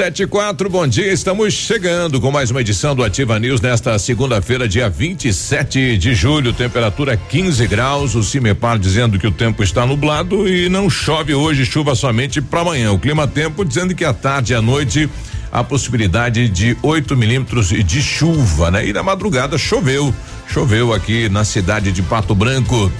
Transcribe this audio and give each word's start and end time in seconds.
Sete 0.00 0.22
e 0.22 0.26
quatro, 0.26 0.70
bom 0.70 0.86
dia. 0.86 1.12
Estamos 1.12 1.52
chegando 1.52 2.22
com 2.22 2.30
mais 2.30 2.50
uma 2.50 2.62
edição 2.62 2.94
do 2.94 3.04
Ativa 3.04 3.38
News 3.38 3.60
nesta 3.60 3.98
segunda-feira, 3.98 4.66
dia 4.66 4.88
27 4.88 5.98
de 5.98 6.14
julho. 6.14 6.54
Temperatura 6.54 7.18
15 7.18 7.66
graus. 7.66 8.14
O 8.14 8.22
Cimepar 8.22 8.78
dizendo 8.78 9.18
que 9.18 9.26
o 9.26 9.30
tempo 9.30 9.62
está 9.62 9.84
nublado 9.84 10.48
e 10.48 10.70
não 10.70 10.88
chove 10.88 11.34
hoje, 11.34 11.66
chuva 11.66 11.94
somente 11.94 12.40
para 12.40 12.62
amanhã. 12.62 12.92
O 12.92 12.98
clima 12.98 13.28
tempo 13.28 13.62
dizendo 13.62 13.94
que 13.94 14.02
à 14.02 14.14
tarde 14.14 14.54
e 14.54 14.56
à 14.56 14.62
noite 14.62 15.06
a 15.52 15.62
possibilidade 15.62 16.48
de 16.48 16.74
8 16.82 17.14
milímetros 17.14 17.68
de 17.68 18.00
chuva, 18.00 18.70
né? 18.70 18.86
E 18.86 18.94
na 18.94 19.02
madrugada 19.02 19.58
choveu. 19.58 20.14
Choveu 20.48 20.94
aqui 20.94 21.28
na 21.28 21.44
cidade 21.44 21.92
de 21.92 22.02
Pato 22.02 22.34
Branco. 22.34 22.90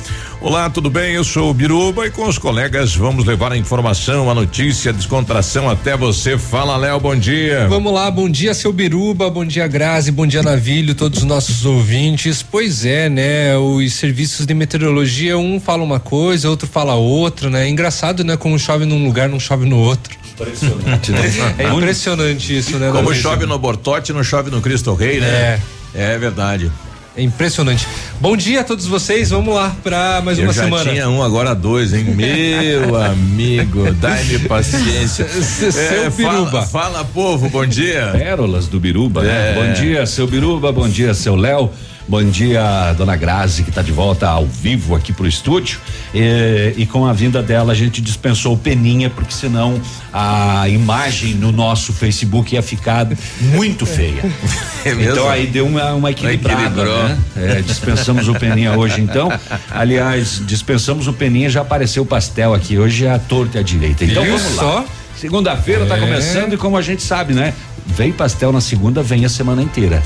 Olá, 0.43 0.71
tudo 0.71 0.89
bem? 0.89 1.13
Eu 1.13 1.23
sou 1.23 1.51
o 1.51 1.55
Biruba 1.55 2.07
e 2.07 2.11
com 2.11 2.27
os 2.27 2.39
colegas 2.39 2.97
vamos 2.97 3.27
levar 3.27 3.53
a 3.53 3.59
informação, 3.59 4.31
a 4.31 4.35
notícia, 4.35 4.91
a 4.91 4.95
descontração 4.95 5.69
até 5.69 5.95
você. 5.95 6.39
Fala, 6.39 6.79
Léo, 6.79 6.99
bom 6.99 7.15
dia. 7.15 7.69
Vamos 7.69 7.93
lá, 7.93 8.11
bom 8.11 8.27
dia, 8.27 8.55
seu 8.55 8.73
Biruba, 8.73 9.29
bom 9.29 9.45
dia, 9.45 9.69
Grazi, 9.69 10.11
bom 10.11 10.27
dia, 10.27 10.43
Navilho, 10.43 10.95
todos 10.95 11.19
os 11.19 11.25
nossos 11.27 11.67
ouvintes. 11.67 12.43
Pois 12.43 12.87
é, 12.87 13.11
né? 13.11 13.55
Os 13.59 13.93
serviços 13.93 14.47
de 14.47 14.55
meteorologia, 14.55 15.37
um 15.37 15.61
fala 15.61 15.83
uma 15.83 16.01
coisa, 16.01 16.49
outro 16.49 16.67
fala 16.67 16.95
outra, 16.95 17.51
né? 17.51 17.69
Engraçado, 17.69 18.25
né? 18.25 18.35
Como 18.35 18.59
chove 18.59 18.87
num 18.87 19.05
lugar, 19.05 19.29
não 19.29 19.39
chove 19.39 19.69
no 19.69 19.77
outro. 19.77 20.17
Impressionante, 20.33 21.13
né? 21.13 21.21
É 21.59 21.69
impressionante 21.69 22.57
isso, 22.57 22.79
né? 22.79 22.91
Como 22.91 23.15
chove 23.15 23.45
no 23.45 23.59
Bortote, 23.59 24.11
não 24.15 24.25
chove 24.25 24.51
no 24.51 24.63
Cristo 24.63 24.95
Rei, 24.95 25.21
né? 25.21 25.27
É. 25.27 25.61
É 25.93 26.19
verdade. 26.19 26.71
É 27.17 27.23
impressionante. 27.23 27.89
Bom 28.21 28.37
dia 28.37 28.61
a 28.61 28.65
todos 28.65 28.87
vocês. 28.87 29.31
Vamos 29.31 29.53
lá 29.55 29.75
para 29.83 30.23
mais 30.23 30.39
Eu 30.39 30.45
uma 30.45 30.53
já 30.53 30.63
semana. 30.65 30.91
tinha 30.91 31.09
um, 31.09 31.23
agora 31.23 31.55
dois, 31.55 31.93
hein? 31.93 32.05
Meu 32.05 32.95
amigo, 33.03 33.93
dai-me 33.95 34.39
paciência. 34.41 35.27
Seu 35.29 36.11
Fala, 36.13 36.33
Biruba. 36.33 36.63
fala, 36.63 37.05
povo, 37.05 37.49
bom 37.49 37.67
dia. 37.67 38.11
Pérolas 38.13 38.69
do 38.69 38.79
Biruba, 38.79 39.25
É. 39.25 39.27
né? 39.27 39.53
Bom 39.55 39.73
dia, 39.81 40.07
seu 40.07 40.27
Biruba, 40.29 40.71
bom 40.71 40.89
dia, 40.89 41.13
seu 41.13 41.35
Léo. 41.35 41.71
Bom 42.09 42.25
dia, 42.25 42.93
dona 42.97 43.15
Grazi, 43.15 43.63
que 43.63 43.69
está 43.69 43.83
de 43.83 43.93
volta 43.93 44.29
ao 44.29 44.45
vivo 44.47 44.97
aqui 44.97 45.13
pro 45.13 45.27
estúdio. 45.29 45.79
E, 46.15 46.75
e 46.77 46.87
com 46.87 47.07
a 47.07 47.13
vinda 47.13 47.43
dela, 47.43 47.73
a 47.73 47.75
gente 47.75 48.01
dispensou 48.01 48.55
o 48.55 48.59
Peninha, 48.59 49.09
porque 49.09 49.33
senão 49.33 49.81
a 50.13 50.69
imagem 50.69 51.35
no 51.35 51.53
nosso 51.53 51.93
Facebook 51.93 52.55
ia 52.55 52.63
ficar 52.63 53.07
muito 53.41 53.87
feia. 53.87 54.23
É 54.83 54.93
então 54.93 55.29
aí 55.29 55.47
deu 55.47 55.67
uma, 55.67 55.93
uma 55.93 56.11
equilibrada, 56.11 56.83
né? 56.83 57.19
É, 57.37 57.61
dispensamos 57.61 58.29
o 58.29 58.35
Peninha 58.35 58.73
hoje, 58.79 59.03
então. 59.03 59.31
Aliás, 59.71 60.41
dispensamos 60.47 61.07
o 61.07 61.13
Peninha, 61.13 61.51
já 61.51 61.61
apareceu 61.61 62.03
o 62.03 62.07
pastel 62.07 62.55
aqui. 62.55 62.79
Hoje 62.79 63.05
é 63.05 63.13
a 63.13 63.19
torta 63.19 63.59
e 63.59 63.61
a 63.61 63.63
direita. 63.63 64.07
Então 64.07 64.23
Viu 64.23 64.39
vamos 64.39 64.57
lá. 64.57 64.63
só? 64.63 64.87
Segunda-feira 65.21 65.85
tá 65.85 65.97
É. 65.97 66.01
começando 66.01 66.55
e 66.55 66.57
como 66.57 66.77
a 66.79 66.83
gente 66.83 67.03
sabe, 67.03 67.35
né? 67.35 67.53
Vem 67.87 68.13
pastel 68.13 68.53
na 68.53 68.61
segunda, 68.61 69.03
vem 69.03 69.25
a 69.25 69.29
semana 69.29 69.63
inteira. 69.63 70.01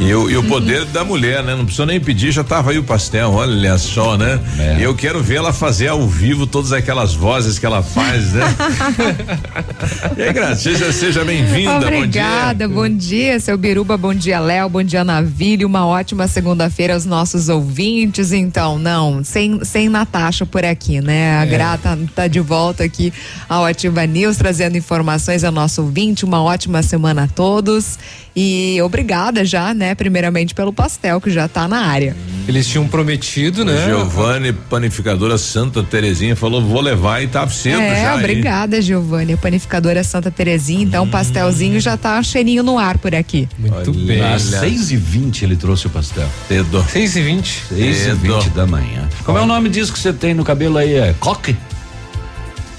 E, 0.00 0.12
o, 0.12 0.28
e 0.28 0.36
o 0.36 0.42
poder 0.44 0.84
da 0.86 1.04
mulher, 1.04 1.44
né? 1.44 1.54
Não 1.54 1.64
precisou 1.64 1.86
nem 1.86 2.00
pedir, 2.00 2.32
já 2.32 2.42
tava 2.42 2.72
aí 2.72 2.78
o 2.78 2.82
pastel, 2.82 3.30
olha 3.32 3.78
só, 3.78 4.16
né? 4.18 4.40
É. 4.58 4.78
Eu 4.80 4.94
quero 4.96 5.22
ver 5.22 5.36
ela 5.36 5.52
fazer 5.52 5.88
ao 5.88 6.06
vivo 6.08 6.46
todas 6.46 6.72
aquelas 6.72 7.14
vozes 7.14 7.58
que 7.58 7.64
ela 7.64 7.82
faz, 7.82 8.32
né? 8.32 8.42
e 10.16 10.22
aí, 10.22 10.32
Graça, 10.32 10.56
seja, 10.56 10.92
seja 10.92 11.24
bem-vinda, 11.24 11.72
bom 11.72 11.88
dia. 11.88 11.96
Obrigada, 11.98 12.68
bom 12.68 12.88
dia, 12.88 13.38
seu 13.38 13.56
Biruba, 13.56 13.96
bom 13.96 14.12
dia, 14.14 14.40
Léo, 14.40 14.68
bom 14.68 14.82
dia, 14.82 15.04
Navilho, 15.04 15.68
uma 15.68 15.86
ótima 15.86 16.26
segunda-feira 16.26 16.94
aos 16.94 17.04
nossos 17.04 17.48
ouvintes, 17.48 18.32
então, 18.32 18.78
não, 18.78 19.22
sem, 19.22 19.62
sem 19.64 19.88
Natasha 19.88 20.44
por 20.44 20.64
aqui, 20.64 21.00
né, 21.00 21.38
a 21.38 21.44
Grata 21.44 21.98
tá 22.14 22.26
de 22.26 22.40
volta 22.40 22.82
aqui 22.82 23.12
ao 23.48 23.64
Ativa 23.64 24.04
News, 24.06 24.36
trazendo 24.50 24.76
informações 24.76 25.44
ao 25.44 25.52
nosso 25.52 25.80
ouvinte, 25.80 26.24
uma 26.24 26.42
ótima 26.42 26.82
semana 26.82 27.22
a 27.22 27.28
todos 27.28 27.96
e 28.34 28.80
obrigada 28.82 29.44
já, 29.44 29.72
né, 29.72 29.94
primeiramente 29.94 30.56
pelo 30.56 30.72
pastel 30.72 31.20
que 31.20 31.30
já 31.30 31.46
tá 31.46 31.68
na 31.68 31.86
área. 31.86 32.16
Eles 32.48 32.66
tinham 32.66 32.88
prometido, 32.88 33.64
né? 33.64 33.86
Giovanni, 33.86 34.52
panificadora 34.52 35.38
Santa 35.38 35.84
Terezinha, 35.84 36.34
falou: 36.34 36.60
vou 36.60 36.80
levar 36.80 37.22
e 37.22 37.28
tá 37.28 37.48
sendo 37.48 37.80
é, 37.80 38.02
já. 38.02 38.16
obrigada, 38.16 38.82
Giovanni, 38.82 39.36
panificadora 39.36 40.02
Santa 40.02 40.32
Terezinha, 40.32 40.82
então 40.82 41.04
o 41.04 41.06
pastelzinho 41.08 41.78
já 41.78 41.96
tá 41.96 42.20
cheirinho 42.20 42.64
no 42.64 42.76
ar 42.76 42.98
por 42.98 43.14
aqui. 43.14 43.48
Muito 43.56 43.92
Olha. 43.92 44.04
bem. 44.04 44.20
Às 44.20 44.42
seis 44.42 44.90
e 44.90 44.96
vinte 44.96 45.44
ele 45.44 45.54
trouxe 45.54 45.86
o 45.86 45.90
pastel. 45.90 46.28
Cedo. 46.48 46.84
6 46.90 47.16
e 47.16 47.22
20 47.22 47.62
Seis 47.68 47.96
e 47.96 48.04
Cedo. 48.04 48.16
vinte 48.16 48.50
da 48.50 48.66
manhã. 48.66 49.08
Como 49.24 49.38
é 49.38 49.42
o 49.42 49.46
nome 49.46 49.68
disso 49.68 49.92
que 49.92 49.98
você 49.98 50.12
tem 50.12 50.34
no 50.34 50.42
cabelo 50.42 50.76
aí? 50.76 50.94
É 50.94 51.14
coque? 51.20 51.56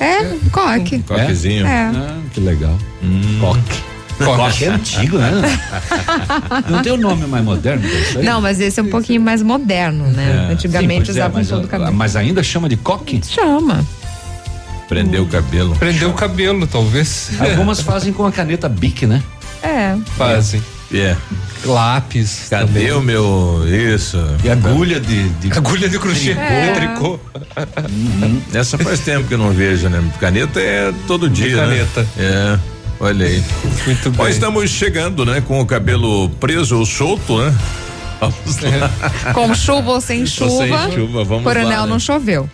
É, 0.02 0.36
coque. 0.52 1.00
Coquezinho. 1.00 1.66
É. 1.66 1.92
Ah, 1.94 2.18
que 2.34 2.40
legal. 2.40 2.76
Hum. 3.04 3.38
Coque. 3.40 3.92
Coque 4.24 4.66
é 4.66 4.70
antigo, 4.70 5.18
né? 5.18 5.32
Não 6.70 6.82
tem 6.82 6.92
o 6.92 6.98
nome 6.98 7.26
mais 7.26 7.44
moderno? 7.44 7.88
Não, 8.24 8.42
mas 8.42 8.60
esse 8.60 8.80
é 8.80 8.84
um 8.84 8.90
pouquinho 8.90 9.22
mais 9.22 9.42
moderno, 9.42 10.06
né? 10.08 10.48
Sim, 10.48 10.54
Antigamente 10.54 11.06
pois 11.06 11.10
é, 11.10 11.12
usavam 11.12 11.38
mas, 11.38 11.50
todo 11.50 11.66
o 11.66 11.68
cabelo. 11.68 11.94
Mas 11.94 12.16
ainda 12.16 12.44
chama 12.44 12.70
de 12.70 12.78
coque? 12.78 13.22
Chama. 13.24 13.86
Prendeu 14.88 15.24
o 15.24 15.28
cabelo. 15.28 15.76
Prendeu 15.76 16.10
o 16.10 16.14
cabelo, 16.14 16.68
talvez. 16.68 17.32
Algumas 17.40 17.82
fazem 17.82 18.12
com 18.12 18.26
a 18.26 18.32
caneta 18.32 18.68
Bic, 18.68 19.06
né? 19.06 19.24
É. 19.64 19.96
Fazem. 20.18 20.62
É. 20.94 21.16
Lápis. 21.66 22.48
Cadê 22.50 22.66
também. 22.66 22.92
o 22.94 23.02
meu. 23.02 23.64
Isso. 23.68 24.18
E 24.44 24.50
agulha 24.50 25.00
de, 25.00 25.30
de 25.30 25.52
Agulha 25.58 25.88
de 25.88 25.98
crochê, 26.00 26.32
É. 26.32 26.74
tricô. 26.74 27.20
Essa 28.54 28.78
faz 28.78 29.00
tempo 29.00 29.28
que 29.28 29.34
eu 29.34 29.38
não 29.38 29.52
vejo, 29.52 29.88
né? 29.90 30.04
Caneta 30.20 30.60
é 30.60 30.94
todo 31.08 31.30
dia. 31.30 31.56
caneta. 31.58 32.02
Né? 32.02 32.08
É. 32.18 32.60
Olha 33.00 33.26
aí. 33.26 33.44
Muito 33.86 34.12
Bom, 34.12 34.24
bem. 34.24 34.32
estamos 34.34 34.70
chegando, 34.70 35.26
né? 35.26 35.42
Com 35.42 35.60
o 35.60 35.66
cabelo 35.66 36.30
preso 36.40 36.78
ou 36.78 36.86
solto, 36.86 37.38
né? 37.40 37.56
Vamos 38.20 38.58
lá. 38.62 39.34
Com 39.34 39.54
chuva 39.56 39.92
ou 39.92 40.02
sem 40.02 40.22
Ou 40.22 40.28
chuva. 40.28 40.58
sem 40.88 40.92
chuva, 40.96 41.24
vamos 41.24 41.44
Coronel 41.44 41.80
lá, 41.80 41.86
né? 41.86 41.90
não 41.92 42.00
choveu. 42.00 42.48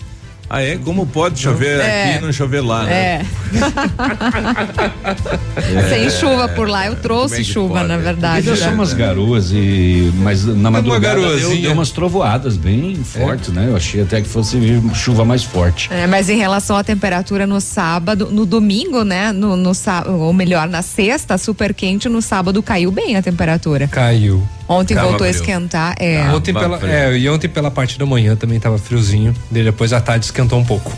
Ah, 0.50 0.62
é? 0.62 0.78
Como 0.78 1.06
pode 1.06 1.40
chover 1.40 1.80
É. 1.80 2.10
aqui 2.10 2.18
e 2.18 2.22
não 2.22 2.32
chover 2.32 2.62
lá, 2.62 2.84
né? 2.84 2.94
É. 2.94 3.26
Sem 5.90 6.10
chuva 6.10 6.48
por 6.50 6.68
lá. 6.70 6.88
Eu 6.88 6.96
trouxe 6.96 7.36
Como 7.36 7.42
é 7.42 7.54
chuva, 7.54 7.74
pode? 7.76 7.88
na 7.88 7.98
verdade. 7.98 8.46
Deu 8.46 8.56
só 8.56 8.68
né? 8.68 8.74
umas 8.74 8.94
garoas 8.94 9.52
e 9.52 10.12
mas 10.18 10.46
na 10.46 10.72
madrugada 10.72 11.20
deu, 11.38 11.56
deu 11.58 11.74
umas 11.74 11.92
trovoadas 11.92 12.58
bem 12.58 12.96
fortes, 12.96 13.50
né? 13.50 13.68
Eu 13.70 13.76
achei 13.76 14.02
até 14.02 14.22
que 14.22 14.28
fosse 14.28 14.58
chuva 14.94 15.26
mais 15.26 15.44
forte. 15.44 15.90
É, 15.92 16.08
mas 16.08 16.30
em 16.30 16.38
relação 16.38 16.78
à 16.78 16.84
temperatura 16.84 17.46
no 17.46 17.60
sábado, 17.60 18.30
no 18.32 18.46
domingo, 18.46 19.04
né? 19.04 19.32
No, 19.32 19.56
no 19.56 19.72
ou 20.20 20.34
melhor, 20.34 20.68
na 20.68 20.82
sexta, 20.82 21.38
super 21.38 21.74
quente, 21.74 22.10
no 22.10 22.22
sábado 22.22 22.62
caiu 22.64 22.92
bem 22.92 23.16
a 23.16 23.22
temperatura. 23.22 23.88
Caiu. 23.88 24.42
Ontem 24.70 24.96
Tava 24.96 25.08
voltou 25.08 25.26
a 25.26 25.30
frio. 25.30 25.40
esquentar. 25.42 25.96
É. 25.98 26.24
ontem 26.34 26.54
pela, 26.54 26.78
é, 26.86 27.18
e 27.18 27.30
ontem 27.30 27.48
pela 27.48 27.72
parte 27.72 27.98
da 27.98 28.06
manhã 28.06 28.36
também 28.36 28.60
tava 28.60 28.78
friozinho. 28.78 29.34
E 29.50 29.64
depois 29.64 29.94
à 29.94 30.02
tarde 30.02 30.26
esquentou 30.38 30.60
um 30.60 30.64
pouco. 30.64 30.96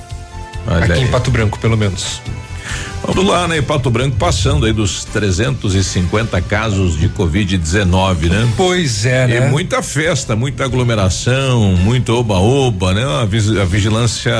Olha 0.67 0.83
Aqui 0.83 0.91
aí. 0.93 1.03
em 1.03 1.07
Pato 1.07 1.31
Branco, 1.31 1.57
pelo 1.59 1.77
menos. 1.77 2.21
Vamos 3.03 3.25
lá, 3.25 3.47
né? 3.47 3.59
Pato 3.61 3.89
Branco 3.89 4.17
passando 4.17 4.65
aí 4.65 4.73
dos 4.73 5.05
350 5.05 6.39
casos 6.41 6.99
de 6.99 7.07
Covid-19, 7.09 8.29
né? 8.29 8.47
Pois 8.57 9.05
é, 9.05 9.23
E 9.25 9.39
né? 9.39 9.47
muita 9.49 9.81
festa, 9.81 10.35
muita 10.35 10.65
aglomeração, 10.65 11.75
muito 11.77 12.13
oba-oba, 12.13 12.93
né? 12.93 13.03
A 13.21 13.65
vigilância, 13.65 14.31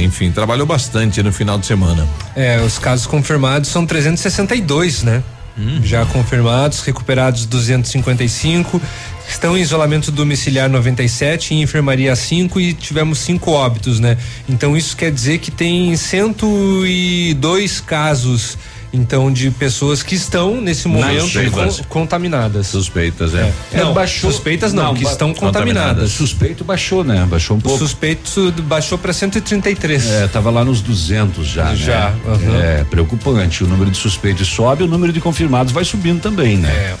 enfim, 0.00 0.32
trabalhou 0.32 0.66
bastante 0.66 1.22
no 1.22 1.32
final 1.32 1.58
de 1.58 1.66
semana. 1.66 2.08
É, 2.34 2.58
os 2.60 2.78
casos 2.78 3.06
confirmados 3.06 3.68
são 3.68 3.84
362, 3.86 5.02
né? 5.02 5.22
Hum. 5.58 5.80
Já 5.82 6.04
confirmados, 6.04 6.80
recuperados 6.80 7.46
255, 7.46 8.80
estão 9.28 9.56
em 9.56 9.60
isolamento 9.60 10.10
domiciliar 10.10 10.68
97, 10.68 11.54
em 11.54 11.62
enfermaria 11.62 12.14
5 12.14 12.60
e 12.60 12.74
tivemos 12.74 13.18
cinco 13.18 13.52
óbitos, 13.52 13.98
né? 13.98 14.18
Então 14.48 14.76
isso 14.76 14.96
quer 14.96 15.10
dizer 15.10 15.38
que 15.38 15.50
tem 15.50 15.96
102 15.96 17.80
casos 17.80 18.58
então 18.96 19.32
de 19.32 19.50
pessoas 19.50 20.02
que 20.02 20.14
estão 20.14 20.60
nesse 20.60 20.88
momento 20.88 21.22
suspeitas. 21.22 21.76
con- 21.80 21.84
contaminadas. 21.88 22.66
Suspeitas, 22.68 23.34
é. 23.34 23.52
É, 23.72 23.78
não, 23.84 24.06
suspeitas 24.06 24.72
não, 24.72 24.94
que 24.94 25.04
ba- 25.04 25.10
estão 25.10 25.32
contaminadas. 25.34 25.82
contaminadas. 25.82 26.12
Suspeito 26.12 26.64
baixou, 26.64 27.04
né? 27.04 27.26
Baixou 27.28 27.56
um 27.56 27.58
O 27.58 27.62
pouco. 27.62 27.78
suspeito 27.78 28.52
baixou 28.62 28.96
para 28.98 29.12
133. 29.12 30.06
É, 30.10 30.26
tava 30.28 30.50
lá 30.50 30.64
nos 30.64 30.80
200 30.80 31.46
já, 31.46 31.66
né? 31.66 31.76
Já, 31.76 32.14
aham. 32.26 32.56
É, 32.62 32.84
preocupante. 32.84 33.62
O 33.64 33.66
número 33.66 33.90
de 33.90 33.96
suspeitos 33.96 34.48
sobe, 34.48 34.82
o 34.84 34.86
número 34.86 35.12
de 35.12 35.20
confirmados 35.20 35.72
vai 35.72 35.84
subindo 35.84 36.20
também, 36.20 36.56
né? 36.56 36.68
É. 36.70 36.94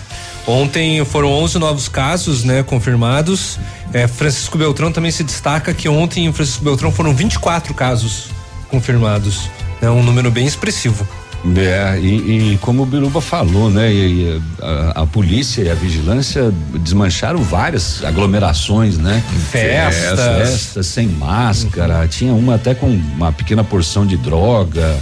Ontem 0.46 1.04
foram 1.04 1.32
11 1.32 1.58
novos 1.58 1.88
casos, 1.88 2.44
né, 2.44 2.62
confirmados. 2.62 3.58
É, 3.92 4.06
Francisco 4.06 4.56
Beltrão 4.56 4.92
também 4.92 5.10
se 5.10 5.24
destaca 5.24 5.74
que 5.74 5.88
ontem 5.88 6.26
em 6.26 6.32
Francisco 6.32 6.62
Beltrão 6.62 6.92
foram 6.92 7.12
24 7.14 7.74
casos 7.74 8.26
confirmados. 8.70 9.50
É 9.82 9.90
um 9.90 10.02
número 10.02 10.30
bem 10.30 10.46
expressivo. 10.46 11.06
É, 11.54 11.98
e, 12.00 12.54
e 12.54 12.58
como 12.58 12.82
o 12.82 12.86
Biruba 12.86 13.20
falou, 13.20 13.70
né? 13.70 13.92
e- 13.92 14.40
a, 14.60 15.02
a 15.02 15.06
polícia 15.06 15.62
e 15.62 15.70
a 15.70 15.74
vigilância 15.74 16.52
desmancharam 16.80 17.42
várias 17.42 18.02
aglomerações, 18.04 18.98
né? 18.98 19.22
Festas. 19.50 20.18
Festas 20.48 20.86
sem 20.86 21.06
máscara, 21.06 22.06
tinha 22.08 22.32
uma 22.34 22.54
até 22.56 22.74
com 22.74 22.88
uma 22.88 23.32
pequena 23.32 23.62
porção 23.62 24.04
de 24.06 24.16
droga. 24.16 24.96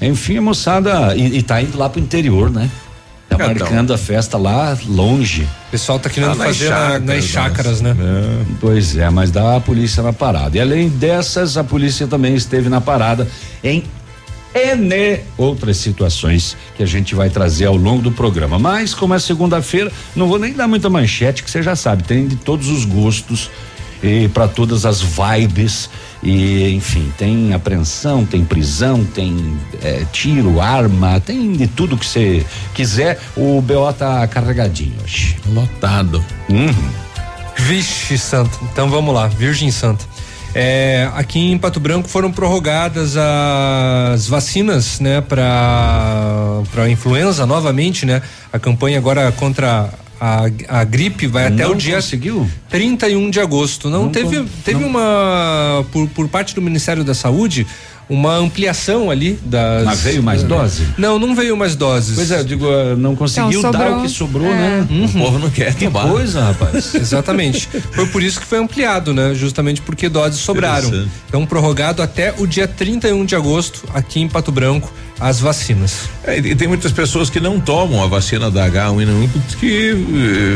Enfim, 0.00 0.38
a 0.38 0.42
moçada. 0.42 1.14
E, 1.16 1.38
e 1.38 1.42
tá 1.42 1.60
indo 1.60 1.76
lá 1.76 1.88
pro 1.88 2.00
interior, 2.00 2.50
né? 2.50 2.70
Tá 3.28 3.36
Então. 3.36 3.48
marcando 3.48 3.92
a 3.94 3.98
festa 3.98 4.36
lá 4.36 4.76
longe. 4.86 5.42
O 5.68 5.70
pessoal 5.70 5.98
tá 6.00 6.10
querendo 6.10 6.34
nas 6.36 6.46
fazer 6.48 6.68
chácaras, 6.68 7.04
nas 7.04 7.24
chácaras, 7.24 7.80
né? 7.80 7.96
É. 7.98 8.44
Pois 8.60 8.96
é, 8.96 9.08
mas 9.10 9.30
dá 9.30 9.56
a 9.56 9.60
polícia 9.60 10.02
na 10.02 10.12
parada. 10.12 10.56
E 10.56 10.60
além 10.60 10.88
dessas, 10.88 11.56
a 11.56 11.62
polícia 11.62 12.06
também 12.08 12.34
esteve 12.34 12.68
na 12.68 12.80
parada 12.80 13.28
em 13.62 13.84
N 14.54 15.20
outras 15.36 15.76
situações 15.76 16.56
que 16.76 16.82
a 16.82 16.86
gente 16.86 17.14
vai 17.14 17.30
trazer 17.30 17.66
ao 17.66 17.76
longo 17.76 18.02
do 18.02 18.12
programa. 18.12 18.58
Mas, 18.58 18.94
como 18.94 19.14
é 19.14 19.18
segunda-feira, 19.18 19.90
não 20.14 20.28
vou 20.28 20.38
nem 20.38 20.52
dar 20.52 20.66
muita 20.66 20.90
manchete, 20.90 21.42
que 21.42 21.50
você 21.50 21.62
já 21.62 21.76
sabe, 21.76 22.02
tem 22.02 22.26
de 22.26 22.36
todos 22.36 22.68
os 22.68 22.84
gostos 22.84 23.50
e 24.02 24.28
para 24.28 24.48
todas 24.48 24.84
as 24.84 25.00
vibes. 25.00 25.90
E, 26.22 26.74
enfim, 26.74 27.10
tem 27.16 27.54
apreensão, 27.54 28.26
tem 28.26 28.44
prisão, 28.44 29.04
tem 29.04 29.58
eh, 29.82 30.04
tiro, 30.12 30.60
arma, 30.60 31.18
tem 31.18 31.52
de 31.52 31.66
tudo 31.66 31.96
que 31.96 32.04
você 32.04 32.44
quiser. 32.74 33.18
O 33.36 33.60
BO 33.62 33.92
tá 33.92 34.26
carregadinho 34.26 34.94
hoje. 35.02 35.36
Lotado. 35.46 36.22
Uhum. 36.50 36.90
Vixe, 37.56 38.18
santo. 38.18 38.58
Então 38.70 38.90
vamos 38.90 39.14
lá, 39.14 39.28
Virgem 39.28 39.70
Santa. 39.70 40.04
É, 40.54 41.08
aqui 41.14 41.38
em 41.38 41.56
Pato 41.58 41.78
Branco 41.78 42.08
foram 42.08 42.32
prorrogadas 42.32 43.16
as 43.16 44.26
vacinas, 44.26 44.98
né, 44.98 45.20
para 45.20 46.62
para 46.72 46.90
influenza 46.90 47.46
novamente, 47.46 48.04
né? 48.04 48.20
A 48.52 48.58
campanha 48.58 48.98
agora 48.98 49.30
contra 49.32 49.90
a, 50.20 50.44
a 50.68 50.84
gripe 50.84 51.26
vai 51.26 51.46
até 51.46 51.64
Não 51.64 51.72
o 51.72 51.74
dia 51.74 51.96
conseguiu? 51.96 52.48
31 52.68 53.30
de 53.30 53.40
agosto. 53.40 53.88
Não, 53.88 54.04
Não 54.04 54.10
teve 54.10 54.44
teve 54.64 54.84
uma 54.84 55.84
por, 55.90 56.06
por 56.08 56.28
parte 56.28 56.54
do 56.54 56.60
Ministério 56.60 57.02
da 57.02 57.14
Saúde 57.14 57.66
uma 58.10 58.36
ampliação 58.36 59.10
ali 59.10 59.38
das 59.44 59.84
Mas 59.84 60.00
veio 60.02 60.22
mais 60.22 60.42
dose? 60.42 60.82
Não, 60.98 61.18
não 61.18 61.34
veio 61.34 61.56
mais 61.56 61.74
doses. 61.76 62.16
Pois 62.16 62.30
é, 62.30 62.40
eu 62.40 62.44
digo, 62.44 62.66
eh, 62.70 62.94
não 62.96 63.14
conseguiu 63.16 63.60
Então, 63.60 63.70
dar 63.70 63.92
o 63.98 64.02
que 64.02 64.08
sobrou, 64.08 64.46
É. 64.52 64.54
né? 64.54 64.86
O 64.90 65.08
povo 65.18 65.38
não 65.38 65.48
quer 65.48 65.74
Que 65.74 65.84
tomar. 65.86 66.08
coisa, 66.08 66.42
rapaz. 66.44 66.92
Exatamente. 66.94 67.68
Foi 67.92 68.06
por 68.08 68.22
isso 68.22 68.40
que 68.40 68.46
foi 68.46 68.58
ampliado, 68.58 69.14
né? 69.14 69.32
Justamente 69.34 69.80
porque 69.80 70.08
doses 70.08 70.40
sobraram. 70.40 71.06
Então, 71.28 71.46
prorrogado 71.46 72.02
até 72.02 72.34
o 72.36 72.46
dia 72.46 72.66
31 72.66 73.24
de 73.24 73.36
agosto, 73.36 73.84
aqui 73.94 74.20
em 74.20 74.28
Pato 74.28 74.50
Branco, 74.50 74.92
as 75.20 75.38
vacinas. 75.38 76.08
É, 76.24 76.38
e 76.38 76.54
tem 76.56 76.66
muitas 76.66 76.90
pessoas 76.92 77.28
que 77.28 77.38
não 77.38 77.60
tomam 77.60 78.02
a 78.02 78.06
vacina 78.06 78.50
da 78.50 78.66
H1N1 78.66 79.28
porque 79.50 79.94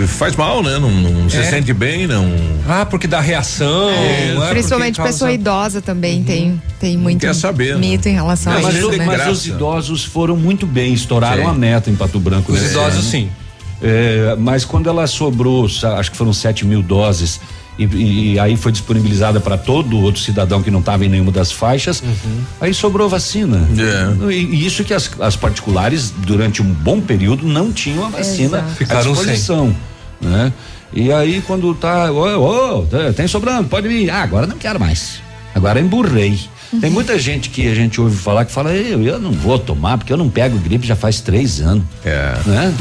eh, 0.03 0.07
faz 0.07 0.35
mal, 0.37 0.63
né? 0.63 0.79
Não, 0.79 0.91
não 0.91 1.29
se 1.31 1.37
É. 1.37 1.43
sente 1.45 1.73
bem, 1.75 2.07
não. 2.07 2.33
Ah, 2.67 2.85
porque 2.87 3.07
dá 3.07 3.21
reação. 3.21 3.91
não 4.35 4.45
é? 4.45 4.51
Principalmente 4.51 4.97
Porque 4.97 5.09
pessoa 5.13 5.29
causa- 5.29 5.35
idosa 5.41 5.83
também 5.83 6.23
tem, 6.25 6.61
tem 6.81 6.97
muito 6.97 7.21
saber, 7.49 7.77
mito 7.79 8.09
em 8.09 8.13
relação 8.15 8.53
Não, 8.53 8.61
a 8.61 8.63
mas 8.63 8.75
isso, 8.77 8.91
né? 8.93 9.05
mas 9.07 9.27
os 9.29 9.47
idosos 9.47 10.05
foram 10.05 10.37
muito 10.37 10.67
bem, 10.67 10.93
estouraram 10.93 11.45
Sim. 11.45 11.51
a 11.51 11.55
meta 11.55 11.91
em 11.91 11.95
Pato 11.97 12.19
Branco. 12.21 12.53
Os 12.53 12.61
nesse 12.61 12.73
idosos, 12.73 12.99
ano. 13.01 13.03
sim. 13.11 13.31
É, 13.83 14.35
mas 14.39 14.65
quando 14.65 14.89
ela 14.89 15.07
sobrou, 15.07 15.67
acho 15.67 16.11
que 16.11 16.17
foram 16.17 16.33
7 16.33 16.65
mil 16.67 16.83
doses, 16.83 17.41
e, 17.79 17.85
e 18.35 18.39
aí 18.39 18.57
foi 18.57 18.71
disponibilizada 18.73 19.41
para 19.41 19.59
todo 19.59 19.99
outro 20.01 20.21
cidadão 20.21 20.63
que 20.63 20.71
não 20.71 20.79
estava 20.81 21.05
em 21.05 21.09
nenhuma 21.09 21.33
das 21.33 21.51
faixas, 21.51 22.01
Uhum. 22.01 22.41
aí 22.61 22.73
sobrou 22.73 23.09
vacina. 23.09 23.69
É. 23.77 24.33
E, 24.33 24.45
e 24.45 24.67
isso 24.67 24.85
que 24.85 24.95
as, 24.95 25.11
as 25.21 25.37
particulares, 25.37 26.11
durante 26.17 26.63
um 26.63 26.67
bom 26.73 27.01
período, 27.01 27.47
não 27.47 27.73
tinham 27.73 28.07
a 28.07 28.09
vacina 28.09 28.59
Exato. 28.59 28.73
à 28.73 28.75
Ficaram 28.77 29.13
disposição. 29.13 29.77
Né? 30.21 30.53
E 30.93 31.13
aí, 31.13 31.43
quando 31.45 31.75
tá, 31.75 32.11
ô, 32.13 32.79
ô, 32.79 32.87
tem 33.17 33.27
sobrando, 33.27 33.69
pode 33.69 33.89
vir. 33.89 34.09
Ah, 34.09 34.23
agora 34.23 34.47
não 34.47 34.57
quero 34.57 34.79
mais. 34.79 35.17
Agora 35.55 35.81
emburrei. 35.81 36.39
Tem 36.81 36.91
muita 36.91 37.19
gente 37.19 37.51
que 37.51 37.69
a 37.69 37.75
gente 37.75 38.01
ouve 38.01 38.17
falar 38.17 38.45
que 38.45 38.53
fala, 38.53 38.73
eu, 38.73 39.03
eu 39.03 39.19
não 39.21 39.31
vou 39.33 39.59
tomar, 39.59 39.97
porque 39.99 40.13
eu 40.13 40.17
não 40.17 40.29
pego 40.29 40.59
gripe 40.59 40.87
já 40.87 40.97
faz 40.97 41.21
três 41.21 41.61
anos. 41.61 41.85
É. 42.05 42.35
Né? 42.47 42.75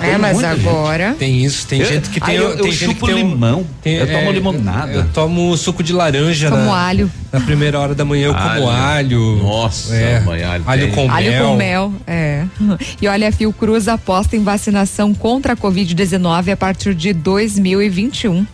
É, 0.00 0.06
Tem 0.10 0.18
mas 0.18 0.32
muita 0.34 0.54
gente. 0.56 0.68
agora. 0.68 1.16
Tem 1.18 1.44
isso, 1.44 1.66
tem 1.66 1.80
Eu- 1.80 1.86
gente 1.86 2.08
que 2.10 2.20
tem. 2.20 2.34
eu- 2.36 2.50
eu 2.50 2.62
tem 2.62 2.72
gente 2.72 2.92
chupo 2.94 3.06
que 3.06 3.12
tem 3.14 3.24
um- 3.24 3.28
limão, 3.30 3.66
tem- 3.82 3.96
eu 3.96 4.10
tomo 4.10 4.30
limonada. 4.32 4.92
Eu, 4.92 5.00
eu 5.00 5.08
tomo 5.12 5.56
suco 5.56 5.82
de 5.82 5.92
laranja. 5.92 6.50
Como 6.50 6.64
na, 6.64 6.76
alho. 6.86 7.10
Na 7.32 7.40
primeira 7.40 7.78
hora 7.78 7.94
da 7.94 8.04
manhã 8.04 8.26
eu 8.28 8.34
como 8.34 8.48
Alho. 8.48 8.68
alho. 8.68 9.36
Nossa, 9.42 9.94
é, 9.94 10.20
mãe, 10.20 10.42
alho 10.42 10.64
alho 10.66 10.90
com 10.92 11.10
Alho 11.10 11.30
mel. 11.30 11.46
com 11.48 11.56
mel, 11.56 11.92
é. 12.06 12.44
E 13.00 13.06
olha, 13.08 13.28
a 13.28 13.32
Fiocruz 13.32 13.88
aposta 13.88 14.36
em 14.36 14.42
vacinação 14.42 15.12
contra 15.12 15.52
a 15.52 15.56
Covid-19 15.56 16.50
a 16.52 16.56
partir 16.56 16.94
de 16.94 17.12
2021. 17.12 18.46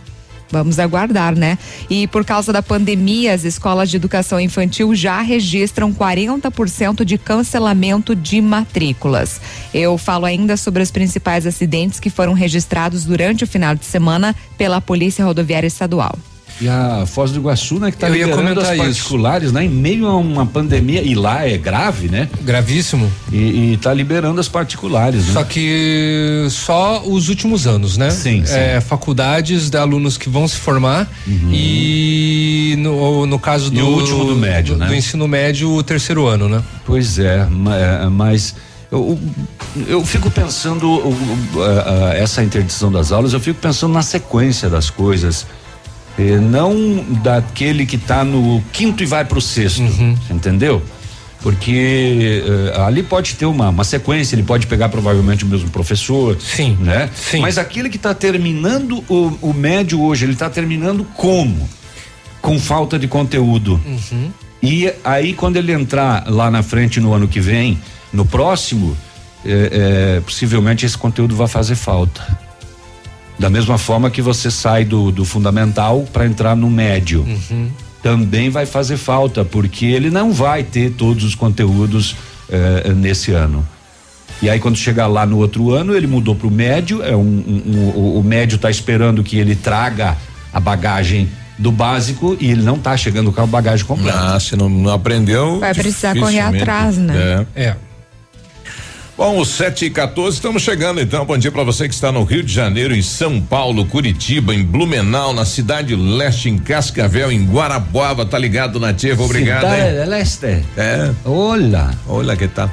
Vamos 0.53 0.77
aguardar, 0.77 1.35
né? 1.35 1.57
E 1.89 2.05
por 2.07 2.23
causa 2.23 2.53
da 2.53 2.61
pandemia, 2.61 3.33
as 3.33 3.43
escolas 3.43 3.89
de 3.89 3.97
educação 3.97 4.39
infantil 4.39 4.93
já 4.93 5.19
registram 5.19 5.91
40% 5.91 7.03
de 7.03 7.17
cancelamento 7.17 8.15
de 8.15 8.39
matrículas. 8.39 9.41
Eu 9.73 9.97
falo 9.97 10.27
ainda 10.27 10.55
sobre 10.55 10.83
os 10.83 10.91
principais 10.91 11.47
acidentes 11.47 11.99
que 11.99 12.11
foram 12.11 12.33
registrados 12.33 13.03
durante 13.03 13.43
o 13.43 13.47
final 13.47 13.73
de 13.73 13.83
semana 13.83 14.35
pela 14.55 14.79
Polícia 14.79 15.25
Rodoviária 15.25 15.65
Estadual. 15.65 16.15
E 16.61 16.67
a 16.69 17.05
Foz 17.05 17.31
do 17.31 17.39
Iguaçu, 17.39 17.79
né, 17.79 17.91
que 17.91 17.97
tá 17.97 18.07
Eu 18.07 18.13
liberando 18.13 18.61
as 18.61 18.67
comentar 18.67 18.75
isso. 18.75 18.85
particulares, 18.85 19.51
né, 19.51 19.65
em 19.65 19.69
meio 19.69 20.05
a 20.05 20.15
uma 20.15 20.45
pandemia, 20.45 21.01
e 21.01 21.15
lá 21.15 21.47
é 21.47 21.57
grave, 21.57 22.07
né? 22.09 22.29
Gravíssimo. 22.43 23.11
E, 23.31 23.73
e 23.73 23.77
tá 23.77 23.93
liberando 23.93 24.39
as 24.39 24.47
particulares, 24.47 25.25
né? 25.27 25.33
Só 25.33 25.43
que 25.43 26.47
só 26.49 27.03
os 27.05 27.29
últimos 27.29 27.65
anos, 27.65 27.97
né? 27.97 28.11
Sim, 28.11 28.45
sim. 28.45 28.53
É, 28.53 28.79
faculdades 28.79 29.69
de 29.69 29.77
alunos 29.77 30.17
que 30.17 30.29
vão 30.29 30.47
se 30.47 30.57
formar 30.57 31.09
e 31.51 32.75
no, 32.79 33.25
no 33.25 33.39
caso 33.39 33.63
Uhum. 33.63 33.73
E 33.73 33.77
do 33.79 33.87
o 33.87 33.93
último 33.95 34.25
do 34.25 34.35
médio, 34.35 34.75
né? 34.75 34.87
do 34.87 34.93
ensino 34.95 35.27
médio, 35.27 35.69
o 35.71 35.81
terceiro 35.83 36.27
ano, 36.27 36.49
né? 36.49 36.61
Pois 36.85 37.17
é, 37.17 37.47
é, 38.03 38.09
mas 38.09 38.55
eu, 38.91 39.17
eu 39.87 40.05
fico 40.05 40.29
pensando 40.29 41.01
essa 42.15 42.43
interdição 42.43 42.91
das 42.91 43.11
aulas, 43.11 43.33
eu 43.33 43.39
fico 43.39 43.59
pensando 43.59 43.93
na 43.93 44.01
sequência 44.01 44.69
das 44.69 44.89
coisas. 44.89 45.47
Eh, 46.17 46.37
não 46.37 47.03
daquele 47.23 47.85
que 47.85 47.95
está 47.95 48.23
no 48.23 48.63
quinto 48.71 49.01
e 49.03 49.05
vai 49.05 49.25
para 49.25 49.37
o 49.37 49.41
sexto, 49.41 49.81
entendeu? 50.29 50.81
Porque 51.41 52.41
eh, 52.45 52.81
ali 52.81 53.03
pode 53.03 53.35
ter 53.35 53.45
uma, 53.45 53.69
uma 53.69 53.83
sequência, 53.83 54.35
ele 54.35 54.43
pode 54.43 54.65
pegar 54.65 54.87
provavelmente 54.89 55.43
o 55.43 55.47
mesmo 55.47 55.69
professor, 55.69 56.37
Sim, 56.39 56.77
né? 56.79 57.09
sim. 57.13 57.39
Mas 57.39 57.57
aquele 57.57 57.89
que 57.89 57.97
está 57.97 58.13
terminando 58.13 59.03
o, 59.09 59.37
o 59.41 59.53
médio 59.53 60.01
hoje, 60.01 60.23
ele 60.25 60.33
está 60.33 60.49
terminando 60.49 61.05
como? 61.15 61.67
Com 62.41 62.59
falta 62.59 62.97
de 62.97 63.07
conteúdo. 63.07 63.79
E 64.61 64.89
aí, 65.03 65.33
quando 65.33 65.57
ele 65.57 65.73
entrar 65.73 66.25
lá 66.29 66.49
na 66.49 66.63
frente 66.63 67.01
no 67.01 67.13
ano 67.13 67.27
que 67.27 67.41
vem, 67.41 67.77
no 68.13 68.25
próximo, 68.25 68.95
é, 69.45 70.15
é, 70.15 70.21
possivelmente 70.21 70.85
esse 70.85 70.97
conteúdo 70.97 71.35
vai 71.35 71.47
fazer 71.47 71.75
falta. 71.75 72.25
Da 73.39 73.49
mesma 73.49 73.77
forma 73.77 74.09
que 74.09 74.21
você 74.21 74.49
sai 74.51 74.85
do, 74.85 75.11
do 75.11 75.25
fundamental 75.25 76.05
para 76.13 76.25
entrar 76.25 76.55
no 76.55 76.69
médio. 76.69 77.25
Também 78.01 78.49
vai 78.49 78.65
fazer 78.65 78.97
falta, 78.97 79.45
porque 79.45 79.85
ele 79.85 80.09
não 80.09 80.31
vai 80.33 80.63
ter 80.63 80.91
todos 80.91 81.23
os 81.23 81.35
conteúdos 81.35 82.15
é, 82.49 82.93
nesse 82.93 83.31
ano. 83.31 83.65
E 84.41 84.49
aí, 84.49 84.59
quando 84.59 84.75
chegar 84.75 85.07
lá 85.07 85.25
no 85.25 85.37
outro 85.37 85.71
ano, 85.71 85.95
ele 85.95 86.05
mudou 86.05 86.35
para 86.35 86.47
o 86.47 86.51
médio. 86.51 87.01
É 87.01 87.15
um, 87.15 87.21
um- 87.21 87.63
um- 87.95 88.17
o- 88.19 88.23
médio 88.23 88.57
está 88.57 88.69
esperando 88.69 89.23
que 89.23 89.37
ele 89.37 89.55
traga 89.55 90.17
a 90.53 90.59
bagagem 90.59 91.29
do 91.57 91.71
básico 91.71 92.35
e 92.41 92.51
ele 92.51 92.61
não 92.61 92.75
está 92.75 92.97
chegando 92.97 93.31
com 93.31 93.41
a 93.41 93.45
bagagem 93.45 93.85
completa. 93.85 94.35
Ah, 94.35 94.39
se 94.39 94.55
não, 94.57 94.67
não 94.67 94.91
aprendeu. 94.91 95.59
Vai 95.59 95.73
precisar 95.73 96.13
correr 96.13 96.39
atrás, 96.61 96.97
né? 96.97 97.45
É. 97.55 97.63
É. 97.63 97.75
Bom, 99.15 99.39
os 99.39 99.49
7 99.49 99.85
e 99.85 99.89
14 99.91 100.37
estamos 100.37 100.63
chegando 100.63 100.99
então. 100.99 101.23
Bom 101.23 101.37
dia 101.37 101.51
para 101.51 101.63
você 101.63 101.87
que 101.87 101.93
está 101.93 102.11
no 102.11 102.23
Rio 102.23 102.41
de 102.41 102.51
Janeiro, 102.51 102.95
em 102.95 103.01
São 103.03 103.39
Paulo, 103.39 103.85
Curitiba, 103.85 104.55
em 104.55 104.63
Blumenau, 104.63 105.33
na 105.33 105.45
Cidade 105.45 105.95
Leste, 105.95 106.49
em 106.49 106.57
Cascavel, 106.57 107.31
em 107.31 107.45
Guarapuava. 107.45 108.25
Tá 108.25 108.39
ligado, 108.39 108.79
Nativo? 108.79 109.23
Obrigado, 109.25 109.65
hein? 109.65 109.71
Cidade 109.91 110.09
Leste. 110.09 110.65
É. 110.75 111.11
Olha. 111.25 111.91
Olha 112.07 112.35
que 112.35 112.47
tal. 112.47 112.71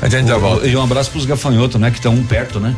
A 0.00 0.08
gente 0.08 0.28
já 0.28 0.38
volta. 0.38 0.66
E 0.68 0.76
um 0.76 0.82
abraço 0.82 1.10
pros 1.10 1.24
gafanhotos, 1.26 1.80
né? 1.80 1.90
Que 1.90 1.96
estão 1.98 2.14
um 2.14 2.24
perto, 2.24 2.60
né? 2.60 2.76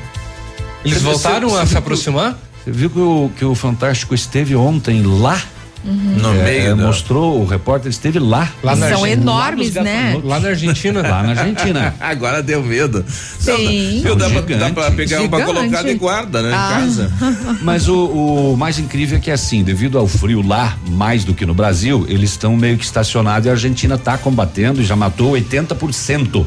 Eles 0.82 0.98
Você- 0.98 1.04
voltaram 1.04 1.50
você- 1.50 1.56
a 1.56 1.60
você 1.60 1.66
se 1.66 1.70
viu- 1.72 1.78
aproximar? 1.80 2.38
Você 2.64 2.70
viu 2.70 2.88
que 2.88 2.98
o, 2.98 3.30
que 3.38 3.44
o 3.44 3.54
Fantástico 3.54 4.14
esteve 4.14 4.56
ontem 4.56 5.02
lá? 5.02 5.38
No 5.84 6.30
É, 6.40 6.44
meio. 6.44 6.76
da- 6.76 6.86
mostrou, 6.86 7.42
o 7.42 7.44
repórter 7.46 7.90
esteve 7.90 8.18
lá. 8.18 8.50
Lá 8.62 8.74
na 8.74 8.88
São 8.88 9.02
Argentina. 9.04 9.22
enormes, 9.22 9.74
Lá 9.74 9.82
né? 9.82 10.20
Lá 10.24 10.40
na 10.40 10.48
Argentina. 10.48 11.02
Lá 11.02 11.22
na 11.22 11.30
Argentina. 11.30 11.94
Agora 12.00 12.42
deu 12.42 12.62
medo. 12.62 13.04
Sim. 13.08 14.00
Viu, 14.02 14.16
dá, 14.16 14.30
pra, 14.30 14.40
dá 14.56 14.70
pra 14.70 14.90
pegar 14.92 15.20
um 15.20 15.28
pra 15.28 15.44
colocar 15.44 15.82
de 15.82 15.94
guarda, 15.94 16.40
né? 16.40 16.52
Ah. 16.54 16.78
Em 16.80 16.84
casa. 16.86 17.12
Mas 17.60 17.86
o, 17.88 18.06
o 18.52 18.56
mais 18.56 18.78
incrível 18.78 19.18
é 19.18 19.20
que 19.20 19.30
assim, 19.30 19.62
devido 19.62 19.98
ao 19.98 20.08
frio 20.08 20.40
lá, 20.46 20.76
mais 20.88 21.22
do 21.24 21.34
que 21.34 21.44
no 21.44 21.52
Brasil, 21.52 22.06
eles 22.08 22.30
estão 22.30 22.56
meio 22.56 22.78
que 22.78 22.84
estacionados 22.84 23.46
e 23.46 23.50
a 23.50 23.52
Argentina 23.52 23.96
está 23.96 24.16
combatendo 24.16 24.80
e 24.80 24.84
já 24.84 24.96
matou 24.96 25.32
80% 25.32 26.46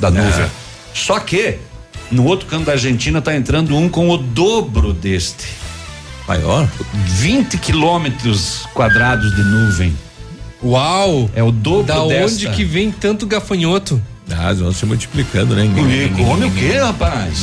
da 0.00 0.10
nuvem. 0.10 0.46
Só 0.94 1.18
que 1.18 1.56
no 2.10 2.24
outro 2.24 2.46
canto 2.46 2.66
da 2.66 2.72
Argentina 2.72 3.20
tá 3.20 3.34
entrando 3.34 3.76
um 3.76 3.88
com 3.88 4.08
o 4.10 4.16
dobro 4.16 4.92
deste. 4.92 5.46
Maior? 6.30 6.68
20 7.06 7.58
quilômetros 7.58 8.64
quadrados 8.72 9.34
de 9.34 9.42
nuvem. 9.42 9.92
Uau! 10.62 11.28
É 11.34 11.42
o 11.42 11.50
dobro 11.50 11.82
Da 11.82 12.06
desta. 12.06 12.24
onde 12.46 12.50
que 12.50 12.64
vem 12.64 12.92
tanto 12.92 13.26
gafanhoto? 13.26 14.00
Ah, 14.30 14.52
vão 14.52 14.72
se 14.72 14.86
multiplicando, 14.86 15.56
né? 15.56 15.68
Come 16.16 16.44
o 16.44 16.50
quê, 16.52 16.78
rapaz? 16.78 17.40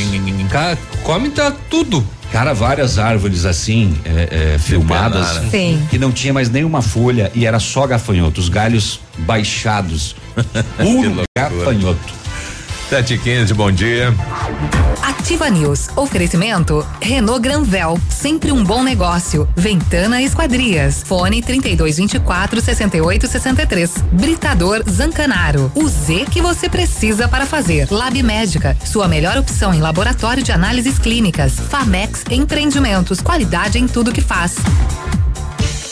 Cara, 0.50 0.78
come 1.04 1.30
tá 1.30 1.52
tudo. 1.70 2.02
Cara, 2.32 2.54
várias 2.54 2.98
árvores 2.98 3.44
assim, 3.44 3.94
é, 4.06 4.54
é, 4.54 4.58
filmadas, 4.58 5.42
Sim. 5.52 5.86
que 5.90 6.00
não 6.00 6.14
tinha 6.14 6.34
mais 6.34 6.50
nenhuma 6.50 6.82
folha 6.82 7.30
e 7.36 7.46
era 7.46 7.60
só 7.60 7.86
gafanhoto, 7.86 8.40
os 8.40 8.48
galhos 8.48 9.02
baixados. 9.18 10.16
Puro 10.80 11.24
gafanhoto. 11.38 12.14
7 12.90 13.16
e 13.16 13.18
15 13.18 13.54
bom 13.54 13.70
dia. 13.70 14.14
Ativa 15.02 15.50
News. 15.50 15.90
Oferecimento 15.96 16.88
Renault 17.02 17.42
Granvel, 17.42 18.00
sempre 18.10 18.50
um 18.52 18.64
bom 18.64 18.82
negócio. 18.82 19.48
Ventana 19.58 20.22
Esquadrias. 20.22 21.04
Fone 21.04 21.42
3224 21.42 22.62
6863. 22.62 23.94
Britador 24.14 24.84
Zancanaro. 24.90 25.70
O 25.76 25.86
Z 25.88 26.28
que 26.32 26.42
você 26.42 26.70
precisa 26.70 27.28
para 27.28 27.46
fazer. 27.46 27.90
Lab 27.92 28.24
Médica, 28.24 28.78
sua 28.86 29.08
melhor 29.08 29.38
opção 29.38 29.74
em 29.74 29.82
laboratório 29.82 30.42
de 30.42 30.54
análises 30.54 30.98
clínicas. 30.98 31.60
Famex 31.60 32.24
Empreendimentos, 32.32 33.20
qualidade 33.20 33.78
em 33.78 33.86
tudo 33.86 34.14
que 34.14 34.22
faz. 34.22 34.56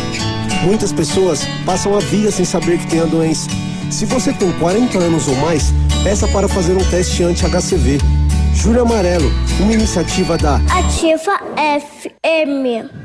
Muitas 0.64 0.94
pessoas 0.94 1.42
passam 1.66 1.98
a 1.98 2.00
vida 2.00 2.32
sem 2.32 2.46
saber 2.46 2.80
que 2.80 2.88
tem 2.88 3.02
a 3.02 3.06
doença. 3.06 3.50
Se 3.92 4.06
você 4.06 4.32
tem 4.32 4.54
40 4.54 4.98
anos 4.98 5.28
ou 5.28 5.36
mais, 5.36 5.74
peça 6.02 6.30
para 6.30 6.48
fazer 6.48 6.78
um 6.78 6.90
teste 6.90 7.24
anti-HCV. 7.24 7.98
Julho 8.56 8.84
Amarelo, 8.84 9.30
uma 9.60 9.74
iniciativa 9.74 10.38
da 10.38 10.62
Ativa 10.72 11.38
FM. 11.60 13.05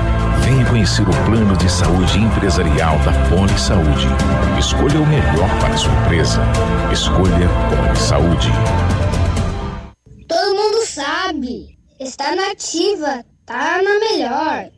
Venha 0.39 0.65
conhecer 0.65 1.07
o 1.07 1.25
plano 1.25 1.55
de 1.57 1.69
saúde 1.69 2.19
empresarial 2.19 2.97
da 2.99 3.11
Poli 3.29 3.59
Saúde. 3.59 4.07
Escolha 4.57 4.99
o 4.99 5.05
melhor 5.05 5.49
para 5.59 5.73
a 5.73 5.77
sua 5.77 5.93
empresa. 6.03 6.41
Escolha 6.91 7.49
Poli 7.69 7.97
Saúde. 7.97 8.49
Todo 10.27 10.55
mundo 10.55 10.85
sabe. 10.85 11.77
Está 11.99 12.35
nativa. 12.35 13.23
Tá 13.45 13.81
na 13.81 13.99
melhor. 13.99 14.71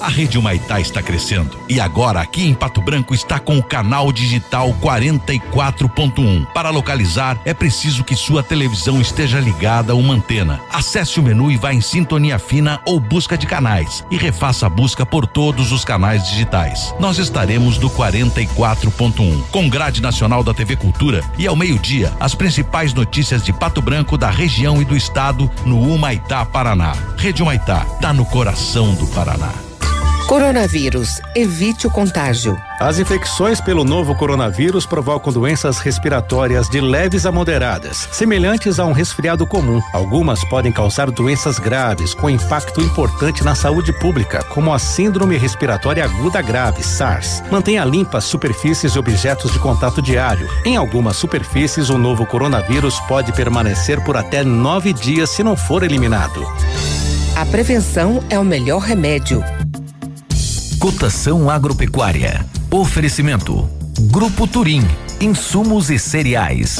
A 0.00 0.08
Rede 0.08 0.38
Humaitá 0.38 0.80
está 0.80 1.02
crescendo 1.02 1.58
e 1.68 1.80
agora 1.80 2.20
aqui 2.20 2.46
em 2.46 2.54
Pato 2.54 2.80
Branco 2.82 3.14
está 3.14 3.38
com 3.38 3.58
o 3.58 3.62
canal 3.62 4.12
digital 4.12 4.74
44.1. 4.82 6.46
Para 6.52 6.70
localizar 6.70 7.40
é 7.44 7.54
preciso 7.54 8.04
que 8.04 8.14
sua 8.14 8.42
televisão 8.42 9.00
esteja 9.00 9.40
ligada 9.40 9.92
a 9.92 9.96
uma 9.96 10.14
antena. 10.14 10.60
Acesse 10.70 11.18
o 11.18 11.22
menu 11.22 11.50
e 11.50 11.56
vá 11.56 11.72
em 11.72 11.80
sintonia 11.80 12.38
fina 12.38 12.80
ou 12.84 13.00
busca 13.00 13.36
de 13.36 13.46
canais 13.46 14.04
e 14.10 14.16
refaça 14.16 14.66
a 14.66 14.68
busca 14.68 15.06
por 15.06 15.26
todos 15.26 15.72
os 15.72 15.84
canais 15.84 16.26
digitais. 16.28 16.94
Nós 16.98 17.18
estaremos 17.18 17.78
no 17.78 17.88
44.1 17.88 19.42
com 19.50 19.68
grade 19.68 20.02
nacional 20.02 20.42
da 20.42 20.52
TV 20.52 20.76
Cultura 20.76 21.22
e 21.38 21.46
ao 21.46 21.56
meio-dia 21.56 22.12
as 22.20 22.34
principais 22.34 22.92
notícias 22.92 23.42
de 23.42 23.52
Pato 23.52 23.80
Branco, 23.80 24.18
da 24.18 24.30
região 24.30 24.82
e 24.82 24.84
do 24.84 24.96
estado 24.96 25.50
no 25.64 25.80
Humaitá, 25.80 26.44
Paraná. 26.44 26.92
Rede 27.16 27.42
Humaitá, 27.42 27.86
tá 28.00 28.12
no 28.12 28.24
coração 28.24 28.94
do 28.94 29.06
Paraná. 29.06 29.19
Coronavírus. 30.26 31.20
Evite 31.34 31.86
o 31.86 31.90
contágio. 31.90 32.56
As 32.78 32.98
infecções 32.98 33.60
pelo 33.60 33.84
novo 33.84 34.14
coronavírus 34.14 34.86
provocam 34.86 35.30
doenças 35.32 35.78
respiratórias 35.80 36.70
de 36.70 36.80
leves 36.80 37.26
a 37.26 37.32
moderadas, 37.32 38.08
semelhantes 38.12 38.78
a 38.78 38.86
um 38.86 38.92
resfriado 38.92 39.46
comum. 39.46 39.82
Algumas 39.92 40.42
podem 40.48 40.72
causar 40.72 41.10
doenças 41.10 41.58
graves, 41.58 42.14
com 42.14 42.30
impacto 42.30 42.80
importante 42.80 43.44
na 43.44 43.54
saúde 43.54 43.92
pública, 43.92 44.42
como 44.44 44.72
a 44.72 44.78
Síndrome 44.78 45.36
Respiratória 45.36 46.04
Aguda 46.04 46.40
Grave, 46.40 46.82
SARS. 46.82 47.42
Mantenha 47.50 47.84
limpas 47.84 48.24
superfícies 48.24 48.94
e 48.94 48.98
objetos 48.98 49.52
de 49.52 49.58
contato 49.58 50.00
diário. 50.00 50.48
Em 50.64 50.76
algumas 50.76 51.16
superfícies, 51.16 51.90
o 51.90 51.98
novo 51.98 52.24
coronavírus 52.24 52.98
pode 53.00 53.32
permanecer 53.32 54.02
por 54.02 54.16
até 54.16 54.42
nove 54.42 54.94
dias 54.94 55.28
se 55.28 55.42
não 55.42 55.56
for 55.56 55.82
eliminado. 55.82 56.46
A 57.40 57.46
prevenção 57.46 58.22
é 58.28 58.38
o 58.38 58.44
melhor 58.44 58.80
remédio. 58.82 59.42
Cotação 60.78 61.48
agropecuária. 61.48 62.44
Oferecimento. 62.70 63.66
Grupo 64.10 64.46
Turim. 64.46 64.82
Insumos 65.18 65.88
e 65.88 65.98
cereais. 65.98 66.76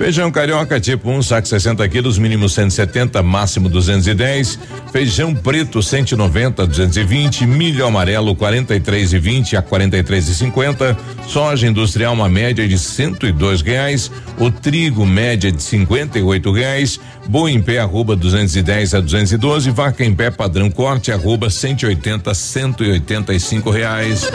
Feijão 0.00 0.30
carioca 0.30 0.80
tipo 0.80 1.10
1, 1.10 1.14
um, 1.14 1.22
saco 1.22 1.46
60 1.46 1.86
quilos, 1.90 2.16
mínimo 2.16 2.48
170, 2.48 3.22
máximo 3.22 3.68
210. 3.68 4.58
Feijão 4.90 5.34
preto 5.34 5.82
190, 5.82 6.66
220. 6.66 7.44
Milho 7.44 7.86
amarelo 7.86 8.34
43 8.34 9.12
e 9.12 9.18
20 9.18 9.56
a 9.58 9.62
43 9.62 10.28
e 10.28 10.34
50. 10.36 10.96
Soja 11.28 11.68
industrial 11.68 12.14
uma 12.14 12.30
média 12.30 12.66
de 12.66 12.78
102 12.78 13.60
reais. 13.60 14.10
O 14.38 14.50
trigo 14.50 15.04
média 15.04 15.52
de 15.52 15.62
58 15.62 16.50
reais. 16.50 16.98
Boi 17.28 17.52
em 17.52 17.60
pé 17.60 17.80
arroba 17.80 18.16
210 18.16 18.94
a 18.94 19.00
212. 19.00 19.70
Vaca 19.70 20.02
em 20.02 20.14
pé 20.14 20.30
padrão 20.30 20.70
corte 20.70 21.12
arroba 21.12 21.50
180 21.50 22.32
185 22.32 23.70
reais. 23.70 24.26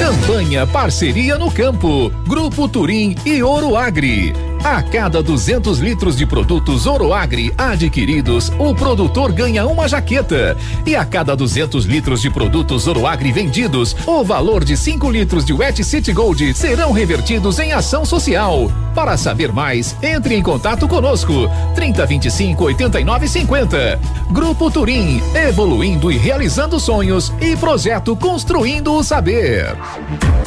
Campanha 0.00 0.66
Parceria 0.66 1.38
no 1.38 1.48
Campo. 1.48 2.10
Grupo 2.26 2.66
Turim 2.66 3.14
e 3.24 3.40
Ouro 3.40 3.76
Agri. 3.76 4.49
A 4.62 4.82
cada 4.82 5.22
200 5.22 5.78
litros 5.78 6.14
de 6.14 6.26
produtos 6.26 6.86
Oroagri 6.86 7.52
adquiridos, 7.56 8.52
o 8.58 8.74
produtor 8.74 9.32
ganha 9.32 9.66
uma 9.66 9.88
jaqueta. 9.88 10.54
E 10.84 10.94
a 10.94 11.02
cada 11.02 11.34
200 11.34 11.86
litros 11.86 12.20
de 12.20 12.28
produtos 12.28 12.86
Oroagri 12.86 13.32
vendidos, 13.32 13.96
o 14.06 14.22
valor 14.22 14.62
de 14.62 14.76
5 14.76 15.10
litros 15.10 15.46
de 15.46 15.54
Wet 15.54 15.82
City 15.82 16.12
Gold 16.12 16.52
serão 16.52 16.92
revertidos 16.92 17.58
em 17.58 17.72
ação 17.72 18.04
social. 18.04 18.70
Para 18.94 19.16
saber 19.16 19.50
mais, 19.50 19.96
entre 20.02 20.34
em 20.34 20.42
contato 20.42 20.86
conosco. 20.86 21.32
3025 21.74 22.64
89 22.64 23.28
50. 23.28 24.00
Grupo 24.30 24.70
Turim, 24.70 25.22
evoluindo 25.34 26.12
e 26.12 26.18
realizando 26.18 26.78
sonhos 26.78 27.32
e 27.40 27.56
projeto 27.56 28.14
Construindo 28.14 28.92
o 28.92 29.02
Saber. 29.02 29.74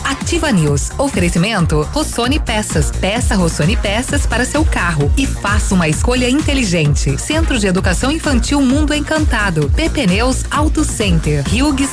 Ativa 0.03 0.51
News. 0.51 0.91
Oferecimento 0.99 1.81
Rossoni 1.91 2.39
Peças. 2.39 2.91
Peça 2.91 3.35
Rossoni 3.35 3.75
Peças 3.75 4.02
para 4.27 4.45
seu 4.45 4.65
carro 4.65 5.11
e 5.17 5.25
faça 5.25 5.73
uma 5.73 5.87
escolha 5.87 6.29
inteligente. 6.29 7.17
Centro 7.17 7.57
de 7.57 7.67
Educação 7.67 8.11
Infantil 8.11 8.61
Mundo 8.61 8.93
Encantado. 8.93 9.71
PP 9.75 10.07
Neus 10.07 10.43
Auto 10.51 10.83
Center. 10.83 11.43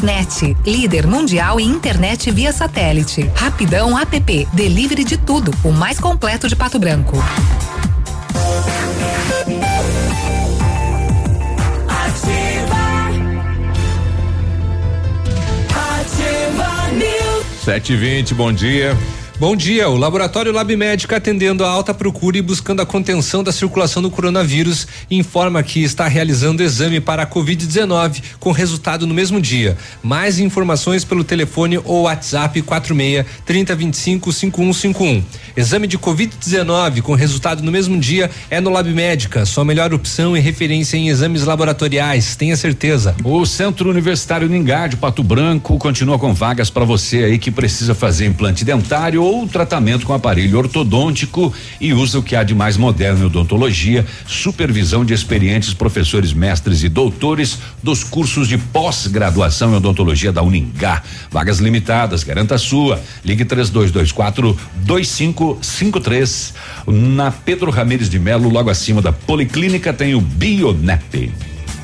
Net. 0.02 0.56
Líder 0.66 1.06
mundial 1.06 1.60
em 1.60 1.68
internet 1.68 2.30
via 2.30 2.52
satélite. 2.52 3.30
Rapidão 3.34 3.96
App. 3.96 4.48
Delivery 4.52 5.04
de 5.04 5.16
tudo. 5.16 5.52
O 5.62 5.70
mais 5.70 6.00
completo 6.00 6.48
de 6.48 6.56
Pato 6.56 6.78
Branco. 6.78 7.16
Sete 17.64 17.92
e 17.92 17.96
vinte, 17.96 18.34
bom 18.34 18.52
dia. 18.52 18.96
Bom 19.40 19.56
dia. 19.56 19.88
O 19.88 19.96
laboratório 19.96 20.52
Lab 20.52 20.76
Médica, 20.76 21.16
atendendo 21.16 21.64
a 21.64 21.70
alta 21.70 21.94
procura 21.94 22.36
e 22.36 22.42
buscando 22.42 22.82
a 22.82 22.86
contenção 22.86 23.42
da 23.42 23.50
circulação 23.50 24.02
do 24.02 24.10
coronavírus, 24.10 24.86
informa 25.10 25.62
que 25.62 25.82
está 25.82 26.06
realizando 26.06 26.62
exame 26.62 27.00
para 27.00 27.22
a 27.22 27.26
Covid-19 27.26 28.22
com 28.38 28.52
resultado 28.52 29.06
no 29.06 29.14
mesmo 29.14 29.40
dia. 29.40 29.78
Mais 30.02 30.38
informações 30.38 31.06
pelo 31.06 31.24
telefone 31.24 31.78
ou 31.78 32.02
WhatsApp 32.02 32.60
46 32.60 33.24
3025 33.46 34.30
5151. 34.30 35.24
Exame 35.56 35.86
de 35.86 35.98
Covid-19 35.98 37.00
com 37.00 37.14
resultado 37.14 37.62
no 37.62 37.72
mesmo 37.72 37.98
dia 37.98 38.30
é 38.50 38.60
no 38.60 38.68
Lab 38.68 38.92
Médica, 38.92 39.46
sua 39.46 39.64
melhor 39.64 39.94
opção 39.94 40.36
e 40.36 40.40
referência 40.40 40.98
em 40.98 41.08
exames 41.08 41.44
laboratoriais. 41.44 42.36
Tenha 42.36 42.58
certeza. 42.58 43.16
O 43.24 43.46
Centro 43.46 43.88
Universitário 43.88 44.50
Ningá 44.50 44.86
de 44.86 44.98
Pato 44.98 45.22
Branco 45.22 45.78
continua 45.78 46.18
com 46.18 46.34
vagas 46.34 46.68
para 46.68 46.84
você 46.84 47.24
aí 47.24 47.38
que 47.38 47.50
precisa 47.50 47.94
fazer 47.94 48.26
implante 48.26 48.66
dentário 48.66 49.29
ou 49.30 49.46
tratamento 49.46 50.04
com 50.04 50.12
aparelho 50.12 50.58
ortodôntico 50.58 51.54
e 51.80 51.92
usa 51.92 52.18
o 52.18 52.22
que 52.22 52.34
há 52.34 52.42
de 52.42 52.52
mais 52.52 52.76
moderno 52.76 53.22
em 53.22 53.26
odontologia, 53.26 54.04
supervisão 54.26 55.04
de 55.04 55.14
experientes 55.14 55.72
professores, 55.72 56.32
mestres 56.32 56.82
e 56.82 56.88
doutores 56.88 57.58
dos 57.80 58.02
cursos 58.02 58.48
de 58.48 58.58
pós-graduação 58.58 59.72
em 59.72 59.76
odontologia 59.76 60.32
da 60.32 60.42
Uningá. 60.42 61.02
Vagas 61.30 61.58
limitadas, 61.58 62.24
garanta 62.24 62.56
a 62.56 62.58
sua. 62.58 63.00
Ligue 63.24 63.44
3224 63.44 64.58
2553. 64.74 66.54
Na 66.88 67.30
Pedro 67.30 67.70
Ramires 67.70 68.10
de 68.10 68.18
Melo, 68.18 68.48
logo 68.48 68.68
acima 68.68 69.00
da 69.00 69.12
Policlínica, 69.12 69.92
tem 69.92 70.14
o 70.14 70.20
Bionep. 70.20 71.49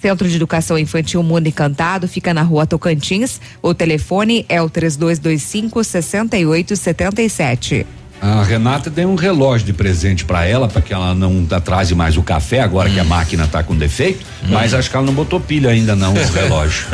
Centro 0.00 0.28
de 0.28 0.36
Educação 0.36 0.78
Infantil 0.78 1.22
Mundo 1.22 1.46
Encantado 1.46 2.08
fica 2.08 2.32
na 2.32 2.42
rua 2.42 2.66
Tocantins. 2.66 3.38
O 3.60 3.74
telefone 3.74 4.46
é 4.48 4.62
o 4.62 4.70
3225 4.70 5.84
6877. 5.84 7.86
A 8.22 8.42
Renata 8.42 8.90
deu 8.90 9.08
um 9.08 9.14
relógio 9.14 9.66
de 9.66 9.72
presente 9.72 10.26
para 10.26 10.44
ela, 10.44 10.68
para 10.68 10.82
que 10.82 10.92
ela 10.92 11.14
não 11.14 11.46
atrase 11.50 11.94
mais 11.94 12.18
o 12.18 12.22
café, 12.22 12.60
agora 12.60 12.88
hum. 12.88 12.92
que 12.92 13.00
a 13.00 13.04
máquina 13.04 13.46
tá 13.46 13.62
com 13.62 13.74
defeito. 13.74 14.26
Hum. 14.44 14.48
Mas 14.50 14.74
acho 14.74 14.90
que 14.90 14.96
ela 14.96 15.06
não 15.06 15.14
botou 15.14 15.40
pilha 15.40 15.70
ainda, 15.70 15.96
não, 15.96 16.12
o 16.12 16.24
relógio. 16.32 16.86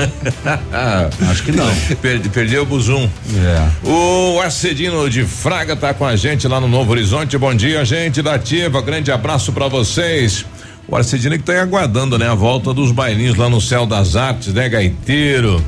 acho 1.29 1.43
que 1.43 1.51
não. 1.51 1.69
Perdi, 2.01 2.29
perdeu 2.29 2.63
o 2.63 2.67
buzum. 2.67 3.09
É. 3.35 3.89
O 3.89 4.41
Arcedino 4.41 5.11
de 5.11 5.25
Fraga 5.25 5.75
tá 5.75 5.93
com 5.93 6.05
a 6.05 6.15
gente 6.15 6.47
lá 6.47 6.61
no 6.61 6.69
Novo 6.69 6.93
Horizonte. 6.93 7.37
Bom 7.37 7.55
dia, 7.55 7.85
gente 7.85 8.23
da 8.23 8.35
Ativa. 8.35 8.81
Grande 8.81 9.11
abraço 9.11 9.53
para 9.53 9.67
vocês. 9.67 10.47
O 10.89 10.95
Arcedino 10.95 11.37
que 11.37 11.43
tá 11.45 11.61
aguardando, 11.61 12.17
né? 12.17 12.29
A 12.29 12.35
volta 12.35 12.73
dos 12.73 12.93
bailinhos 12.93 13.37
lá 13.37 13.49
no 13.49 13.61
Céu 13.61 13.87
das 13.87 14.15
Artes, 14.15 14.55
né? 14.55 14.69
Gaiteiro. 14.69 15.63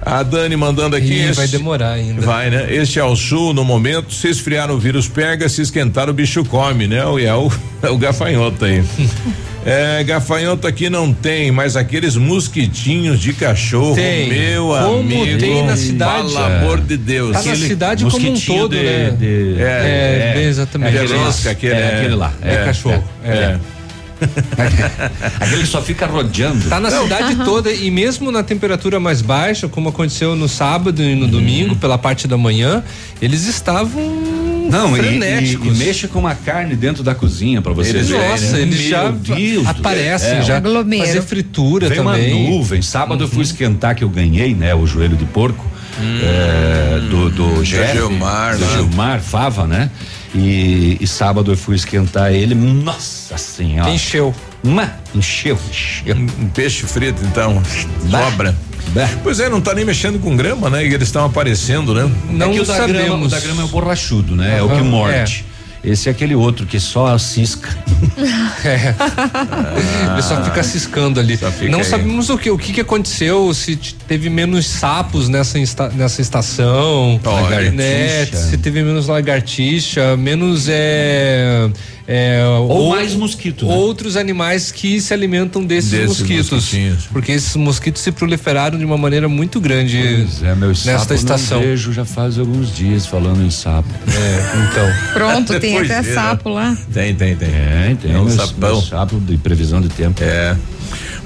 A 0.00 0.22
Dani 0.22 0.56
mandando 0.56 0.96
aqui. 0.96 1.12
Ih, 1.14 1.32
vai 1.32 1.48
demorar 1.48 1.92
ainda. 1.92 2.20
Vai, 2.20 2.50
né? 2.50 2.66
Este 2.68 2.98
é 2.98 3.04
o 3.04 3.16
sul 3.16 3.54
no 3.54 3.64
momento. 3.64 4.12
Se 4.12 4.28
esfriar 4.28 4.70
o 4.70 4.78
vírus 4.78 5.08
pega, 5.08 5.48
se 5.48 5.62
esquentar 5.62 6.10
o 6.10 6.12
bicho 6.12 6.44
come, 6.44 6.86
né? 6.86 7.02
E 7.18 7.24
é 7.24 7.34
o, 7.34 7.50
é 7.82 7.88
o 7.88 7.96
gafanhoto 7.96 8.66
aí. 8.66 8.84
é, 9.64 10.04
gafanhoto 10.04 10.66
aqui 10.66 10.90
não 10.90 11.12
tem, 11.12 11.50
mas 11.50 11.74
aqueles 11.74 12.16
mosquitinhos 12.16 13.18
de 13.18 13.32
cachorro, 13.32 13.94
tem. 13.94 14.28
meu 14.28 14.68
como 14.68 14.98
amigo. 14.98 15.38
tem 15.38 15.64
na 15.64 15.76
cidade. 15.76 16.28
Pelo 16.28 16.38
amor 16.38 16.80
de 16.80 16.96
Deus. 16.98 17.32
Tá 17.32 17.42
na 17.42 17.56
cidade 17.56 18.04
como 18.04 18.30
um 18.30 18.38
todo, 18.38 18.76
de, 18.76 18.82
né? 18.82 19.10
De, 19.10 19.56
é, 19.58 19.62
é, 19.62 20.34
é, 20.36 20.42
exatamente. 20.48 20.96
É, 20.96 21.00
aquele, 21.00 21.50
aquele, 21.50 21.72
é, 21.74 21.96
aquele 21.96 22.14
lá. 22.14 22.32
É, 22.42 22.64
cachorro. 22.64 23.04
é. 23.24 23.58
Aquele 25.40 25.66
só 25.66 25.80
fica 25.82 26.06
rodeando. 26.06 26.68
Tá 26.68 26.80
na 26.80 26.90
Não. 26.90 27.02
cidade 27.04 27.36
toda 27.44 27.72
e 27.72 27.90
mesmo 27.90 28.30
na 28.30 28.42
temperatura 28.42 28.98
mais 29.00 29.20
baixa, 29.22 29.68
como 29.68 29.88
aconteceu 29.88 30.34
no 30.36 30.48
sábado 30.48 31.02
e 31.02 31.14
no 31.14 31.26
domingo, 31.26 31.76
pela 31.76 31.98
parte 31.98 32.26
da 32.28 32.36
manhã, 32.36 32.82
eles 33.20 33.46
estavam 33.46 34.02
Não, 34.70 34.96
e, 34.96 35.00
frenéticos. 35.00 35.66
e, 35.66 35.82
e 35.82 35.86
mexe 35.86 36.08
com 36.08 36.18
uma 36.20 36.34
carne 36.34 36.74
dentro 36.76 37.02
da 37.02 37.14
cozinha 37.14 37.60
para 37.62 37.72
vocês 37.72 37.94
Eles- 37.94 38.08
verem, 38.08 38.28
nossa, 38.30 38.52
né? 38.56 38.60
eles 38.62 38.80
Meu 38.80 38.88
já 38.90 39.10
Deus, 39.10 39.66
aparecem, 39.66 40.30
é, 40.38 40.42
já 40.42 40.56
Aglomero. 40.56 41.06
fazer 41.06 41.22
fritura 41.22 41.88
Veio 41.88 42.02
também. 42.04 42.32
uma 42.32 42.50
nuvem. 42.50 42.82
Sábado 42.82 43.24
eu 43.24 43.28
fui 43.28 43.42
esquentar 43.42 43.94
que 43.94 44.04
eu 44.04 44.08
ganhei, 44.08 44.54
né? 44.54 44.74
O 44.74 44.86
joelho 44.86 45.16
de 45.16 45.24
porco 45.24 45.64
é, 46.22 46.98
do, 47.08 47.30
do 47.30 47.62
Jeff, 47.62 47.92
Gilmar, 47.96 48.56
do 48.56 48.64
né? 48.64 48.72
Gilmar 48.74 49.20
Fava, 49.20 49.66
né? 49.66 49.90
E, 50.34 50.98
e 51.00 51.06
sábado 51.06 51.52
eu 51.52 51.56
fui 51.56 51.76
esquentar 51.76 52.32
ele. 52.32 52.54
Nossa 52.54 53.38
senhora. 53.38 53.90
Encheu. 53.90 54.34
Uma, 54.62 54.92
encheu, 55.14 55.58
encheu. 55.70 56.16
Um 56.16 56.48
peixe 56.48 56.84
frito, 56.86 57.22
então. 57.24 57.62
Bah. 58.04 58.30
Sobra. 58.30 58.56
Bah. 58.88 59.08
Pois 59.22 59.38
é, 59.38 59.48
não 59.48 59.60
tá 59.60 59.74
nem 59.74 59.84
mexendo 59.84 60.18
com 60.18 60.36
grama, 60.36 60.68
né? 60.68 60.84
E 60.84 60.92
eles 60.92 61.08
estão 61.08 61.24
aparecendo, 61.24 61.94
né? 61.94 62.10
Não 62.30 62.50
é 62.50 62.52
que 62.52 62.60
o 62.60 62.64
da, 62.64 62.86
grama, 62.86 62.98
sabemos. 62.98 63.26
o 63.26 63.30
da 63.30 63.40
grama 63.40 63.62
é 63.62 63.64
o 63.64 63.68
borrachudo, 63.68 64.34
né? 64.34 64.58
É 64.58 64.62
o 64.62 64.68
que 64.68 64.82
morde. 64.82 65.44
Esse 65.84 66.08
é 66.08 66.12
aquele 66.12 66.34
outro 66.34 66.64
que 66.66 66.80
só 66.80 67.16
cisca. 67.18 67.68
É. 68.64 68.94
Ele 70.12 70.22
só 70.22 70.42
fica 70.42 70.62
ciscando 70.62 71.20
ali. 71.20 71.36
fica 71.36 71.68
Não 71.68 71.80
aí. 71.80 71.84
sabemos 71.84 72.30
o 72.30 72.38
que, 72.38 72.50
o 72.50 72.56
que 72.56 72.72
que 72.72 72.80
aconteceu, 72.80 73.52
se 73.52 73.76
teve 73.76 74.30
menos 74.30 74.66
sapos 74.66 75.28
nessa, 75.28 75.58
insta- 75.58 75.90
nessa 75.90 76.22
estação, 76.22 77.20
Olha. 77.24 77.70
né? 77.70 78.24
Se 78.26 78.56
teve 78.56 78.82
menos 78.82 79.06
lagartixa, 79.08 80.16
menos 80.16 80.66
é, 80.70 81.68
é, 82.06 82.42
Ou 82.68 82.90
mais 82.90 83.14
mosquito, 83.14 83.66
né? 83.66 83.74
Outros 83.74 84.16
animais 84.16 84.70
que 84.70 85.00
se 85.00 85.14
alimentam 85.14 85.64
desses, 85.64 85.90
Desses 85.90 86.18
mosquitos. 86.50 87.06
Porque 87.12 87.32
esses 87.32 87.56
mosquitos 87.56 88.02
se 88.02 88.12
proliferaram 88.12 88.78
de 88.78 88.84
uma 88.84 88.98
maneira 88.98 89.28
muito 89.28 89.58
grande 89.60 89.98
Pois 90.26 90.42
é, 90.42 90.54
meu 90.54 90.74
sapo 90.74 90.90
nesta 90.98 91.14
estação. 91.14 91.60
não 91.60 91.66
vejo 91.66 91.92
já 91.92 92.04
faz 92.04 92.38
alguns 92.38 92.74
dias 92.76 93.06
falando 93.06 93.42
em 93.42 93.50
sapo. 93.50 93.88
É, 94.08 94.70
então. 94.70 95.12
Pronto, 95.14 95.58
tem 95.58 95.74
Pois 95.78 95.90
até 95.90 96.10
é. 96.10 96.14
sapo 96.14 96.48
lá. 96.50 96.76
Tem, 96.92 97.14
tem, 97.14 97.34
tem. 97.36 97.48
É, 97.48 97.96
tem 98.00 98.12
É 98.12 98.18
um 98.18 98.28
sapão. 98.28 98.82
sapo 98.82 99.18
de 99.18 99.36
previsão 99.38 99.80
de 99.80 99.88
tempo. 99.88 100.22
É. 100.22 100.56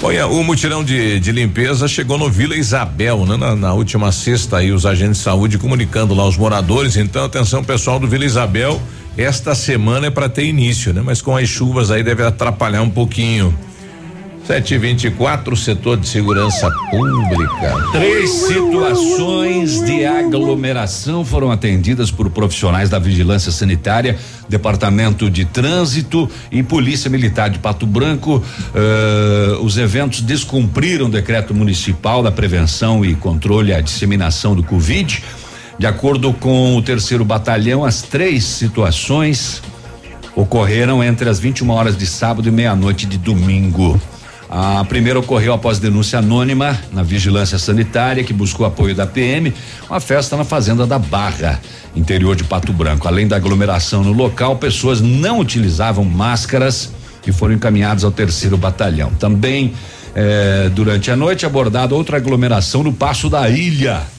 Bom, 0.01 0.11
a- 0.11 0.27
o 0.27 0.45
mutirão 0.45 0.85
de, 0.85 1.19
de 1.19 1.33
limpeza 1.33 1.89
chegou 1.89 2.17
no 2.17 2.31
Vila 2.31 2.57
Isabel, 2.57 3.27
né? 3.27 3.37
Na, 3.37 3.57
na 3.57 3.73
última 3.75 4.13
sexta 4.13 4.59
aí, 4.59 4.71
os 4.71 4.87
agentes 4.87 5.19
de 5.19 5.25
saúde 5.25 5.59
comunicando 5.59 6.15
lá 6.15 6.25
os 6.27 6.37
moradores. 6.37 6.97
Então, 6.97 7.25
atenção, 7.25 7.65
pessoal 7.65 7.99
do 7.99 8.07
Vila 8.07 8.25
Isabel, 8.25 8.81
esta 9.19 9.55
semana 9.55 10.07
é 10.07 10.11
para 10.11 10.29
ter 10.29 10.45
início, 10.45 10.95
né? 10.95 11.03
Mas 11.05 11.21
com 11.21 11.37
as 11.37 11.49
chuvas 11.49 11.91
aí 11.91 12.05
deve 12.05 12.23
atrapalhar 12.23 12.83
um 12.83 12.91
pouquinho. 12.91 13.53
724, 14.49 15.55
setor 15.57 15.99
de 15.99 16.09
segurança 16.09 16.71
pública. 16.91 17.91
Três 17.93 18.31
situações 18.31 19.85
de 19.85 20.07
aglomeração 20.07 21.23
foram 21.23 21.51
atendidas 21.51 22.11
por 22.11 22.31
profissionais 22.31 22.89
da 22.89 22.99
Vigilância 22.99 23.53
Sanitária, 23.53 24.17
Departamento 24.49 25.29
de 25.29 25.45
Trânsito 25.45 26.31
e 26.51 26.63
Polícia 26.63 27.11
Militar 27.11 27.51
de 27.51 27.59
Pato 27.59 27.87
Branco. 27.87 28.37
Uh, 28.37 29.63
os 29.63 29.77
eventos 29.77 30.23
descumpriram 30.23 31.07
o 31.07 31.11
decreto 31.11 31.53
municipal 31.53 32.23
da 32.23 32.33
prevenção 32.33 33.05
e 33.05 33.15
controle 33.15 33.75
à 33.75 33.83
disseminação 33.83 34.55
do 34.55 34.63
Covid. 34.63 35.23
De 35.79 35.87
acordo 35.87 36.33
com 36.33 36.77
o 36.77 36.83
terceiro 36.83 37.25
batalhão, 37.25 37.85
as 37.85 38.03
três 38.03 38.43
situações 38.43 39.63
ocorreram 40.35 41.05
entre 41.05 41.29
as 41.29 41.39
21 41.39 41.71
horas 41.71 41.97
de 41.97 42.05
sábado 42.05 42.49
e 42.49 42.51
meia-noite 42.51 43.07
de 43.07 43.17
domingo. 43.17 44.01
A 44.51 44.85
primeira 44.85 45.21
ocorreu 45.21 45.53
após 45.53 45.79
denúncia 45.79 46.19
anônima 46.19 46.77
na 46.93 47.05
vigilância 47.05 47.59
sanitária 47.59 48.25
que 48.25 48.33
buscou 48.33 48.67
apoio 48.67 48.93
da 48.93 49.07
PM, 49.07 49.55
uma 49.89 50.01
festa 50.01 50.37
na 50.37 50.43
fazenda 50.43 50.85
da 50.85 50.99
Barra, 50.99 51.61
interior 51.95 52.35
de 52.35 52.43
Pato 52.43 52.73
Branco. 52.73 53.07
Além 53.07 53.29
da 53.29 53.37
aglomeração 53.37 54.03
no 54.03 54.13
local, 54.13 54.57
pessoas 54.57 55.01
não 55.01 55.39
utilizavam 55.39 56.05
máscaras 56.05 56.91
e 57.25 57.31
foram 57.31 57.55
encaminhadas 57.55 58.03
ao 58.03 58.11
terceiro 58.11 58.57
batalhão. 58.57 59.11
Também 59.11 59.75
eh, 60.15 60.71
durante 60.75 61.09
a 61.11 61.15
noite 61.15 61.47
abordada 61.47 61.95
outra 61.95 62.17
aglomeração 62.17 62.83
no 62.83 62.93
Passo 62.93 63.29
da 63.29 63.49
Ilha. 63.49 64.18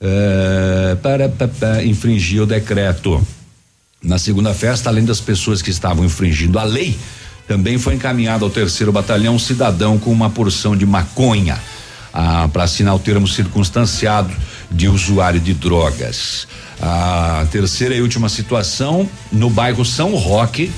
Eh, 0.00 0.96
para, 1.02 1.28
para, 1.28 1.48
para 1.48 1.84
infringir 1.84 2.42
o 2.42 2.46
decreto. 2.46 3.26
Na 4.02 4.18
segunda 4.18 4.52
festa, 4.52 4.90
além 4.90 5.04
das 5.04 5.20
pessoas 5.20 5.62
que 5.62 5.70
estavam 5.70 6.04
infringindo 6.04 6.58
a 6.58 6.64
lei, 6.64 6.96
também 7.48 7.78
foi 7.78 7.94
encaminhado 7.94 8.44
ao 8.44 8.50
terceiro 8.50 8.92
batalhão 8.92 9.34
um 9.34 9.38
cidadão 9.38 9.98
com 9.98 10.12
uma 10.12 10.28
porção 10.28 10.76
de 10.76 10.84
maconha 10.84 11.58
ah, 12.12 12.48
para 12.52 12.64
assinar 12.64 12.94
o 12.94 12.98
termo 12.98 13.26
circunstanciado 13.26 14.30
de 14.70 14.88
usuário 14.88 15.40
de 15.40 15.54
drogas. 15.54 16.46
A 16.80 17.46
terceira 17.50 17.94
e 17.94 18.02
última 18.02 18.28
situação 18.28 19.08
no 19.32 19.48
bairro 19.48 19.84
São 19.84 20.14
Roque. 20.14 20.70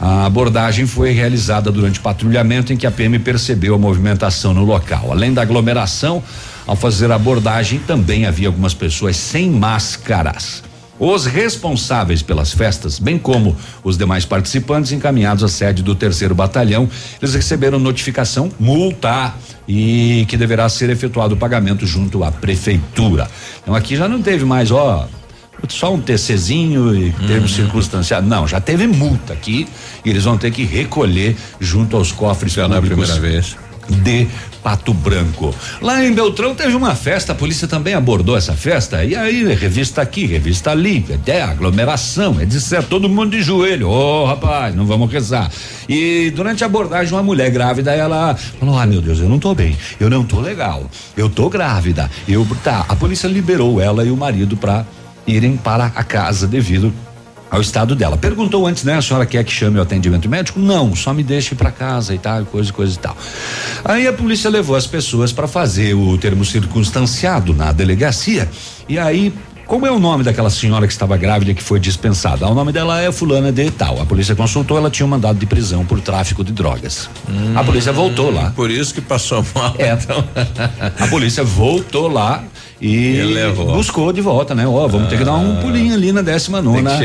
A 0.00 0.26
abordagem 0.26 0.86
foi 0.86 1.12
realizada 1.12 1.70
durante 1.70 2.00
patrulhamento 2.00 2.72
em 2.72 2.76
que 2.76 2.86
a 2.86 2.90
PM 2.90 3.18
percebeu 3.20 3.76
a 3.76 3.78
movimentação 3.78 4.52
no 4.52 4.64
local. 4.64 5.12
Além 5.12 5.32
da 5.32 5.42
aglomeração, 5.42 6.22
ao 6.66 6.76
fazer 6.76 7.10
a 7.10 7.16
abordagem, 7.16 7.78
também 7.78 8.26
havia 8.26 8.48
algumas 8.48 8.74
pessoas 8.74 9.16
sem 9.16 9.50
máscaras. 9.50 10.62
Os 10.98 11.26
responsáveis 11.26 12.22
pelas 12.22 12.52
festas, 12.52 13.00
bem 13.00 13.18
como 13.18 13.56
os 13.82 13.98
demais 13.98 14.24
participantes 14.24 14.92
encaminhados 14.92 15.42
à 15.42 15.48
sede 15.48 15.82
do 15.82 15.94
terceiro 15.94 16.34
batalhão, 16.34 16.88
eles 17.20 17.34
receberam 17.34 17.78
notificação 17.80 18.48
multa 18.60 19.34
e 19.66 20.24
que 20.28 20.36
deverá 20.36 20.68
ser 20.68 20.90
efetuado 20.90 21.34
o 21.34 21.36
pagamento 21.36 21.84
junto 21.84 22.22
à 22.22 22.30
prefeitura. 22.30 23.28
Então 23.60 23.74
aqui 23.74 23.96
já 23.96 24.08
não 24.08 24.22
teve 24.22 24.44
mais, 24.44 24.70
ó, 24.70 25.08
só 25.68 25.92
um 25.92 26.00
TCzinho 26.00 26.94
e 26.94 27.10
termo 27.26 27.42
uhum. 27.42 27.48
circunstanciado. 27.48 28.26
Não, 28.26 28.46
já 28.46 28.60
teve 28.60 28.86
multa 28.86 29.32
aqui 29.32 29.66
e 30.04 30.10
eles 30.10 30.24
vão 30.24 30.38
ter 30.38 30.52
que 30.52 30.64
recolher 30.64 31.36
junto 31.58 31.96
aos 31.96 32.12
cofres 32.12 32.54
Pela 32.54 32.76
públicos. 32.76 33.10
primeira 33.10 33.20
vez 33.20 33.56
de 33.88 34.26
Pato 34.62 34.94
Branco. 34.94 35.54
Lá 35.82 36.02
em 36.04 36.12
Beltrão 36.12 36.54
teve 36.54 36.74
uma 36.74 36.94
festa, 36.94 37.32
a 37.32 37.34
polícia 37.34 37.68
também 37.68 37.94
abordou 37.94 38.36
essa 38.36 38.54
festa. 38.54 39.04
E 39.04 39.14
aí, 39.14 39.44
revista 39.54 40.00
aqui, 40.00 40.26
revista 40.26 40.70
ali, 40.70 41.04
até 41.14 41.42
aglomeração, 41.42 42.40
é 42.40 42.48
certo, 42.58 42.88
todo 42.88 43.08
mundo 43.08 43.32
de 43.32 43.42
joelho. 43.42 43.88
Ô, 43.88 44.22
oh, 44.22 44.26
rapaz, 44.26 44.74
não 44.74 44.86
vamos 44.86 45.12
rezar. 45.12 45.50
E 45.88 46.32
durante 46.34 46.64
a 46.64 46.66
abordagem, 46.66 47.12
uma 47.12 47.22
mulher 47.22 47.50
grávida, 47.50 47.92
ela 47.92 48.34
falou: 48.34 48.78
Ah, 48.78 48.86
meu 48.86 49.02
Deus, 49.02 49.18
eu 49.18 49.28
não 49.28 49.38
tô 49.38 49.54
bem, 49.54 49.76
eu 50.00 50.08
não 50.08 50.24
tô 50.24 50.40
legal, 50.40 50.90
eu 51.16 51.28
tô 51.28 51.50
grávida. 51.50 52.10
Eu, 52.26 52.46
tá, 52.62 52.86
a 52.88 52.96
polícia 52.96 53.28
liberou 53.28 53.80
ela 53.80 54.04
e 54.04 54.10
o 54.10 54.16
marido 54.16 54.56
para 54.56 54.86
irem 55.26 55.56
para 55.56 55.86
a 55.86 56.04
casa 56.04 56.46
devido 56.46 56.92
ao 57.54 57.60
estado 57.60 57.94
dela. 57.94 58.16
Perguntou 58.16 58.66
antes, 58.66 58.82
né? 58.82 58.96
A 58.96 59.02
senhora 59.02 59.24
quer 59.24 59.44
que 59.44 59.52
chame 59.52 59.78
o 59.78 59.82
atendimento 59.82 60.28
médico? 60.28 60.58
Não, 60.58 60.94
só 60.96 61.14
me 61.14 61.22
deixe 61.22 61.54
para 61.54 61.70
casa 61.70 62.12
e 62.12 62.18
tal, 62.18 62.44
coisa, 62.44 62.72
coisa 62.72 62.94
e 62.94 62.98
tal. 62.98 63.16
Aí 63.84 64.08
a 64.08 64.12
polícia 64.12 64.50
levou 64.50 64.74
as 64.74 64.88
pessoas 64.88 65.32
para 65.32 65.46
fazer 65.46 65.94
o 65.94 66.18
termo 66.18 66.44
circunstanciado 66.44 67.54
na 67.54 67.70
delegacia. 67.70 68.50
E 68.88 68.98
aí 68.98 69.32
como 69.66 69.86
é 69.86 69.90
o 69.90 69.98
nome 69.98 70.22
daquela 70.22 70.50
senhora 70.50 70.86
que 70.86 70.92
estava 70.92 71.16
grávida 71.16 71.54
que 71.54 71.62
foi 71.62 71.80
dispensada? 71.80 72.46
O 72.46 72.54
nome 72.54 72.72
dela 72.72 73.00
é 73.00 73.10
fulana 73.10 73.50
de 73.50 73.70
tal. 73.70 74.00
A 74.00 74.06
polícia 74.06 74.34
consultou, 74.34 74.76
ela 74.76 74.90
tinha 74.90 75.06
um 75.06 75.08
mandado 75.08 75.38
de 75.38 75.46
prisão 75.46 75.84
por 75.84 76.00
tráfico 76.00 76.44
de 76.44 76.52
drogas. 76.52 77.08
Hum, 77.28 77.54
a 77.56 77.64
polícia 77.64 77.92
voltou 77.92 78.30
lá. 78.30 78.50
Por 78.50 78.70
isso 78.70 78.92
que 78.92 79.00
passou 79.00 79.44
mal. 79.54 79.74
É. 79.78 79.92
Então. 79.92 80.24
a 80.98 81.06
polícia 81.08 81.42
voltou 81.42 82.08
lá 82.08 82.44
e 82.80 83.18
buscou 83.54 84.12
de 84.12 84.20
volta, 84.20 84.54
né? 84.54 84.66
Ó, 84.66 84.86
vamos 84.86 85.06
ah, 85.06 85.10
ter 85.10 85.18
que 85.18 85.24
dar 85.24 85.34
um 85.34 85.56
pulinho 85.62 85.94
ali 85.94 86.12
na 86.12 86.20
19 86.20 86.66
nona 86.66 86.98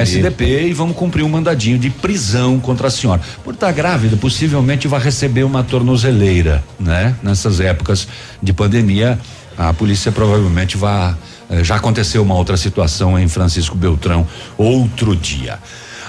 SDP 0.00 0.44
ali. 0.44 0.70
e 0.70 0.72
vamos 0.72 0.96
cumprir 0.96 1.22
um 1.22 1.28
mandadinho 1.28 1.78
de 1.78 1.90
prisão 1.90 2.58
contra 2.58 2.88
a 2.88 2.90
senhora. 2.90 3.20
Por 3.44 3.52
estar 3.52 3.70
grávida, 3.72 4.16
possivelmente 4.16 4.88
vai 4.88 5.00
receber 5.00 5.44
uma 5.44 5.62
tornozeleira, 5.62 6.64
né? 6.80 7.14
Nessas 7.22 7.60
épocas 7.60 8.08
de 8.42 8.52
pandemia, 8.52 9.18
a 9.58 9.72
polícia 9.74 10.10
provavelmente 10.10 10.76
vai 10.76 11.14
já 11.62 11.76
aconteceu 11.76 12.22
uma 12.22 12.34
outra 12.34 12.56
situação 12.56 13.18
em 13.18 13.28
Francisco 13.28 13.76
Beltrão 13.76 14.26
outro 14.56 15.14
dia. 15.14 15.58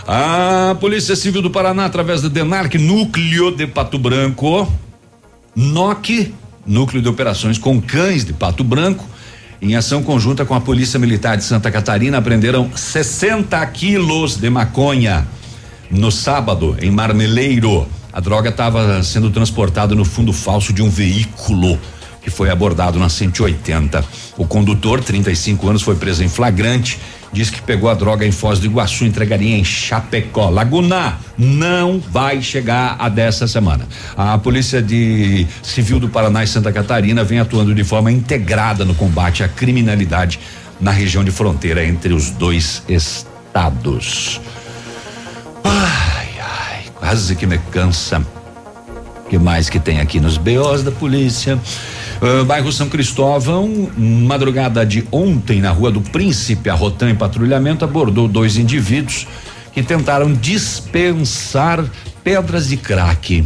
A 0.07 0.75
Polícia 0.79 1.15
Civil 1.15 1.41
do 1.41 1.51
Paraná, 1.51 1.85
através 1.85 2.21
do 2.21 2.29
DENARC, 2.29 2.75
Núcleo 2.75 3.51
de 3.51 3.67
Pato 3.67 3.99
Branco, 3.99 4.71
NOC, 5.55 6.33
Núcleo 6.65 7.01
de 7.01 7.09
Operações 7.09 7.57
com 7.57 7.81
Cães 7.81 8.23
de 8.23 8.31
Pato 8.31 8.63
Branco, 8.63 9.05
em 9.61 9.75
ação 9.75 10.03
conjunta 10.03 10.45
com 10.45 10.53
a 10.53 10.61
Polícia 10.61 10.99
Militar 10.99 11.35
de 11.35 11.43
Santa 11.43 11.69
Catarina, 11.69 12.19
apreenderam 12.19 12.69
60 12.75 13.65
quilos 13.67 14.37
de 14.37 14.49
maconha 14.49 15.27
no 15.89 16.11
sábado, 16.11 16.77
em 16.81 16.91
Marmeleiro. 16.91 17.87
A 18.13 18.19
droga 18.19 18.49
estava 18.49 19.01
sendo 19.03 19.29
transportada 19.29 19.93
no 19.93 20.05
fundo 20.05 20.31
falso 20.31 20.71
de 20.71 20.81
um 20.81 20.89
veículo 20.89 21.77
que 22.27 22.31
foi 22.31 22.49
abordado 22.49 22.99
na 22.99 23.07
180. 23.07 24.03
O 24.37 24.45
condutor, 24.45 25.01
35 25.01 25.69
anos, 25.69 25.81
foi 25.81 25.95
preso 25.95 26.21
em 26.25 26.27
flagrante. 26.27 26.99
Diz 27.31 27.49
que 27.49 27.61
pegou 27.61 27.89
a 27.89 27.93
droga 27.93 28.25
em 28.25 28.33
Foz 28.33 28.59
do 28.59 28.65
Iguaçu, 28.65 29.05
entregaria 29.05 29.55
em 29.55 29.63
Chapecó. 29.63 30.49
Laguna 30.49 31.17
não 31.37 31.99
vai 31.99 32.41
chegar 32.41 32.97
a 32.99 33.07
dessa 33.07 33.47
semana. 33.47 33.87
A 34.17 34.37
Polícia 34.37 34.81
de 34.81 35.47
Civil 35.63 36.01
do 36.01 36.09
Paraná 36.09 36.43
e 36.43 36.47
Santa 36.47 36.73
Catarina 36.73 37.23
vem 37.23 37.39
atuando 37.39 37.73
de 37.73 37.85
forma 37.85 38.11
integrada 38.11 38.83
no 38.83 38.93
combate 38.93 39.41
à 39.41 39.47
criminalidade 39.47 40.37
na 40.81 40.91
região 40.91 41.23
de 41.23 41.31
fronteira 41.31 41.85
entre 41.85 42.13
os 42.13 42.29
dois 42.31 42.83
estados. 42.89 44.41
Ai, 45.63 46.29
ai, 46.41 46.83
quase 46.93 47.37
que 47.37 47.47
me 47.47 47.57
cansa. 47.71 48.19
O 49.25 49.29
que 49.29 49.37
mais 49.37 49.69
que 49.69 49.79
tem 49.79 50.01
aqui 50.01 50.19
nos 50.19 50.37
BOs 50.37 50.83
da 50.83 50.91
polícia? 50.91 51.57
Uh, 52.21 52.43
bairro 52.45 52.71
São 52.71 52.89
Cristóvão, 52.89 53.91
madrugada 53.95 54.83
de 54.83 55.07
ontem, 55.11 55.61
na 55.61 55.69
Rua 55.69 55.91
do 55.91 56.01
Príncipe, 56.01 56.69
a 56.69 56.73
Rotan 56.73 57.11
em 57.11 57.15
patrulhamento 57.15 57.85
abordou 57.85 58.27
dois 58.27 58.57
indivíduos 58.57 59.27
que 59.71 59.83
tentaram 59.83 60.33
dispensar 60.33 61.85
pedras 62.23 62.69
de 62.69 62.77
crack. 62.77 63.45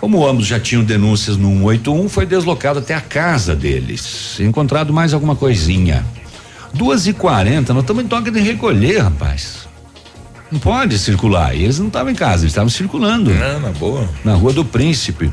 Como 0.00 0.26
ambos 0.26 0.46
já 0.46 0.58
tinham 0.58 0.82
denúncias 0.82 1.36
no 1.36 1.48
181, 1.48 2.08
foi 2.08 2.26
deslocado 2.26 2.80
até 2.80 2.94
a 2.94 3.00
casa 3.00 3.54
deles. 3.54 4.36
Encontrado 4.40 4.92
mais 4.92 5.14
alguma 5.14 5.36
coisinha. 5.36 6.04
Duas 6.74 7.06
e 7.06 7.12
quarenta, 7.12 7.72
nós 7.72 7.84
estamos 7.84 8.04
em 8.04 8.08
toque 8.08 8.30
de 8.30 8.40
recolher, 8.40 8.98
rapaz. 8.98 9.66
Não 10.50 10.58
pode 10.58 10.98
circular. 10.98 11.54
E 11.54 11.64
eles 11.64 11.78
não 11.78 11.86
estavam 11.86 12.10
em 12.10 12.14
casa, 12.14 12.42
eles 12.42 12.52
estavam 12.52 12.68
circulando. 12.68 13.32
Não, 13.32 13.60
na 13.60 13.70
boa. 13.70 14.08
Na 14.24 14.34
Rua 14.34 14.52
do 14.52 14.64
Príncipe. 14.64 15.32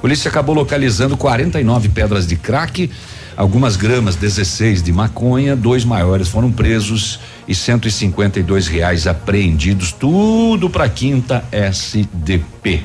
Polícia 0.00 0.30
acabou 0.30 0.54
localizando 0.54 1.16
49 1.16 1.90
pedras 1.90 2.26
de 2.26 2.36
crack, 2.36 2.90
algumas 3.36 3.76
gramas 3.76 4.16
16 4.16 4.82
de 4.82 4.92
maconha, 4.92 5.54
dois 5.54 5.84
maiores 5.84 6.28
foram 6.28 6.50
presos 6.50 7.20
e 7.46 7.54
152 7.54 8.66
reais 8.66 9.06
apreendidos, 9.06 9.92
tudo 9.92 10.70
para 10.70 10.88
quinta 10.88 11.44
SDP. 11.52 12.82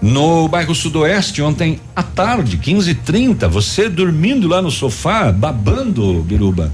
No 0.00 0.46
bairro 0.48 0.74
Sudoeste, 0.74 1.42
ontem 1.42 1.80
à 1.94 2.02
tarde, 2.02 2.58
15:30, 2.58 3.48
você 3.48 3.88
dormindo 3.88 4.46
lá 4.46 4.62
no 4.62 4.70
sofá, 4.70 5.32
babando, 5.32 6.22
Biruba. 6.22 6.72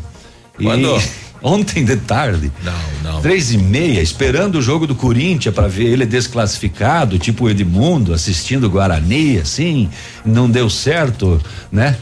Quando? 0.56 0.96
E 0.96 1.21
ontem 1.42 1.84
de 1.84 1.96
tarde. 1.96 2.52
Não, 2.62 3.12
não. 3.12 3.20
Três 3.20 3.52
e 3.52 3.58
meia, 3.58 4.00
esperando 4.00 4.56
o 4.58 4.62
jogo 4.62 4.86
do 4.86 4.94
Corinthians 4.94 5.54
para 5.54 5.68
ver 5.68 5.86
ele 5.86 6.06
desclassificado, 6.06 7.18
tipo 7.18 7.44
o 7.44 7.50
Edmundo, 7.50 8.14
assistindo 8.14 8.70
Guarani, 8.70 9.38
assim, 9.38 9.88
não 10.24 10.48
deu 10.48 10.70
certo, 10.70 11.40
né? 11.70 11.96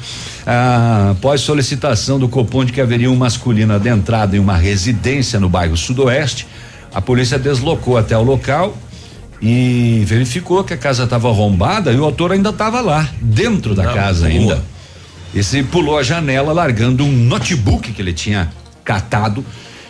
Ah, 0.47 1.11
após 1.13 1.41
solicitação 1.41 2.19
do 2.19 2.29
Copom 2.29 2.65
de 2.65 2.73
que 2.73 2.81
haveria 2.81 3.11
um 3.11 3.17
masculino 3.17 3.75
adentrado 3.75 4.37
em 4.37 4.39
uma 4.39 4.57
residência 4.57 5.41
no 5.41 5.49
bairro 5.49 5.77
Sudoeste, 5.77 6.47
a 6.93 7.01
polícia 7.01 7.39
deslocou 7.39 7.97
até 7.97 8.17
o 8.17 8.23
local 8.23 8.77
e 9.41 10.03
verificou 10.07 10.63
que 10.65 10.75
a 10.75 10.77
casa 10.77 11.05
estava 11.05 11.29
arrombada 11.29 11.93
e 11.93 11.97
o 11.97 12.05
autor 12.05 12.33
ainda 12.33 12.51
estava 12.51 12.81
lá, 12.81 13.09
dentro 13.21 13.75
da 13.75 13.85
Na 13.85 13.95
casa 13.95 14.29
rua. 14.29 14.39
ainda. 14.39 14.65
Esse 15.35 15.63
pulou 15.63 15.97
a 15.97 16.03
janela 16.03 16.53
largando 16.53 17.05
um 17.05 17.13
notebook 17.13 17.93
que 17.93 18.03
ele 18.03 18.13
tinha 18.13 18.51
catado. 18.85 19.45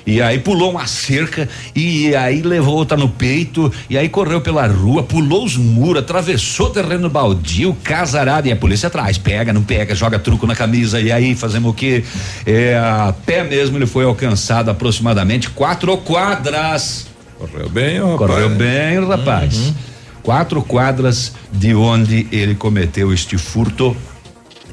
E 0.06 0.20
aí 0.20 0.38
pulou 0.38 0.70
uma 0.70 0.86
cerca 0.86 1.48
e 1.74 2.16
aí 2.16 2.42
levou 2.42 2.74
outra 2.74 2.96
no 2.96 3.08
peito 3.08 3.72
e 3.88 3.98
aí 3.98 4.08
correu 4.08 4.40
pela 4.40 4.66
rua, 4.66 5.02
pulou 5.02 5.44
os 5.44 5.56
muros, 5.56 6.02
atravessou 6.02 6.70
terreno 6.70 7.08
baldio, 7.08 7.76
casarada 7.84 8.48
e 8.48 8.52
a 8.52 8.56
polícia 8.56 8.86
atrás, 8.86 9.18
pega, 9.18 9.52
não 9.52 9.62
pega, 9.62 9.94
joga 9.94 10.18
truco 10.18 10.46
na 10.46 10.56
camisa 10.56 11.00
e 11.00 11.12
aí 11.12 11.34
fazemos 11.34 11.70
o 11.70 11.74
quê? 11.74 12.02
É, 12.46 12.76
a 12.76 13.14
pé 13.24 13.44
mesmo 13.44 13.76
ele 13.76 13.86
foi 13.86 14.04
alcançado 14.04 14.70
aproximadamente 14.70 15.50
quatro 15.50 15.96
quadras. 15.98 17.06
Correu 17.38 17.68
bem, 17.68 18.00
ó, 18.00 18.16
Correu 18.16 18.48
rapaz. 18.48 18.58
bem, 18.58 19.06
rapaz. 19.06 19.56
Uhum. 19.58 19.74
Quatro 20.22 20.62
quadras 20.62 21.32
de 21.52 21.74
onde 21.74 22.26
ele 22.32 22.54
cometeu 22.54 23.12
este 23.12 23.38
furto 23.38 23.96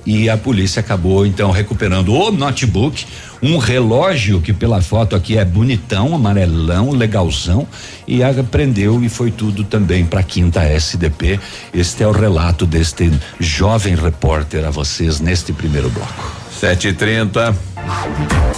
e 0.07 0.29
a 0.29 0.37
polícia 0.37 0.79
acabou 0.79 1.25
então 1.25 1.51
recuperando 1.51 2.13
o 2.13 2.31
notebook, 2.31 3.05
um 3.43 3.57
relógio 3.57 4.39
que 4.39 4.53
pela 4.53 4.81
foto 4.81 5.17
aqui 5.17 5.37
é 5.37 5.43
bonitão, 5.43 6.15
amarelão, 6.15 6.91
legalzão 6.91 7.67
e 8.07 8.23
apreendeu 8.23 9.03
e 9.03 9.09
foi 9.09 9.31
tudo 9.31 9.65
também 9.65 10.05
para 10.05 10.23
quinta 10.23 10.63
SDP. 10.63 11.37
Este 11.73 12.03
é 12.03 12.07
o 12.07 12.11
relato 12.11 12.65
deste 12.65 13.11
jovem 13.37 13.95
repórter 13.95 14.65
a 14.65 14.71
vocês 14.71 15.19
neste 15.19 15.51
primeiro 15.51 15.89
bloco. 15.89 16.46
Sete 16.59 16.87
e 16.87 16.93
trinta. 16.93 17.55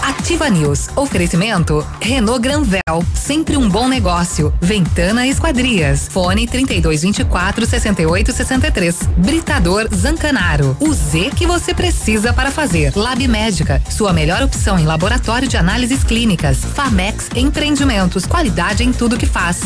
Ativa 0.02 0.50
News. 0.50 0.88
Oferecimento 0.96 1.86
Renault 2.00 2.42
Granvel, 2.42 3.04
sempre 3.14 3.58
um 3.58 3.68
bom 3.68 3.90
negócio. 3.90 4.54
Ventana 4.62 5.28
Esquadrias. 5.28 6.08
Fone 6.10 6.48
3224 6.48 7.66
6863. 7.66 9.10
Britador 9.18 9.94
Zancanaro. 9.94 10.78
O 10.80 10.94
Z 10.94 11.32
que 11.36 11.46
você 11.46 11.74
precisa 11.74 12.32
para 12.32 12.52
fazer. 12.52 12.94
Lab 12.96 13.28
Médica, 13.28 13.84
sua 13.90 14.14
melhor 14.14 14.42
opção 14.44 14.80
em 14.80 14.86
laboratório 14.86 15.50
de 15.50 15.58
análises 15.58 16.02
clínicas. 16.02 16.64
Famex 16.64 17.30
Empreendimentos, 17.36 18.26
qualidade 18.26 18.82
em 18.82 18.94
tudo 18.94 19.18
que 19.18 19.26
faz. 19.26 19.60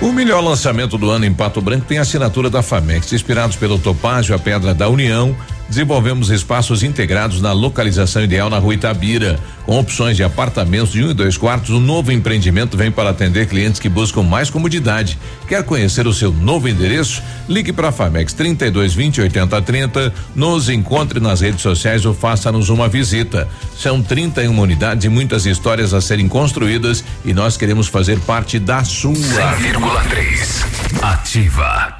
O 0.00 0.12
melhor 0.12 0.42
lançamento 0.42 0.96
do 0.96 1.10
ano 1.10 1.26
em 1.26 1.34
Pato 1.34 1.60
Branco 1.60 1.84
tem 1.84 1.98
a 1.98 2.02
assinatura 2.02 2.48
da 2.48 2.62
Famex. 2.62 3.12
Inspirados 3.12 3.54
pelo 3.54 3.78
Topázio, 3.78 4.34
a 4.34 4.38
Pedra 4.38 4.72
da 4.72 4.88
União, 4.88 5.36
desenvolvemos 5.70 6.30
espaços 6.30 6.82
integrados 6.82 7.40
na 7.40 7.52
localização 7.52 8.22
ideal 8.22 8.50
na 8.50 8.58
rua 8.58 8.74
Itabira. 8.74 9.38
Com 9.64 9.78
opções 9.78 10.16
de 10.16 10.24
apartamentos 10.24 10.90
de 10.90 11.04
um 11.04 11.10
e 11.10 11.14
dois 11.14 11.36
quartos, 11.36 11.70
o 11.70 11.78
novo 11.78 12.10
empreendimento 12.10 12.76
vem 12.76 12.90
para 12.90 13.10
atender 13.10 13.46
clientes 13.46 13.78
que 13.78 13.88
buscam 13.88 14.22
mais 14.22 14.50
comodidade. 14.50 15.16
Quer 15.46 15.62
conhecer 15.62 16.08
o 16.08 16.12
seu 16.12 16.32
novo 16.32 16.68
endereço? 16.68 17.22
Ligue 17.48 17.72
para 17.72 17.88
a 17.88 17.92
Famex 17.92 18.32
32 18.32 18.94
20 18.94 19.20
80 19.20 19.62
30, 19.62 20.12
nos 20.34 20.68
encontre 20.68 21.20
nas 21.20 21.40
redes 21.40 21.62
sociais 21.62 22.04
ou 22.04 22.12
faça-nos 22.12 22.68
uma 22.68 22.88
visita. 22.88 23.48
São 23.78 24.02
31 24.02 24.58
unidades 24.58 25.04
e 25.04 25.08
muitas 25.08 25.46
histórias 25.46 25.94
a 25.94 26.00
serem 26.00 26.26
construídas 26.28 27.04
e 27.24 27.32
nós 27.32 27.56
queremos 27.56 27.86
fazer 27.86 28.18
parte 28.20 28.58
da 28.58 28.82
sua. 28.82 29.14
100,3. 29.14 30.70
Ativa. 31.00 31.96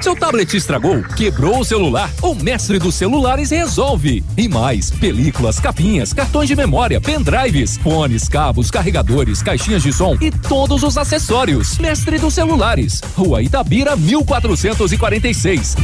Seu 0.00 0.14
tablet 0.14 0.56
estragou, 0.56 1.02
quebrou 1.16 1.60
o 1.60 1.64
celular? 1.64 2.10
O 2.22 2.34
mestre 2.34 2.75
dos 2.78 2.94
celulares 2.94 3.50
resolve. 3.50 4.24
E 4.36 4.48
mais, 4.48 4.90
películas, 4.90 5.60
capinhas, 5.60 6.12
cartões 6.12 6.48
de 6.48 6.56
memória, 6.56 7.00
pendrives, 7.00 7.76
fones, 7.78 8.28
cabos, 8.28 8.70
carregadores, 8.70 9.42
caixinhas 9.42 9.82
de 9.82 9.92
som 9.92 10.16
e 10.20 10.30
todos 10.30 10.82
os 10.82 10.96
acessórios. 10.96 11.78
Mestre 11.78 12.18
dos 12.18 12.34
celulares, 12.34 13.00
Rua 13.16 13.42
Itabira, 13.42 13.96
1446. 13.96 15.76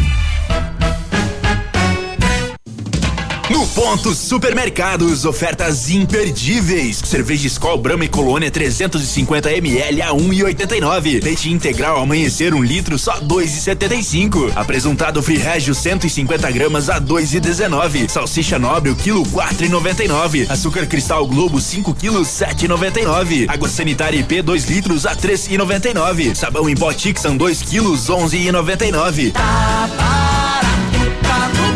No 3.53 3.67
Ponto 3.67 4.15
Supermercados, 4.15 5.27
ofertas 5.27 5.91
imperdíveis. 5.91 7.03
Cerveja 7.05 7.47
Skol 7.49 7.77
Brahma 7.77 8.07
e 8.07 8.09
Colônia 8.09 8.51
350 8.51 9.53
ml 9.53 10.01
a 10.01 10.09
1,89. 10.09 11.23
Leite 11.23 11.53
integral 11.53 12.01
amanhecer 12.01 12.55
um 12.55 12.63
litro 12.63 12.99
só 12.99 13.21
2,75. 13.21 14.53
Apresentado 14.57 15.23
Free 15.23 15.37
Regio 15.37 15.75
150 15.75 16.51
gramas 16.51 16.89
a 16.89 16.99
2,19. 16.99 18.09
Salsicha 18.09 18.59
Nobre 18.59 18.91
o 18.91 18.97
quilo 18.97 19.23
4,99. 19.27 20.51
Açúcar 20.51 20.87
Cristal 20.87 21.27
Globo 21.27 21.61
5 21.61 21.95
quilos 21.95 22.29
7,99. 22.29 23.51
Água 23.51 23.69
sanitária 23.69 24.19
IP 24.19 24.41
2 24.41 24.65
litros 24.65 25.05
a 25.05 25.15
3,99. 25.15 26.35
Sabão 26.35 26.71
em 26.71 26.75
pó 26.75 26.91
Tixan 26.91 27.37
2 27.37 27.61
quilos 27.61 28.09
11,99. 28.09 29.35
Eu 29.35 31.33
amo 31.33 31.72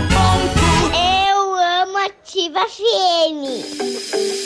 Ativa 2.57 2.65
FM. 2.65 4.46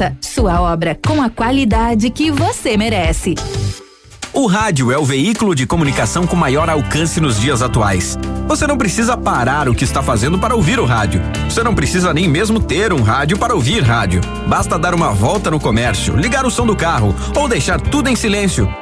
Sua 0.21 0.61
obra 0.61 0.97
com 1.05 1.21
a 1.21 1.29
qualidade 1.29 2.09
que 2.09 2.31
você 2.31 2.75
merece. 2.77 3.35
O 4.33 4.47
rádio 4.47 4.91
é 4.93 4.97
o 4.97 5.03
veículo 5.03 5.53
de 5.53 5.67
comunicação 5.67 6.25
com 6.25 6.37
maior 6.37 6.69
alcance 6.69 7.19
nos 7.19 7.37
dias 7.37 7.61
atuais. 7.61 8.17
Você 8.47 8.65
não 8.65 8.77
precisa 8.77 9.17
parar 9.17 9.67
o 9.67 9.75
que 9.75 9.83
está 9.83 10.01
fazendo 10.01 10.39
para 10.39 10.55
ouvir 10.55 10.79
o 10.79 10.85
rádio. 10.85 11.21
Você 11.49 11.61
não 11.61 11.75
precisa 11.75 12.13
nem 12.13 12.29
mesmo 12.29 12.57
ter 12.57 12.93
um 12.93 13.01
rádio 13.01 13.37
para 13.37 13.53
ouvir 13.53 13.83
rádio. 13.83 14.21
Basta 14.47 14.79
dar 14.79 14.93
uma 14.93 15.11
volta 15.11 15.51
no 15.51 15.59
comércio, 15.59 16.15
ligar 16.15 16.45
o 16.45 16.51
som 16.51 16.65
do 16.65 16.77
carro 16.77 17.13
ou 17.35 17.49
deixar 17.49 17.81
tudo 17.81 18.09
em 18.09 18.15
silêncio. 18.15 18.73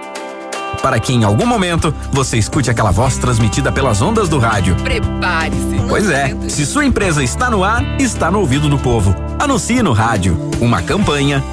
Para 0.81 0.99
que 0.99 1.13
em 1.13 1.23
algum 1.23 1.45
momento 1.45 1.93
você 2.11 2.37
escute 2.37 2.69
aquela 2.69 2.91
voz 2.91 3.17
transmitida 3.17 3.71
pelas 3.71 4.01
ondas 4.01 4.29
do 4.29 4.39
rádio. 4.39 4.75
Prepare-se. 4.77 5.81
Pois 5.87 6.09
é, 6.09 6.35
se 6.47 6.65
sua 6.65 6.85
empresa 6.85 7.23
está 7.23 7.49
no 7.49 7.63
ar, 7.63 7.83
está 7.99 8.31
no 8.31 8.39
ouvido 8.39 8.69
do 8.69 8.77
povo. 8.77 9.15
Anuncie 9.39 9.83
no 9.83 9.91
rádio. 9.91 10.37
Uma 10.59 10.81
campanha. 10.81 11.43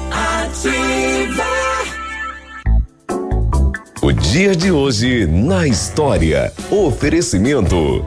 O 4.01 4.11
dia 4.13 4.55
de 4.55 4.71
hoje 4.71 5.25
na 5.25 5.67
história. 5.67 6.53
Oferecimento. 6.71 8.05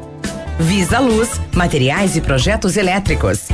Visa 0.59 0.99
Luz, 0.99 1.41
materiais 1.55 2.17
e 2.17 2.21
projetos 2.21 2.77
elétricos. 2.77 3.49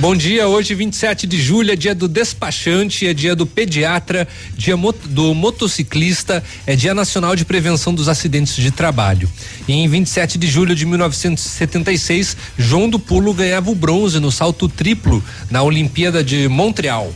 Bom 0.00 0.16
dia, 0.16 0.48
hoje 0.48 0.74
27 0.74 1.26
de 1.26 1.38
julho 1.38 1.72
é 1.72 1.76
dia 1.76 1.94
do 1.94 2.08
despachante, 2.08 3.06
é 3.06 3.12
dia 3.12 3.36
do 3.36 3.44
pediatra, 3.44 4.26
dia 4.56 4.74
do 5.04 5.34
motociclista, 5.34 6.42
é 6.66 6.74
dia 6.74 6.94
nacional 6.94 7.36
de 7.36 7.44
prevenção 7.44 7.92
dos 7.92 8.08
acidentes 8.08 8.56
de 8.56 8.70
trabalho. 8.70 9.28
E 9.68 9.74
em 9.74 9.86
27 9.86 10.38
de 10.38 10.46
julho 10.46 10.74
de 10.74 10.86
1976, 10.86 12.34
João 12.56 12.88
do 12.88 12.98
Pulo 12.98 13.34
ganhava 13.34 13.70
o 13.70 13.74
bronze 13.74 14.18
no 14.18 14.32
salto 14.32 14.70
triplo 14.70 15.22
na 15.50 15.62
Olimpíada 15.62 16.24
de 16.24 16.48
Montreal. 16.48 17.12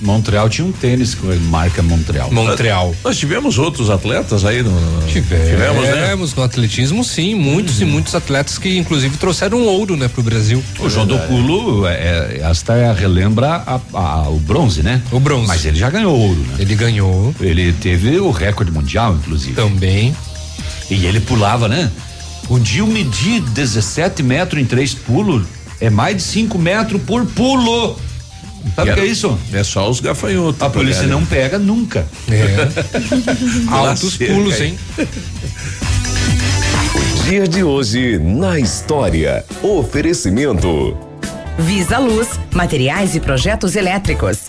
Montreal 0.00 0.48
tinha 0.48 0.66
um 0.66 0.72
tênis 0.72 1.14
com 1.14 1.30
a 1.30 1.34
marca 1.36 1.82
Montreal. 1.82 2.30
Montreal. 2.32 2.94
Nós 3.04 3.18
tivemos 3.18 3.58
outros 3.58 3.90
atletas 3.90 4.44
aí 4.44 4.62
no. 4.62 4.70
Tivemos, 5.06 5.48
Tivemos, 5.50 5.82
né? 5.84 5.92
Tivemos 5.92 6.34
no 6.34 6.42
atletismo, 6.42 7.04
sim, 7.04 7.34
muitos 7.34 7.80
e 7.80 7.84
muitos 7.84 8.14
atletas 8.14 8.56
que 8.58 8.78
inclusive 8.78 9.16
trouxeram 9.18 9.62
ouro, 9.62 9.96
né, 9.96 10.08
pro 10.08 10.22
Brasil. 10.22 10.62
O 10.78 10.88
João 10.88 11.06
do 11.06 11.18
Pulo, 11.18 11.86
é, 11.86 11.92
é, 11.94 12.40
esta 12.50 12.74
é, 12.74 12.92
relembra 12.92 13.62
a- 13.66 13.80
a- 13.92 14.28
o 14.30 14.38
bronze, 14.38 14.82
né? 14.82 15.02
O 15.12 15.20
bronze. 15.20 15.46
Mas 15.48 15.64
ele 15.64 15.78
já 15.78 15.90
ganhou 15.90 16.16
ouro, 16.18 16.40
né? 16.40 16.54
Ele 16.58 16.74
ganhou. 16.74 17.34
Ele 17.40 17.72
teve 17.74 18.18
o 18.18 18.30
recorde 18.30 18.72
mundial, 18.72 19.14
inclusive. 19.14 19.54
Também. 19.54 20.14
E 20.90 21.04
ele 21.06 21.20
pulava, 21.20 21.68
né? 21.68 21.90
Um 22.48 22.58
dia 22.58 22.80
eu 22.80 22.86
medi 22.86 23.38
17 23.40 24.22
metros 24.22 24.60
em 24.60 24.64
três 24.64 24.94
pulos. 24.94 25.44
É 25.80 25.88
mais 25.88 26.16
de 26.16 26.22
5 26.22 26.58
metros 26.58 27.00
por 27.02 27.24
pulo. 27.26 27.96
Sabe 28.74 28.90
o 28.90 28.94
que 28.94 29.00
é 29.00 29.06
isso? 29.06 29.38
É 29.52 29.64
só 29.64 29.88
os 29.88 30.00
gafanhotos. 30.00 30.62
A 30.62 30.70
polícia 30.70 31.06
não 31.06 31.24
pega 31.24 31.58
nunca. 31.58 32.06
É. 32.30 32.68
Altos 33.70 34.16
pulos, 34.16 34.60
hein? 34.60 34.78
O 36.94 37.22
dia 37.24 37.46
de 37.46 37.62
hoje 37.62 38.18
na 38.18 38.58
história. 38.58 39.44
Oferecimento. 39.62 40.96
Visa 41.58 41.98
Luz, 41.98 42.28
materiais 42.54 43.14
e 43.14 43.20
projetos 43.20 43.76
elétricos. 43.76 44.48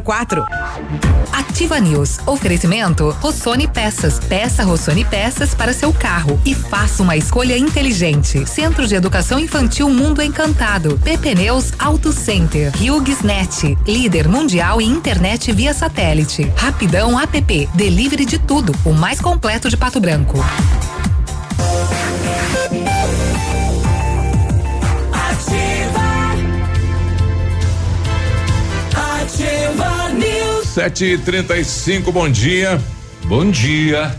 6004. 0.00 0.44
Ativa 1.32 1.78
News. 1.78 2.18
Oferecimento 2.26 3.10
Rossoni 3.20 3.68
Peças. 3.68 4.18
Peça 4.18 4.64
Rossoni 4.64 5.04
Peças 5.04 5.54
para 5.54 5.72
seu 5.72 5.92
carro 5.92 6.40
e 6.44 6.54
faça 6.54 7.02
uma 7.02 7.16
escolha 7.16 7.56
inteligente. 7.56 8.46
Centro 8.46 8.86
de 8.86 8.94
Educação 8.94 9.38
Infantil 9.38 9.88
Mundo 9.90 10.22
Encantado. 10.22 10.98
PP 11.04 11.34
Neus 11.34 11.72
Auto 11.78 12.12
Center. 12.12 12.72
Net. 13.24 13.78
Líder 13.86 14.28
mundial 14.28 14.80
em 14.80 14.90
internet 14.90 15.52
via 15.52 15.74
satélite. 15.74 16.50
Rapidão 16.56 17.20
App. 17.20 17.68
Delivery 17.74 18.24
de 18.24 18.38
tudo. 18.38 18.74
O 18.84 18.92
mais 18.92 19.20
completo 19.20 19.68
de 19.68 19.76
Pato 19.76 20.00
Branco. 20.00 20.38
sete 30.70 31.04
e 31.04 31.18
trinta 31.18 31.56
e 31.56 31.64
cinco, 31.64 32.12
bom 32.12 32.30
dia. 32.30 32.80
Bom 33.24 33.50
dia. 33.50 34.14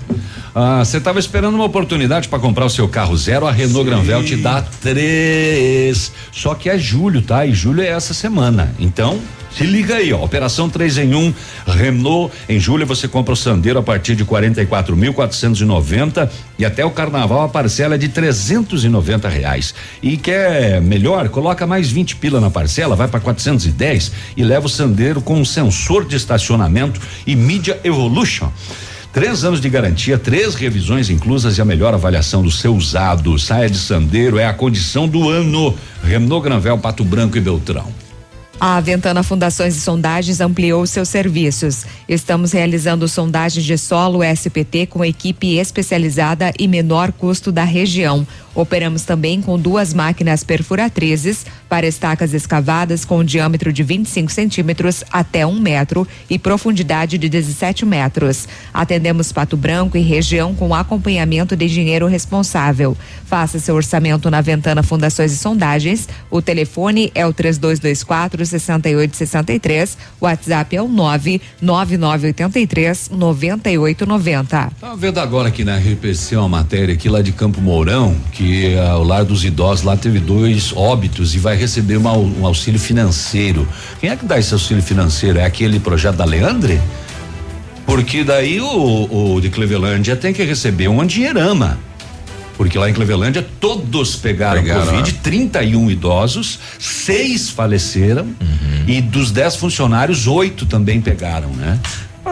Ah, 0.54 0.84
você 0.84 0.98
estava 0.98 1.18
esperando 1.18 1.56
uma 1.56 1.64
oportunidade 1.64 2.28
para 2.28 2.40
comprar 2.40 2.66
o 2.66 2.70
seu 2.70 2.88
carro 2.88 3.16
zero, 3.16 3.48
a 3.48 3.52
Renault 3.52 3.84
Sim. 3.84 3.86
Granvel 3.86 4.24
te 4.24 4.36
dá 4.36 4.62
três. 4.62 6.12
Só 6.32 6.56
que 6.56 6.70
é 6.70 6.78
julho, 6.78 7.22
tá? 7.22 7.46
E 7.46 7.54
julho 7.54 7.82
é 7.82 7.88
essa 7.88 8.14
semana. 8.14 8.76
Então, 8.78 9.20
se 9.56 9.64
liga 9.66 9.96
aí, 9.96 10.12
ó. 10.14 10.24
Operação 10.24 10.70
3 10.70 11.00
em 11.00 11.14
1, 11.14 11.18
um, 11.18 11.34
Renault. 11.68 12.34
Em 12.48 12.58
julho 12.60 12.86
você 12.86 13.08
compra 13.08 13.34
o 13.34 13.38
Sandero 13.38 13.80
a 13.80 13.84
partir 13.84 14.16
de 14.16 14.24
44.490 14.26 16.30
e 16.58 16.66
até 16.66 16.86
o 16.86 16.92
carnaval 16.92 17.44
a 17.44 17.50
parcela 17.50 17.96
é 17.96 17.98
de 17.98 18.10
390 18.10 19.30
reais. 19.30 19.74
E 20.02 20.18
quer 20.18 20.82
melhor? 20.82 21.30
Coloca 21.30 21.66
mais 21.68 21.90
20 21.90 22.18
pila 22.18 22.42
na 22.42 22.50
parcela, 22.50 22.96
vai 22.96 23.08
para 23.08 23.20
410 23.20 24.12
e 24.36 24.44
leva 24.44 24.66
o 24.66 24.70
Sandero 24.70 25.22
com 25.22 25.36
um 25.36 25.46
sensor 25.46 26.06
de 26.06 26.16
estacionamento 26.16 27.00
e 27.28 27.36
Media 27.36 27.80
Evolution. 27.84 28.50
Três 29.14 29.44
anos 29.44 29.60
de 29.60 29.70
garantia, 29.70 30.18
três 30.18 30.56
revisões 30.56 31.10
inclusas 31.10 31.58
e 31.58 31.62
a 31.62 31.66
melhor 31.66 31.94
avaliação 31.94 32.42
do 32.42 32.50
seu 32.50 32.74
usado. 32.74 33.38
Saia 33.38 33.70
de 33.70 33.78
Sandeiro 33.78 34.40
é 34.40 34.46
a 34.46 34.54
condição 34.54 35.06
do 35.06 35.30
ano. 35.30 35.76
Renault 36.02 36.42
Granvel, 36.42 36.78
Pato 36.78 37.04
Branco 37.04 37.38
e 37.38 37.42
Beltrão. 37.42 37.92
A 38.58 38.80
Ventana 38.80 39.24
Fundações 39.24 39.76
e 39.76 39.82
Sondagens 39.82 40.40
ampliou 40.40 40.86
seus 40.86 41.10
serviços. 41.10 41.84
Estamos 42.08 42.52
realizando 42.52 43.08
sondagens 43.08 43.66
de 43.66 43.76
solo 43.76 44.24
SPT 44.24 44.86
com 44.86 45.04
equipe 45.04 45.58
especializada 45.58 46.54
e 46.58 46.68
menor 46.68 47.12
custo 47.12 47.52
da 47.52 47.64
região. 47.64 48.26
Operamos 48.54 49.04
também 49.04 49.42
com 49.42 49.58
duas 49.58 49.94
máquinas 49.94 50.44
perfuratrizes 50.44 51.46
para 51.70 51.88
estacas 51.88 52.34
escavadas 52.34 53.06
com 53.06 53.24
diâmetro 53.24 53.72
de 53.72 53.82
25 53.82 54.30
centímetros 54.32 55.04
até 55.12 55.46
um 55.46 55.60
metro 55.60 56.08
e 56.30 56.38
profundidade 56.38 57.18
de 57.18 57.30
17 57.30 57.86
metros. 57.86 58.48
Atendemos 58.74 59.32
Pato 59.32 59.56
Branco 59.56 59.98
e 59.98 60.02
região 60.02 60.54
com 60.54 60.76
acompanhamento 60.76 61.56
de 61.56 61.64
engenheiro 61.66 62.08
responsável. 62.08 62.98
Faça 63.26 63.60
seu 63.60 63.76
orçamento 63.76 64.30
na 64.30 64.42
Ventana 64.42 64.84
Fundações 64.84 65.32
e 65.32 65.38
Sondagens. 65.38 66.10
O 66.30 66.42
telefone 66.42 67.12
é 67.16 67.26
o 67.26 67.32
3224 67.32 68.46
6863. 68.46 69.98
O 70.20 70.26
WhatsApp 70.26 70.76
é 70.76 70.82
o 70.82 70.88
99983 70.88 73.10
9890. 73.12 74.72
Tá 74.80 74.96
vendo 74.96 75.20
agora 75.20 75.48
aqui 75.48 75.64
na 75.64 75.78
RPC 75.78 76.36
uma 76.36 76.50
matéria 76.50 76.94
aqui 76.94 77.08
lá 77.08 77.22
de 77.22 77.32
Campo 77.32 77.62
Mourão 77.62 78.16
que 78.32 78.41
que 78.42 78.74
uh, 78.74 78.98
o 78.98 79.04
lar 79.04 79.24
dos 79.24 79.46
idosos 79.46 79.86
lá 79.86 79.96
teve 79.96 80.20
dois 80.20 80.74
óbitos 80.76 81.36
e 81.36 81.38
vai 81.38 81.56
receber 81.56 81.98
uma, 81.98 82.18
um 82.18 82.44
auxílio 82.44 82.80
financeiro. 82.80 83.68
Quem 84.00 84.10
é 84.10 84.16
que 84.16 84.26
dá 84.26 84.40
esse 84.40 84.52
auxílio 84.52 84.82
financeiro? 84.82 85.38
É 85.38 85.46
aquele 85.46 85.80
projeto 85.80 86.16
da 86.16 86.26
Leandre? 86.26 86.82
Porque 87.86 88.24
daí 88.24 88.60
o, 88.60 89.36
o 89.36 89.40
de 89.40 89.52
Clevelândia 89.52 90.16
tem 90.16 90.34
que 90.34 90.44
receber 90.44 90.88
um 90.88 91.06
dinheirama. 91.06 91.78
Porque 92.58 92.80
lá 92.80 92.90
em 92.90 92.94
Clevelândia 92.94 93.48
todos 93.60 94.16
pegaram, 94.16 94.62
pegaram 94.64 94.88
Covid, 94.88 95.14
31 95.14 95.92
idosos, 95.92 96.60
seis 96.80 97.50
faleceram 97.50 98.24
uhum. 98.24 98.84
e 98.88 99.02
dos 99.02 99.32
dez 99.32 99.56
funcionários, 99.56 100.26
oito 100.26 100.66
também 100.66 101.00
pegaram, 101.00 101.50
né? 101.50 101.80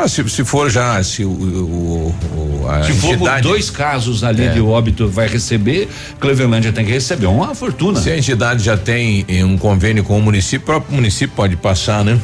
Ah, 0.02 0.08
se, 0.08 0.28
se 0.30 0.46
for 0.46 0.70
já, 0.70 1.04
se 1.04 1.26
o, 1.26 1.30
o, 1.30 2.16
o 2.64 2.70
a 2.70 2.84
se 2.84 2.94
for 2.94 3.16
entidade, 3.16 3.42
dois 3.42 3.70
casos 3.70 4.24
ali 4.24 4.46
é. 4.46 4.48
de 4.48 4.62
óbito 4.62 5.10
vai 5.10 5.28
receber, 5.28 5.90
Clevelândia 6.22 6.72
tem 6.72 6.86
que 6.86 6.92
receber 6.92 7.26
uma 7.26 7.54
fortuna. 7.54 8.00
Se 8.00 8.10
a 8.10 8.18
entidade 8.18 8.64
já 8.64 8.78
tem 8.78 9.26
um 9.44 9.58
convênio 9.58 10.02
com 10.06 10.18
o 10.18 10.22
município, 10.22 10.62
o 10.62 10.66
próprio 10.66 10.96
município 10.96 11.36
pode 11.36 11.58
passar, 11.58 12.06
né? 12.06 12.18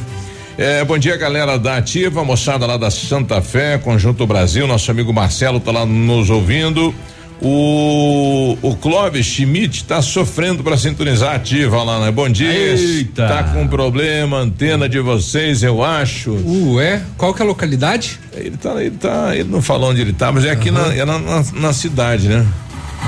É, 0.56 0.82
bom 0.86 0.96
dia, 0.96 1.18
galera 1.18 1.58
da 1.58 1.76
Ativa, 1.76 2.24
moçada 2.24 2.64
lá 2.64 2.78
da 2.78 2.90
Santa 2.90 3.42
Fé, 3.42 3.76
Conjunto 3.76 4.26
Brasil, 4.26 4.66
nosso 4.66 4.90
amigo 4.90 5.12
Marcelo 5.12 5.60
tá 5.60 5.70
lá 5.70 5.84
nos 5.84 6.30
ouvindo. 6.30 6.94
O, 7.40 8.56
o 8.62 8.76
Clóvis 8.76 9.26
Schmidt 9.26 9.82
está 9.82 10.00
sofrendo 10.00 10.64
para 10.64 10.76
sintonizar 10.76 11.34
ativa 11.34 11.82
lá, 11.82 12.00
né? 12.00 12.10
Bom 12.10 12.28
dia. 12.28 12.50
Eita. 12.50 13.28
Tá 13.28 13.44
com 13.44 13.68
problema, 13.68 14.38
antena 14.38 14.88
de 14.88 14.98
vocês, 15.00 15.62
eu 15.62 15.84
acho. 15.84 16.30
Uh, 16.30 16.80
é? 16.80 17.02
Qual 17.16 17.34
que 17.34 17.42
é 17.42 17.44
a 17.44 17.48
localidade? 17.48 18.18
Ele 18.32 18.56
tá, 18.56 18.82
ele 18.82 18.96
tá, 18.96 19.36
ele 19.36 19.50
não 19.50 19.60
falou 19.60 19.90
onde 19.90 20.00
ele 20.00 20.14
tá, 20.14 20.32
mas 20.32 20.44
é 20.44 20.50
aqui 20.50 20.70
uhum. 20.70 20.76
na, 20.76 20.94
é 20.94 21.04
na, 21.04 21.18
na, 21.18 21.44
na, 21.52 21.72
cidade, 21.72 22.28
né? 22.28 22.46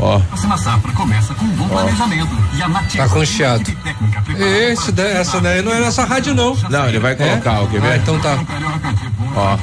Ó. 0.00 0.20
A 0.30 0.56
safra 0.58 0.92
começa 0.92 1.34
com 1.34 1.44
um 1.46 1.48
bom 1.48 1.68
planejamento 1.68 2.30
e 2.54 2.62
a 2.62 2.68
Tá 2.68 3.08
com 3.08 3.24
chiado. 3.24 3.64
Esse, 4.70 4.92
daí, 4.92 5.12
essa 5.12 5.40
daí 5.40 5.62
não 5.62 5.72
é 5.72 5.80
nessa 5.80 6.04
rádio, 6.04 6.34
não. 6.34 6.54
Não, 6.68 6.86
ele 6.86 6.98
vai 6.98 7.16
colocar, 7.16 7.60
é? 7.60 7.60
o 7.60 7.66
que 7.66 7.78
ver? 7.78 7.92
Ah, 7.92 7.96
então 7.96 8.18
tá. 8.20 8.38
Ó. 9.34 9.58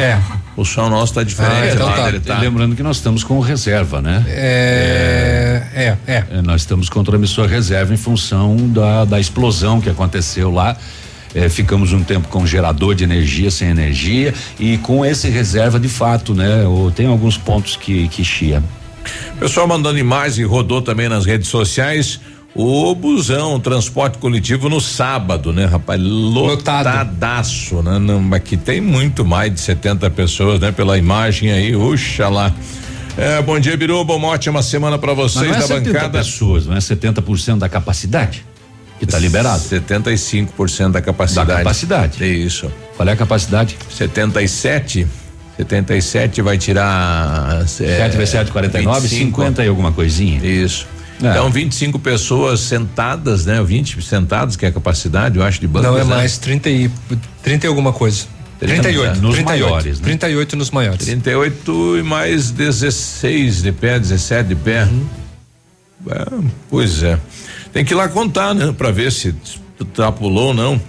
É. 0.00 0.35
O 0.56 0.64
som 0.64 0.88
nosso 0.88 1.12
está 1.12 1.22
diferente. 1.22 1.54
Ah, 1.54 1.74
então 1.74 1.92
tá. 1.92 2.34
tá. 2.34 2.38
Lembrando 2.38 2.74
que 2.74 2.82
nós 2.82 2.96
estamos 2.96 3.22
com 3.22 3.38
reserva, 3.40 4.00
né? 4.00 4.24
É, 4.26 5.62
é, 5.74 5.96
é. 6.06 6.24
é. 6.30 6.42
Nós 6.42 6.62
estamos 6.62 6.88
com 6.88 7.04
transmissor 7.04 7.46
reserva 7.46 7.92
em 7.92 7.98
função 7.98 8.56
da, 8.68 9.04
da 9.04 9.20
explosão 9.20 9.80
que 9.80 9.90
aconteceu 9.90 10.50
lá. 10.50 10.76
É, 11.34 11.50
ficamos 11.50 11.92
um 11.92 12.02
tempo 12.02 12.28
com 12.28 12.46
gerador 12.46 12.94
de 12.94 13.04
energia 13.04 13.50
sem 13.50 13.68
energia 13.68 14.32
e 14.58 14.78
com 14.78 15.04
esse 15.04 15.28
reserva 15.28 15.78
de 15.78 15.88
fato, 15.88 16.34
né? 16.34 16.64
Ou 16.64 16.90
tem 16.90 17.06
alguns 17.06 17.36
pontos 17.36 17.76
que 17.76 18.08
que 18.08 18.24
chia. 18.24 18.62
Pessoal 19.38 19.68
mandando 19.68 19.98
imagens 19.98 20.38
e 20.38 20.44
rodou 20.44 20.80
também 20.80 21.08
nas 21.08 21.26
redes 21.26 21.48
sociais 21.48 22.18
o 22.56 22.94
busão, 22.94 23.54
o 23.54 23.60
transporte 23.60 24.16
coletivo 24.16 24.70
no 24.70 24.80
sábado, 24.80 25.52
né, 25.52 25.66
rapaz? 25.66 26.00
Lotadaço, 26.00 27.82
né? 27.82 27.98
Não, 27.98 28.32
aqui 28.32 28.56
tem 28.56 28.80
muito 28.80 29.26
mais 29.26 29.52
de 29.52 29.60
70 29.60 30.08
pessoas, 30.10 30.58
né? 30.58 30.72
Pela 30.72 30.96
imagem 30.96 31.52
aí, 31.52 31.76
uxa 31.76 32.30
lá. 32.30 32.50
É, 33.18 33.42
bom 33.42 33.60
dia, 33.60 33.76
Biruba, 33.76 34.14
uma 34.14 34.28
ótima 34.28 34.62
semana 34.62 34.98
para 34.98 35.12
vocês 35.12 35.46
Mas 35.46 35.68
não 35.68 35.76
é 35.76 35.80
da 35.80 35.90
bancada. 35.92 36.18
pessoas, 36.18 36.66
não 36.66 36.74
é 36.74 36.78
70% 36.78 37.58
da 37.58 37.68
capacidade? 37.68 38.44
Que 38.98 39.04
tá 39.04 39.18
liberado. 39.18 39.62
75% 39.62 40.92
da 40.92 41.02
capacidade. 41.02 41.48
Da 41.48 41.56
capacidade. 41.58 42.24
É 42.24 42.26
isso. 42.26 42.72
Qual 42.96 43.06
é 43.06 43.12
a 43.12 43.16
capacidade? 43.16 43.76
77. 43.90 45.06
77 45.58 46.40
vai 46.40 46.56
tirar. 46.56 47.66
7 47.66 47.90
é, 47.90 48.08
vezes 48.08 48.30
7, 48.30 48.50
49, 48.50 49.00
25. 49.00 49.42
50 49.42 49.64
e 49.64 49.68
alguma 49.68 49.92
coisinha. 49.92 50.42
Isso. 50.42 50.86
É. 51.22 51.30
Então, 51.30 51.50
25 51.50 51.98
pessoas 51.98 52.60
sentadas, 52.60 53.46
né? 53.46 53.62
20 53.62 54.02
sentados, 54.02 54.56
que 54.56 54.66
é 54.66 54.68
a 54.68 54.72
capacidade, 54.72 55.38
eu 55.38 55.44
acho, 55.44 55.60
de 55.60 55.66
banco. 55.66 55.86
Não, 55.86 55.96
é 55.96 56.04
né? 56.04 56.04
mais, 56.04 56.38
30 56.38 56.68
e, 56.68 56.90
30 57.42 57.66
e 57.66 57.68
alguma 57.68 57.92
coisa. 57.92 58.26
38 58.58 59.20
nos 59.20 59.34
38, 59.34 59.44
maiores. 59.44 60.00
Né? 60.00 60.04
38 60.04 60.56
nos 60.56 60.70
maiores. 60.70 61.06
38 61.06 61.98
e 61.98 62.02
mais 62.02 62.50
16 62.50 63.62
de 63.62 63.72
pé, 63.72 63.98
17 63.98 64.48
de 64.48 64.54
pé. 64.54 64.84
Uhum. 64.84 65.06
É, 66.08 66.26
pois 66.70 67.02
é. 67.02 67.18
Tem 67.72 67.84
que 67.84 67.92
ir 67.92 67.96
lá 67.96 68.08
contar, 68.08 68.54
né? 68.54 68.74
Pra 68.76 68.90
ver 68.90 69.12
se 69.12 69.34
trapulou 69.92 70.48
ou 70.48 70.54
não. 70.54 70.80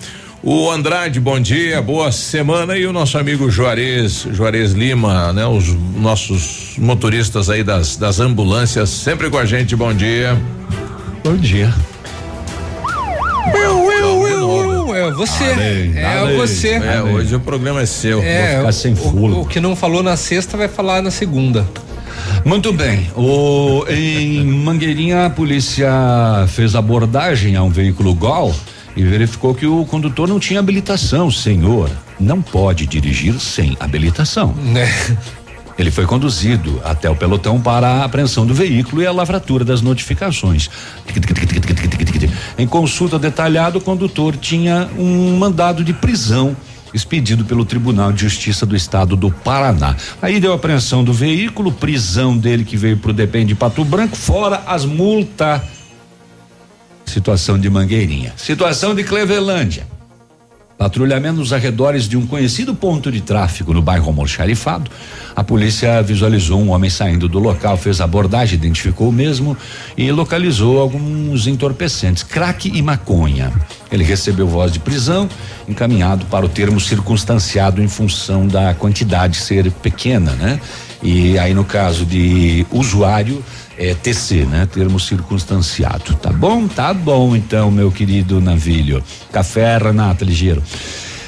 O 0.44 0.70
Andrade, 0.70 1.20
bom 1.20 1.40
dia, 1.40 1.82
boa 1.82 2.12
semana 2.12 2.78
e 2.78 2.86
o 2.86 2.94
nosso 2.94 3.18
amigo 3.18 3.50
Juarez, 3.50 4.28
Juarez 4.32 4.72
Lima, 4.72 5.34
né? 5.34 5.46
Os 5.46 5.74
nossos 5.96 6.76
motoristas 6.78 7.50
aí 7.50 7.64
das, 7.64 7.98
das 7.98 8.20
ambulâncias, 8.20 8.90
sempre 8.90 9.30
com 9.30 9.38
a 9.38 9.46
gente, 9.46 9.76
bom 9.76 9.94
dia. 9.94 10.38
Bom 11.24 11.36
dia. 11.36 11.74
você. 15.18 15.44
Além, 15.44 15.98
é 15.98 16.20
além. 16.20 16.38
você. 16.38 16.70
É, 16.74 17.02
hoje 17.02 17.36
o 17.36 17.40
programa 17.40 17.82
é 17.82 17.86
seu. 17.86 18.22
É, 18.22 18.50
Vou 18.52 18.58
ficar 18.60 18.72
sem 18.72 18.94
o- 18.94 18.96
fôlego. 18.96 19.42
O, 19.42 19.46
que 19.46 19.60
não 19.60 19.76
falou 19.76 20.04
na 20.04 20.16
sexta 20.16 20.56
vai 20.56 20.68
falar 20.68 21.02
na 21.02 21.10
segunda. 21.12 21.68
Muito 22.46 22.72
bem. 22.72 23.10
O, 23.16 23.84
em 23.90 24.44
Mangueirinha, 24.46 25.26
a 25.26 25.30
polícia 25.30 25.90
fez 26.50 26.76
abordagem 26.76 27.56
a 27.56 27.64
um 27.64 27.70
veículo 27.70 28.14
Gol 28.14 28.56
e 28.98 29.04
verificou 29.04 29.54
que 29.54 29.68
o 29.68 29.86
condutor 29.86 30.28
não 30.28 30.40
tinha 30.40 30.60
habilitação. 30.60 31.30
Senhor, 31.30 31.90
não 32.20 32.42
pode 32.42 32.88
dirigir 32.88 33.40
sem 33.40 33.78
habilitação. 33.80 34.54
Né? 34.56 34.92
Ele 35.78 35.92
foi 35.92 36.08
conduzido 36.08 36.82
até 36.84 37.08
o 37.08 37.16
pelotão 37.16 37.62
para 37.62 37.88
a 37.88 38.06
apreensão 38.06 38.48
do 38.48 38.54
veículo 38.56 39.04
e 39.04 39.06
a 39.06 39.12
lavratura 39.12 39.64
das 39.64 39.80
notificações. 39.80 40.68
Em 42.58 42.66
consulta 42.66 43.20
detalhada, 43.20 43.78
o 43.78 43.82
condutor 43.82 44.36
tinha 44.36 44.90
um 44.98 45.38
mandado 45.38 45.84
de 45.84 45.94
prisão 45.94 46.58
expedido 46.92 47.46
pelo 47.46 47.64
Tribunal 47.64 48.12
de 48.12 48.22
Justiça 48.22 48.66
do 48.66 48.76
Estado 48.76 49.16
do 49.16 49.30
Paraná. 49.30 49.96
Aí 50.20 50.40
deu 50.40 50.54
apreensão 50.54 51.04
do 51.04 51.14
veículo, 51.14 51.72
prisão 51.72 52.36
dele 52.36 52.64
que 52.64 52.76
veio 52.76 52.98
pro 52.98 53.14
DPM 53.14 53.46
de 53.46 53.54
Pato 53.54 53.86
Branco, 53.86 54.16
fora 54.16 54.64
as 54.66 54.84
multas. 54.84 55.62
Situação 57.08 57.58
de 57.58 57.70
Mangueirinha. 57.70 58.34
Situação 58.36 58.94
de 58.94 59.02
Clevelândia. 59.02 59.88
Patrulhamento 60.78 61.38
nos 61.38 61.54
arredores 61.54 62.08
de 62.08 62.16
um 62.16 62.28
conhecido 62.28 62.76
ponto 62.76 63.12
de 63.12 63.22
tráfego 63.22 63.74
no 63.74 63.82
bairro 63.82 64.08
Almoxarifado. 64.08 64.92
A 65.36 65.44
polícia 65.44 66.02
visualizou 66.04 66.60
um 66.62 66.70
homem 66.70 66.90
saindo 66.90 67.28
do 67.28 67.40
local, 67.40 67.78
fez 67.78 68.02
abordagem, 68.02 68.56
identificou 68.56 69.10
o 69.10 69.12
mesmo 69.12 69.58
e 69.98 70.12
localizou 70.12 70.80
alguns 70.80 71.48
entorpecentes, 71.48 72.22
crack 72.22 72.70
e 72.72 72.82
maconha. 72.82 73.52
Ele 73.92 74.04
recebeu 74.04 74.48
voz 74.48 74.72
de 74.72 74.80
prisão, 74.80 75.28
encaminhado 75.68 76.26
para 76.26 76.46
o 76.46 76.50
termo 76.50 76.80
circunstanciado 76.80 77.82
em 77.82 77.88
função 77.88 78.46
da 78.46 78.76
quantidade 78.76 79.38
ser 79.38 79.72
pequena, 79.72 80.34
né? 80.34 80.60
E 81.02 81.40
aí 81.40 81.54
no 81.54 81.64
caso 81.64 82.06
de 82.06 82.68
usuário 82.70 83.44
é 83.78 83.94
TC, 83.94 84.46
né? 84.46 84.68
Termo 84.72 85.00
circunstanciado. 85.00 86.16
Tá 86.16 86.32
bom? 86.32 86.68
Tá 86.68 86.94
bom 86.94 87.36
então, 87.36 87.70
meu 87.70 87.92
querido 87.92 88.42
navilho. 88.42 89.04
Café, 89.32 89.78
Renata 89.78 90.26
Ligeiro. 90.26 90.64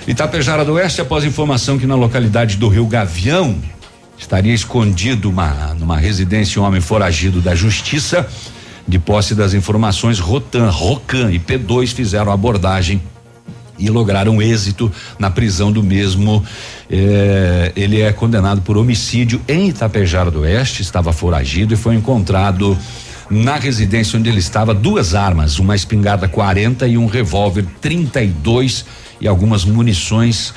Itapejara 0.08 0.66
do 0.66 0.74
Oeste, 0.74 1.02
após 1.02 1.24
informação 1.24 1.78
que 1.78 1.86
na 1.86 1.96
localidade 1.96 2.58
do 2.58 2.68
Rio 2.68 2.88
Gavião 2.88 3.56
estaria 4.18 4.54
escondido 4.54 5.30
uma, 5.30 5.76
numa 5.76 5.98
residência 5.98 6.62
um 6.62 6.66
homem 6.66 6.82
foragido 6.82 7.42
da 7.42 7.54
justiça. 7.54 8.28
De 8.88 8.98
posse 8.98 9.36
das 9.36 9.54
informações, 9.54 10.20
Rotan, 10.20 10.70
Rocan 10.72 11.32
e 11.32 11.38
P2 11.38 11.94
fizeram 11.94 12.32
abordagem 12.32 13.00
e 13.80 13.90
lograram 13.90 14.42
êxito 14.42 14.92
na 15.18 15.32
prisão 15.32 15.72
do 15.72 15.82
mesmo. 15.82 16.44
Eh, 16.90 17.72
ele 17.76 18.02
é 18.02 18.12
condenado 18.12 18.62
por 18.62 18.78
homicídio 18.78 19.42
em 19.48 19.70
Itapejara 19.70 20.30
do 20.30 20.42
Oeste, 20.42 20.82
estava 20.82 21.14
foragido 21.14 21.74
e 21.74 21.78
foi 21.78 21.96
encontrado 21.96 22.78
na 23.30 23.56
residência 23.56 24.18
onde 24.18 24.30
ele 24.30 24.40
estava 24.40 24.74
duas 24.74 25.14
armas, 25.14 25.60
uma 25.60 25.76
espingarda 25.76 26.28
40 26.28 26.88
e 26.88 26.98
um 26.98 27.06
revólver 27.06 27.66
32 27.80 28.86
e 29.22 29.28
algumas 29.28 29.66
munições 29.66 30.54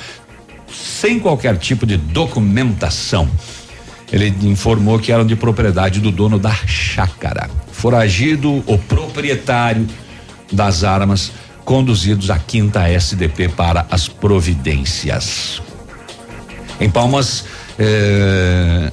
sem 0.72 1.20
qualquer 1.20 1.56
tipo 1.58 1.84
de 1.86 1.96
documentação. 1.96 3.28
Ele 4.10 4.34
informou 4.42 4.98
que 4.98 5.12
eram 5.12 5.24
de 5.24 5.36
propriedade 5.36 6.00
do 6.00 6.10
dono 6.10 6.38
da 6.38 6.54
chácara. 6.66 7.48
Foragido, 7.70 8.62
o 8.66 8.78
proprietário 8.78 9.86
das 10.50 10.84
armas, 10.84 11.32
conduzidos 11.64 12.30
à 12.30 12.38
quinta 12.38 12.88
SDP 12.88 13.48
para 13.48 13.86
as 13.90 14.08
providências. 14.08 15.62
Em 16.80 16.90
Palmas, 16.90 17.44
eh, 17.78 18.90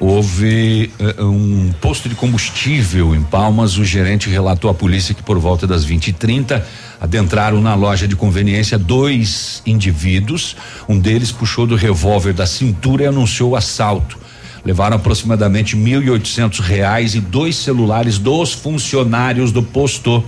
houve 0.00 0.90
eh, 0.98 1.22
um 1.22 1.72
posto 1.80 2.08
de 2.08 2.14
combustível 2.14 3.14
em 3.14 3.22
Palmas. 3.22 3.78
O 3.78 3.84
gerente 3.84 4.28
relatou 4.28 4.70
à 4.70 4.74
polícia 4.74 5.14
que 5.14 5.22
por 5.22 5.38
volta 5.38 5.66
das 5.66 5.84
20 5.84 6.08
e 6.08 6.12
30 6.12 6.66
adentraram 7.00 7.60
na 7.60 7.74
loja 7.74 8.08
de 8.08 8.16
conveniência 8.16 8.78
dois 8.78 9.62
indivíduos. 9.66 10.56
Um 10.88 10.98
deles 10.98 11.30
puxou 11.30 11.66
do 11.66 11.76
revólver 11.76 12.32
da 12.32 12.46
cintura 12.46 13.04
e 13.04 13.06
anunciou 13.06 13.50
o 13.50 13.56
assalto. 13.56 14.18
Levaram 14.64 14.96
aproximadamente 14.96 15.76
oitocentos 15.76 16.60
reais 16.60 17.14
e 17.14 17.20
dois 17.20 17.56
celulares 17.56 18.18
dos 18.18 18.54
funcionários 18.54 19.52
do 19.52 19.62
posto. 19.62 20.24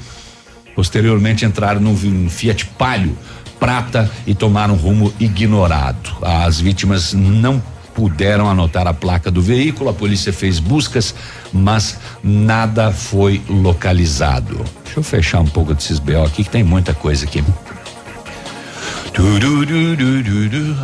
Posteriormente 0.76 1.44
entraram 1.44 1.80
num 1.80 1.92
um 1.92 2.30
Fiat 2.30 2.66
Palio 2.78 3.16
prata 3.58 4.10
e 4.26 4.34
tomaram 4.34 4.74
rumo 4.74 5.12
ignorado. 5.18 6.10
As 6.22 6.60
vítimas 6.60 7.14
não 7.14 7.62
puderam 7.94 8.48
anotar 8.48 8.86
a 8.86 8.92
placa 8.92 9.30
do 9.30 9.40
veículo, 9.40 9.88
a 9.88 9.94
polícia 9.94 10.30
fez 10.32 10.58
buscas, 10.58 11.14
mas 11.50 11.98
nada 12.22 12.92
foi 12.92 13.42
localizado. 13.48 14.62
Deixa 14.84 15.00
eu 15.00 15.02
fechar 15.02 15.40
um 15.40 15.46
pouco 15.46 15.72
desses 15.72 15.98
BO 15.98 16.22
aqui 16.22 16.44
que 16.44 16.50
tem 16.50 16.62
muita 16.62 16.92
coisa 16.92 17.24
aqui. 17.24 17.42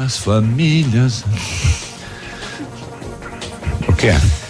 As 0.02 0.16
famílias. 0.16 1.22
O 3.86 3.92
quê? 3.92 4.08
É 4.08 4.41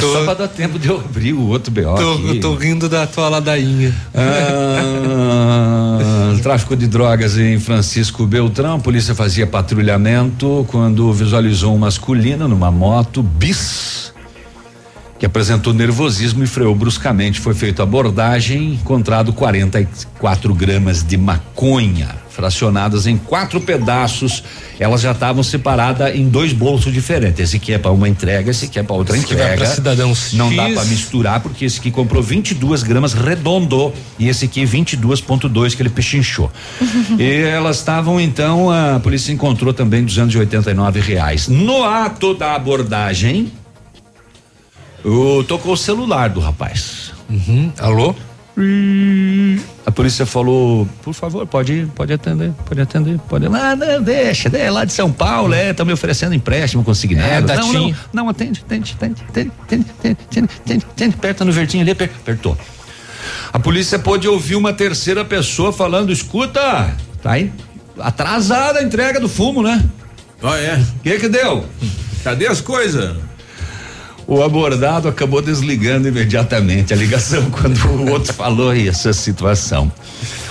Tô- 0.00 0.12
só 0.12 0.24
pra 0.24 0.34
dar 0.34 0.48
tempo 0.48 0.78
de 0.78 0.88
eu 0.88 0.96
abrir 0.98 1.32
o 1.32 1.48
outro 1.48 1.70
BO 1.72 1.94
Tô, 1.96 2.12
aqui. 2.14 2.38
tô 2.40 2.54
rindo 2.54 2.88
da 2.88 3.06
tua 3.06 3.28
ladainha. 3.28 3.94
Ah, 4.14 6.34
tráfico 6.42 6.76
de 6.76 6.86
drogas 6.86 7.36
em 7.38 7.58
Francisco 7.58 8.26
Beltrão. 8.26 8.76
A 8.76 8.78
polícia 8.78 9.14
fazia 9.14 9.46
patrulhamento 9.46 10.64
quando 10.68 11.12
visualizou 11.12 11.74
um 11.74 11.78
masculino 11.78 12.46
numa 12.48 12.70
moto 12.70 13.22
bis 13.22 14.11
que 15.22 15.26
apresentou 15.26 15.72
nervosismo 15.72 16.42
e 16.42 16.48
freou 16.48 16.74
bruscamente. 16.74 17.38
Foi 17.38 17.54
feita 17.54 17.84
abordagem, 17.84 18.72
encontrado 18.72 19.32
44 19.32 20.52
gramas 20.52 21.04
de 21.04 21.16
maconha 21.16 22.08
fracionadas 22.28 23.06
em 23.06 23.16
quatro 23.16 23.60
pedaços. 23.60 24.42
Elas 24.80 25.00
já 25.00 25.12
estavam 25.12 25.44
separadas 25.44 26.12
em 26.16 26.28
dois 26.28 26.52
bolsos 26.52 26.92
diferentes. 26.92 27.38
Esse 27.38 27.58
aqui 27.58 27.72
é 27.72 27.78
para 27.78 27.92
uma 27.92 28.08
entrega, 28.08 28.50
esse 28.50 28.64
aqui 28.64 28.80
é 28.80 28.82
para 28.82 28.96
outra 28.96 29.16
Esse 29.16 29.26
entrega. 29.32 29.58
pra 29.58 29.66
cidadão 29.66 30.12
Não 30.32 30.52
dá 30.56 30.64
X. 30.64 30.74
para 30.74 30.84
misturar 30.86 31.38
porque 31.38 31.66
esse 31.66 31.78
aqui 31.78 31.92
comprou 31.92 32.20
22 32.20 32.82
gramas 32.82 33.12
redondo 33.12 33.92
e 34.18 34.28
esse 34.28 34.46
aqui 34.46 34.64
22.2 34.64 35.76
que 35.76 35.82
ele 35.82 35.90
pechinchou. 35.90 36.50
e 37.16 37.42
elas 37.44 37.76
estavam 37.76 38.20
então 38.20 38.72
a 38.72 38.98
polícia 38.98 39.30
encontrou 39.30 39.72
também 39.72 40.04
289 40.04 40.98
reais. 40.98 41.46
No 41.46 41.84
ato 41.84 42.34
da 42.34 42.56
abordagem, 42.56 43.52
o, 45.04 45.42
tocou 45.44 45.72
o 45.74 45.76
celular 45.76 46.30
do 46.30 46.40
rapaz. 46.40 47.12
Uhum. 47.30 47.72
Alô? 47.78 48.14
A 49.86 49.90
polícia 49.90 50.26
falou, 50.26 50.86
por 51.02 51.14
favor, 51.14 51.46
pode 51.46 51.88
pode 51.94 52.12
atender, 52.12 52.52
pode 52.66 52.80
atender, 52.80 53.18
pode. 53.28 53.46
Ah, 53.46 53.74
não, 53.74 54.02
deixa, 54.02 54.48
é 54.56 54.70
lá 54.70 54.84
de 54.84 54.92
São 54.92 55.10
Paulo, 55.10 55.54
é, 55.54 55.70
estão 55.70 55.86
me 55.86 55.92
oferecendo 55.92 56.34
empréstimo 56.34 56.84
consignado. 56.84 57.50
É, 57.50 57.56
não, 57.56 57.72
não, 57.72 57.94
não, 58.12 58.28
atende, 58.28 58.62
atende, 58.64 58.94
atende, 58.96 59.22
atende, 59.28 59.50
atende, 59.62 59.86
atende, 59.98 60.18
atende, 60.28 60.48
atende, 60.60 60.86
atende, 60.90 61.14
aperta 61.16 61.44
no 61.44 61.52
verdinho 61.52 61.82
ali, 61.82 61.92
aper- 61.92 62.10
apertou. 62.14 62.56
A 63.52 63.58
polícia 63.58 63.98
pôde 63.98 64.28
ouvir 64.28 64.56
uma 64.56 64.72
terceira 64.72 65.24
pessoa 65.24 65.72
falando, 65.72 66.12
escuta, 66.12 66.94
tá 67.22 67.32
aí, 67.32 67.50
atrasada 67.98 68.80
a 68.80 68.82
entrega 68.82 69.18
do 69.18 69.28
fumo, 69.28 69.62
né? 69.62 69.82
Ó, 70.42 70.54
é. 70.54 70.76
O 70.98 71.00
que 71.02 71.18
que 71.20 71.28
deu? 71.28 71.64
Cadê 72.22 72.46
as 72.48 72.60
coisas? 72.60 73.16
O 74.32 74.42
abordado 74.42 75.08
acabou 75.08 75.42
desligando 75.42 76.08
imediatamente 76.08 76.94
a 76.94 76.96
ligação 76.96 77.44
quando 77.52 77.76
o 77.84 78.10
outro 78.12 78.32
falou 78.32 78.74
essa 78.74 79.12
situação. 79.12 79.92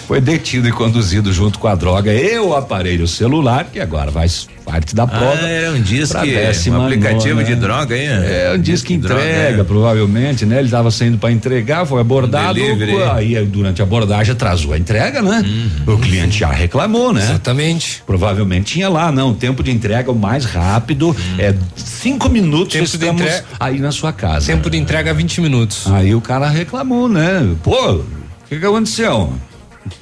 Foi 0.07 0.21
detido 0.21 0.67
e 0.67 0.71
conduzido 0.71 1.33
junto 1.33 1.57
com 1.57 1.67
a 1.67 1.73
droga 1.73 2.13
e 2.13 2.37
o 2.37 2.53
aparelho 2.55 3.07
celular, 3.07 3.65
que 3.73 3.79
agora 3.79 4.11
vai 4.11 4.27
parte 4.71 4.95
da 4.95 5.05
prova. 5.05 5.39
Ah, 5.41 5.49
é 5.49 5.69
um 5.69 5.81
pra 6.69 6.79
um 6.79 6.85
aplicativo 6.85 7.35
nona. 7.35 7.43
de 7.43 7.55
droga 7.55 7.95
aí, 7.95 8.05
É, 8.05 8.53
um 8.55 8.61
disque 8.61 8.97
Droga, 8.97 9.21
entrega, 9.21 9.61
é. 9.61 9.63
provavelmente, 9.63 10.45
né? 10.45 10.57
Ele 10.57 10.65
estava 10.67 10.89
saindo 10.91 11.17
para 11.17 11.31
entregar, 11.31 11.85
foi 11.85 11.99
abordado. 11.99 12.53
Delivery. 12.53 12.95
Aí, 13.11 13.45
durante 13.45 13.81
a 13.81 13.85
abordagem, 13.85 14.31
atrasou 14.33 14.73
a 14.73 14.77
entrega, 14.77 15.21
né? 15.21 15.43
Uhum. 15.87 15.95
O 15.95 15.97
cliente 15.97 16.39
já 16.39 16.49
reclamou, 16.51 17.11
né? 17.13 17.21
Exatamente. 17.21 18.01
Provavelmente 18.05 18.73
tinha 18.73 18.87
lá, 18.89 19.11
não. 19.11 19.33
Tempo 19.33 19.61
de 19.63 19.71
entrega 19.71 20.11
o 20.11 20.15
mais 20.15 20.45
rápido 20.45 21.07
Uhum. 21.09 21.15
é 21.39 21.53
cinco 21.75 22.29
minutos 22.29 22.73
Tempo 22.73 22.85
de 22.85 22.91
estamos 22.95 23.21
entrega- 23.21 23.43
aí 23.59 23.79
na 23.79 23.91
sua 23.91 24.13
casa. 24.13 24.45
Tempo 24.47 24.69
de 24.69 24.77
entrega 24.77 25.13
20 25.13 25.41
minutos. 25.41 25.87
Aí 25.91 26.15
o 26.15 26.21
cara 26.21 26.47
reclamou, 26.49 27.09
né? 27.09 27.55
Pô, 27.63 27.95
o 27.95 28.05
que, 28.47 28.57
que 28.59 28.65
aconteceu? 28.65 29.33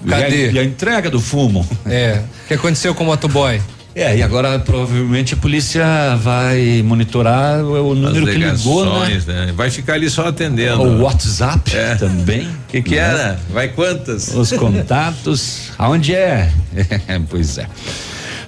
Cadê? 0.08 0.46
E 0.46 0.50
a, 0.50 0.52
e 0.54 0.60
a 0.60 0.64
entrega 0.64 1.10
do 1.10 1.20
fumo? 1.22 1.68
É. 1.86 2.22
O 2.46 2.48
que 2.50 2.54
aconteceu 2.54 2.94
com 2.94 3.04
o 3.04 3.08
motoboy? 3.08 3.60
É, 3.96 4.16
e 4.18 4.24
agora 4.24 4.60
provavelmente 4.60 5.34
a 5.34 5.38
polícia 5.38 5.84
vai 6.22 6.82
monitorar 6.86 7.60
o 7.64 7.96
número 7.96 8.26
que 8.28 8.38
ligou, 8.38 8.86
né? 8.86 9.22
né? 9.26 9.54
Vai 9.56 9.70
ficar 9.72 9.94
ali 9.94 10.10
só 10.10 10.28
atendendo. 10.28 10.82
O 10.84 11.02
WhatsApp 11.02 11.76
É. 11.76 11.96
também. 11.96 12.48
O 12.48 12.52
que, 12.70 12.82
que 12.84 12.92
né? 12.92 12.98
era? 12.98 13.40
Vai 13.50 13.70
quantas? 13.70 14.34
Os 14.36 14.52
contatos. 14.54 15.72
Aonde 15.78 16.14
é? 16.14 16.52
pois 17.30 17.58
é. 17.58 17.68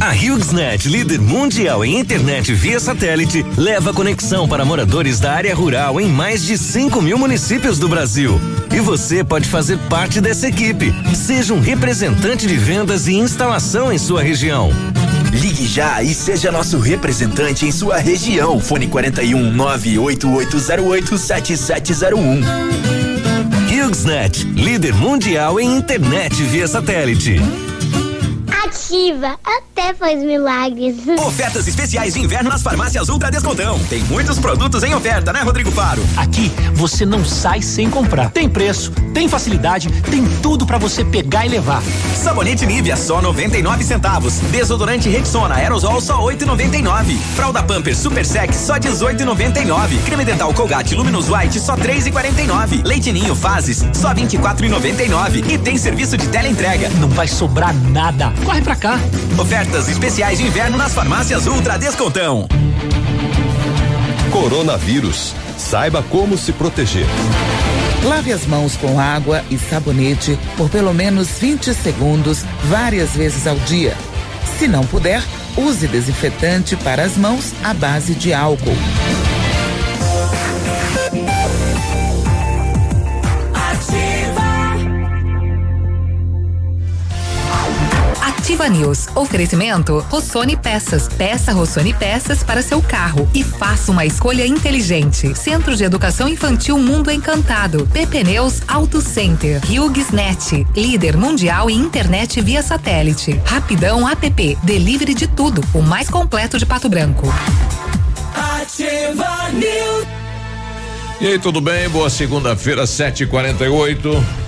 A 0.00 0.12
HughesNet, 0.12 0.88
líder 0.88 1.20
mundial 1.20 1.84
em 1.84 1.98
internet 1.98 2.54
via 2.54 2.78
satélite, 2.78 3.44
leva 3.56 3.92
conexão 3.92 4.48
para 4.48 4.64
moradores 4.64 5.18
da 5.18 5.32
área 5.32 5.52
rural 5.52 6.00
em 6.00 6.06
mais 6.06 6.44
de 6.44 6.56
5 6.56 7.02
mil 7.02 7.18
municípios 7.18 7.76
do 7.76 7.88
Brasil. 7.88 8.40
E 8.72 8.78
você 8.78 9.24
pode 9.24 9.48
fazer 9.48 9.76
parte 9.90 10.20
dessa 10.20 10.46
equipe. 10.46 10.94
Seja 11.12 11.52
um 11.52 11.58
representante 11.58 12.46
de 12.46 12.56
vendas 12.56 13.08
e 13.08 13.14
instalação 13.14 13.92
em 13.92 13.98
sua 13.98 14.22
região. 14.22 14.70
Ligue 15.32 15.66
já 15.66 16.00
e 16.00 16.14
seja 16.14 16.52
nosso 16.52 16.78
representante 16.78 17.66
em 17.66 17.72
sua 17.72 17.98
região. 17.98 18.60
Fone 18.60 18.86
41 18.86 19.50
98808 19.50 21.18
7701. 21.18 22.42
HughesNet, 23.66 24.44
líder 24.44 24.94
mundial 24.94 25.58
em 25.58 25.76
internet 25.76 26.40
via 26.44 26.68
satélite. 26.68 27.40
Ativa, 28.68 29.38
até 29.42 29.94
faz 29.94 30.22
milagres. 30.22 30.96
Ofertas 31.26 31.66
especiais 31.66 32.12
de 32.12 32.20
inverno 32.20 32.50
nas 32.50 32.62
farmácias 32.62 33.08
Ultra 33.08 33.30
Descontão. 33.30 33.78
Tem 33.88 34.02
muitos 34.04 34.38
produtos 34.38 34.82
em 34.82 34.94
oferta, 34.94 35.32
né, 35.32 35.40
Rodrigo 35.40 35.70
Faro? 35.70 36.02
Aqui 36.18 36.52
você 36.74 37.06
não 37.06 37.24
sai 37.24 37.62
sem 37.62 37.88
comprar. 37.88 38.30
Tem 38.30 38.46
preço, 38.46 38.92
tem 39.14 39.26
facilidade, 39.26 39.88
tem 40.10 40.22
tudo 40.42 40.66
pra 40.66 40.76
você 40.76 41.02
pegar 41.02 41.46
e 41.46 41.48
levar. 41.48 41.82
Sabonete 42.14 42.66
Nivea 42.66 42.94
só 42.94 43.22
99 43.22 43.82
centavos. 43.84 44.34
Desodorante 44.50 45.08
Rexona 45.08 45.54
Aerosol 45.54 46.02
só 46.02 46.22
8,99. 46.22 47.16
Fralda 47.36 47.62
Pampers 47.62 47.96
Super 47.96 48.26
Sec 48.26 48.52
só 48.52 48.74
18,99. 48.74 50.04
Creme 50.04 50.26
dental 50.26 50.52
Colgate 50.52 50.94
Luminous 50.94 51.30
White 51.30 51.58
só 51.58 51.74
3,49. 51.74 52.84
Leite 52.84 53.12
Ninho 53.12 53.34
Fases 53.34 53.82
só 53.94 54.12
24,99. 54.12 55.50
E 55.50 55.56
tem 55.56 55.78
serviço 55.78 56.18
de 56.18 56.28
teleentrega. 56.28 56.90
Não 57.00 57.08
vai 57.08 57.26
sobrar 57.26 57.74
nada. 57.74 58.30
Corre 58.44 58.57
pra 58.62 58.76
cá. 58.76 58.98
Ofertas 59.38 59.88
especiais 59.88 60.38
de 60.38 60.46
inverno 60.46 60.76
nas 60.76 60.94
farmácias 60.94 61.46
Ultra 61.46 61.78
Descontão. 61.78 62.46
Coronavírus. 64.30 65.34
Saiba 65.56 66.02
como 66.02 66.38
se 66.38 66.52
proteger. 66.52 67.06
Lave 68.04 68.32
as 68.32 68.46
mãos 68.46 68.76
com 68.76 68.98
água 68.98 69.44
e 69.50 69.58
sabonete 69.58 70.38
por 70.56 70.70
pelo 70.70 70.94
menos 70.94 71.28
20 71.38 71.74
segundos, 71.74 72.44
várias 72.64 73.10
vezes 73.10 73.46
ao 73.46 73.56
dia. 73.56 73.96
Se 74.58 74.68
não 74.68 74.84
puder, 74.86 75.22
use 75.56 75.86
desinfetante 75.86 76.76
para 76.76 77.02
as 77.02 77.16
mãos 77.16 77.52
à 77.62 77.74
base 77.74 78.14
de 78.14 78.32
álcool. 78.32 78.76
Ativa 88.48 88.66
News. 88.66 89.08
Oferecimento 89.14 89.98
Rossoni 90.08 90.56
Peças. 90.56 91.06
Peça 91.06 91.52
Rossoni 91.52 91.92
Peças 91.92 92.42
para 92.42 92.62
seu 92.62 92.80
carro 92.80 93.28
e 93.34 93.44
faça 93.44 93.92
uma 93.92 94.06
escolha 94.06 94.46
inteligente. 94.46 95.34
Centro 95.34 95.76
de 95.76 95.84
Educação 95.84 96.26
Infantil 96.26 96.78
Mundo 96.78 97.10
Encantado. 97.10 97.86
PP 97.92 98.24
Neus 98.24 98.62
Auto 98.66 99.02
Center. 99.02 99.60
HughesNet. 99.66 100.66
Líder 100.74 101.14
mundial 101.18 101.68
em 101.68 101.76
internet 101.76 102.40
via 102.40 102.62
satélite. 102.62 103.38
Rapidão 103.44 104.08
App. 104.08 104.58
Delivery 104.62 105.12
de 105.12 105.26
tudo. 105.26 105.62
O 105.74 105.82
mais 105.82 106.08
completo 106.08 106.58
de 106.58 106.64
Pato 106.64 106.88
Branco. 106.88 107.30
Ativa 108.34 109.50
News. 109.52 110.06
E 111.20 111.26
aí, 111.26 111.38
tudo 111.38 111.60
bem? 111.60 111.86
Boa 111.90 112.08
segunda-feira, 112.08 112.84
7h48. 112.84 114.47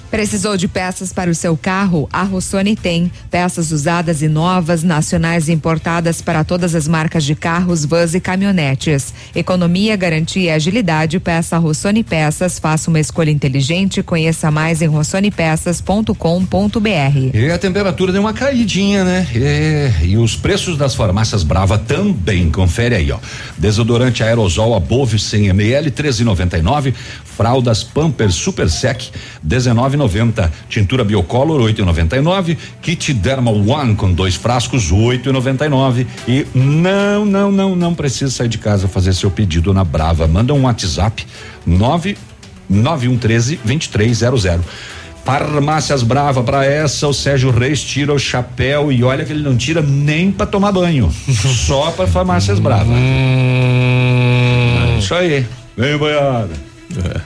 Precisou 0.11 0.57
de 0.57 0.67
peças 0.67 1.13
para 1.13 1.31
o 1.31 1.33
seu 1.33 1.55
carro? 1.55 2.09
A 2.11 2.23
Rossoni 2.23 2.75
tem. 2.75 3.09
Peças 3.31 3.71
usadas 3.71 4.21
e 4.21 4.27
novas, 4.27 4.83
nacionais 4.83 5.47
e 5.47 5.53
importadas 5.53 6.21
para 6.21 6.43
todas 6.43 6.75
as 6.75 6.85
marcas 6.85 7.23
de 7.23 7.33
carros, 7.33 7.85
vans 7.85 8.13
e 8.13 8.19
caminhonetes. 8.19 9.13
Economia, 9.33 9.95
garantia 9.95 10.43
e 10.43 10.49
agilidade. 10.49 11.17
Peça 11.17 11.57
Rossoni 11.57 12.03
Peças. 12.03 12.59
Faça 12.59 12.89
uma 12.89 12.99
escolha 12.99 13.31
inteligente. 13.31 14.03
Conheça 14.03 14.51
mais 14.51 14.81
em 14.81 14.87
rossonepeças.com.br. 14.87 16.13
E 17.33 17.49
a 17.49 17.57
temperatura 17.57 18.11
deu 18.11 18.21
uma 18.21 18.33
caidinha, 18.33 19.05
né? 19.05 19.25
E, 19.33 20.09
e 20.09 20.17
os 20.17 20.35
preços 20.35 20.77
das 20.77 20.93
farmácias 20.93 21.43
Brava 21.43 21.77
também. 21.77 22.51
Confere 22.51 22.95
aí, 22.95 23.09
ó. 23.13 23.17
Desodorante 23.57 24.23
aerosol 24.23 24.75
Above 24.75 25.17
100 25.17 25.47
ml 25.47 25.89
13,99. 25.89 26.93
Fraldas 27.35 27.83
Pampers 27.83 28.35
Super 28.35 28.69
Sec 28.69 29.09
19,90. 29.45 30.51
Tintura 30.69 31.03
Biocolor 31.03 31.61
8,99. 31.61 32.57
Kit 32.81 33.13
Dermal 33.13 33.55
One 33.67 33.95
com 33.95 34.11
dois 34.11 34.35
frascos 34.35 34.91
8,99. 34.91 36.05
E 36.27 36.45
não, 36.53 37.25
não, 37.25 37.51
não, 37.51 37.75
não 37.75 37.93
precisa 37.93 38.31
sair 38.31 38.49
de 38.49 38.57
casa 38.57 38.87
fazer 38.87 39.13
seu 39.13 39.31
pedido 39.31 39.73
na 39.73 39.83
Brava. 39.83 40.27
Manda 40.27 40.53
um 40.53 40.63
WhatsApp 40.63 41.25
99113 41.65 43.59
2300. 43.63 44.65
Farmácias 45.23 46.01
Brava, 46.01 46.41
para 46.41 46.65
essa 46.65 47.07
o 47.07 47.13
Sérgio 47.13 47.51
Reis 47.51 47.83
tira 47.83 48.11
o 48.11 48.17
chapéu 48.17 48.91
e 48.91 49.03
olha 49.03 49.23
que 49.23 49.31
ele 49.31 49.43
não 49.43 49.55
tira 49.55 49.79
nem 49.81 50.31
para 50.31 50.47
tomar 50.47 50.71
banho, 50.71 51.13
só 51.67 51.91
para 51.91 52.07
Farmácias 52.07 52.57
Brava. 52.59 52.91
Hum. 52.91 53.51
Isso 54.97 55.13
aí. 55.13 55.45
Vem, 55.77 55.95
boiada. 55.97 56.70
É. 56.97 57.21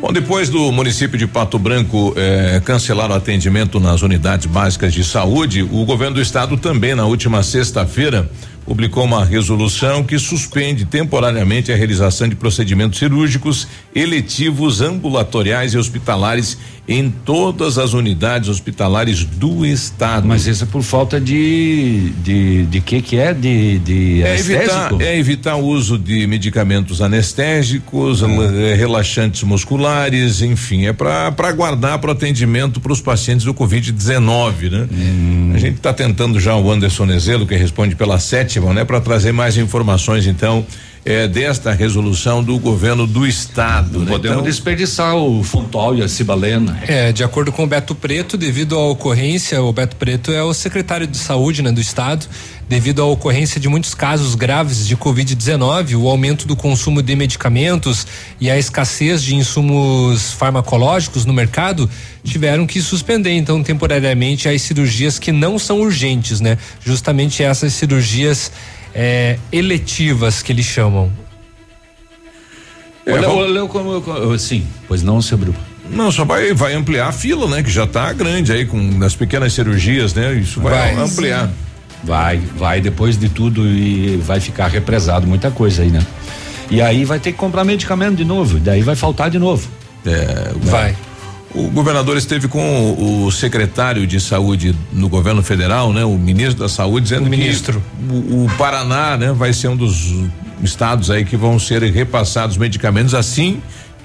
Bom, 0.00 0.12
depois 0.12 0.48
do 0.48 0.72
município 0.72 1.18
de 1.18 1.26
Pato 1.26 1.58
Branco 1.58 2.14
eh, 2.16 2.60
cancelar 2.64 3.10
o 3.10 3.14
atendimento 3.14 3.78
nas 3.78 4.02
unidades 4.02 4.46
básicas 4.46 4.94
de 4.94 5.04
saúde, 5.04 5.62
o 5.62 5.84
governo 5.84 6.14
do 6.14 6.22
estado 6.22 6.56
também, 6.56 6.94
na 6.94 7.04
última 7.04 7.42
sexta-feira, 7.42 8.30
publicou 8.64 9.04
uma 9.04 9.24
resolução 9.24 10.02
que 10.04 10.18
suspende 10.18 10.84
temporariamente 10.84 11.72
a 11.72 11.76
realização 11.76 12.28
de 12.28 12.36
procedimentos 12.36 12.98
cirúrgicos 12.98 13.66
eletivos, 13.94 14.80
ambulatoriais 14.80 15.74
e 15.74 15.78
hospitalares 15.78 16.58
em 16.90 17.08
todas 17.08 17.78
as 17.78 17.92
unidades 17.92 18.48
hospitalares 18.48 19.24
do 19.24 19.64
estado. 19.64 20.26
Mas 20.26 20.46
isso 20.48 20.64
é 20.64 20.66
por 20.66 20.82
falta 20.82 21.20
de 21.20 22.10
de 22.22 22.66
de 22.66 22.80
que 22.80 23.00
que 23.00 23.16
é 23.16 23.32
de 23.32 23.78
de 23.78 24.22
é 24.24 24.36
evitar, 24.36 25.00
é 25.00 25.16
evitar 25.16 25.54
o 25.54 25.64
uso 25.64 25.96
de 25.96 26.26
medicamentos 26.26 27.00
anestésicos, 27.00 28.22
eh, 28.22 28.74
relaxantes 28.74 29.44
musculares, 29.44 30.42
enfim, 30.42 30.86
é 30.86 30.92
para 30.92 31.30
para 31.30 31.52
guardar 31.52 31.98
para 32.00 32.10
atendimento 32.10 32.80
para 32.80 32.92
os 32.92 33.00
pacientes 33.00 33.44
do 33.44 33.54
COVID-19, 33.54 34.70
né? 34.70 34.88
Hum. 34.92 35.52
A 35.54 35.58
gente 35.58 35.76
está 35.76 35.92
tentando 35.92 36.40
já 36.40 36.56
o 36.56 36.70
Anderson 36.72 37.04
Nezelo 37.04 37.46
que 37.46 37.54
responde 37.54 37.94
pela 37.94 38.18
sétima, 38.50 38.74
né, 38.74 38.84
para 38.84 39.00
trazer 39.00 39.30
mais 39.30 39.56
informações 39.56 40.26
então 40.26 40.66
é, 41.04 41.28
desta 41.28 41.72
resolução 41.72 42.42
do 42.42 42.58
governo 42.58 43.06
do 43.06 43.26
estado. 43.26 43.98
Não 43.98 44.04
né? 44.04 44.10
podemos 44.10 44.38
Então, 44.38 44.50
desperdiçar 44.50 45.14
o 45.14 45.42
Fontol 45.42 45.96
e 45.96 46.02
a 46.02 46.08
Cibalena. 46.08 46.78
É, 46.86 47.12
de 47.12 47.22
acordo 47.22 47.52
com 47.52 47.62
o 47.62 47.66
Beto 47.66 47.94
Preto, 47.94 48.36
devido 48.36 48.76
à 48.76 48.86
ocorrência, 48.88 49.62
o 49.62 49.72
Beto 49.72 49.96
Preto 49.96 50.32
é 50.32 50.42
o 50.42 50.52
secretário 50.52 51.06
de 51.06 51.16
saúde, 51.16 51.62
né, 51.62 51.70
do 51.70 51.80
estado, 51.80 52.26
devido 52.70 53.02
à 53.02 53.04
ocorrência 53.04 53.60
de 53.60 53.68
muitos 53.68 53.94
casos 53.94 54.36
graves 54.36 54.86
de 54.86 54.96
covid-19, 54.96 55.96
o 56.00 56.08
aumento 56.08 56.46
do 56.46 56.54
consumo 56.54 57.02
de 57.02 57.16
medicamentos 57.16 58.06
e 58.40 58.48
a 58.48 58.56
escassez 58.56 59.24
de 59.24 59.34
insumos 59.34 60.30
farmacológicos 60.34 61.24
no 61.26 61.32
mercado, 61.32 61.90
tiveram 62.22 62.68
que 62.68 62.80
suspender 62.80 63.32
então 63.32 63.60
temporariamente 63.60 64.48
as 64.48 64.62
cirurgias 64.62 65.18
que 65.18 65.32
não 65.32 65.58
são 65.58 65.80
urgentes, 65.80 66.40
né? 66.40 66.56
Justamente 66.80 67.42
essas 67.42 67.72
cirurgias 67.72 68.52
é, 68.94 69.36
eletivas 69.50 70.40
que 70.40 70.52
eles 70.52 70.64
chamam. 70.66 71.10
É, 73.04 73.14
Olha, 73.14 73.26
vamos- 73.28 73.42
olha 73.50 73.66
como, 73.66 74.00
como 74.00 74.38
sim, 74.38 74.64
pois 74.86 75.02
não, 75.02 75.20
seu 75.20 75.36
Bruno. 75.36 75.58
Não, 75.90 76.12
só 76.12 76.24
vai, 76.24 76.54
vai 76.54 76.74
ampliar 76.74 77.08
a 77.08 77.12
fila, 77.12 77.48
né? 77.48 77.64
Que 77.64 77.70
já 77.70 77.82
está 77.82 78.12
grande 78.12 78.52
aí 78.52 78.64
com 78.64 79.02
as 79.02 79.16
pequenas 79.16 79.52
cirurgias, 79.54 80.14
né? 80.14 80.34
Isso 80.34 80.60
vai, 80.60 80.94
Vai. 80.94 81.04
ampliar. 81.04 81.50
Vai, 82.02 82.38
vai 82.56 82.80
depois 82.80 83.16
de 83.16 83.28
tudo 83.28 83.66
e 83.66 84.16
vai 84.18 84.40
ficar 84.40 84.68
represado 84.68 85.26
muita 85.26 85.50
coisa 85.50 85.82
aí, 85.82 85.90
né? 85.90 86.04
E 86.70 86.80
aí 86.80 87.04
vai 87.04 87.18
ter 87.18 87.32
que 87.32 87.38
comprar 87.38 87.64
medicamento 87.64 88.16
de 88.16 88.24
novo, 88.24 88.58
daí 88.58 88.82
vai 88.82 88.96
faltar 88.96 89.28
de 89.28 89.38
novo. 89.38 89.68
É, 90.06 90.52
vai. 90.62 90.96
O 91.52 91.68
governador 91.68 92.16
esteve 92.16 92.46
com 92.46 92.92
o, 92.92 93.26
o 93.26 93.32
secretário 93.32 94.06
de 94.06 94.20
saúde 94.20 94.74
no 94.92 95.08
governo 95.08 95.42
federal, 95.42 95.92
né? 95.92 96.04
O 96.04 96.16
ministro 96.16 96.60
da 96.60 96.68
saúde 96.68 97.04
dizendo 97.04 97.28
ministro. 97.28 97.82
que 97.98 98.14
o, 98.14 98.44
o 98.44 98.50
Paraná, 98.56 99.16
né? 99.16 99.32
Vai 99.32 99.52
ser 99.52 99.68
um 99.68 99.76
dos 99.76 100.14
estados 100.62 101.10
aí 101.10 101.24
que 101.24 101.36
vão 101.36 101.58
ser 101.58 101.82
repassados 101.82 102.56
medicamentos 102.56 103.14
assim 103.14 103.60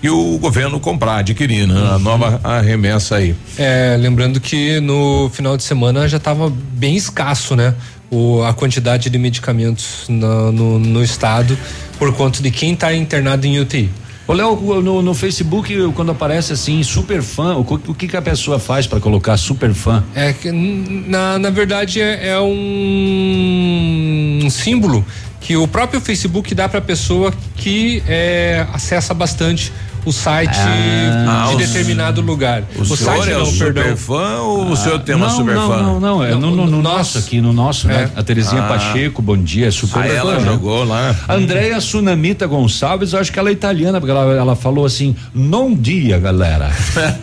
que 0.05 0.09
o 0.11 0.37
governo 0.37 0.79
comprar, 0.79 1.17
adquirir, 1.17 1.67
né? 1.67 1.73
A 1.95 1.97
nova 1.97 2.39
arremessa 2.43 3.15
aí. 3.15 3.33
É, 3.57 3.97
lembrando 3.99 4.39
que 4.39 4.79
no 4.79 5.31
final 5.33 5.57
de 5.57 5.63
semana 5.63 6.07
já 6.07 6.17
estava 6.17 6.47
bem 6.73 6.95
escasso, 6.95 7.55
né? 7.55 7.73
O, 8.11 8.43
a 8.43 8.53
quantidade 8.53 9.09
de 9.09 9.17
medicamentos 9.17 10.05
na- 10.07 10.51
no, 10.51 10.77
no 10.77 11.03
estado 11.03 11.57
por 11.97 12.13
conta 12.13 12.39
de 12.43 12.51
quem 12.51 12.73
está 12.73 12.93
internado 12.93 13.47
em 13.47 13.59
UTI. 13.59 13.89
Ô, 14.27 14.33
Léo, 14.33 14.55
no, 14.83 15.01
no 15.01 15.15
Facebook, 15.15 15.75
quando 15.95 16.11
aparece 16.11 16.53
assim, 16.53 16.83
super 16.83 17.23
fã, 17.23 17.55
o, 17.55 17.61
o 17.61 17.93
que 17.95 18.07
que 18.07 18.15
a 18.15 18.21
pessoa 18.21 18.59
faz 18.59 18.85
para 18.85 18.99
colocar 18.99 19.35
super 19.37 19.73
fã? 19.73 20.03
É 20.13 20.33
que 20.33 20.51
na, 20.51 21.39
na 21.39 21.49
verdade 21.49 21.99
é, 21.99 22.27
é 22.27 22.39
um, 22.39 24.39
um 24.43 24.49
símbolo 24.51 25.03
que 25.41 25.55
o 25.57 25.67
próprio 25.67 25.99
Facebook 26.01 26.53
dá 26.53 26.67
para 26.69 26.79
pessoa 26.81 27.33
que 27.55 28.03
é, 28.07 28.65
acessa 28.73 29.13
bastante 29.15 29.71
o 30.05 30.11
site 30.11 30.55
Ah, 30.55 31.47
de 31.49 31.55
o- 31.55 31.57
determinado 31.57 32.21
lugar. 32.21 32.63
O, 32.77 32.85
senhor 32.85 32.97
site 32.97 33.31
é 33.31 33.35
o 33.35 33.39
não, 33.39 33.45
super 33.47 33.73
perdão. 33.73 33.97
fã 33.97 34.37
ou 34.41 34.69
o 34.71 34.75
senhor 34.77 34.99
tem 34.99 35.15
uma 35.15 35.27
não, 35.27 35.35
super 35.35 35.55
não, 35.55 35.67
fã? 35.67 35.77
Não, 35.81 35.99
não, 35.99 36.23
é 36.23 36.31
Não, 36.31 36.39
no, 36.41 36.51
no- 36.51 36.65
no 36.65 36.71
no 36.77 36.81
nosso 36.81 37.17
aqui, 37.17 37.41
no 37.41 37.51
nosso, 37.51 37.87
né? 37.87 38.09
É. 38.15 38.19
A 38.19 38.23
Terezinha 38.23 38.61
Ah. 38.61 38.67
Pacheco, 38.67 39.21
bom 39.21 39.37
dia, 39.37 39.67
é 39.67 39.71
super 39.71 40.03
Ah, 40.03 40.07
ela 40.07 40.39
né? 40.39 40.45
jogou 40.45 40.83
lá. 40.83 41.15
Andréia 41.27 41.79
Sunamita 41.81 42.45
Gonçalves, 42.47 43.13
eu 43.13 43.19
acho 43.19 43.31
que 43.31 43.39
ela 43.39 43.49
é 43.49 43.51
italiana, 43.51 43.99
porque 43.99 44.11
ela, 44.11 44.33
ela 44.33 44.55
falou 44.55 44.85
assim, 44.85 45.15
não 45.33 45.73
dia, 45.73 46.19
galera. 46.19 46.71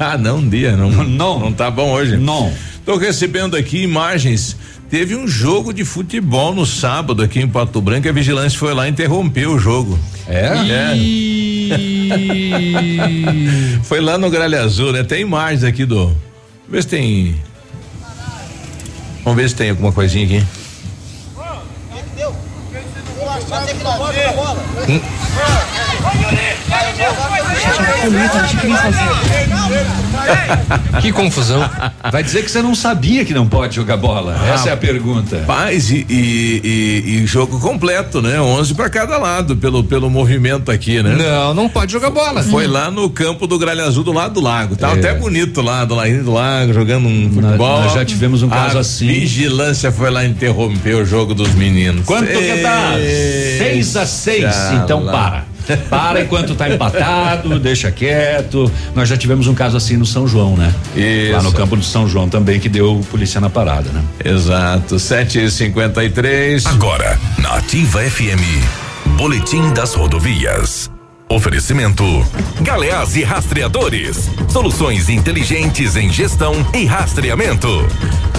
Ah, 0.00 0.16
não 0.18 0.46
dia, 0.46 0.76
não. 0.76 0.90
Não. 0.90 1.38
Não 1.40 1.52
tá 1.52 1.70
bom 1.70 1.92
hoje. 1.92 2.16
Não. 2.16 2.52
Tô 2.84 2.96
recebendo 2.96 3.56
aqui 3.56 3.82
imagens. 3.82 4.56
Teve 4.90 5.16
um 5.16 5.26
jogo 5.26 5.72
de 5.72 5.84
futebol 5.86 6.54
no 6.54 6.66
sábado 6.66 7.22
aqui 7.22 7.40
em 7.40 7.48
Pato 7.48 7.80
Branco. 7.80 8.06
e 8.06 8.10
A 8.10 8.12
vigilância 8.12 8.58
foi 8.58 8.74
lá 8.74 8.86
e 8.86 8.90
interrompeu 8.90 9.52
o 9.52 9.58
jogo. 9.58 9.98
É? 10.28 10.50
Foi 13.84 14.00
lá 14.00 14.18
no 14.18 14.30
Gralha 14.30 14.62
Azul, 14.62 14.92
né? 14.92 15.02
Tem 15.02 15.20
imagens 15.20 15.64
aqui 15.64 15.84
do. 15.84 16.06
Vamos 16.06 16.16
ver 16.68 16.82
se 16.82 16.88
tem. 16.88 17.40
Vamos 19.24 19.40
ver 19.40 19.48
se 19.48 19.54
tem 19.54 19.70
alguma 19.70 19.92
coisinha 19.92 20.26
aqui. 20.26 20.46
Que 31.00 31.10
confusão. 31.12 31.68
Vai 32.10 32.22
dizer 32.22 32.42
que 32.44 32.50
você 32.50 32.62
não 32.62 32.74
sabia 32.74 33.24
que 33.24 33.32
não 33.34 33.46
pode 33.48 33.74
jogar 33.76 33.96
bola. 33.96 34.36
Essa 34.52 34.70
é 34.70 34.72
a 34.72 34.76
pergunta. 34.76 35.38
Paz 35.46 35.90
e, 35.90 36.06
e, 36.08 36.60
e- 36.62 37.22
e 37.22 37.26
jogo 37.26 37.58
completo, 37.58 38.20
né? 38.22 38.40
11 38.40 38.74
para 38.74 38.88
cada 38.90 39.18
lado, 39.18 39.56
pelo, 39.56 39.82
pelo 39.82 40.08
movimento 40.10 40.70
aqui, 40.70 41.02
né? 41.02 41.16
Não, 41.16 41.54
não 41.54 41.68
pode 41.68 41.92
jogar 41.92 42.10
bola. 42.10 42.42
Foi 42.44 42.66
lá 42.66 42.90
no 42.90 43.08
campo 43.10 43.46
do 43.46 43.58
Gralha 43.58 43.84
Azul 43.84 44.04
do 44.04 44.12
lado 44.12 44.34
do 44.34 44.40
lago. 44.40 44.76
Tava 44.76 44.96
É. 44.96 44.98
até 44.98 45.14
bonito 45.14 45.60
lá, 45.62 45.84
do 45.84 45.94
ladinho 45.94 46.24
do 46.24 46.32
lago, 46.32 46.72
jogando 46.72 47.08
um 47.08 47.30
futebol. 47.32 47.82
nós 47.82 47.94
já 47.94 48.04
tivemos 48.04 48.42
um 48.42 48.48
caso 48.48 48.78
A 48.78 48.82
assim. 48.82 49.06
Vigilância 49.08 49.90
foi 49.90 50.10
lá 50.10 50.24
interromper 50.24 50.94
o 50.96 51.04
jogo 51.04 51.34
dos 51.34 51.52
meninos. 51.54 52.04
Quanto 52.06 52.26
que 52.26 52.58
tá? 52.62 52.94
Ei, 52.98 53.58
6 53.58 53.96
a 53.96 54.06
6 54.06 54.44
Tchala. 54.44 54.74
Então 54.84 55.04
para. 55.06 55.51
Para 55.88 56.22
enquanto 56.22 56.54
tá 56.54 56.68
empatado, 56.68 57.58
deixa 57.58 57.90
quieto. 57.90 58.70
Nós 58.94 59.08
já 59.08 59.16
tivemos 59.16 59.46
um 59.46 59.54
caso 59.54 59.76
assim 59.76 59.96
no 59.96 60.06
São 60.06 60.26
João, 60.26 60.56
né? 60.56 60.72
Isso. 60.96 61.32
Lá 61.32 61.42
no 61.42 61.52
campo 61.52 61.76
do 61.76 61.84
São 61.84 62.08
João 62.08 62.28
também, 62.28 62.58
que 62.60 62.68
deu 62.68 63.00
polícia 63.10 63.40
na 63.40 63.50
parada, 63.50 63.90
né? 63.90 64.02
Exato, 64.24 64.96
7h53. 64.96 66.66
Agora, 66.66 67.18
na 67.38 67.54
Ativa 67.54 68.00
FM, 68.00 68.42
Boletim 69.16 69.72
das 69.72 69.94
Rodovias. 69.94 70.90
Oferecimento: 71.32 72.04
Galeás 72.60 73.16
e 73.16 73.24
Rastreadores. 73.24 74.28
Soluções 74.50 75.08
inteligentes 75.08 75.96
em 75.96 76.12
gestão 76.12 76.54
e 76.74 76.84
rastreamento. 76.84 77.68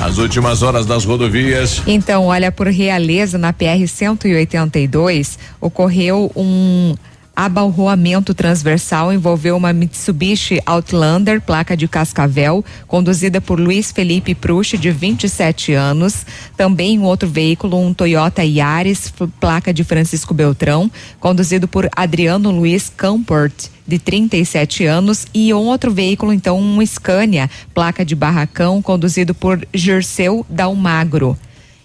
As 0.04 0.20
últimas 0.20 0.62
horas 0.62 0.86
das 0.86 1.04
rodovias. 1.04 1.82
Então, 1.88 2.26
olha, 2.26 2.52
por 2.52 2.68
Realeza, 2.68 3.38
na 3.40 3.52
PR 3.52 3.88
182, 3.88 5.40
ocorreu 5.60 6.32
um 6.36 6.94
abalroamento 7.36 8.34
transversal 8.34 9.12
envolveu 9.12 9.58
uma 9.58 9.74
Mitsubishi 9.74 10.62
Outlander, 10.66 11.42
placa 11.42 11.76
de 11.76 11.88
Cascavel, 11.88 12.64
conduzida 12.88 13.42
por 13.42 13.60
Luiz 13.60 13.92
Felipe 13.92 14.36
Pruche, 14.36 14.78
de 14.78 14.92
27 14.92 15.74
anos. 15.74 16.26
Também 16.56 17.00
um 17.00 17.04
outro 17.04 17.28
veículo, 17.28 17.78
um 17.78 17.94
Toyota 17.94 18.44
Yaris, 18.44 19.12
placa 19.40 19.74
de 19.74 19.84
Francisco 19.84 20.34
Beltrão, 20.34 20.92
conduzido 21.20 21.68
por 21.68 21.90
Adriano 21.96 22.52
Luiz 22.52 22.92
Camport, 22.96 23.70
de 23.86 24.00
37 24.00 24.86
anos, 24.86 25.26
e 25.34 25.54
um 25.54 25.58
outro 25.58 25.92
veículo, 25.92 26.32
então, 26.32 26.60
um 26.60 26.86
Scania, 26.86 27.50
placa 27.74 28.06
de 28.06 28.16
Barracão, 28.16 28.82
conduzido 28.82 29.34
por 29.34 29.66
Gerseu 29.74 30.46
Dalmagro 30.50 31.38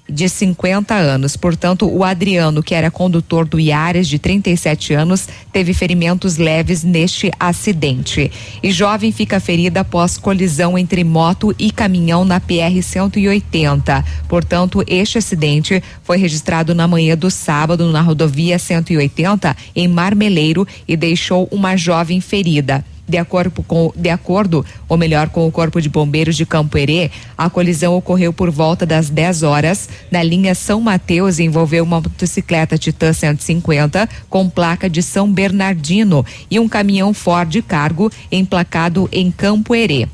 de 0.08 0.28
50 0.28 0.94
anos. 0.94 1.36
Portanto, 1.36 1.88
o 1.88 2.02
Adriano, 2.02 2.62
que 2.62 2.74
era 2.74 2.90
condutor 2.90 3.46
do 3.46 3.60
Iares 3.60 4.08
de 4.08 4.18
37 4.18 4.94
anos, 4.94 5.28
teve 5.52 5.74
ferimentos 5.74 6.36
leves 6.36 6.82
neste 6.82 7.30
acidente. 7.38 8.30
E 8.62 8.70
jovem 8.70 9.12
fica 9.12 9.38
ferida 9.38 9.80
após 9.80 10.16
colisão 10.16 10.78
entre 10.78 11.04
moto 11.04 11.54
e 11.58 11.70
caminhão 11.70 12.24
na 12.24 12.40
PR 12.40 12.82
180. 12.82 14.04
Portanto, 14.28 14.82
este 14.86 15.18
acidente 15.18 15.82
foi 16.02 16.16
registrado 16.16 16.74
na 16.74 16.88
manhã 16.88 17.16
do 17.16 17.30
sábado 17.30 17.90
na 17.92 18.00
rodovia 18.00 18.58
180 18.58 19.56
em 19.74 19.88
Marmeleiro 19.88 20.66
e 20.86 20.96
deixou 20.96 21.48
uma 21.50 21.76
jovem 21.76 22.20
ferida. 22.20 22.84
De 23.08 23.16
acordo, 23.16 23.62
com, 23.62 23.90
de 23.96 24.10
acordo, 24.10 24.64
ou 24.88 24.98
melhor, 24.98 25.30
com 25.30 25.46
o 25.46 25.50
Corpo 25.50 25.80
de 25.80 25.88
Bombeiros 25.88 26.36
de 26.36 26.44
Campo 26.44 26.76
Herê, 26.76 27.10
a 27.36 27.48
colisão 27.48 27.96
ocorreu 27.96 28.32
por 28.32 28.50
volta 28.50 28.84
das 28.84 29.08
10 29.08 29.42
horas 29.42 29.88
na 30.10 30.22
linha 30.22 30.54
São 30.54 30.80
Mateus 30.80 31.38
e 31.38 31.44
envolveu 31.44 31.84
uma 31.84 32.00
motocicleta 32.00 32.76
Titan 32.76 33.12
150 33.12 34.08
com 34.28 34.48
placa 34.50 34.90
de 34.90 35.02
São 35.02 35.32
Bernardino 35.32 36.24
e 36.50 36.60
um 36.60 36.68
caminhão 36.68 37.14
Ford 37.14 37.62
cargo 37.62 38.10
emplacado 38.30 39.08
em 39.10 39.30
Campo 39.30 39.74
Herê. 39.74 40.06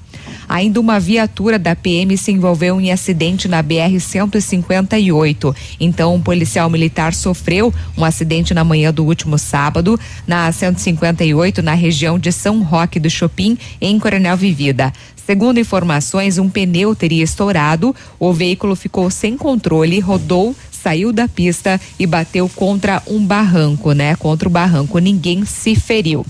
Ainda 0.48 0.80
uma 0.80 1.00
viatura 1.00 1.58
da 1.58 1.74
PM 1.74 2.16
se 2.16 2.32
envolveu 2.32 2.80
em 2.80 2.92
acidente 2.92 3.48
na 3.48 3.62
BR 3.62 3.98
158. 3.98 5.54
Então, 5.80 6.14
um 6.14 6.20
policial 6.20 6.68
militar 6.70 7.14
sofreu 7.14 7.72
um 7.96 8.04
acidente 8.04 8.54
na 8.54 8.64
manhã 8.64 8.92
do 8.92 9.04
último 9.04 9.38
sábado 9.38 9.98
na 10.26 10.50
158 10.50 11.62
na 11.62 11.74
região 11.74 12.18
de 12.18 12.32
São 12.32 12.62
Roque 12.62 13.00
do 13.00 13.10
Chopin, 13.10 13.58
em 13.80 13.98
Coronel 13.98 14.36
Vivida. 14.36 14.92
Segundo 15.26 15.58
informações, 15.58 16.36
um 16.36 16.50
pneu 16.50 16.94
teria 16.94 17.24
estourado, 17.24 17.96
o 18.18 18.32
veículo 18.32 18.76
ficou 18.76 19.10
sem 19.10 19.38
controle, 19.38 19.98
rodou, 19.98 20.54
saiu 20.70 21.14
da 21.14 21.26
pista 21.26 21.80
e 21.98 22.06
bateu 22.06 22.46
contra 22.46 23.02
um 23.06 23.24
barranco, 23.24 23.92
né? 23.92 24.14
Contra 24.16 24.46
o 24.46 24.52
barranco. 24.52 24.98
Ninguém 24.98 25.46
se 25.46 25.74
feriu. 25.74 26.26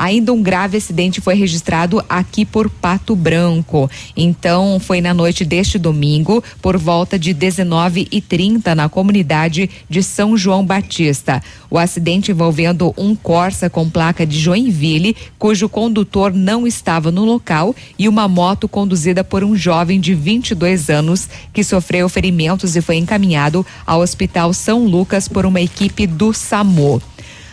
Ainda 0.00 0.32
um 0.32 0.42
grave 0.42 0.78
acidente 0.78 1.20
foi 1.20 1.34
registrado 1.34 2.02
aqui 2.08 2.46
por 2.46 2.70
Pato 2.70 3.14
Branco. 3.14 3.90
Então, 4.16 4.80
foi 4.80 4.98
na 4.98 5.12
noite 5.12 5.44
deste 5.44 5.78
domingo, 5.78 6.42
por 6.62 6.78
volta 6.78 7.18
de 7.18 7.34
19 7.34 8.08
e 8.10 8.18
30 8.18 8.74
na 8.74 8.88
comunidade 8.88 9.68
de 9.90 10.02
São 10.02 10.38
João 10.38 10.64
Batista. 10.64 11.42
O 11.68 11.76
acidente 11.76 12.30
envolvendo 12.30 12.94
um 12.96 13.14
Corsa 13.14 13.68
com 13.68 13.90
placa 13.90 14.24
de 14.24 14.38
Joinville, 14.38 15.14
cujo 15.38 15.68
condutor 15.68 16.32
não 16.32 16.66
estava 16.66 17.10
no 17.10 17.26
local, 17.26 17.76
e 17.98 18.08
uma 18.08 18.26
moto 18.26 18.66
conduzida 18.66 19.22
por 19.22 19.44
um 19.44 19.54
jovem 19.54 20.00
de 20.00 20.14
22 20.14 20.88
anos 20.88 21.28
que 21.52 21.62
sofreu 21.62 22.08
ferimentos 22.08 22.74
e 22.74 22.80
foi 22.80 22.96
encaminhado 22.96 23.66
ao 23.86 24.00
Hospital 24.00 24.54
São 24.54 24.86
Lucas 24.86 25.28
por 25.28 25.44
uma 25.44 25.60
equipe 25.60 26.06
do 26.06 26.32
SAMU. 26.32 27.02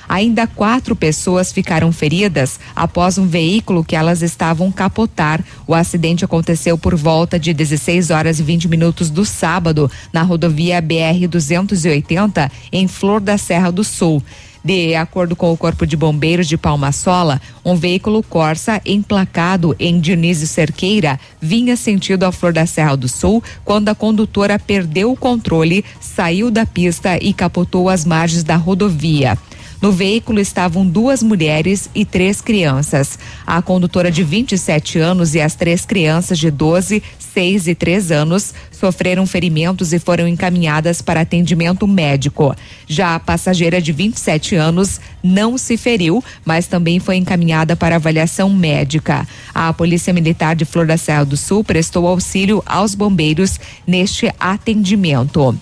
Ainda 0.08 0.48
quatro 0.48 0.96
pessoas 0.96 1.52
ficaram 1.52 1.92
feridas 1.92 2.60
após 2.76 3.18
um 3.18 3.28
veículo 3.28 3.84
que 3.84 3.96
elas 3.96 4.22
estavam 4.22 4.72
capotar. 4.72 5.44
O 5.68 5.74
acidente 5.74 6.24
aconteceu 6.24 6.78
por 6.78 6.96
volta 6.96 7.38
de 7.38 7.54
16 7.54 8.10
horas 8.10 8.40
e 8.40 8.44
20 8.44 8.68
minutos 8.68 9.10
do 9.10 9.26
sábado 9.26 9.92
na 10.14 10.22
rodovia 10.22 10.82
BR 10.82 11.28
280 11.30 12.52
em 12.72 12.88
Flor 12.88 13.20
da 13.20 13.38
Serra 13.38 13.72
do 13.72 13.84
Sul. 13.84 14.24
De 14.68 14.96
acordo 14.96 15.34
com 15.34 15.54
o 15.54 15.56
Corpo 15.56 15.88
de 15.88 15.96
Bombeiros 15.96 16.46
de 16.46 16.58
Palmasola, 16.58 17.40
um 17.64 17.74
veículo 17.74 18.22
Corsa 18.22 18.82
emplacado 18.86 19.74
em 19.80 19.98
Dionísio 19.98 20.46
Cerqueira 20.46 21.18
vinha 21.40 21.78
sentido 21.78 22.26
a 22.26 22.34
Flor 22.34 22.52
da 22.52 22.66
Serra 22.66 22.98
do 22.98 23.08
Sul 23.08 23.42
quando 23.64 23.88
a 23.88 23.96
condutora 23.96 24.60
perdeu 24.60 25.10
o 25.10 25.16
controle, 25.16 25.86
saiu 26.02 26.52
da 26.52 26.66
pista 26.66 27.18
e 27.22 27.34
capotou 27.34 27.88
as 27.88 28.04
margens 28.04 28.44
da 28.44 28.58
rodovia. 28.58 29.38
No 29.82 29.92
veículo 29.92 30.40
estavam 30.40 30.86
duas 30.86 31.22
mulheres 31.22 31.90
e 31.94 32.04
três 32.04 32.42
crianças. 32.42 33.20
A 33.46 33.62
condutora 33.62 34.10
de 34.12 34.24
27 34.24 34.98
anos 34.98 35.36
e 35.36 35.42
as 35.42 35.54
três 35.54 35.86
crianças 35.86 36.40
de 36.40 36.50
12, 36.50 37.04
6 37.34 37.68
e 37.68 37.76
3 37.76 38.12
anos 38.12 38.54
sofreram 38.72 39.28
ferimentos 39.28 39.94
e 39.94 40.00
foram 40.00 40.28
encaminhadas 40.28 41.02
para 41.04 41.22
atendimento 41.22 41.88
médico. 41.88 42.56
Já 42.88 43.14
a 43.14 43.20
passageira 43.20 43.80
de 43.80 43.92
27 43.92 44.56
anos 44.56 45.00
não 45.24 45.56
se 45.58 45.78
feriu, 45.78 46.24
mas 46.44 46.66
também 46.66 47.00
foi 47.00 47.18
encaminhada 47.18 47.76
para 47.76 47.98
avaliação 47.98 48.50
médica. 48.50 49.28
A 49.54 49.72
Polícia 49.72 50.12
Militar 50.12 50.56
de 50.56 50.66
Flor 50.66 50.88
da 50.88 50.98
Serra 50.98 51.26
do 51.26 51.38
Sul 51.38 51.64
prestou 51.64 52.08
auxílio 52.08 52.64
aos 52.66 52.96
bombeiros 52.96 53.60
neste 53.86 54.34
atendimento. 54.40 55.56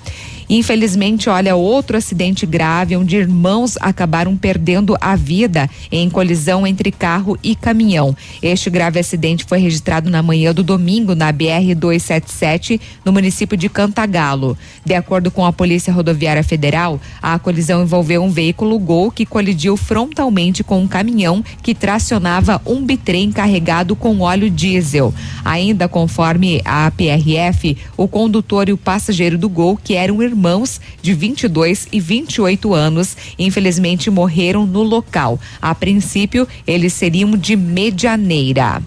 Infelizmente, 0.50 1.30
olha, 1.30 1.56
outro 1.56 1.98
acidente 1.98 2.46
grave 2.46 2.96
onde 2.96 3.16
irmãos 3.16 3.78
acabaram 3.82 4.38
perdendo 4.38 4.96
a 5.02 5.16
vida 5.16 5.70
em 5.92 6.10
colisão 6.10 6.68
entre 6.68 6.92
carro 6.92 7.38
e 7.44 7.56
caminhão. 7.56 8.16
Este 8.42 8.70
grave 8.70 9.00
acidente 9.00 9.46
foi 9.46 9.60
registrado 9.60 10.10
na 10.10 10.22
manhã 10.22 10.54
do 10.54 10.64
domingo 10.64 11.16
na 11.16 11.32
BR 11.32 11.74
277, 11.76 12.80
no 13.04 13.12
município 13.12 13.58
de 13.58 13.70
Cantagalo. 13.70 14.58
De 14.86 14.94
acordo 14.94 15.32
com 15.32 15.46
a 15.46 15.54
Polícia 15.54 15.92
Rodoviária 15.92 16.44
Federal, 16.44 17.00
a 17.22 17.40
colisão 17.40 17.82
envolveu 17.82 18.24
um 18.24 18.30
veículo 18.30 18.78
Gol 18.78 19.12
que 19.12 19.26
colidiu 19.26 19.76
frontalmente 19.76 20.64
com 20.64 20.80
um 20.80 20.88
caminhão 20.88 21.44
que 21.64 21.74
tracionava 21.74 22.62
um 22.66 22.86
bitrem 22.86 23.32
carregado 23.32 23.96
com 23.96 24.20
óleo 24.20 24.50
diesel. 24.50 25.14
Ainda 25.44 25.88
conforme 25.88 26.62
a 26.64 26.92
PRF, 26.92 27.78
o 27.98 28.08
condutor 28.08 28.70
e 28.70 28.74
o 28.74 28.78
passageiro 28.78 29.38
do 29.38 29.50
Gol, 29.50 29.78
que 29.82 29.96
eram 29.96 30.22
irmãos, 30.22 30.35
irmãos 30.36 30.82
de 31.02 31.14
22 31.14 31.88
e 31.92 32.00
28 32.00 32.74
anos, 32.74 33.16
infelizmente 33.40 34.12
morreram 34.12 34.66
no 34.66 34.84
local. 34.84 35.40
A 35.62 35.74
princípio, 35.74 36.46
eles 36.68 36.92
seriam 36.92 37.38
de 37.38 37.56
Medianeira. 37.56 38.84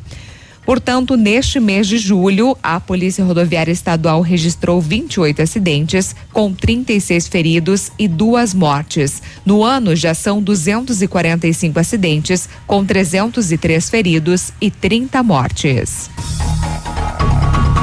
Portanto, 0.67 1.17
neste 1.17 1.59
mês 1.59 1.87
de 1.87 1.97
julho, 1.97 2.55
a 2.63 2.79
Polícia 2.79 3.25
Rodoviária 3.25 3.73
Estadual 3.73 4.21
registrou 4.21 4.83
28 4.83 5.41
acidentes, 5.41 6.15
com 6.31 6.53
36 6.53 7.27
feridos 7.27 7.91
e 7.99 8.07
duas 8.07 8.53
mortes. 8.53 9.23
No 9.47 9.65
ano, 9.65 9.97
já 9.97 10.13
são 10.13 10.43
245 10.43 11.81
acidentes, 11.81 12.47
com 12.67 12.85
303 12.85 13.89
feridos 13.89 14.53
e 14.61 14.71
30 14.71 15.23
mortes. 15.23 16.11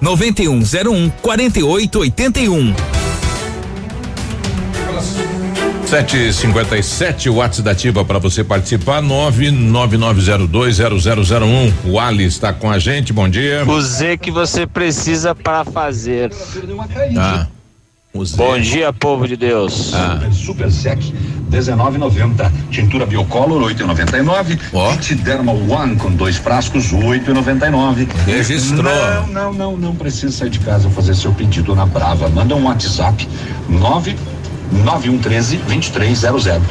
9101 0.00 1.10
4881. 1.22 2.74
757 5.88 7.30
watts 7.30 7.60
da 7.60 7.70
Ativa 7.70 8.04
para 8.04 8.18
você 8.18 8.44
participar 8.44 9.02
999020001. 9.02 11.72
O 11.86 11.98
Ali 11.98 12.24
está 12.24 12.52
com 12.52 12.70
a 12.70 12.78
gente. 12.78 13.10
Bom 13.10 13.26
dia. 13.26 13.64
O 13.66 13.80
Z 13.80 14.18
que 14.18 14.30
você 14.30 14.66
precisa 14.66 15.34
para 15.34 15.64
fazer. 15.64 16.30
Ah. 17.16 17.46
Bom 18.14 18.58
dia, 18.58 18.92
povo 18.92 19.28
de 19.28 19.36
Deus. 19.36 19.92
Ah. 19.94 20.18
Super 20.32 20.72
Sec 20.72 20.98
19,90. 21.50 22.50
Tintura 22.70 23.04
Biocolor 23.06 23.70
8,99. 23.70 24.58
Oh. 24.72 25.14
Derma 25.22 25.52
One 25.52 25.96
com 25.96 26.10
dois 26.10 26.36
frascos 26.36 26.92
8,99. 26.92 28.08
Registrou. 28.26 28.82
Não, 28.82 29.26
não, 29.26 29.52
não, 29.52 29.76
não 29.76 29.94
precisa 29.94 30.32
sair 30.32 30.50
de 30.50 30.58
casa 30.60 30.88
fazer 30.90 31.14
seu 31.14 31.32
pedido 31.32 31.74
na 31.74 31.84
Brava. 31.86 32.28
Manda 32.28 32.54
um 32.56 32.64
WhatsApp 32.64 33.28
99113 34.72 35.56
2300. 35.58 36.62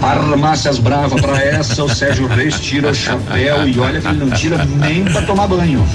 Farmácias 0.00 0.78
Brava 0.78 1.16
para 1.16 1.42
essa, 1.42 1.84
o 1.84 1.88
Sérgio 1.88 2.26
Reis 2.26 2.58
tira 2.58 2.90
o 2.90 2.94
chapéu 2.94 3.68
e 3.68 3.78
olha 3.78 4.00
que 4.00 4.08
ele 4.08 4.24
não 4.24 4.30
tira 4.30 4.64
nem 4.64 5.04
para 5.04 5.22
tomar 5.22 5.46
banho. 5.46 5.86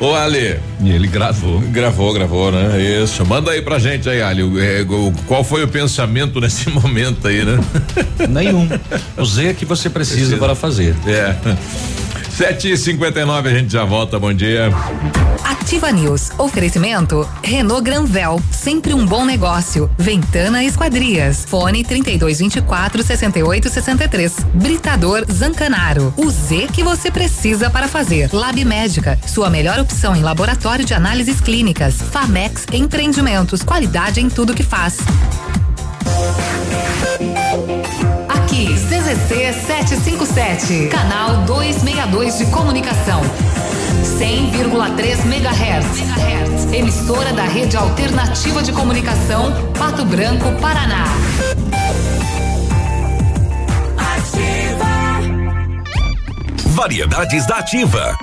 Ô 0.00 0.14
Ali. 0.14 0.58
E 0.80 0.90
ele 0.90 1.06
gravou. 1.06 1.60
Gravou, 1.60 2.12
gravou, 2.12 2.50
né? 2.50 2.80
Isso. 2.80 3.24
Manda 3.24 3.50
aí 3.50 3.62
pra 3.62 3.78
gente 3.78 4.08
aí, 4.08 4.22
Ali. 4.22 4.42
É, 4.60 4.82
o, 4.82 5.12
qual 5.26 5.44
foi 5.44 5.62
o 5.62 5.68
pensamento 5.68 6.40
nesse 6.42 6.68
momento 6.70 7.28
aí, 7.28 7.44
né? 7.44 7.58
Nenhum. 8.28 8.68
O 9.16 9.24
Z 9.24 9.54
que 9.54 9.64
você 9.64 9.88
precisa, 9.88 10.18
precisa. 10.18 10.36
para 10.38 10.54
fazer. 10.54 10.94
É. 11.06 11.34
Sete 12.36 12.72
e 12.72 12.76
cinquenta 12.76 13.20
e 13.20 13.24
nove, 13.24 13.48
a 13.48 13.54
gente 13.54 13.72
já 13.72 13.84
volta, 13.84 14.18
bom 14.18 14.34
dia. 14.34 14.68
Ativa 15.44 15.92
News, 15.92 16.32
oferecimento 16.36 17.28
Renault 17.44 17.84
Granvel, 17.84 18.42
sempre 18.50 18.92
um 18.92 19.06
bom 19.06 19.24
negócio. 19.24 19.88
Ventana 19.96 20.64
Esquadrias, 20.64 21.44
fone 21.46 21.84
trinta 21.84 22.10
e 22.10 22.18
dois 22.18 22.40
vinte 22.40 22.56
e 22.56 22.60
quatro 22.62 23.04
sessenta 23.04 23.38
e 23.38 23.42
oito 23.44 23.68
sessenta 23.70 24.02
e 24.02 24.08
três. 24.08 24.44
Britador 24.52 25.24
Zancanaro, 25.30 26.12
o 26.16 26.28
Z 26.28 26.66
que 26.72 26.82
você 26.82 27.08
precisa 27.08 27.70
para 27.70 27.86
fazer. 27.86 28.28
Lab 28.32 28.64
Médica, 28.64 29.16
sua 29.28 29.48
melhor 29.48 29.78
opção 29.78 30.16
em 30.16 30.22
laboratório 30.22 30.84
de 30.84 30.92
análises 30.92 31.40
clínicas. 31.40 32.02
Famex 32.02 32.66
Empreendimentos, 32.72 33.62
qualidade 33.62 34.20
em 34.20 34.28
tudo 34.28 34.54
que 34.54 34.64
faz. 34.64 34.96
CZC 39.14 39.52
757, 39.66 40.88
canal 40.88 41.44
262 41.44 42.38
de 42.38 42.46
comunicação. 42.46 43.20
100,3 44.18 45.24
MHz. 45.24 46.72
Emissora 46.72 47.32
da 47.32 47.44
Rede 47.44 47.76
Alternativa 47.76 48.62
de 48.62 48.72
Comunicação, 48.72 49.52
Pato 49.78 50.04
Branco, 50.04 50.52
Paraná. 50.60 51.04
Ativa. 53.96 54.84
Variedades 56.70 57.46
da 57.46 57.58
Ativa. 57.58 58.18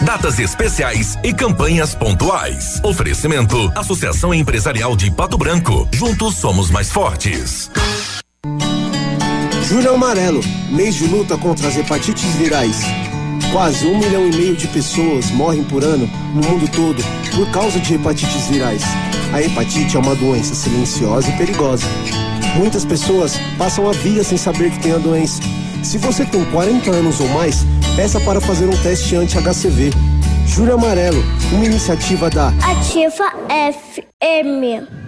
Datas 0.00 0.38
especiais 0.38 1.18
e 1.22 1.34
campanhas 1.34 1.94
pontuais. 1.94 2.80
Oferecimento: 2.82 3.70
Associação 3.76 4.32
Empresarial 4.32 4.96
de 4.96 5.10
Pato 5.10 5.36
Branco. 5.36 5.86
Juntos 5.92 6.36
somos 6.36 6.70
mais 6.70 6.90
fortes. 6.90 7.70
Julho 9.68 9.92
Amarelo, 9.92 10.40
mês 10.70 10.94
de 10.94 11.06
luta 11.06 11.36
contra 11.36 11.68
as 11.68 11.76
hepatites 11.76 12.34
virais. 12.36 12.80
Quase 13.52 13.86
um 13.86 13.98
milhão 13.98 14.26
e 14.26 14.34
meio 14.34 14.56
de 14.56 14.66
pessoas 14.66 15.30
morrem 15.30 15.62
por 15.62 15.84
ano 15.84 16.08
no 16.34 16.40
mundo 16.48 16.66
todo 16.72 17.04
por 17.36 17.50
causa 17.50 17.78
de 17.78 17.92
hepatites 17.92 18.46
virais. 18.46 18.82
A 19.30 19.42
hepatite 19.42 19.94
é 19.94 20.00
uma 20.00 20.14
doença 20.14 20.54
silenciosa 20.54 21.28
e 21.28 21.36
perigosa. 21.36 21.84
Muitas 22.56 22.86
pessoas 22.86 23.38
passam 23.58 23.86
a 23.86 23.92
vida 23.92 24.24
sem 24.24 24.38
saber 24.38 24.70
que 24.70 24.80
tem 24.80 24.92
a 24.92 24.98
doença. 24.98 25.42
Se 25.82 25.98
você 25.98 26.24
tem 26.24 26.42
40 26.46 26.90
anos 26.90 27.20
ou 27.20 27.28
mais, 27.28 27.66
peça 27.94 28.18
para 28.20 28.40
fazer 28.40 28.66
um 28.66 28.82
teste 28.82 29.16
anti-HCV. 29.16 29.90
Julho 30.46 30.72
Amarelo, 30.72 31.22
uma 31.52 31.66
iniciativa 31.66 32.30
da 32.30 32.48
Ativa 32.62 33.30
FM. 33.70 35.07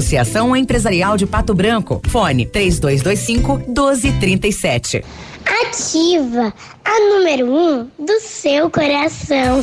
Associação 0.00 0.56
Empresarial 0.56 1.14
de 1.18 1.26
Pato 1.26 1.52
Branco. 1.52 2.00
Fone 2.08 2.46
3225 2.46 3.58
1237. 3.68 5.04
Ativa, 5.44 6.54
a 6.82 7.00
número 7.10 7.46
um 7.46 7.84
do 7.98 8.18
seu 8.20 8.70
coração. 8.70 9.62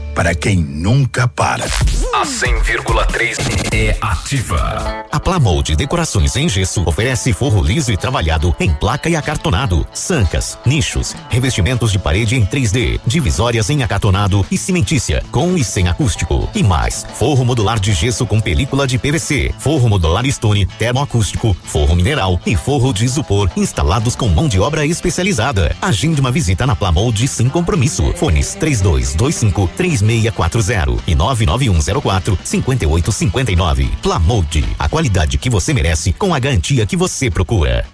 para 0.13 0.35
quem 0.35 0.57
nunca 0.57 1.27
para. 1.27 1.65
A 1.65 2.25
100,3 2.25 3.37
é 3.73 3.97
ativa. 4.01 5.05
A 5.11 5.19
Plamold 5.19 5.75
Decorações 5.75 6.35
em 6.35 6.47
Gesso 6.47 6.83
oferece 6.85 7.33
forro 7.33 7.61
liso 7.63 7.91
e 7.91 7.97
trabalhado 7.97 8.55
em 8.59 8.73
placa 8.73 9.09
e 9.09 9.15
acartonado, 9.15 9.87
sancas, 9.93 10.57
nichos, 10.65 11.15
revestimentos 11.29 11.91
de 11.91 11.99
parede 11.99 12.35
em 12.35 12.45
3D, 12.45 12.99
divisórias 13.05 13.69
em 13.69 13.83
acartonado 13.83 14.45
e 14.51 14.57
cimentícia, 14.57 15.23
com 15.31 15.55
e 15.57 15.63
sem 15.63 15.87
acústico. 15.87 16.49
E 16.53 16.63
mais, 16.63 17.05
forro 17.15 17.45
modular 17.45 17.79
de 17.79 17.93
gesso 17.93 18.25
com 18.25 18.39
película 18.39 18.85
de 18.85 18.97
PVC, 18.97 19.53
forro 19.57 19.89
modular 19.89 20.25
stone, 20.31 20.65
termoacústico, 20.65 21.55
forro 21.63 21.95
mineral 21.95 22.39
e 22.45 22.55
forro 22.55 22.93
de 22.93 23.05
isopor 23.05 23.49
instalados 23.55 24.15
com 24.15 24.27
mão 24.27 24.47
de 24.47 24.59
obra 24.59 24.85
especializada. 24.85 25.75
Agende 25.81 26.19
uma 26.19 26.31
visita 26.31 26.67
na 26.67 26.75
Plamold 26.75 27.27
sem 27.27 27.49
compromisso. 27.49 28.13
Fones 28.13 28.55
3225 28.55 29.69
3640 30.11 31.03
e 31.07 31.15
99104 31.15 32.37
5859. 32.43 33.89
Plamold, 34.01 34.65
a 34.77 34.89
qualidade 34.89 35.37
que 35.37 35.49
você 35.49 35.73
merece 35.73 36.11
com 36.11 36.33
a 36.33 36.39
garantia 36.39 36.85
que 36.85 36.97
você 36.97 37.29
procura. 37.29 37.85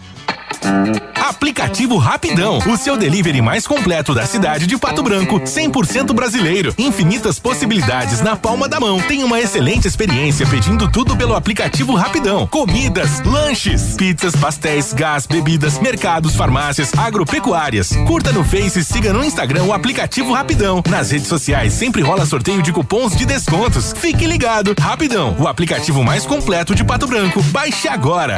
Aplicativo 1.15 1.97
Rapidão, 1.97 2.59
o 2.67 2.77
seu 2.77 2.97
delivery 2.97 3.41
mais 3.41 3.67
completo 3.67 4.13
da 4.13 4.25
cidade 4.25 4.65
de 4.65 4.77
Pato 4.77 5.03
Branco, 5.03 5.39
100% 5.39 6.13
brasileiro. 6.13 6.73
Infinitas 6.77 7.37
possibilidades 7.37 8.21
na 8.21 8.35
palma 8.35 8.67
da 8.67 8.79
mão. 8.79 8.99
Tem 9.01 9.23
uma 9.23 9.39
excelente 9.39 9.87
experiência 9.87 10.47
pedindo 10.47 10.89
tudo 10.89 11.15
pelo 11.15 11.35
aplicativo 11.35 11.93
Rapidão. 11.95 12.47
Comidas, 12.47 13.21
lanches, 13.23 13.95
pizzas, 13.95 14.35
pastéis, 14.35 14.93
gás, 14.93 15.27
bebidas, 15.27 15.79
mercados, 15.79 16.35
farmácias, 16.35 16.91
agropecuárias. 16.97 17.89
Curta 18.07 18.31
no 18.31 18.43
Face 18.43 18.79
e 18.79 18.83
siga 18.83 19.11
no 19.13 19.23
Instagram 19.23 19.63
o 19.65 19.73
aplicativo 19.73 20.33
Rapidão. 20.33 20.81
Nas 20.89 21.11
redes 21.11 21.27
sociais 21.27 21.73
sempre 21.73 22.01
rola 22.01 22.25
sorteio 22.25 22.61
de 22.61 22.71
cupons 22.71 23.15
de 23.15 23.25
descontos. 23.25 23.93
Fique 23.97 24.25
ligado. 24.25 24.73
Rapidão, 24.79 25.35
o 25.39 25.47
aplicativo 25.47 26.03
mais 26.03 26.25
completo 26.25 26.73
de 26.73 26.83
Pato 26.83 27.05
Branco. 27.05 27.41
Baixe 27.43 27.87
agora. 27.87 28.37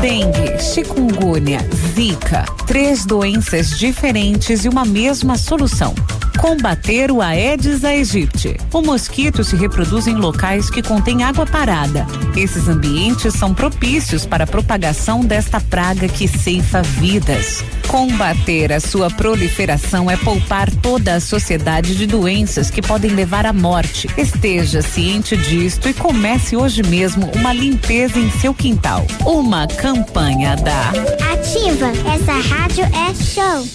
Dengue, 0.00 0.58
chikungunya, 0.60 1.60
zika, 1.94 2.44
três 2.66 3.04
doenças 3.04 3.78
diferentes 3.78 4.64
e 4.64 4.68
uma 4.68 4.84
mesma 4.84 5.36
solução. 5.36 5.94
Combater 6.42 7.12
o 7.12 7.22
Aedes 7.22 7.84
aegypti. 7.84 8.56
O 8.72 8.82
mosquito 8.82 9.44
se 9.44 9.54
reproduz 9.54 10.08
em 10.08 10.16
locais 10.16 10.68
que 10.68 10.82
contêm 10.82 11.22
água 11.22 11.46
parada. 11.46 12.04
Esses 12.36 12.66
ambientes 12.66 13.34
são 13.34 13.54
propícios 13.54 14.26
para 14.26 14.42
a 14.42 14.46
propagação 14.46 15.20
desta 15.20 15.60
praga 15.60 16.08
que 16.08 16.26
ceifa 16.26 16.82
vidas. 16.82 17.64
Combater 17.86 18.72
a 18.72 18.80
sua 18.80 19.08
proliferação 19.08 20.10
é 20.10 20.16
poupar 20.16 20.68
toda 20.76 21.14
a 21.14 21.20
sociedade 21.20 21.94
de 21.94 22.06
doenças 22.06 22.70
que 22.70 22.82
podem 22.82 23.12
levar 23.12 23.46
à 23.46 23.52
morte. 23.52 24.08
Esteja 24.16 24.82
ciente 24.82 25.36
disto 25.36 25.88
e 25.88 25.94
comece 25.94 26.56
hoje 26.56 26.82
mesmo 26.82 27.30
uma 27.36 27.52
limpeza 27.52 28.18
em 28.18 28.30
seu 28.32 28.52
quintal. 28.52 28.81
Uma 29.24 29.66
campanha 29.66 30.56
da 30.56 30.90
Ativa, 31.32 31.86
essa 32.12 32.32
rádio 32.54 32.84
é 32.84 33.14
show. 33.14 33.66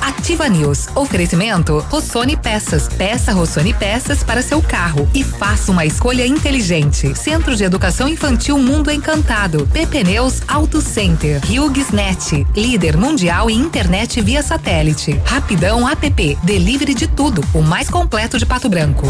Ativa 0.00 0.48
News. 0.48 0.88
Oferecimento 0.94 1.78
Rossoni 1.90 2.36
Peças. 2.36 2.88
Peça 2.88 3.32
Rossoni 3.32 3.74
Peças 3.74 4.22
para 4.22 4.42
seu 4.42 4.62
carro 4.62 5.08
e 5.14 5.24
faça 5.24 5.72
uma 5.72 5.84
escolha 5.84 6.26
inteligente. 6.26 7.14
Centro 7.14 7.56
de 7.56 7.64
Educação 7.64 8.08
Infantil 8.08 8.58
Mundo 8.58 8.90
Encantado. 8.90 9.66
PP 9.72 10.04
Neus 10.04 10.42
Auto 10.46 10.80
Center. 10.80 11.40
HughesNet. 11.44 12.46
Líder 12.54 12.96
mundial 12.96 13.50
em 13.50 13.58
internet 13.58 14.20
via 14.20 14.42
satélite. 14.42 15.20
Rapidão 15.26 15.88
App. 15.88 16.38
Delivery 16.42 16.94
de 16.94 17.06
tudo. 17.06 17.42
O 17.52 17.60
mais 17.60 17.90
completo 17.90 18.38
de 18.38 18.46
Pato 18.46 18.68
Branco. 18.68 19.06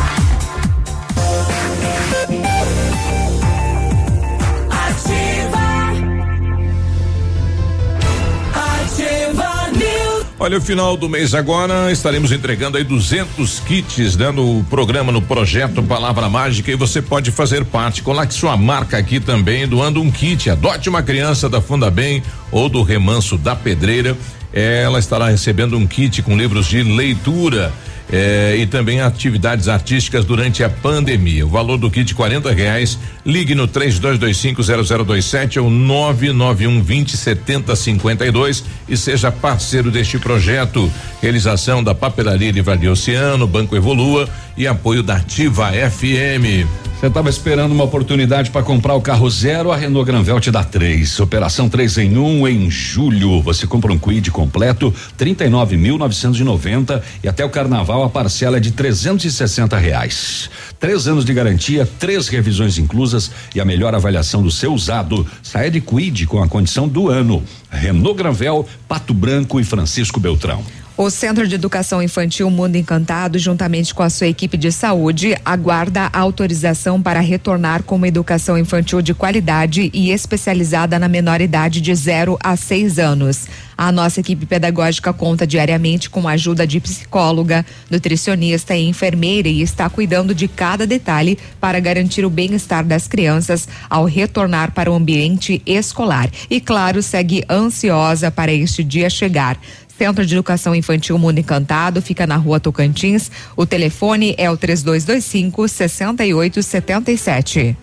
Olha, 10.41 10.57
o 10.57 10.61
final 10.61 10.97
do 10.97 11.09
mês 11.09 11.35
agora 11.35 11.91
estaremos 11.91 12.31
entregando 12.31 12.79
aí 12.79 12.85
200 12.85 13.59
kits, 13.59 14.17
né, 14.17 14.31
no 14.31 14.63
programa, 14.71 15.11
no 15.11 15.21
projeto 15.21 15.83
Palavra 15.83 16.29
Mágica 16.29 16.71
e 16.71 16.77
você 16.77 17.03
pode 17.03 17.33
fazer 17.33 17.65
parte. 17.65 18.03
Coloque 18.03 18.33
sua 18.33 18.57
marca 18.57 18.97
aqui 18.97 19.19
também, 19.19 19.67
doando 19.67 20.01
um 20.01 20.13
kit. 20.13 20.49
Adote 20.49 20.89
uma 20.89 21.03
criança 21.03 21.49
da 21.49 21.61
Funda 21.61 21.91
Bem 21.91 22.23
ou 22.53 22.69
do 22.69 22.85
Remanso 22.85 23.37
da 23.37 23.57
Pedreira. 23.57 24.17
Ela 24.53 25.01
estará 25.01 25.29
recebendo 25.29 25.77
um 25.77 25.89
kit 25.89 26.23
com 26.23 26.37
livros 26.37 26.69
de 26.69 26.85
leitura. 26.85 27.73
Eh, 28.11 28.57
e 28.59 28.67
também 28.67 29.01
atividades 29.01 29.69
artísticas 29.69 30.25
durante 30.25 30.65
a 30.65 30.69
pandemia. 30.69 31.47
O 31.47 31.49
valor 31.49 31.79
do 31.79 31.91
kit 31.91 32.15
quarenta 32.15 32.53
reais. 32.53 32.99
Ligue 33.25 33.55
no 33.55 33.67
três 33.67 33.99
dois, 33.99 34.19
dois 34.19 34.37
cinco 34.37 34.63
zero 34.63 34.83
zero 34.85 35.05
dois 35.05 35.25
sete 35.25 35.59
ou 35.59 35.71
nove 35.71 36.33
nove 36.33 36.67
um 36.67 36.83
vinte 36.83 37.17
setenta 37.17 37.77
cinquenta 37.77 38.27
e 38.27 38.31
dois 38.31 38.65
e 38.89 38.97
seja 38.97 39.31
parceiro 39.31 39.91
deste 39.91 40.19
projeto. 40.19 40.91
Realização 41.21 41.83
da 41.85 41.95
Papelaria 41.95 42.51
Livraria 42.51 42.91
Oceano, 42.91 43.47
Banco 43.47 43.77
Evolua 43.77 44.29
e 44.57 44.67
apoio 44.67 45.03
da 45.03 45.17
Ativa 45.17 45.71
FM. 45.73 46.88
Você 46.99 47.07
estava 47.07 47.31
esperando 47.31 47.71
uma 47.71 47.85
oportunidade 47.85 48.51
para 48.51 48.65
comprar 48.65 48.97
o 48.97 49.01
carro 49.01 49.31
zero, 49.31 49.71
a 49.71 49.77
Renault 49.77 50.05
Granvel 50.05 50.41
te 50.41 50.51
dá 50.51 50.65
três. 50.65 51.21
Operação 51.21 51.69
3 51.69 51.99
em 51.99 52.19
1 52.19 52.27
um, 52.27 52.49
em 52.49 52.69
julho. 52.69 53.41
Você 53.41 53.69
compra 53.69 53.93
um 53.93 53.99
Quid 53.99 54.33
completo, 54.33 54.93
39.990 55.17 57.01
e 57.23 57.29
até 57.29 57.45
o 57.45 57.51
carnaval 57.51 58.03
a 58.03 58.09
parcela 58.09 58.57
é 58.57 58.61
de 58.61 58.73
360 58.73 59.79
reais. 59.79 60.51
Três 60.81 61.07
anos 61.07 61.25
de 61.25 61.33
garantia, 61.33 61.89
três 62.01 62.27
revisões 62.27 62.79
inclusas 62.79 63.31
e 63.55 63.61
a 63.61 63.65
melhor 63.65 63.95
avaliação 63.95 64.43
do 64.43 64.51
seu 64.51 64.75
usado. 64.75 65.25
Saia 65.41 65.71
de 65.71 65.81
Quid 65.81 66.27
com 66.27 66.43
a 66.43 66.49
condição 66.49 66.89
do 66.89 67.09
ano. 67.09 67.45
Renault 67.71 68.19
Granvel, 68.19 68.67
Pato 68.89 69.15
Branco 69.15 69.61
e 69.61 69.65
Francisco 69.65 70.19
Beltrão. 70.19 70.65
O 71.01 71.11
Centro 71.11 71.47
de 71.47 71.55
Educação 71.55 72.03
Infantil 72.03 72.51
Mundo 72.51 72.75
Encantado, 72.75 73.39
juntamente 73.39 73.95
com 73.95 74.03
a 74.03 74.11
sua 74.11 74.27
equipe 74.27 74.57
de 74.57 74.73
saúde, 74.73 75.37
aguarda 75.45 76.11
autorização 76.13 77.01
para 77.01 77.21
retornar 77.21 77.85
com 77.85 77.95
uma 77.95 78.09
educação 78.09 78.59
infantil 78.59 79.01
de 79.01 79.15
qualidade 79.15 79.93
e 79.95 80.11
especializada 80.11 80.99
na 80.99 81.07
menor 81.07 81.41
idade 81.41 81.81
de 81.81 81.95
0 81.95 82.37
a 82.43 82.57
6 82.57 82.99
anos. 82.99 83.47
A 83.77 83.93
nossa 83.93 84.19
equipe 84.19 84.45
pedagógica 84.45 85.13
conta 85.13 85.47
diariamente 85.47 86.11
com 86.11 86.27
a 86.27 86.33
ajuda 86.33 86.67
de 86.67 86.81
psicóloga, 86.81 87.65
nutricionista 87.89 88.75
e 88.75 88.89
enfermeira 88.89 89.49
e 89.49 89.63
está 89.63 89.89
cuidando 89.89 90.35
de 90.35 90.49
cada 90.49 90.85
detalhe 90.85 91.39
para 91.61 91.79
garantir 91.79 92.25
o 92.25 92.31
bem-estar 92.31 92.85
das 92.85 93.07
crianças 93.07 93.69
ao 93.89 94.05
retornar 94.05 94.73
para 94.73 94.91
o 94.91 94.97
ambiente 94.97 95.63
escolar. 95.65 96.29
E, 96.51 96.61
claro, 96.61 97.01
segue 97.01 97.45
ansiosa 97.49 98.33
para 98.33 98.53
este 98.53 98.83
dia 98.83 99.09
chegar. 99.09 99.57
Centro 99.99 100.25
de 100.25 100.33
Educação 100.33 100.77
Infantil 100.77 101.19
Mundo 101.19 101.41
Encantado 101.41 102.01
fica 102.01 102.25
na 102.25 102.37
rua 102.37 102.61
Tocantins. 102.61 103.33
O 103.57 103.67
telefone 103.67 104.33
é 104.39 104.49
o 104.49 104.57
3225 104.57 105.67
6877. 105.67 107.77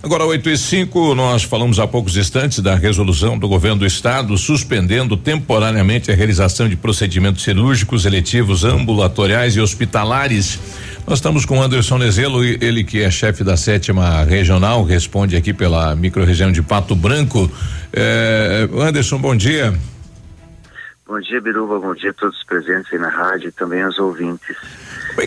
Agora, 0.00 0.24
8 0.24 0.48
e 0.48 0.56
5, 0.56 1.16
nós 1.16 1.42
falamos 1.42 1.80
há 1.80 1.88
poucos 1.88 2.16
instantes 2.16 2.60
da 2.60 2.76
resolução 2.76 3.36
do 3.36 3.48
governo 3.48 3.80
do 3.80 3.86
estado 3.86 4.38
suspendendo 4.38 5.16
temporariamente 5.16 6.12
a 6.12 6.14
realização 6.14 6.68
de 6.68 6.76
procedimentos 6.76 7.42
cirúrgicos, 7.42 8.06
eletivos, 8.06 8.62
ambulatoriais 8.62 9.56
e 9.56 9.60
hospitalares. 9.60 10.60
Nós 11.04 11.18
estamos 11.18 11.44
com 11.44 11.60
Anderson 11.60 11.98
Nezelo, 11.98 12.44
ele 12.44 12.84
que 12.84 13.00
é 13.00 13.10
chefe 13.10 13.42
da 13.42 13.56
sétima 13.56 14.22
regional, 14.22 14.84
responde 14.84 15.34
aqui 15.34 15.52
pela 15.52 15.96
microrregião 15.96 16.52
de 16.52 16.62
Pato 16.62 16.94
Branco. 16.94 17.50
Eh, 17.92 18.68
Anderson, 18.80 19.18
bom 19.18 19.34
dia. 19.34 19.76
Bom 21.06 21.20
dia, 21.20 21.40
Biruba. 21.40 21.78
Bom 21.78 21.94
dia 21.94 22.10
a 22.10 22.14
todos 22.14 22.36
os 22.36 22.44
presentes 22.44 22.92
aí 22.92 22.98
na 22.98 23.08
rádio 23.08 23.48
e 23.48 23.52
também 23.52 23.80
aos 23.82 23.96
ouvintes. 23.98 24.56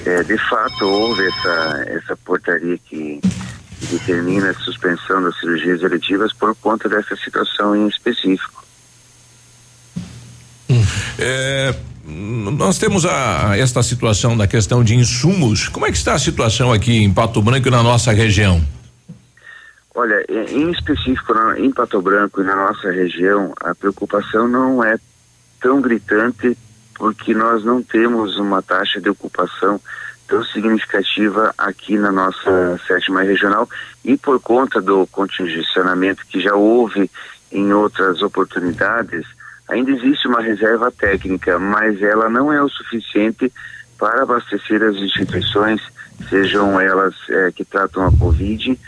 É, 0.06 0.24
de 0.24 0.38
fato, 0.50 0.86
houve 0.86 1.26
essa, 1.26 1.86
essa 1.88 2.18
portaria 2.18 2.78
que, 2.78 3.22
que 3.22 3.86
determina 3.86 4.50
a 4.50 4.54
suspensão 4.56 5.24
das 5.24 5.40
cirurgias 5.40 5.82
eletivas 5.82 6.34
por 6.34 6.54
conta 6.56 6.90
dessa 6.90 7.16
situação 7.16 7.76
em 7.76 7.88
específico. 7.88 8.66
É, 11.18 11.74
nós 12.06 12.78
temos 12.78 13.06
a, 13.06 13.58
esta 13.58 13.82
situação 13.82 14.36
da 14.36 14.48
questão 14.48 14.84
de 14.84 14.96
insumos. 14.96 15.70
Como 15.70 15.86
é 15.86 15.92
que 15.92 15.98
está 15.98 16.14
a 16.14 16.20
situação 16.20 16.74
aqui 16.74 17.04
em 17.04 17.14
Pato 17.14 17.42
Branco 17.42 17.68
e 17.68 17.72
na 17.72 17.82
nossa 17.82 18.12
região? 18.12 18.62
Olha, 19.96 20.26
em 20.30 20.64
em 20.64 20.72
específico 20.72 21.34
em 21.58 21.72
Pato 21.72 22.02
Branco 22.02 22.42
e 22.42 22.44
na 22.44 22.56
nossa 22.56 22.92
região, 22.92 23.54
a 23.62 23.74
preocupação 23.74 24.48
não 24.48 24.84
é 24.84 24.98
tão 25.60 25.82
gritante 25.82 26.58
porque 26.96 27.34
nós 27.34 27.64
não 27.64 27.82
temos 27.82 28.38
uma 28.38 28.62
taxa 28.62 29.00
de 29.00 29.10
ocupação 29.10 29.80
tão 30.28 30.44
significativa 30.44 31.54
aqui 31.58 31.98
na 31.98 32.12
nossa 32.12 32.80
sétima 32.86 33.24
regional 33.24 33.68
e 34.06 34.16
por 34.16 34.40
conta 34.40 34.80
do 34.80 35.08
contingenciamento 35.08 36.26
que 36.28 36.40
já 36.40 36.54
houve 36.54 37.10
em 37.52 37.74
outras 37.74 38.22
oportunidades, 38.22 39.26
ainda 39.68 39.92
existe 39.92 40.28
uma 40.28 40.42
reserva 40.42 40.92
técnica, 40.92 41.58
mas 41.58 42.00
ela 42.02 42.30
não 42.30 42.54
é 42.54 42.62
o 42.62 42.70
suficiente 42.70 43.52
para 43.98 44.22
abastecer 44.22 44.84
as 44.84 44.96
instituições, 44.98 45.82
sejam 46.30 46.80
elas 46.80 47.16
eh, 47.30 47.52
que 47.56 47.66
tratam 47.66 48.06
a 48.06 48.12
Covid 48.12 48.80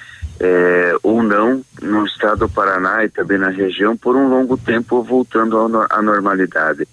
eh, 0.43 0.95
ou 1.03 1.21
não, 1.21 1.63
no 1.79 2.05
estado 2.05 2.39
do 2.39 2.49
Paraná 2.49 3.05
e 3.05 3.09
também 3.09 3.37
na 3.37 3.49
região, 3.49 3.95
por 3.95 4.15
um 4.15 4.27
longo 4.27 4.57
tempo 4.57 5.03
voltando 5.03 5.85
à 5.87 6.01
normalidade. 6.01 6.87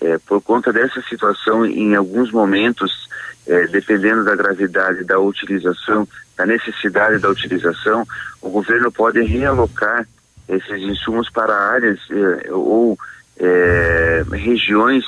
Eh, 0.00 0.18
por 0.24 0.40
conta 0.40 0.72
dessa 0.72 1.02
situação, 1.02 1.66
em 1.66 1.96
alguns 1.96 2.30
momentos, 2.30 3.08
eh, 3.46 3.66
dependendo 3.66 4.24
da 4.24 4.36
gravidade 4.36 5.02
da 5.02 5.18
utilização, 5.18 6.06
da 6.36 6.46
necessidade 6.46 7.18
da 7.18 7.28
utilização, 7.28 8.06
o 8.40 8.50
governo 8.50 8.92
pode 8.92 9.20
realocar 9.20 10.06
esses 10.48 10.82
insumos 10.82 11.28
para 11.28 11.54
áreas 11.54 11.98
eh, 12.08 12.52
ou 12.52 12.96
eh, 13.38 14.22
regiões 14.30 15.04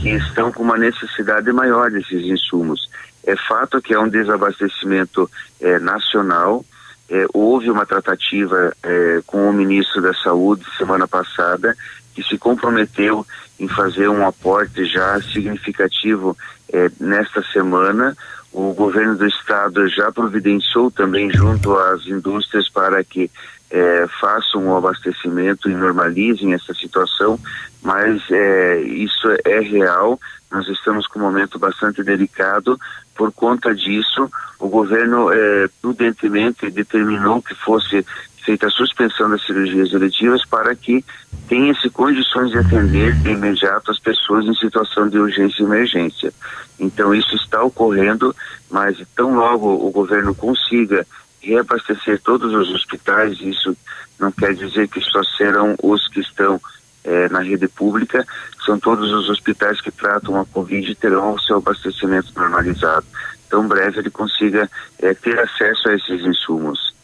que 0.00 0.08
estão 0.10 0.50
com 0.50 0.62
uma 0.62 0.78
necessidade 0.78 1.52
maior 1.52 1.90
desses 1.90 2.24
insumos. 2.24 2.88
É 3.26 3.36
fato 3.36 3.82
que 3.82 3.94
há 3.94 4.00
um 4.00 4.08
desabastecimento 4.08 5.30
eh, 5.60 5.78
nacional. 5.78 6.64
Eh, 7.08 7.26
houve 7.32 7.70
uma 7.70 7.86
tratativa 7.86 8.74
eh, 8.82 9.20
com 9.26 9.48
o 9.48 9.52
ministro 9.52 10.00
da 10.00 10.14
Saúde 10.14 10.64
semana 10.78 11.06
passada 11.06 11.76
que 12.14 12.22
se 12.22 12.38
comprometeu 12.38 13.26
em 13.58 13.68
fazer 13.68 14.08
um 14.08 14.26
aporte 14.26 14.84
já 14.86 15.20
significativo 15.20 16.36
eh, 16.72 16.90
nesta 17.00 17.42
semana. 17.52 18.16
O 18.52 18.72
governo 18.72 19.16
do 19.16 19.26
estado 19.26 19.88
já 19.88 20.12
providenciou 20.12 20.90
também 20.90 21.30
junto 21.32 21.76
às 21.76 22.06
indústrias 22.06 22.68
para 22.68 23.02
que 23.02 23.30
eh, 23.70 24.06
façam 24.20 24.68
o 24.68 24.76
abastecimento 24.76 25.68
e 25.68 25.74
normalizem 25.74 26.54
essa 26.54 26.72
situação, 26.74 27.38
mas 27.82 28.22
eh, 28.30 28.80
isso 28.82 29.26
é 29.44 29.58
real. 29.58 30.20
Nós 30.50 30.68
estamos 30.68 31.08
com 31.08 31.18
um 31.18 31.22
momento 31.22 31.58
bastante 31.58 32.04
delicado. 32.04 32.78
Por 33.14 33.32
conta 33.32 33.74
disso, 33.74 34.30
o 34.58 34.68
governo 34.68 35.30
eh, 35.32 35.68
prudentemente 35.80 36.70
determinou 36.70 37.40
que 37.40 37.54
fosse 37.54 38.04
feita 38.44 38.66
a 38.66 38.70
suspensão 38.70 39.30
das 39.30 39.44
cirurgias 39.44 39.92
eletivas 39.92 40.44
para 40.44 40.74
que 40.76 41.04
tenha-se 41.48 41.88
condições 41.90 42.50
de 42.50 42.58
atender 42.58 43.14
de 43.16 43.30
imediato 43.30 43.90
as 43.90 43.98
pessoas 43.98 44.44
em 44.44 44.54
situação 44.54 45.08
de 45.08 45.18
urgência 45.18 45.62
e 45.62 45.66
emergência. 45.66 46.32
Então 46.78 47.14
isso 47.14 47.34
está 47.36 47.62
ocorrendo, 47.62 48.34
mas 48.70 48.98
tão 49.16 49.34
logo 49.34 49.86
o 49.86 49.90
governo 49.90 50.34
consiga 50.34 51.06
reabastecer 51.40 52.20
todos 52.22 52.52
os 52.52 52.70
hospitais, 52.70 53.38
isso 53.40 53.76
não 54.18 54.32
quer 54.32 54.54
dizer 54.54 54.88
que 54.88 55.00
só 55.00 55.22
serão 55.36 55.74
os 55.82 56.08
que 56.08 56.20
estão 56.20 56.60
eh, 57.04 57.28
na 57.28 57.40
rede 57.40 57.68
pública, 57.68 58.24
são 58.64 58.78
todos 58.78 59.12
os 59.12 59.28
hospitais 59.28 59.80
que 59.80 59.90
tratam 59.90 60.40
a 60.40 60.46
Covid 60.46 60.94
terão 60.94 61.34
o 61.34 61.40
seu 61.40 61.58
abastecimento 61.58 62.32
normalizado. 62.34 63.06
Tão 63.48 63.68
breve 63.68 63.98
ele 63.98 64.10
consiga 64.10 64.68
eh, 65.00 65.14
ter 65.14 65.38
acesso 65.38 65.88
a 65.88 65.94
esses 65.94 66.22
insumos. 66.22 66.94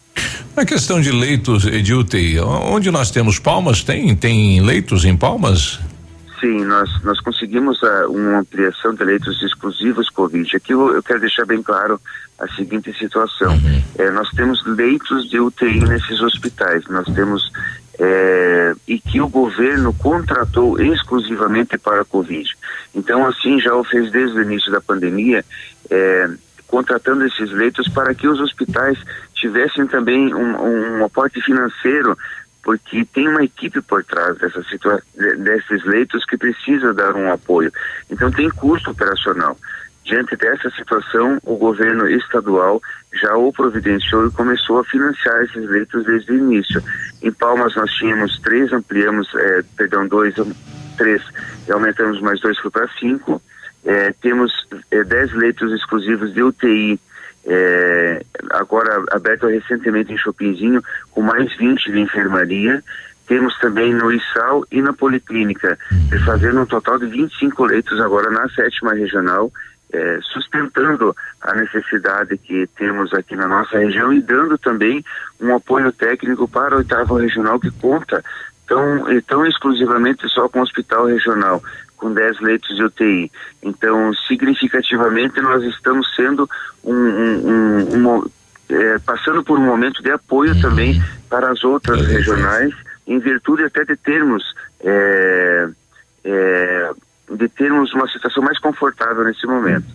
A 0.57 0.65
questão 0.65 1.01
de 1.01 1.13
leitos 1.13 1.63
de 1.63 1.95
UTI, 1.95 2.41
onde 2.41 2.91
nós 2.91 3.11
temos 3.11 3.39
palmas, 3.39 3.85
tem, 3.85 4.15
tem 4.17 4.61
leitos 4.61 5.05
em 5.05 5.17
palmas? 5.17 5.79
Sim, 6.41 6.65
nós, 6.65 6.91
nós 7.05 7.21
conseguimos 7.21 7.81
uh, 7.83 8.11
uma 8.11 8.39
ampliação 8.39 8.95
de 8.95 9.05
leitos 9.05 9.43
exclusivos 9.43 10.09
Covid. 10.09 10.57
Aqui 10.57 10.73
eu, 10.73 10.95
eu 10.95 11.03
quero 11.03 11.21
deixar 11.21 11.45
bem 11.45 11.63
claro 11.63 12.01
a 12.39 12.49
seguinte 12.55 12.93
situação. 12.99 13.53
Uhum. 13.53 13.83
É, 13.99 14.11
nós 14.11 14.31
temos 14.31 14.65
leitos 14.67 15.29
de 15.29 15.39
UTI 15.39 15.81
nesses 15.81 16.21
hospitais, 16.23 16.83
nós 16.89 17.07
temos 17.15 17.53
é, 18.03 18.73
e 18.89 18.99
que 18.99 19.21
o 19.21 19.29
governo 19.29 19.93
contratou 19.93 20.81
exclusivamente 20.81 21.77
para 21.77 22.01
a 22.01 22.05
Covid. 22.05 22.49
Então, 22.95 23.27
assim, 23.27 23.61
já 23.61 23.75
o 23.75 23.85
fez 23.85 24.11
desde 24.11 24.39
o 24.39 24.43
início 24.43 24.73
da 24.73 24.81
pandemia, 24.81 25.45
é, 25.91 26.31
contratando 26.67 27.27
esses 27.27 27.51
leitos 27.53 27.89
para 27.89 28.15
que 28.15 28.27
os 28.27 28.41
hospitais 28.41 28.99
tivessem 29.35 29.87
também 29.87 30.35
um, 30.35 30.99
um 31.01 31.05
aporte 31.05 31.43
financeiro 31.43 32.17
porque 32.63 33.05
tem 33.07 33.27
uma 33.27 33.43
equipe 33.43 33.81
por 33.81 34.05
trás 34.05 34.37
dessa 34.39 34.63
desses 35.39 35.85
leitos 35.85 36.25
que 36.27 36.37
precisa 36.37 36.93
dar 36.93 37.17
um 37.17 37.33
apoio. 37.33 37.73
Então 38.11 38.31
tem 38.31 38.51
custo 38.51 38.91
operacional. 38.91 39.57
Diante 40.11 40.35
dessa 40.35 40.69
situação, 40.71 41.39
o 41.45 41.57
governo 41.57 42.09
estadual 42.09 42.83
já 43.13 43.37
o 43.37 43.53
providenciou 43.53 44.27
e 44.27 44.33
começou 44.33 44.81
a 44.81 44.85
financiar 44.85 45.41
esses 45.45 45.71
leitos 45.71 46.05
desde 46.05 46.33
o 46.33 46.37
início. 46.37 46.83
Em 47.23 47.31
Palmas 47.31 47.77
nós 47.77 47.93
tínhamos 47.93 48.37
três, 48.41 48.73
ampliamos, 48.73 49.33
é, 49.37 49.63
perdão, 49.77 50.09
dois, 50.09 50.35
três, 50.99 51.23
e 51.69 51.71
aumentamos 51.71 52.21
mais 52.21 52.41
dois, 52.41 52.59
foi 52.59 52.73
para 52.73 52.89
cinco. 52.99 53.41
É, 53.85 54.13
temos 54.21 54.53
é, 54.91 55.05
dez 55.05 55.33
leitos 55.33 55.73
exclusivos 55.73 56.35
de 56.35 56.43
UTI 56.43 57.01
agora 58.51 59.03
aberto 59.13 59.47
recentemente 59.47 60.13
em 60.13 60.19
Chopinzinho, 60.19 60.83
com 61.13 61.23
mais 61.23 61.57
20 61.57 61.91
de 61.91 62.01
enfermaria. 62.01 62.83
Temos 63.27 63.57
também 63.61 63.95
no 63.95 64.13
ISAL 64.13 64.67
e 64.73 64.83
na 64.83 64.93
Policlínica, 64.93 65.79
fazendo 66.27 66.63
um 66.63 66.67
total 66.67 66.99
de 66.99 67.07
25 67.07 67.65
leitos 67.65 68.01
agora 68.01 68.29
na 68.29 68.49
sétima 68.51 68.93
regional, 68.93 69.53
é, 69.93 70.18
sustentando 70.22 71.14
a 71.41 71.55
necessidade 71.55 72.36
que 72.38 72.66
temos 72.76 73.12
aqui 73.12 73.34
na 73.34 73.49
nossa 73.49 73.78
região 73.78 74.12
e 74.12 74.20
dando 74.20 74.57
também 74.59 75.05
um 75.41 75.55
apoio 75.55 75.93
técnico 75.93 76.49
para 76.49 76.74
o 76.74 76.78
oitavo 76.78 77.16
regional 77.16 77.59
que 77.59 77.70
conta 77.70 78.22
tão, 78.66 79.05
tão 79.26 79.47
exclusivamente 79.47 80.28
só 80.28 80.49
com 80.49 80.61
o 80.61 80.62
hospital 80.62 81.07
regional 81.07 81.62
com 81.97 82.12
10 82.12 82.41
leitos 82.41 82.74
de 82.76 82.82
UTI. 82.82 83.30
Então, 83.62 84.12
significativamente, 84.26 85.41
nós 85.41 85.62
estamos 85.64 86.14
sendo 86.16 86.49
um, 86.82 86.95
um, 86.95 87.49
um, 87.49 88.09
um 88.09 88.30
é, 88.70 88.99
passando 89.01 89.45
por 89.45 89.59
um 89.59 89.64
momento 89.64 90.03
de 90.03 90.11
apoio 90.11 90.59
também 90.61 91.03
para 91.28 91.51
as 91.51 91.62
outras 91.62 92.07
regionais, 92.07 92.72
em 93.07 93.18
virtude 93.18 93.64
até 93.64 93.84
de 93.84 93.97
termos 93.97 94.43
é, 94.80 95.68
é, 96.24 96.91
de 97.31 97.49
termos 97.49 97.93
uma 97.95 98.09
situação 98.09 98.43
mais 98.43 98.59
confortável 98.59 99.24
nesse 99.24 99.47
momento. 99.47 99.87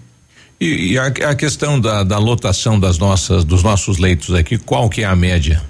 E, 0.60 0.94
e 0.94 1.00
a, 1.00 1.08
a, 1.08 1.36
questão 1.36 1.80
da, 1.80 2.04
da 2.04 2.18
lotação 2.18 2.80
das 2.80 2.98
nossas, 2.98 3.44
dos 3.44 3.62
nossos 3.62 3.98
leitos 3.98 4.34
aqui, 4.34 4.58
qual 4.58 4.90
que 4.90 5.02
é 5.02 5.06
a 5.06 5.16
média? 5.16 5.62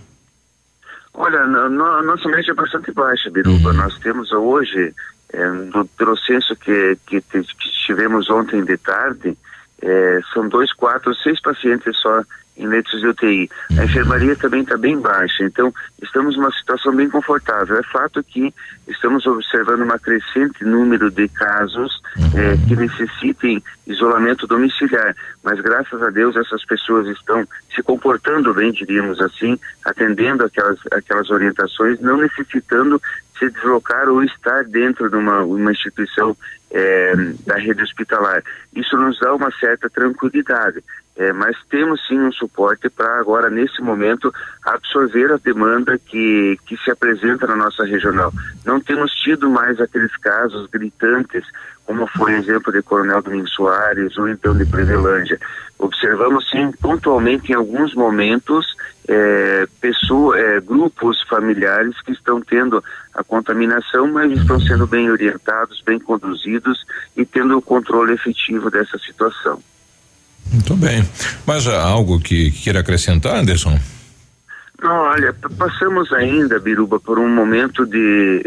Olha, 1.14 1.40
a 1.40 1.70
nossa 2.04 2.28
média 2.30 2.52
é 2.52 2.54
bastante 2.54 2.92
baixa, 2.92 3.32
Biruba. 3.32 3.70
Uhum. 3.70 3.78
Nós 3.78 3.98
temos 4.00 4.32
hoje 4.32 4.94
é, 5.34 5.48
no 5.48 5.86
processo 5.86 6.56
que, 6.56 6.98
que, 7.08 7.22
que, 7.22 7.42
tivemos 7.86 8.30
ontem 8.30 8.64
de 8.64 8.78
tarde, 8.78 9.38
é, 9.82 10.20
são 10.34 10.48
dois, 10.48 10.72
quatro, 10.74 11.16
seis 11.16 11.42
pacientes 11.42 11.98
só 12.00 12.22
em 12.58 12.68
leitos 12.68 13.00
de 13.00 13.08
UTI. 13.08 13.50
A 13.78 13.86
enfermaria 13.86 14.36
também 14.36 14.62
está 14.62 14.78
bem 14.78 15.00
baixa, 15.00 15.44
então 15.44 15.74
estamos 16.02 16.36
numa 16.38 16.52
situação 16.52 16.96
bem 16.96 17.10
confortável. 17.10 17.78
É 17.78 17.84
fato 17.84 18.24
que 18.24 18.54
estamos 18.88 19.26
observando 19.26 19.82
uma 19.82 20.00
crescente 20.00 20.64
número 20.64 21.12
de 21.12 21.28
casos 21.28 22.02
é, 22.36 22.56
que 22.68 22.76
necessitem 22.76 23.62
isolamento 23.88 24.48
domiciliar, 24.48 25.16
mas 25.44 25.60
graças 25.60 26.02
a 26.02 26.10
Deus 26.10 26.36
essas 26.36 26.66
pessoas 26.66 27.08
estão 27.08 27.48
se 27.74 27.84
comportando 27.84 28.54
bem, 28.54 28.72
diríamos 28.72 29.20
assim, 29.22 29.60
atendendo 29.84 30.46
aquelas, 30.46 30.80
aquelas 30.92 31.30
orientações, 31.30 32.00
não 32.00 32.18
necessitando 32.18 33.02
se 33.38 33.50
deslocar 33.50 34.08
ou 34.08 34.24
estar 34.24 34.64
dentro 34.64 35.10
de 35.10 35.16
uma, 35.16 35.42
uma 35.44 35.72
instituição 35.72 36.36
é, 36.72 37.14
da 37.46 37.56
rede 37.56 37.82
hospitalar. 37.82 38.44
Isso 38.76 38.98
nos 38.98 39.20
dá 39.20 39.34
uma 39.34 39.52
certa 39.60 39.90
tranquilidade. 39.90 40.84
É, 41.18 41.32
mas 41.32 41.56
temos 41.70 42.06
sim 42.08 42.20
um 42.20 42.32
suporte 42.32 42.90
para 42.90 43.20
agora, 43.20 43.50
nesse 43.50 43.82
momento, 43.82 44.34
absorver 44.66 45.32
a 45.32 45.38
demanda 45.38 45.98
que, 45.98 46.60
que 46.66 46.76
se 46.78 46.92
apresenta 46.92 47.48
na 47.48 47.56
nossa 47.56 47.86
regional. 47.86 48.34
Não 48.66 48.82
temos 48.82 49.14
tido 49.14 49.50
mais 49.50 49.80
aqueles 49.80 50.16
casos 50.18 50.68
gritantes, 50.70 51.46
como 51.86 52.06
foi 52.08 52.34
o 52.34 52.38
exemplo 52.38 52.74
de 52.74 52.82
Coronel 52.82 53.22
Domingos 53.22 53.54
Soares 53.54 54.18
ou 54.18 54.28
então 54.28 54.58
de 54.58 54.66
Prevelândia. 54.66 55.40
Observamos 55.80 56.50
sim 56.50 56.72
pontualmente 56.82 57.52
em 57.52 57.56
alguns 57.56 57.94
momentos 57.94 58.76
é, 59.08 59.68
pessoa, 59.80 60.38
é, 60.38 60.60
grupos 60.60 61.22
familiares 61.30 62.00
que 62.02 62.12
estão 62.12 62.42
tendo 62.42 62.84
a 63.14 63.24
contaminação, 63.24 64.08
mas 64.08 64.32
estão 64.32 64.60
sendo 64.60 64.88
bem 64.88 65.10
orientados, 65.10 65.82
bem 65.86 66.00
conduzidos 66.00 66.55
e 67.16 67.26
tendo 67.26 67.58
o 67.58 67.62
controle 67.62 68.14
efetivo 68.14 68.70
dessa 68.70 68.98
situação. 69.00 69.62
Muito 70.52 70.76
bem. 70.76 71.08
Mas 71.46 71.68
há 71.68 71.82
algo 71.82 72.20
que, 72.20 72.52
que 72.52 72.64
queira 72.64 72.80
acrescentar, 72.80 73.36
Anderson? 73.36 73.80
Não, 74.82 74.96
olha, 74.96 75.34
passamos 75.58 76.12
ainda, 76.14 76.60
Biruba, 76.60 77.00
por 77.00 77.18
um 77.18 77.30
momento 77.30 77.86
de 77.86 78.44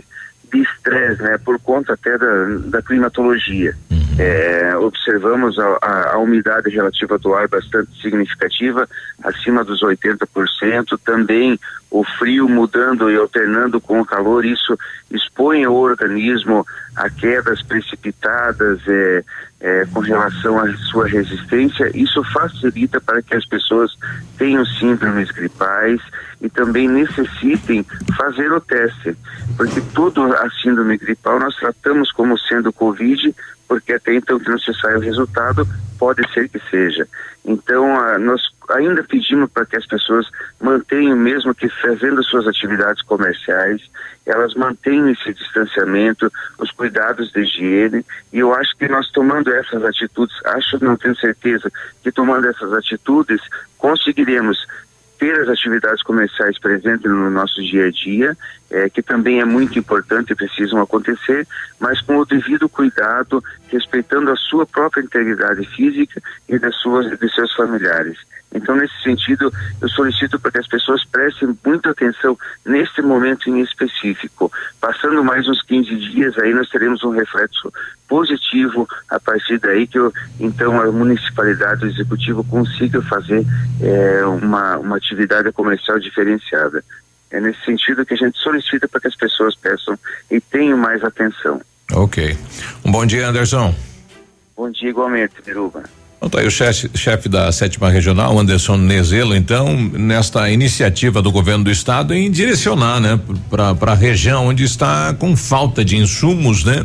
de 0.52 0.62
estresse, 0.62 1.22
né, 1.22 1.38
por 1.38 1.58
conta 1.60 1.94
até 1.94 2.16
da, 2.16 2.44
da 2.66 2.82
climatologia. 2.82 3.74
Uhum. 3.90 3.98
É, 4.18 4.76
observamos 4.76 5.58
a, 5.58 5.78
a, 5.82 6.12
a, 6.14 6.18
umidade 6.18 6.70
relativa 6.70 7.18
do 7.18 7.34
ar 7.34 7.48
bastante 7.48 7.90
significativa, 8.00 8.88
acima 9.22 9.62
dos 9.62 9.80
80%, 9.82 10.98
também 11.04 11.58
o 11.90 12.04
frio 12.04 12.48
mudando 12.48 13.10
e 13.10 13.16
alternando 13.16 13.80
com 13.80 14.00
o 14.00 14.04
calor, 14.04 14.44
isso 14.44 14.76
expõe 15.10 15.66
o 15.66 15.74
organismo 15.74 16.66
a 16.98 17.08
quedas 17.08 17.62
precipitadas 17.62 18.80
é, 18.86 19.24
é, 19.60 19.86
com 19.86 20.00
relação 20.00 20.58
à 20.58 20.72
sua 20.90 21.06
resistência. 21.06 21.90
Isso 21.94 22.22
facilita 22.24 23.00
para 23.00 23.22
que 23.22 23.34
as 23.34 23.46
pessoas 23.46 23.96
tenham 24.36 24.64
síndromes 24.64 25.30
gripais 25.30 26.00
e 26.40 26.48
também 26.48 26.88
necessitem 26.88 27.84
fazer 28.16 28.52
o 28.52 28.60
teste, 28.60 29.16
porque 29.56 29.80
toda 29.94 30.22
a 30.22 30.50
síndrome 30.62 30.96
gripal 30.96 31.38
nós 31.38 31.54
tratamos 31.56 32.12
como 32.12 32.38
sendo 32.38 32.72
Covid, 32.72 33.34
porque 33.68 33.92
até 33.92 34.14
então 34.14 34.40
que 34.40 34.48
não 34.50 34.58
se 34.58 34.72
sai 34.80 34.96
o 34.96 35.00
resultado, 35.00 35.68
pode 35.98 36.22
ser 36.32 36.48
que 36.48 36.58
seja. 36.70 37.06
Então, 37.44 37.98
ah, 37.98 38.18
nós 38.18 38.40
ainda 38.70 39.02
pedimos 39.02 39.50
para 39.50 39.66
que 39.66 39.76
as 39.76 39.86
pessoas 39.86 40.26
mantenham, 40.60 41.16
mesmo 41.16 41.54
que 41.54 41.68
fazendo 41.68 42.22
suas 42.24 42.46
atividades 42.46 43.02
comerciais, 43.02 43.82
elas 44.26 44.54
mantenham 44.54 45.10
esse 45.10 45.32
distanciamento, 45.32 46.30
os 46.58 46.70
cuidados 46.70 47.32
de 47.32 47.40
higiene, 47.40 48.04
e 48.32 48.38
eu 48.38 48.54
acho 48.54 48.76
que 48.76 48.88
nós 48.88 49.10
tomando 49.10 49.52
essas 49.52 49.82
atitudes, 49.84 50.34
acho, 50.44 50.82
não 50.84 50.96
tenho 50.96 51.16
certeza, 51.16 51.70
que 52.02 52.12
tomando 52.12 52.46
essas 52.48 52.72
atitudes, 52.72 53.40
conseguiremos 53.78 54.58
ter 55.18 55.40
as 55.40 55.48
atividades 55.48 56.02
comerciais 56.02 56.58
presentes 56.58 57.10
no 57.10 57.30
nosso 57.30 57.60
dia 57.62 57.86
a 57.86 57.90
dia, 57.90 58.36
é, 58.70 58.88
que 58.88 59.02
também 59.02 59.40
é 59.40 59.44
muito 59.44 59.78
importante 59.78 60.32
e 60.32 60.36
precisam 60.36 60.80
acontecer, 60.80 61.46
mas 61.80 62.00
com 62.00 62.18
o 62.18 62.24
devido 62.24 62.68
cuidado, 62.68 63.42
respeitando 63.68 64.30
a 64.30 64.36
sua 64.36 64.66
própria 64.66 65.02
integridade 65.02 65.66
física 65.74 66.22
e 66.48 66.58
das 66.58 66.74
suas, 66.76 67.18
de 67.18 67.34
seus 67.34 67.52
familiares. 67.54 68.18
Então, 68.52 68.76
nesse 68.76 68.94
sentido, 69.02 69.52
eu 69.80 69.88
solicito 69.88 70.38
para 70.40 70.50
que 70.50 70.58
as 70.58 70.66
pessoas 70.66 71.04
prestem 71.04 71.56
muita 71.64 71.90
atenção 71.90 72.36
neste 72.64 73.02
momento 73.02 73.48
em 73.50 73.60
específico. 73.60 74.50
Passando 74.80 75.22
mais 75.22 75.46
uns 75.46 75.62
15 75.62 75.94
dias, 75.96 76.38
aí 76.38 76.54
nós 76.54 76.68
teremos 76.70 77.04
um 77.04 77.10
reflexo 77.10 77.72
positivo 78.08 78.88
a 79.10 79.20
partir 79.20 79.58
daí 79.58 79.86
que 79.86 79.98
eu, 79.98 80.12
então 80.40 80.80
a 80.80 80.90
municipalidade, 80.90 81.84
o 81.84 81.88
executivo 81.88 82.42
consiga 82.44 83.02
fazer 83.02 83.44
é, 83.82 84.24
uma, 84.24 84.78
uma 84.78 84.96
atividade 84.96 85.52
comercial 85.52 85.98
diferenciada. 85.98 86.82
É 87.30 87.40
nesse 87.40 87.62
sentido 87.64 88.06
que 88.06 88.14
a 88.14 88.16
gente 88.16 88.38
solicita 88.38 88.88
para 88.88 89.02
que 89.02 89.08
as 89.08 89.16
pessoas 89.16 89.54
peçam 89.56 89.98
e 90.30 90.40
tenham 90.40 90.78
mais 90.78 91.04
atenção. 91.04 91.60
Ok. 91.92 92.36
Um 92.84 92.90
bom 92.90 93.04
dia, 93.04 93.28
Anderson. 93.28 93.74
Bom 94.56 94.70
dia 94.70 94.88
igualmente, 94.88 95.34
Biruba. 95.44 95.82
Então 96.18 96.28
tá 96.28 96.40
aí 96.40 96.48
o 96.48 96.50
chefe, 96.50 96.90
chefe 96.94 97.28
da 97.28 97.50
sétima 97.52 97.88
regional, 97.88 98.36
Anderson 98.36 98.76
Nezelo, 98.76 99.36
então, 99.36 99.76
nesta 99.92 100.50
iniciativa 100.50 101.22
do 101.22 101.30
governo 101.30 101.62
do 101.62 101.70
estado 101.70 102.12
em 102.12 102.28
direcionar, 102.28 102.98
né, 102.98 103.20
para 103.48 103.92
a 103.92 103.94
região 103.94 104.48
onde 104.48 104.64
está 104.64 105.14
com 105.14 105.36
falta 105.36 105.84
de 105.84 105.96
insumos, 105.96 106.64
né? 106.64 106.84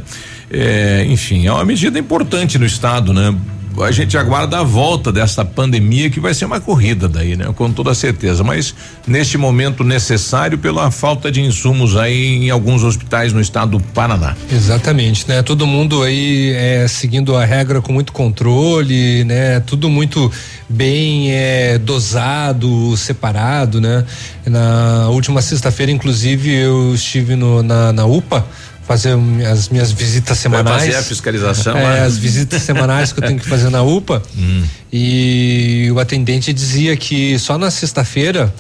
É, 0.51 1.03
enfim, 1.09 1.47
é 1.47 1.51
uma 1.51 1.65
medida 1.65 1.97
importante 1.97 2.59
no 2.59 2.65
estado, 2.65 3.11
né? 3.11 3.35
A 3.81 3.91
gente 3.91 4.17
aguarda 4.17 4.59
a 4.59 4.63
volta 4.63 5.11
dessa 5.11 5.43
pandemia 5.43 6.09
que 6.09 6.19
vai 6.19 6.33
ser 6.33 6.45
uma 6.45 6.59
corrida 6.59 7.07
daí, 7.07 7.35
né? 7.35 7.45
Com 7.55 7.71
toda 7.71 7.93
certeza, 7.93 8.43
mas 8.43 8.73
neste 9.07 9.37
momento 9.37 9.83
necessário 9.83 10.57
pela 10.57 10.91
falta 10.91 11.31
de 11.31 11.41
insumos 11.41 11.95
aí 11.97 12.45
em 12.45 12.49
alguns 12.49 12.83
hospitais 12.83 13.33
no 13.33 13.41
estado 13.41 13.77
do 13.77 13.79
Paraná. 13.79 14.35
Exatamente, 14.51 15.27
né? 15.27 15.41
Todo 15.41 15.65
mundo 15.65 16.03
aí 16.03 16.53
é, 16.55 16.87
seguindo 16.87 17.35
a 17.35 17.45
regra 17.45 17.81
com 17.81 17.91
muito 17.91 18.11
controle, 18.11 19.23
né? 19.23 19.59
Tudo 19.61 19.89
muito 19.89 20.31
bem 20.69 21.31
é, 21.31 21.77
dosado, 21.77 22.95
separado, 22.97 23.79
né? 23.79 24.05
Na 24.45 25.09
última 25.09 25.41
sexta-feira, 25.41 25.91
inclusive, 25.91 26.51
eu 26.51 26.93
estive 26.93 27.35
no, 27.35 27.63
na, 27.63 27.93
na 27.93 28.05
UPA 28.05 28.45
fazer 28.85 29.17
as 29.51 29.69
minhas 29.69 29.91
visitas 29.91 30.37
semanais. 30.37 30.77
Vai 30.77 30.87
fazer 30.87 30.95
a 30.97 31.03
fiscalização. 31.03 31.77
É, 31.77 32.01
as 32.01 32.17
visitas 32.17 32.61
semanais 32.61 33.11
que 33.11 33.19
eu 33.19 33.27
tenho 33.27 33.39
que 33.39 33.47
fazer 33.47 33.69
na 33.69 33.81
UPA. 33.81 34.21
Hum. 34.37 34.63
E 34.91 35.89
o 35.93 35.99
atendente 35.99 36.53
dizia 36.53 36.95
que 36.95 37.37
só 37.39 37.57
na 37.57 37.71
sexta-feira 37.71 38.53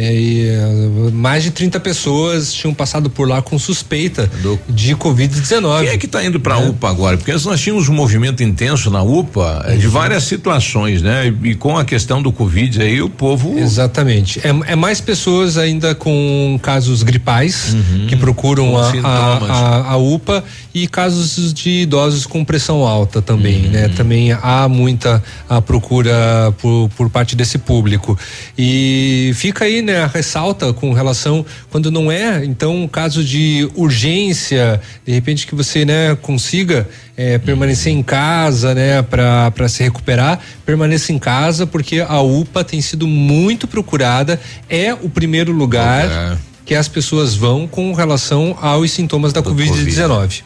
é, 0.00 0.14
e, 0.14 0.48
uh, 0.48 1.10
mais 1.12 1.42
de 1.42 1.50
30 1.50 1.80
pessoas 1.80 2.52
tinham 2.52 2.72
passado 2.72 3.10
por 3.10 3.28
lá 3.28 3.42
com 3.42 3.58
suspeita 3.58 4.30
Do... 4.40 4.56
de 4.68 4.94
Covid-19. 4.94 5.80
Quem 5.80 5.88
é 5.88 5.98
que 5.98 6.06
está 6.06 6.24
indo 6.24 6.38
para 6.38 6.54
a 6.54 6.62
é. 6.62 6.68
UPA 6.68 6.88
agora? 6.88 7.16
Porque 7.16 7.32
nós 7.32 7.60
tínhamos 7.60 7.88
um 7.88 7.94
movimento 7.94 8.40
intenso 8.40 8.92
na 8.92 9.02
UPA 9.02 9.66
uhum. 9.68 9.76
de 9.76 9.88
várias 9.88 10.22
situações, 10.22 11.02
né? 11.02 11.34
E, 11.42 11.56
com 11.56 11.76
a 11.76 11.84
questão 11.84 12.22
do 12.22 12.30
Covid 12.30 12.80
aí, 12.80 13.02
o 13.02 13.10
povo. 13.10 13.58
Exatamente. 13.58 14.38
É, 14.38 14.72
é 14.72 14.76
mais 14.76 15.00
pessoas 15.00 15.58
ainda 15.58 15.96
com 15.96 16.60
casos 16.62 17.02
gripais 17.02 17.74
uhum. 17.74 18.06
que 18.06 18.14
procuram 18.14 18.78
a, 18.78 18.92
a, 19.02 19.38
a, 19.38 19.92
a, 19.94 19.96
UPA 19.96 20.44
e 20.82 20.86
casos 20.86 21.52
de 21.52 21.82
idosos 21.82 22.26
com 22.26 22.44
pressão 22.44 22.86
alta 22.86 23.20
também, 23.20 23.66
uhum. 23.66 23.70
né? 23.70 23.88
Também 23.88 24.32
há 24.32 24.68
muita 24.68 25.22
a 25.48 25.60
procura 25.60 26.52
por, 26.58 26.88
por 26.96 27.10
parte 27.10 27.34
desse 27.34 27.58
público. 27.58 28.18
E 28.56 29.32
fica 29.34 29.64
aí 29.64 29.82
né, 29.82 30.08
ressalta 30.12 30.72
com 30.72 30.92
relação 30.92 31.44
quando 31.70 31.90
não 31.90 32.10
é, 32.10 32.44
então, 32.44 32.84
um 32.84 32.88
caso 32.88 33.24
de 33.24 33.68
urgência, 33.74 34.80
de 35.06 35.12
repente 35.12 35.46
que 35.46 35.54
você, 35.54 35.84
né, 35.84 36.16
consiga 36.20 36.88
é, 37.16 37.38
permanecer 37.38 37.92
em 37.92 38.02
casa, 38.02 38.74
né, 38.74 39.02
para 39.02 39.68
se 39.68 39.82
recuperar, 39.82 40.40
permaneça 40.64 41.12
em 41.12 41.18
casa, 41.18 41.66
porque 41.66 42.00
a 42.00 42.20
UPA 42.20 42.62
tem 42.62 42.80
sido 42.80 43.06
muito 43.06 43.66
procurada, 43.66 44.40
é 44.68 44.94
o 44.94 45.08
primeiro 45.08 45.52
lugar 45.52 46.38
que 46.64 46.74
as 46.74 46.86
pessoas 46.86 47.34
vão 47.34 47.66
com 47.66 47.94
relação 47.94 48.56
aos 48.60 48.90
sintomas 48.90 49.32
da 49.32 49.42
Covid-19. 49.42 50.42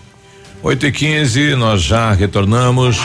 8 0.62 0.86
e 0.86 0.92
15 0.92 1.56
nós 1.56 1.82
já 1.82 2.12
retornamos. 2.12 2.96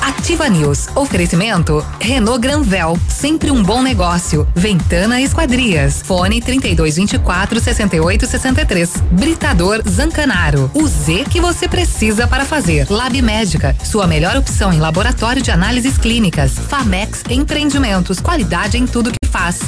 Ativa 0.00 0.48
News. 0.48 0.86
Oferecimento 0.94 1.84
Renault 2.00 2.40
Granvel, 2.40 2.96
sempre 3.08 3.50
um 3.50 3.62
bom 3.62 3.82
negócio. 3.82 4.46
Ventana 4.54 5.20
Esquadrias. 5.20 6.02
Fone 6.02 6.40
3224 6.40 7.60
6863. 7.60 9.02
Britador 9.10 9.82
Zancanaro. 9.88 10.70
O 10.72 10.86
Z 10.86 11.24
que 11.28 11.40
você 11.40 11.66
precisa 11.66 12.28
para 12.28 12.44
fazer. 12.44 12.86
Lab 12.88 13.20
Médica, 13.20 13.76
sua 13.82 14.06
melhor 14.06 14.36
opção 14.36 14.72
em 14.72 14.78
laboratório 14.78 15.42
de 15.42 15.50
análises 15.50 15.98
clínicas. 15.98 16.52
Famex 16.52 17.24
Empreendimentos, 17.28 18.20
qualidade 18.20 18.78
em 18.78 18.86
tudo 18.86 19.10
que 19.10 19.28
faz. 19.28 19.58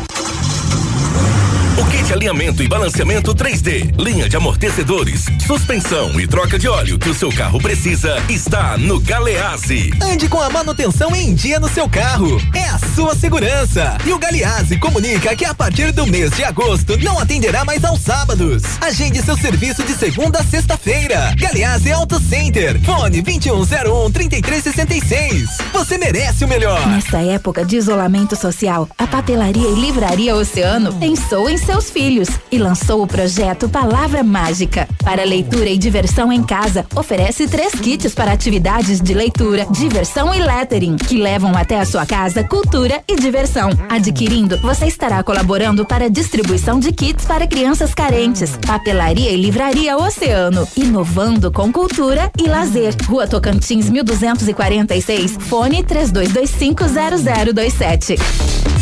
de 2.05 2.13
alinhamento 2.13 2.61
e 2.61 2.67
balanceamento 2.67 3.33
3D, 3.33 3.99
linha 3.99 4.29
de 4.29 4.37
amortecedores, 4.37 5.25
suspensão 5.45 6.19
e 6.19 6.27
troca 6.27 6.59
de 6.59 6.67
óleo 6.67 6.99
que 6.99 7.09
o 7.09 7.15
seu 7.15 7.31
carro 7.31 7.59
precisa 7.59 8.21
está 8.29 8.77
no 8.77 8.99
Galeazzi. 8.99 9.91
Ande 9.99 10.29
com 10.29 10.39
a 10.39 10.47
manutenção 10.49 11.15
em 11.15 11.33
dia 11.33 11.59
no 11.59 11.67
seu 11.67 11.89
carro. 11.89 12.39
É 12.53 12.63
a 12.69 12.77
sua 12.77 13.15
segurança. 13.15 13.97
E 14.05 14.13
o 14.13 14.19
Galeazzi 14.19 14.77
comunica 14.77 15.35
que 15.35 15.45
a 15.45 15.53
partir 15.55 15.91
do 15.91 16.05
mês 16.05 16.29
de 16.31 16.43
agosto 16.43 16.95
não 16.99 17.17
atenderá 17.17 17.65
mais 17.65 17.83
aos 17.83 18.01
sábados. 18.01 18.61
Agende 18.81 19.23
seu 19.23 19.35
serviço 19.35 19.83
de 19.83 19.93
segunda 19.93 20.39
a 20.39 20.43
sexta-feira. 20.43 21.33
Galeazzi 21.39 21.91
Auto 21.91 22.19
Center. 22.19 22.79
Fone 22.83 23.23
2101 23.23 24.11
3366. 24.11 25.57
Você 25.73 25.97
merece 25.97 26.45
o 26.45 26.47
melhor. 26.47 26.85
Nessa 26.87 27.17
época 27.17 27.65
de 27.65 27.77
isolamento 27.77 28.35
social, 28.35 28.87
a 28.95 29.07
papelaria 29.07 29.69
e 29.69 29.75
livraria 29.75 30.35
Oceano 30.35 30.93
pensou 30.93 31.49
em 31.49 31.57
seus 31.57 31.94
filhos 31.95 32.27
e 32.51 32.57
lançou 32.57 33.01
o 33.01 33.07
projeto 33.07 33.69
Palavra 33.69 34.21
Mágica. 34.21 34.85
Para 35.01 35.23
leitura 35.23 35.69
e 35.69 35.77
diversão 35.77 36.29
em 36.29 36.43
casa, 36.43 36.85
oferece 36.93 37.47
três 37.47 37.71
kits 37.71 38.13
para 38.13 38.33
atividades 38.33 38.99
de 38.99 39.13
leitura, 39.13 39.65
diversão 39.71 40.35
e 40.35 40.39
lettering, 40.39 40.97
que 40.97 41.17
levam 41.17 41.55
até 41.55 41.79
a 41.79 41.85
sua 41.85 42.05
casa 42.05 42.43
cultura 42.43 43.01
e 43.07 43.15
diversão. 43.15 43.69
Adquirindo, 43.87 44.57
você 44.57 44.87
estará 44.87 45.23
colaborando 45.23 45.85
para 45.85 46.07
a 46.07 46.09
distribuição 46.09 46.81
de 46.81 46.91
kits 46.91 47.23
para 47.23 47.47
crianças 47.47 47.93
carentes. 47.93 48.57
Papelaria 48.67 49.31
e 49.31 49.37
livraria 49.37 49.95
Oceano, 49.95 50.67
inovando 50.75 51.49
com 51.49 51.71
cultura 51.71 52.29
e 52.37 52.43
lazer. 52.43 52.93
Rua 53.07 53.25
Tocantins, 53.25 53.89
1246, 53.89 55.37
fone 55.39 55.81
32250027. 55.81 58.19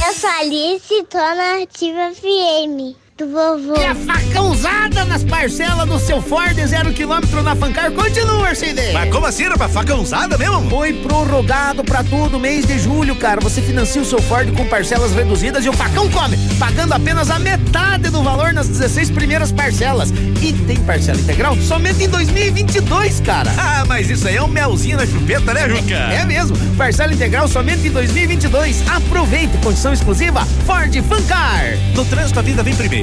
Eu 0.07 0.13
sou 0.15 0.31
Alice, 0.31 1.03
tô 1.11 1.19
na 1.19 1.61
Ativa 1.61 2.11
FM 2.15 3.02
do 3.17 3.27
vovô. 3.27 3.79
E 3.79 3.85
a 3.85 3.93
facãozada 3.93 5.05
nas 5.05 5.23
parcelas 5.23 5.87
do 5.87 5.99
seu 5.99 6.19
Ford 6.19 6.55
zero 6.65 6.91
quilômetro 6.93 7.43
na 7.43 7.55
Fancar 7.55 7.91
continua, 7.91 8.41
Mercedes. 8.41 8.91
Mas 8.91 9.11
como 9.11 9.27
assim, 9.27 9.43
rapaz? 9.43 9.71
Facãozada 9.71 10.35
mesmo? 10.37 10.67
Foi 10.69 10.93
prorrogado 10.93 11.83
pra 11.83 12.03
todo 12.03 12.39
mês 12.39 12.65
de 12.65 12.79
julho, 12.79 13.15
cara. 13.15 13.39
Você 13.41 13.61
financia 13.61 14.01
o 14.01 14.05
seu 14.05 14.19
Ford 14.19 14.51
com 14.55 14.65
parcelas 14.65 15.13
reduzidas 15.13 15.63
e 15.63 15.69
o 15.69 15.73
facão 15.73 16.09
come, 16.09 16.37
pagando 16.57 16.93
apenas 16.93 17.29
a 17.29 17.37
metade 17.37 18.09
do 18.09 18.23
valor 18.23 18.51
nas 18.51 18.67
16 18.67 19.11
primeiras 19.11 19.51
parcelas. 19.51 20.09
E 20.41 20.51
tem 20.65 20.77
parcela 20.77 21.19
integral 21.19 21.55
somente 21.57 22.03
em 22.03 22.09
2022, 22.09 23.19
cara. 23.19 23.51
Ah, 23.57 23.85
mas 23.87 24.09
isso 24.09 24.27
aí 24.27 24.37
é 24.37 24.41
um 24.43 24.47
melzinho 24.47 24.97
na 24.97 25.05
chupeta, 25.05 25.53
né, 25.53 25.69
Juca? 25.69 25.93
É 25.93 26.25
mesmo. 26.25 26.57
Parcela 26.75 27.13
integral 27.13 27.47
somente 27.47 27.87
em 27.87 27.91
2022. 27.91 28.83
Aproveite, 28.89 29.55
condição 29.59 29.93
exclusiva 29.93 30.45
Ford 30.65 30.91
Fancar. 31.07 31.77
No 31.93 32.03
trânsito, 32.05 32.39
a 32.39 32.41
vida 32.41 32.63
vem 32.63 32.75
primeiro. 32.75 33.02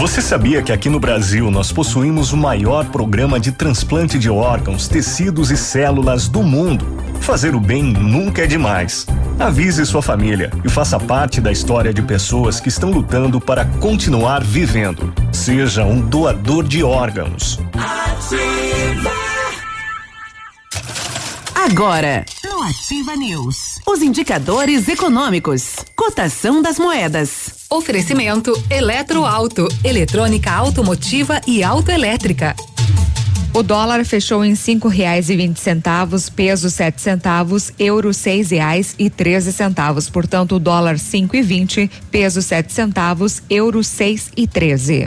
Você 0.00 0.22
sabia 0.22 0.62
que 0.62 0.72
aqui 0.72 0.88
no 0.88 0.98
Brasil 0.98 1.50
nós 1.50 1.70
possuímos 1.70 2.32
o 2.32 2.36
maior 2.36 2.86
programa 2.86 3.38
de 3.38 3.52
transplante 3.52 4.18
de 4.18 4.30
órgãos, 4.30 4.88
tecidos 4.88 5.50
e 5.50 5.58
células 5.58 6.26
do 6.26 6.42
mundo? 6.42 6.86
Fazer 7.20 7.54
o 7.54 7.60
bem 7.60 7.82
nunca 7.82 8.44
é 8.44 8.46
demais. 8.46 9.06
Avise 9.38 9.84
sua 9.84 10.00
família 10.00 10.50
e 10.64 10.70
faça 10.70 10.98
parte 10.98 11.38
da 11.38 11.52
história 11.52 11.92
de 11.92 12.00
pessoas 12.00 12.58
que 12.58 12.70
estão 12.70 12.90
lutando 12.90 13.38
para 13.38 13.66
continuar 13.66 14.42
vivendo. 14.42 15.12
Seja 15.30 15.84
um 15.84 16.00
doador 16.00 16.64
de 16.64 16.82
órgãos. 16.82 17.60
Ativa. 17.74 19.10
Agora, 21.54 22.24
no 22.42 22.62
Ativa 22.62 23.14
News, 23.16 23.80
os 23.86 24.00
indicadores 24.00 24.88
econômicos, 24.88 25.74
cotação 25.94 26.62
das 26.62 26.78
moedas. 26.78 27.59
Oferecimento 27.72 28.52
Eletroauto, 28.68 29.68
eletrônica 29.84 30.50
automotiva 30.50 31.40
e 31.46 31.62
autoelétrica. 31.62 32.56
O 33.54 33.62
dólar 33.62 34.04
fechou 34.04 34.44
em 34.44 34.56
cinco 34.56 34.88
reais 34.88 35.30
e 35.30 35.36
vinte 35.36 35.60
centavos, 35.60 36.28
peso 36.28 36.68
sete 36.68 37.00
centavos, 37.00 37.72
euro 37.78 38.12
seis 38.12 38.50
reais 38.50 38.96
e 38.98 39.08
treze 39.08 39.52
centavos. 39.52 40.10
Portanto, 40.10 40.56
o 40.56 40.58
dólar 40.58 40.98
cinco 40.98 41.36
e 41.36 41.42
vinte, 41.42 41.88
peso 42.10 42.42
sete 42.42 42.72
centavos, 42.72 43.40
euro 43.48 43.84
seis 43.84 44.32
e 44.36 44.48
treze. 44.48 45.06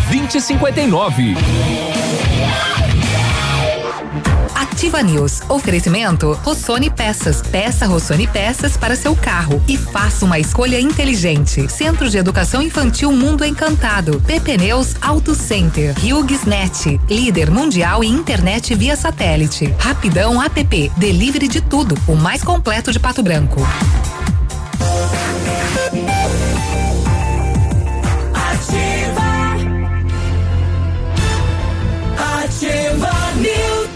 2059. 0.09 1.35
Ativa 4.55 5.03
News. 5.03 5.41
Oferecimento 5.47 6.33
Rossoni 6.43 6.89
Peças. 6.89 7.41
Peça 7.41 7.85
Rossoni 7.85 8.27
Peças 8.27 8.75
para 8.77 8.95
seu 8.95 9.15
carro 9.15 9.61
e 9.67 9.77
faça 9.77 10.25
uma 10.25 10.39
escolha 10.39 10.79
inteligente. 10.79 11.69
Centro 11.71 12.09
de 12.09 12.17
Educação 12.17 12.61
Infantil 12.61 13.11
Mundo 13.11 13.45
Encantado. 13.45 14.19
PP 14.21 14.57
Neus 14.57 14.95
Auto 15.01 15.35
Center. 15.35 15.93
HughesNet. 15.99 16.99
Líder 17.09 17.51
mundial 17.51 18.03
em 18.03 18.11
internet 18.11 18.73
via 18.75 18.95
satélite. 18.95 19.73
Rapidão 19.79 20.41
App. 20.41 20.91
Delivery 20.97 21.47
de 21.47 21.61
tudo. 21.61 21.95
O 22.07 22.15
mais 22.15 22.43
completo 22.43 22.91
de 22.91 22.99
Pato 22.99 23.21
Branco. 23.21 23.61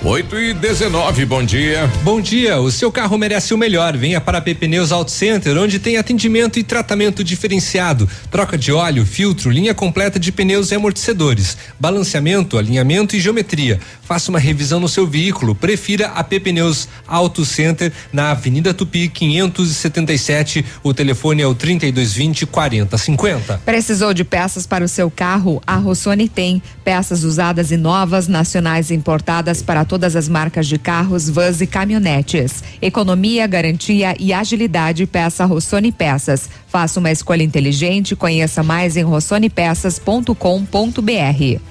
8 0.06 0.38
e 0.38 0.54
19, 0.54 1.26
bom 1.26 1.44
dia. 1.44 1.90
Bom 2.04 2.22
dia, 2.22 2.60
o 2.60 2.70
seu 2.70 2.92
carro 2.92 3.18
merece 3.18 3.56
o 3.56 3.58
melhor. 3.58 3.98
Venha 3.98 4.22
para 4.22 4.38
a 4.38 4.42
PP 4.42 4.68
Neus 4.68 4.92
Auto 4.92 5.10
Center, 5.10 5.58
onde 5.58 5.80
tem 5.80 5.98
atendimento 5.98 6.60
e 6.60 6.64
tratamento 6.64 7.24
diferenciado, 7.24 8.08
troca 8.30 8.56
de 8.56 8.72
óleo, 8.72 9.04
filtro, 9.04 9.50
linha 9.50 9.74
completa 9.74 10.20
de 10.20 10.32
pneus 10.32 10.70
e 10.70 10.76
amortecedores, 10.76 11.58
balanceamento, 11.80 12.56
alinhamento 12.56 13.16
e 13.16 13.20
geometria. 13.20 13.80
Faça 14.04 14.30
uma 14.30 14.38
revisão 14.38 14.80
no 14.80 14.88
seu 14.88 15.08
veículo. 15.08 15.56
Prefira 15.56 16.10
a 16.10 16.24
PP 16.24 16.52
Neus 16.52 16.88
Auto 17.08 17.44
Center 17.44 17.92
na 18.14 18.30
Avenida 18.30 18.76
Tupi 18.76 19.10
577. 19.10 20.64
O 20.84 20.94
telefone 20.94 21.42
é 21.42 21.48
o 21.48 21.56
3220 21.56 22.46
4050. 22.46 23.62
Precisou 23.66 24.14
de 24.14 24.24
peças 24.24 24.68
para 24.68 24.86
o 24.86 24.88
seu 24.88 25.10
carro? 25.10 25.60
A 25.66 25.78
Rossoni 25.78 26.30
tem 26.30 26.62
peças 26.84 27.24
usadas 27.24 27.72
e 27.72 27.78
novas, 27.78 28.28
nacionais 28.28 28.92
e 28.92 28.94
importadas 28.94 29.64
para 29.64 29.84
todas 29.96 30.18
as 30.18 30.28
marcas 30.28 30.68
de 30.68 30.78
carros, 30.78 31.30
vans 31.30 31.62
e 31.62 31.68
caminhonetes. 31.68 32.62
Economia, 32.82 33.48
garantia 33.48 34.14
e 34.20 34.34
agilidade. 34.34 35.06
Peça 35.06 35.46
Rossoni 35.46 35.90
Peças. 35.90 36.50
Faça 36.68 37.00
uma 37.00 37.10
escolha 37.10 37.44
inteligente. 37.44 38.14
Conheça 38.14 38.62
mais 38.62 38.98
em 38.98 39.04
rossonepeças.com.br. 39.04 41.62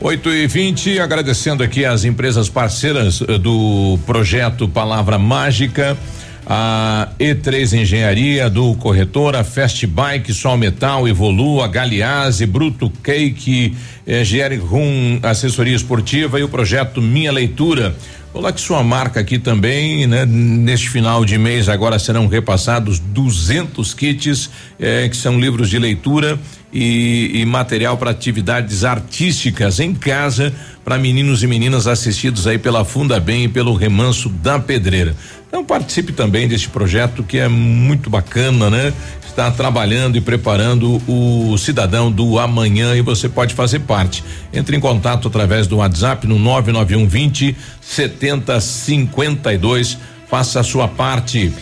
8 0.00 0.30
e 0.30 0.46
20 0.46 0.98
agradecendo 0.98 1.62
aqui 1.62 1.84
as 1.84 2.04
empresas 2.04 2.48
parceiras 2.48 3.20
eh, 3.20 3.36
do 3.36 3.98
projeto 4.06 4.66
Palavra 4.66 5.18
Mágica. 5.18 5.94
A 6.48 7.08
E3 7.18 7.82
Engenharia 7.82 8.48
do 8.48 8.74
Corretora, 8.76 9.44
Fast 9.44 9.86
Bike, 9.86 10.32
Sol 10.32 10.56
Metal, 10.56 11.06
Evolua, 11.06 11.66
Galeazzi, 11.66 12.46
Bruto 12.46 12.88
Cake, 13.02 13.76
eh, 14.06 14.22
GR 14.22 14.54
Rum 14.64 15.18
Assessoria 15.22 15.74
Esportiva 15.74 16.38
e 16.38 16.42
o 16.42 16.48
projeto 16.48 17.02
Minha 17.02 17.32
Leitura. 17.32 17.94
Coloque 18.32 18.60
sua 18.60 18.82
marca 18.84 19.20
aqui 19.20 19.38
também, 19.38 20.06
né? 20.06 20.24
Neste 20.26 20.90
final 20.90 21.24
de 21.24 21.38
mês 21.38 21.68
agora 21.68 21.98
serão 21.98 22.26
repassados 22.26 22.98
200 22.98 23.94
kits, 23.94 24.50
eh, 24.78 25.08
que 25.08 25.16
são 25.16 25.40
livros 25.40 25.70
de 25.70 25.78
leitura 25.78 26.38
e, 26.72 27.30
e 27.34 27.46
material 27.46 27.96
para 27.96 28.10
atividades 28.10 28.84
artísticas 28.84 29.80
em 29.80 29.94
casa 29.94 30.52
para 30.84 30.98
meninos 30.98 31.42
e 31.42 31.46
meninas 31.46 31.86
assistidos 31.86 32.46
aí 32.46 32.58
pela 32.58 32.84
Funda 32.84 33.18
Bem 33.18 33.44
e 33.44 33.48
pelo 33.48 33.74
Remanso 33.74 34.28
da 34.28 34.58
Pedreira. 34.58 35.16
Então 35.48 35.64
participe 35.64 36.12
também 36.12 36.46
deste 36.46 36.68
projeto 36.68 37.22
que 37.22 37.38
é 37.38 37.48
muito 37.48 38.10
bacana, 38.10 38.68
né? 38.70 38.92
Está 39.26 39.50
trabalhando 39.50 40.16
e 40.16 40.20
preparando 40.20 41.02
o 41.06 41.56
cidadão 41.58 42.10
do 42.10 42.38
amanhã 42.38 42.94
e 42.96 43.02
você 43.02 43.28
pode 43.28 43.54
fazer 43.54 43.80
parte. 43.80 44.24
Entre 44.52 44.76
em 44.76 44.80
contato 44.80 45.28
através 45.28 45.66
do 45.66 45.78
WhatsApp 45.78 46.26
no 46.26 46.38
991 46.38 47.06
20 47.06 47.56
70 47.80 48.60
52. 48.60 49.98
Faça 50.28 50.60
a 50.60 50.62
sua 50.62 50.88
parte. 50.88 51.52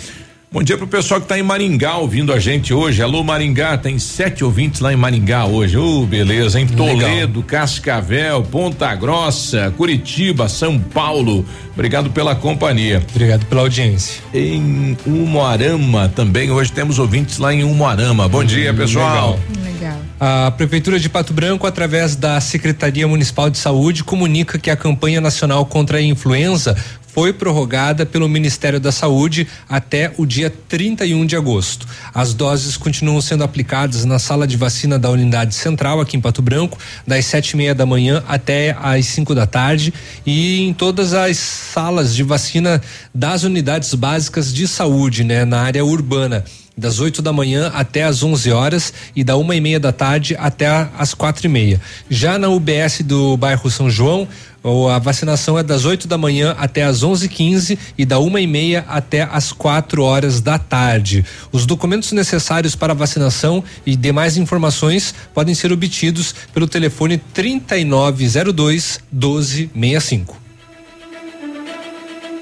Bom 0.55 0.63
dia 0.63 0.79
pro 0.79 0.87
pessoal 0.87 1.21
que 1.21 1.27
tá 1.27 1.37
em 1.37 1.43
Maringá 1.43 1.97
ouvindo 1.97 2.33
a 2.33 2.39
gente 2.39 2.73
hoje. 2.73 3.03
Alô 3.03 3.25
Maringá, 3.25 3.77
tem 3.77 3.99
sete 3.99 4.45
ouvintes 4.45 4.81
lá 4.81 4.93
em 4.93 4.97
Maringá 4.97 5.47
hoje. 5.47 5.77
Ô, 5.77 6.03
oh, 6.03 6.07
beleza, 6.07 6.61
em 6.61 6.67
Toledo, 6.69 7.43
Cascavel, 7.43 8.41
Ponta 8.45 8.95
Grossa, 8.95 9.75
Curitiba, 9.77 10.49
São 10.49 10.79
Paulo. 10.79 11.45
Obrigado 11.73 12.09
pela 12.11 12.37
companhia. 12.37 13.03
Obrigado 13.11 13.45
pela 13.47 13.63
audiência. 13.63 14.23
Em 14.33 14.97
Umuarama 15.05 16.09
também, 16.15 16.53
hoje 16.53 16.71
temos 16.71 17.01
ouvintes 17.01 17.39
lá 17.39 17.53
em 17.53 17.65
Umuarama. 17.65 18.29
Bom 18.29 18.43
hum, 18.43 18.45
dia, 18.45 18.73
pessoal. 18.73 19.41
Legal. 19.65 19.99
A 20.21 20.53
Prefeitura 20.53 21.01
de 21.01 21.09
Pato 21.09 21.35
Branco, 21.35 21.67
através 21.67 22.15
da 22.15 22.41
Secretaria 22.41 23.09
Municipal 23.09 23.51
de 23.51 23.59
Saúde, 23.59 24.05
comunica 24.05 24.57
que 24.57 24.71
a 24.71 24.77
campanha 24.77 25.21
nacional 25.21 25.67
contra 25.67 25.99
a 25.99 26.03
influenza 26.03 26.77
foi 27.15 27.33
prorrogada 27.33 28.05
pelo 28.05 28.29
Ministério 28.29 28.81
da 28.81 28.91
Saúde 28.91 29.47
até 29.69 30.13
o 30.19 30.27
dia 30.27 30.53
31 30.69 31.25
de 31.25 31.37
agosto. 31.37 31.87
As 32.13 32.35
doses 32.35 32.77
continuam 32.77 33.21
sendo 33.21 33.45
aplicadas 33.45 34.05
na 34.05 34.19
sala 34.19 34.49
de 34.49 34.57
vacina 34.57 34.99
da 34.99 35.09
unidade 35.09 35.55
central 35.55 36.01
aqui 36.01 36.17
em 36.17 36.21
Pato 36.21 36.43
Branco, 36.43 36.77
das 37.07 37.25
sete 37.27 37.51
e 37.51 37.57
meia 37.57 37.73
da 37.73 37.87
manhã 37.87 38.25
até 38.27 38.77
às 38.83 39.07
5 39.07 39.33
da 39.33 39.47
tarde, 39.47 39.95
e 40.27 40.63
em 40.63 40.75
todas 40.75 41.15
as 41.15 41.37
salas 41.37 42.17
de 42.17 42.25
vacina 42.25 42.83
das 43.15 43.45
unidades 43.45 43.95
básicas 43.95 44.53
de 44.53 44.67
saúde, 44.67 45.23
né, 45.23 45.45
na 45.45 45.61
área 45.61 45.85
urbana 45.85 46.45
das 46.77 46.99
8 46.99 47.23
da 47.23 47.33
manhã 47.33 47.71
até 47.73 48.03
às 48.03 48.25
11 48.25 48.51
horas 48.51 48.93
e 49.15 49.23
da 49.23 49.37
uma 49.37 49.55
e 49.55 49.61
meia 49.61 49.79
da 49.79 49.93
tarde 49.93 50.37
até 50.37 50.67
às 50.99 51.15
quatro 51.15 51.47
e 51.47 51.49
meia. 51.49 51.81
Já 52.11 52.37
na 52.39 52.49
UBS 52.49 53.03
do 53.05 53.37
bairro 53.37 53.71
São 53.71 53.89
João, 53.89 54.27
A 54.65 54.99
vacinação 54.99 55.59
é 55.59 55.63
das 55.63 55.85
8 55.85 56.09
da 56.09 56.17
manhã 56.17 56.57
até 56.59 56.85
as 56.85 57.03
11:15 57.03 57.79
e 57.99 58.07
da 58.07 58.19
uma 58.19 58.41
e 58.41 58.47
meia 58.47 58.85
até 58.89 59.29
as 59.31 59.53
4 59.53 60.03
horas 60.03 60.41
da 60.41 60.59
tarde. 60.59 61.25
Os 61.53 61.67
documentos 61.67 62.13
necessários 62.13 62.75
para 62.75 62.95
a 62.95 62.97
vacinação 62.97 63.63
e 63.85 63.95
demais 63.95 64.39
informações 64.39 65.15
podem 65.35 65.55
ser 65.55 65.71
obtidos 65.71 66.35
pelo 66.55 66.67
telefone 66.67 67.19
3902 67.19 69.01
1265. 69.13 70.43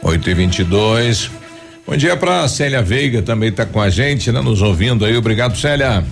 8 0.05 0.31
e 0.31 0.35
22 0.35 1.31
Bom 1.85 1.97
dia 1.97 2.17
para 2.17 2.47
Célia 2.47 2.81
Veiga, 2.81 3.23
também 3.23 3.49
está 3.49 3.67
com 3.67 3.81
a 3.81 3.91
gente, 3.91 4.31
né? 4.31 4.41
Nos 4.41 4.63
ouvindo 4.63 5.05
aí. 5.05 5.17
Obrigado, 5.17 5.59
Célia. 5.59 6.05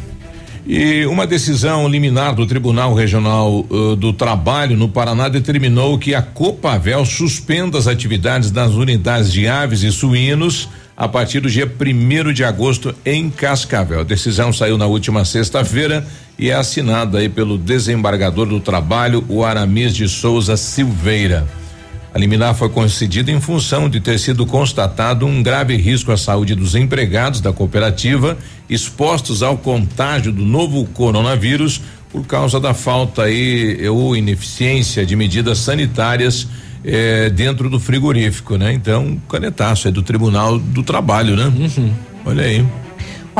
E 0.66 1.06
uma 1.06 1.26
decisão 1.26 1.88
liminar 1.88 2.34
do 2.34 2.46
Tribunal 2.46 2.94
Regional 2.94 3.66
uh, 3.70 3.96
do 3.96 4.12
Trabalho 4.12 4.76
no 4.76 4.88
Paraná 4.88 5.28
determinou 5.28 5.98
que 5.98 6.14
a 6.14 6.22
Copavel 6.22 7.04
suspenda 7.04 7.78
as 7.78 7.86
atividades 7.86 8.50
das 8.50 8.72
unidades 8.72 9.32
de 9.32 9.48
aves 9.48 9.82
e 9.82 9.90
suínos 9.90 10.68
a 10.96 11.08
partir 11.08 11.40
do 11.40 11.48
dia 11.48 11.66
1 11.66 12.32
de 12.32 12.44
agosto 12.44 12.94
em 13.06 13.30
Cascavel. 13.30 14.00
A 14.00 14.04
decisão 14.04 14.52
saiu 14.52 14.76
na 14.76 14.84
última 14.84 15.24
sexta-feira 15.24 16.06
e 16.38 16.50
é 16.50 16.54
assinada 16.54 17.18
aí 17.18 17.28
pelo 17.28 17.56
desembargador 17.56 18.46
do 18.46 18.60
trabalho, 18.60 19.24
o 19.28 19.42
Aramis 19.42 19.94
de 19.94 20.06
Souza 20.08 20.58
Silveira. 20.58 21.59
A 22.12 22.18
liminar 22.18 22.54
foi 22.54 22.68
concedida 22.68 23.30
em 23.30 23.40
função 23.40 23.88
de 23.88 24.00
ter 24.00 24.18
sido 24.18 24.44
constatado 24.44 25.26
um 25.26 25.42
grave 25.42 25.76
risco 25.76 26.10
à 26.10 26.16
saúde 26.16 26.54
dos 26.54 26.74
empregados 26.74 27.40
da 27.40 27.52
cooperativa 27.52 28.36
expostos 28.68 29.42
ao 29.42 29.56
contágio 29.56 30.32
do 30.32 30.44
novo 30.44 30.84
coronavírus 30.86 31.80
por 32.10 32.26
causa 32.26 32.58
da 32.58 32.74
falta 32.74 33.22
aí 33.22 33.88
ou 33.88 34.16
ineficiência 34.16 35.06
de 35.06 35.14
medidas 35.14 35.58
sanitárias 35.58 36.48
eh, 36.84 37.30
dentro 37.30 37.70
do 37.70 37.78
frigorífico, 37.78 38.56
né? 38.56 38.72
Então, 38.72 39.16
canetaço 39.28 39.86
é 39.86 39.90
do 39.92 40.02
Tribunal 40.02 40.58
do 40.58 40.82
Trabalho, 40.82 41.36
né? 41.36 41.52
Olha 42.24 42.44
aí. 42.44 42.66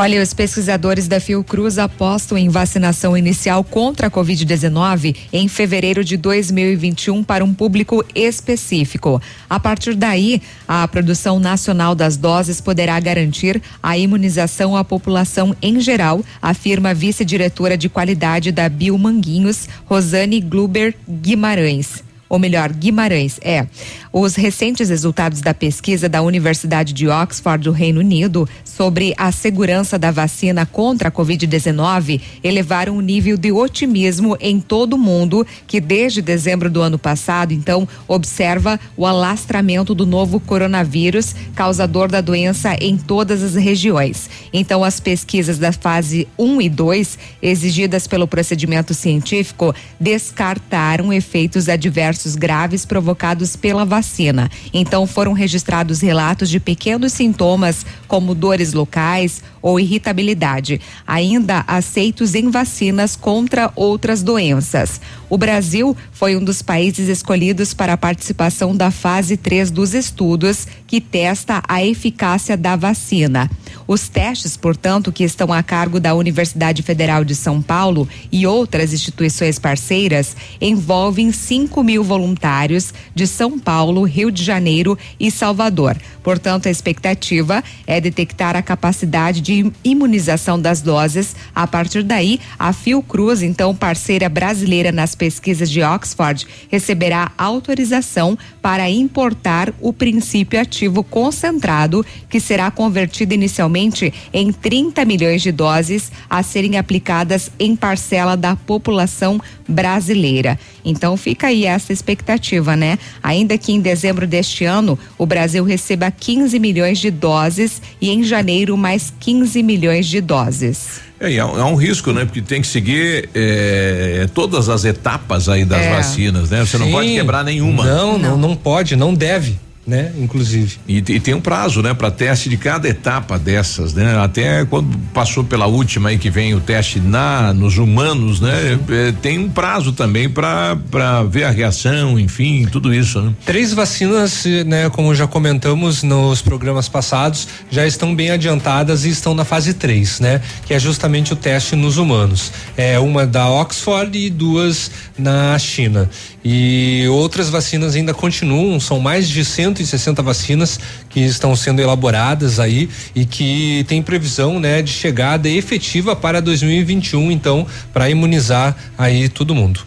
Olha, 0.01 0.19
os 0.19 0.33
pesquisadores 0.33 1.07
da 1.07 1.19
Fiocruz 1.19 1.77
apostam 1.77 2.35
em 2.35 2.49
vacinação 2.49 3.15
inicial 3.15 3.63
contra 3.63 4.07
a 4.07 4.09
Covid-19 4.09 5.15
em 5.31 5.47
fevereiro 5.47 6.03
de 6.03 6.17
2021 6.17 7.23
para 7.23 7.45
um 7.45 7.53
público 7.53 8.03
específico. 8.15 9.21
A 9.47 9.59
partir 9.59 9.93
daí, 9.93 10.41
a 10.67 10.87
produção 10.87 11.39
nacional 11.39 11.93
das 11.93 12.17
doses 12.17 12.59
poderá 12.59 12.99
garantir 12.99 13.61
a 13.83 13.95
imunização 13.95 14.75
à 14.75 14.83
população 14.83 15.55
em 15.61 15.79
geral, 15.79 16.25
afirma 16.41 16.89
a 16.89 16.93
vice-diretora 16.95 17.77
de 17.77 17.87
qualidade 17.87 18.51
da 18.51 18.67
Biomanguinhos, 18.67 19.69
Rosane 19.85 20.41
Gluber 20.41 20.95
Guimarães 21.07 22.03
ou 22.31 22.39
melhor, 22.39 22.71
Guimarães, 22.71 23.37
é. 23.43 23.67
Os 24.13 24.35
recentes 24.35 24.87
resultados 24.87 25.41
da 25.41 25.53
pesquisa 25.53 26.07
da 26.07 26.21
Universidade 26.21 26.93
de 26.93 27.09
Oxford 27.09 27.61
do 27.61 27.73
Reino 27.73 27.99
Unido 27.99 28.47
sobre 28.63 29.13
a 29.17 29.33
segurança 29.33 29.99
da 29.99 30.11
vacina 30.11 30.65
contra 30.65 31.09
a 31.09 31.11
Covid-19 31.11 32.21
elevaram 32.41 32.95
o 32.95 33.01
nível 33.01 33.35
de 33.35 33.51
otimismo 33.51 34.37
em 34.39 34.61
todo 34.61 34.93
o 34.93 34.97
mundo, 34.97 35.45
que 35.67 35.81
desde 35.81 36.21
dezembro 36.21 36.69
do 36.69 36.81
ano 36.81 36.97
passado, 36.97 37.51
então, 37.53 37.85
observa 38.07 38.79
o 38.95 39.05
alastramento 39.05 39.93
do 39.93 40.05
novo 40.05 40.39
coronavírus, 40.39 41.35
causador 41.53 42.07
da 42.07 42.21
doença 42.21 42.77
em 42.79 42.95
todas 42.95 43.43
as 43.43 43.55
regiões. 43.55 44.29
Então, 44.53 44.85
as 44.85 45.01
pesquisas 45.01 45.57
da 45.57 45.73
fase 45.73 46.29
1 46.39 46.61
e 46.61 46.69
2, 46.69 47.19
exigidas 47.41 48.07
pelo 48.07 48.25
procedimento 48.25 48.93
científico, 48.93 49.75
descartaram 49.99 51.11
efeitos 51.11 51.67
adversos 51.67 52.20
graves 52.35 52.85
provocados 52.85 53.55
pela 53.55 53.85
vacina. 53.85 54.49
Então, 54.73 55.05
foram 55.05 55.33
registrados 55.33 56.01
relatos 56.01 56.49
de 56.49 56.59
pequenos 56.59 57.13
sintomas, 57.13 57.85
como 58.07 58.35
dores 58.35 58.73
locais 58.73 59.41
ou 59.61 59.79
irritabilidade, 59.79 60.81
ainda 61.05 61.63
aceitos 61.67 62.35
em 62.35 62.49
vacinas 62.49 63.15
contra 63.15 63.71
outras 63.75 64.23
doenças. 64.23 64.99
O 65.29 65.37
Brasil 65.37 65.95
foi 66.11 66.35
um 66.35 66.43
dos 66.43 66.61
países 66.61 67.07
escolhidos 67.07 67.73
para 67.73 67.93
a 67.93 67.97
participação 67.97 68.75
da 68.75 68.91
fase 68.91 69.37
3 69.37 69.71
dos 69.71 69.93
estudos, 69.93 70.67
que 70.85 70.99
testa 70.99 71.63
a 71.67 71.85
eficácia 71.85 72.57
da 72.57 72.75
vacina. 72.75 73.49
Os 73.87 74.07
testes, 74.07 74.55
portanto, 74.57 75.11
que 75.11 75.23
estão 75.23 75.51
a 75.51 75.63
cargo 75.63 75.99
da 75.99 76.13
Universidade 76.13 76.83
Federal 76.83 77.23
de 77.23 77.35
São 77.35 77.61
Paulo 77.61 78.07
e 78.31 78.45
outras 78.45 78.93
instituições 78.93 79.57
parceiras, 79.57 80.35
envolvem 80.59 81.31
5 81.31 81.83
mil 81.83 82.03
voluntários 82.03 82.93
de 83.15 83.25
São 83.25 83.57
Paulo, 83.57 84.03
Rio 84.03 84.31
de 84.31 84.43
Janeiro 84.43 84.97
e 85.19 85.31
Salvador. 85.31 85.97
Portanto, 86.23 86.67
a 86.67 86.71
expectativa 86.71 87.63
é 87.87 87.99
detectar 87.99 88.55
a 88.55 88.61
capacidade 88.61 89.41
de 89.41 89.71
imunização 89.83 90.59
das 90.59 90.81
doses. 90.81 91.35
A 91.53 91.65
partir 91.65 92.03
daí, 92.03 92.39
a 92.57 92.73
Fiocruz, 92.73 93.41
então 93.41 93.75
parceira 93.75 94.29
brasileira 94.29 94.91
nas 94.91 95.15
pesquisas 95.15 95.69
de 95.69 95.81
Oxford, 95.81 96.47
receberá 96.69 97.31
autorização 97.37 98.37
para 98.61 98.89
importar 98.89 99.73
o 99.79 99.91
princípio 99.91 100.59
ativo 100.59 101.03
concentrado, 101.03 102.05
que 102.29 102.39
será 102.39 102.69
convertido 102.69 103.33
inicialmente 103.33 104.13
em 104.31 104.51
30 104.51 105.03
milhões 105.05 105.41
de 105.41 105.51
doses 105.51 106.11
a 106.29 106.43
serem 106.43 106.77
aplicadas 106.77 107.51
em 107.59 107.75
parcela 107.75 108.37
da 108.37 108.55
população 108.55 109.41
brasileira. 109.67 110.59
Então 110.83 111.15
fica 111.17 111.47
aí 111.47 111.65
essa 111.65 111.93
expectativa, 111.93 112.75
né? 112.75 112.97
Ainda 113.21 113.57
que 113.57 113.71
em 113.71 113.79
dezembro 113.79 114.25
deste 114.25 114.65
ano 114.65 114.97
o 115.17 115.25
Brasil 115.25 115.63
receba 115.63 116.09
15 116.11 116.59
milhões 116.59 116.99
de 116.99 117.11
doses 117.11 117.81
e 117.99 118.09
em 118.09 118.23
janeiro 118.23 118.75
mais 118.77 119.13
15 119.19 119.61
milhões 119.63 120.07
de 120.07 120.21
doses. 120.21 121.01
É, 121.19 121.31
e 121.31 121.39
há, 121.39 121.43
há 121.43 121.65
um 121.67 121.75
risco, 121.75 122.11
né? 122.11 122.25
Porque 122.25 122.41
tem 122.41 122.61
que 122.61 122.67
seguir 122.67 123.29
eh, 123.35 124.27
todas 124.33 124.69
as 124.69 124.83
etapas 124.85 125.47
aí 125.47 125.63
das 125.63 125.81
É. 125.81 125.91
vacinas, 125.95 126.49
né? 126.49 126.65
Você 126.65 126.77
não 126.79 126.87
Sim. 126.87 126.91
pode 126.91 127.13
quebrar 127.13 127.43
nenhuma. 127.43 127.85
Não, 127.85 128.17
não, 128.17 128.37
não 128.37 128.55
pode, 128.55 128.95
não 128.95 129.13
deve, 129.13 129.55
né? 129.85 130.11
Inclusive. 130.17 130.77
E, 130.87 130.97
e 130.97 131.19
tem 131.19 131.33
um 131.33 131.41
prazo, 131.41 131.81
né, 131.81 131.93
para 131.93 132.11
teste 132.11 132.49
de 132.49 132.57
cada 132.57 132.87
etapa 132.87 133.39
dessas, 133.39 133.93
né? 133.93 134.17
Até 134.19 134.63
quando 134.65 134.97
passou 135.13 135.43
pela 135.43 135.65
última 135.65 136.09
aí 136.09 136.17
que 136.17 136.29
vem 136.29 136.53
o 136.53 136.59
teste 136.59 136.99
na 136.99 137.53
nos 137.53 137.77
humanos, 137.77 138.39
né? 138.39 138.79
Eh, 138.89 139.13
tem 139.21 139.39
um 139.39 139.49
prazo 139.49 139.91
também 139.91 140.29
para 140.29 140.77
para 140.89 141.23
ver 141.23 141.45
a 141.45 141.49
reação, 141.49 142.19
enfim, 142.19 142.67
tudo 142.71 142.93
isso, 142.93 143.21
né? 143.21 143.33
Três 143.45 143.73
vacinas, 143.73 144.45
né, 144.65 144.89
como 144.89 145.13
já 145.15 145.27
comentamos 145.27 146.03
nos 146.03 146.41
programas 146.41 146.87
passados, 146.87 147.47
já 147.69 147.85
estão 147.85 148.15
bem 148.15 148.31
adiantadas 148.31 149.05
e 149.05 149.09
estão 149.09 149.33
na 149.33 149.43
fase 149.43 149.73
3, 149.73 150.19
né? 150.19 150.41
Que 150.65 150.73
é 150.73 150.79
justamente 150.79 151.33
o 151.33 151.35
teste 151.35 151.75
nos 151.75 151.97
humanos. 151.97 152.51
É 152.77 152.99
uma 152.99 153.25
da 153.25 153.49
Oxford 153.49 154.17
e 154.17 154.29
duas 154.29 154.91
na 155.17 155.57
China. 155.57 156.09
E 156.43 157.05
outras 157.09 157.49
vacinas 157.49 157.95
ainda 157.95 158.13
continuam, 158.13 158.79
são 158.79 158.99
mais 158.99 159.29
de 159.29 159.45
160 159.71 160.21
vacinas 160.21 160.79
que 161.09 161.19
estão 161.21 161.55
sendo 161.55 161.81
elaboradas 161.81 162.59
aí 162.59 162.89
e 163.15 163.25
que 163.25 163.85
tem 163.87 164.01
previsão, 164.01 164.59
né, 164.59 164.81
de 164.81 164.91
chegada 164.91 165.49
efetiva 165.49 166.15
para 166.15 166.41
2021, 166.41 167.31
então, 167.31 167.65
para 167.93 168.09
imunizar 168.09 168.75
aí 168.97 169.29
todo 169.29 169.55
mundo. 169.55 169.81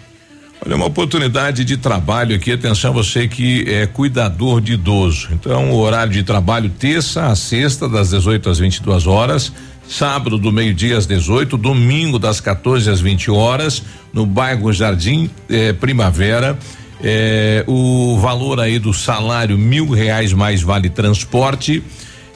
Olha, 0.64 0.76
uma 0.76 0.86
oportunidade 0.86 1.62
de 1.62 1.76
trabalho 1.76 2.34
aqui, 2.36 2.52
atenção 2.52 2.92
você 2.92 3.28
que 3.28 3.64
é 3.68 3.86
cuidador 3.86 4.62
de 4.62 4.72
idoso. 4.72 5.28
Então, 5.32 5.72
o 5.72 5.76
horário 5.76 6.12
de 6.12 6.22
trabalho 6.22 6.70
terça 6.70 7.26
a 7.26 7.36
sexta, 7.36 7.86
das 7.86 8.10
18 8.10 8.48
às 8.48 8.58
22 8.60 9.06
horas, 9.06 9.52
sábado 9.86 10.38
do 10.38 10.50
meio-dia 10.50 10.96
às 10.96 11.06
18, 11.06 11.58
domingo 11.58 12.18
das 12.18 12.40
14 12.40 12.88
às 12.88 13.00
20 13.00 13.30
horas, 13.30 13.82
no 14.10 14.24
bairro 14.24 14.72
Jardim 14.72 15.28
eh, 15.50 15.74
Primavera. 15.74 16.58
Eh, 17.06 17.62
o 17.66 18.18
valor 18.18 18.58
aí 18.58 18.78
do 18.78 18.94
salário 18.94 19.58
mil 19.58 19.90
reais 19.90 20.32
mais 20.32 20.62
vale 20.62 20.88
transporte 20.88 21.82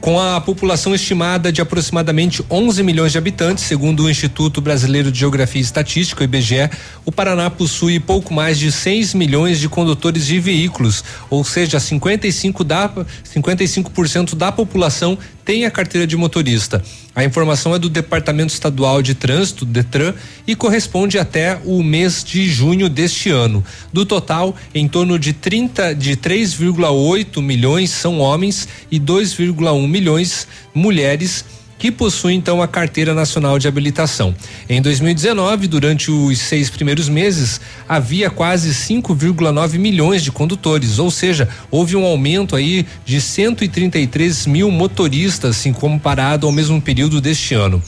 Com 0.00 0.18
a 0.20 0.40
população 0.40 0.94
estimada 0.94 1.50
de 1.50 1.60
aproximadamente 1.60 2.42
11 2.48 2.82
milhões 2.84 3.10
de 3.10 3.18
habitantes, 3.18 3.64
segundo 3.64 4.04
o 4.04 4.10
Instituto 4.10 4.60
Brasileiro 4.60 5.10
de 5.10 5.18
Geografia 5.18 5.60
e 5.60 5.64
Estatística, 5.64 6.20
o 6.20 6.24
IBGE, 6.24 6.70
o 7.04 7.10
Paraná 7.10 7.50
possui 7.50 7.98
pouco 7.98 8.32
mais 8.32 8.58
de 8.58 8.70
6 8.70 9.12
milhões 9.14 9.58
de 9.58 9.68
condutores 9.68 10.24
de 10.24 10.38
veículos, 10.38 11.02
ou 11.28 11.42
seja, 11.42 11.80
55 11.80 12.62
da 12.62 12.88
55% 12.88 14.36
da 14.36 14.52
população 14.52 15.18
tem 15.48 15.64
a 15.64 15.70
carteira 15.70 16.06
de 16.06 16.14
motorista. 16.14 16.84
A 17.14 17.24
informação 17.24 17.74
é 17.74 17.78
do 17.78 17.88
Departamento 17.88 18.52
Estadual 18.52 19.00
de 19.00 19.14
Trânsito, 19.14 19.64
DETRAN, 19.64 20.14
e 20.46 20.54
corresponde 20.54 21.18
até 21.18 21.58
o 21.64 21.82
mês 21.82 22.22
de 22.22 22.46
junho 22.46 22.86
deste 22.86 23.30
ano. 23.30 23.64
Do 23.90 24.04
total, 24.04 24.54
em 24.74 24.86
torno 24.86 25.18
de 25.18 25.32
30 25.32 25.94
de 25.94 26.18
3,8 26.18 27.40
milhões 27.40 27.88
são 27.88 28.18
homens 28.18 28.68
e 28.90 29.00
2,1 29.00 29.88
milhões 29.88 30.46
mulheres 30.74 31.46
que 31.78 31.92
possui 31.92 32.34
então 32.34 32.60
a 32.60 32.68
Carteira 32.68 33.14
Nacional 33.14 33.58
de 33.58 33.68
Habilitação. 33.68 34.34
Em 34.68 34.82
2019, 34.82 35.68
durante 35.68 36.10
os 36.10 36.38
seis 36.38 36.68
primeiros 36.68 37.08
meses, 37.08 37.60
havia 37.88 38.28
quase 38.28 38.70
5,9 38.70 39.78
milhões 39.78 40.22
de 40.22 40.32
condutores, 40.32 40.98
ou 40.98 41.10
seja, 41.10 41.48
houve 41.70 41.94
um 41.94 42.04
aumento 42.04 42.56
aí 42.56 42.84
de 43.04 43.20
133 43.20 44.46
mil 44.46 44.70
motoristas, 44.70 45.56
assim, 45.56 45.72
comparado 45.72 46.46
ao 46.46 46.52
mesmo 46.52 46.82
período 46.82 47.20
deste 47.20 47.54
ano. 47.54 47.82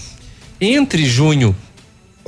Entre 0.61 1.05
junho 1.05 1.55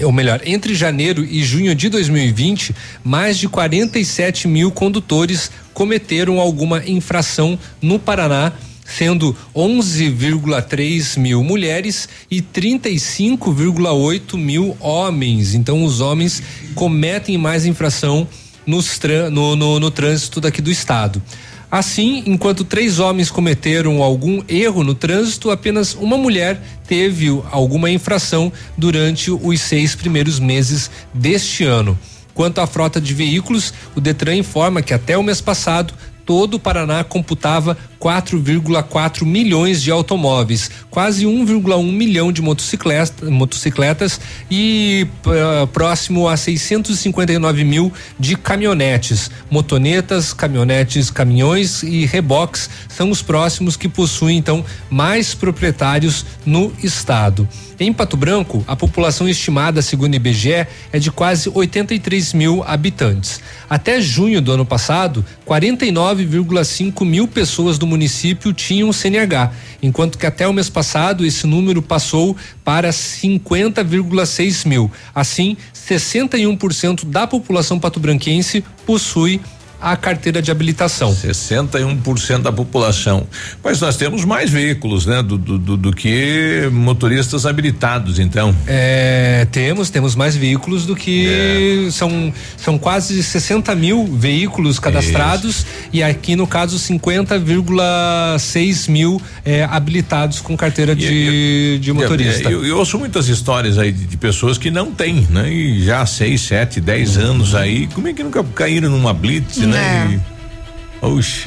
ou 0.01 0.11
melhor, 0.11 0.41
entre 0.47 0.75
janeiro 0.75 1.23
e 1.23 1.45
junho 1.45 1.75
de 1.75 1.89
2020, 1.89 2.75
mais 3.05 3.39
de 3.39 3.49
47 3.49 4.49
mil 4.49 4.71
condutores 4.71 5.51
cometeram 5.75 6.41
alguma 6.41 6.83
infração 6.89 7.59
no 7.81 7.99
Paraná 7.99 8.53
sendo 8.97 9.37
11,3 9.55 11.19
mil 11.19 11.43
mulheres 11.43 12.09
e 12.31 12.41
35,8 12.41 14.37
mil 14.37 14.77
homens. 14.81 15.55
Então, 15.55 15.85
os 15.85 16.01
homens 16.01 16.43
cometem 16.75 17.39
mais 17.39 17.65
infração 17.65 18.27
nos, 18.67 19.01
no, 19.31 19.57
no, 19.57 19.81
no 19.81 19.91
trânsito 19.91 20.41
daqui 20.41 20.61
do 20.61 20.71
estado. 20.71 21.23
Assim, 21.71 22.23
enquanto 22.27 22.65
três 22.65 22.99
homens 22.99 23.31
cometeram 23.31 24.03
algum 24.03 24.43
erro 24.47 24.85
no 24.85 24.95
trânsito, 24.95 25.51
apenas 25.51 25.95
uma 25.95 26.19
mulher 26.19 26.61
teve 26.87 27.29
alguma 27.51 27.91
infração 27.91 28.53
durante 28.77 29.31
os 29.31 29.61
seis 29.63 29.95
primeiros 29.95 30.39
meses 30.39 30.91
deste 31.15 31.65
ano. 31.65 31.99
Quanto 32.35 32.61
à 32.61 32.67
frota 32.67 33.01
de 33.01 33.15
veículos, 33.15 33.73
o 33.97 34.01
Detran 34.03 34.37
informa 34.37 34.83
que 34.83 34.93
até 34.93 35.17
o 35.17 35.23
mês 35.23 35.41
passado 35.41 35.95
todo 36.27 36.55
o 36.55 36.61
Paraná 36.61 37.03
computava 37.05 37.77
4,4 38.03 39.25
milhões 39.25 39.81
de 39.81 39.93
automóveis, 39.93 40.69
quase 40.91 41.25
1,1 41.25 41.93
milhão 41.93 42.33
de 42.33 42.43
motocicletas, 42.43 43.31
motocicletas 43.31 44.21
e 44.51 45.07
uh, 45.25 45.69
próximo 45.69 46.27
a 46.27 46.37
659 46.37 47.63
mil 47.63 47.93
de 48.19 48.35
caminhonetes. 48.35 49.31
Motonetas, 49.49 50.33
caminhonetes, 50.33 51.13
caminhões 51.13 51.85
e 51.85 52.05
reboques 52.05 52.69
são 52.89 53.09
os 53.09 53.23
próximos 53.23 53.77
que 53.77 53.89
possuem 53.89 54.37
então 54.37 54.65
mais 54.91 55.33
proprietários 55.33 56.27
no 56.45 56.73
estado. 56.83 57.49
Em 57.79 57.93
Pato 57.93 58.17
Branco, 58.17 58.65
a 58.69 58.77
população 58.77 59.29
estimada, 59.29 59.83
segundo 59.83 60.13
o 60.13 60.17
IBGE, 60.17 60.67
é 60.93 60.99
de 60.99 61.11
quase 61.11 61.51
83 61.53 62.33
mil 62.33 62.63
habitantes. 62.65 63.41
Até 63.69 64.01
junho 64.01 64.41
do 64.41 64.53
ano 64.53 64.65
passado, 64.65 65.25
49,5 65.45 67.05
mil 67.05 67.27
pessoas 67.27 67.79
do 67.79 67.87
município 67.93 68.53
tinham 68.53 68.93
CNH, 68.93 69.53
enquanto 69.83 70.19
que 70.19 70.27
até 70.27 70.49
o 70.49 70.53
mês 70.53 70.69
passado 70.69 71.25
esse 71.25 71.47
número 71.47 71.83
passou 71.83 72.37
para 72.65 72.91
50,6 72.91 74.67
mil. 74.67 74.91
Assim, 75.15 75.57
61% 75.75 77.05
da 77.05 77.27
população 77.27 77.79
patobranquense 77.79 78.65
possui 78.87 79.41
a 79.83 79.97
carteira 79.97 80.41
de 80.41 80.51
habilitação. 80.51 81.13
61% 81.13 82.43
da 82.43 82.53
população. 82.53 83.27
Mas 83.65 83.81
nós 83.81 83.97
temos 83.97 84.25
mais 84.25 84.49
veículos, 84.49 85.07
né? 85.07 85.21
Do, 85.23 85.37
do, 85.37 85.77
do, 85.77 85.93
que 85.93 86.71
motoristas 86.73 87.45
habilitados, 87.45 88.21
então. 88.21 88.55
É, 88.67 89.47
temos, 89.51 89.91
temos 89.91 90.15
mais 90.15 90.37
veículos 90.37 90.87
do 90.87 90.95
que 90.95 91.89
é. 91.89 91.91
são, 91.91 92.33
são 92.57 92.79
quase 92.79 93.21
60 93.23 93.75
mil 93.75 94.07
veículos 94.07 94.79
cadastrados 94.79 95.57
Isso. 95.57 95.67
e 95.93 96.03
aqui 96.03 96.37
no 96.37 96.47
caso 96.47 96.79
50,6 96.79 98.89
mil 98.89 99.21
é, 99.45 99.65
habilitados 99.65 100.41
com 100.41 100.57
carteira 100.57 100.95
de, 100.95 101.81
de 101.81 101.93
motorista. 101.93 102.49
Eu, 102.49 102.65
eu, 102.65 102.79
ouço 102.79 102.97
muitas 102.99 103.27
histórias 103.29 103.79
aí 103.79 103.91
de, 103.91 104.07
de, 104.07 104.17
pessoas 104.17 104.57
que 104.59 104.71
não 104.71 104.93
têm, 104.93 105.27
né? 105.29 105.53
E 105.53 105.83
já 105.83 106.07
6, 106.07 106.41
7, 106.41 106.81
10 106.81 107.19
anos 107.19 107.57
aí, 107.57 107.89
como 107.89 108.07
é 108.07 108.13
que 108.13 108.23
nunca 108.23 108.45
caíram 108.45 108.91
numa 108.91 109.13
blitz, 109.13 109.59
né? 109.59 109.72
Né? 109.73 110.21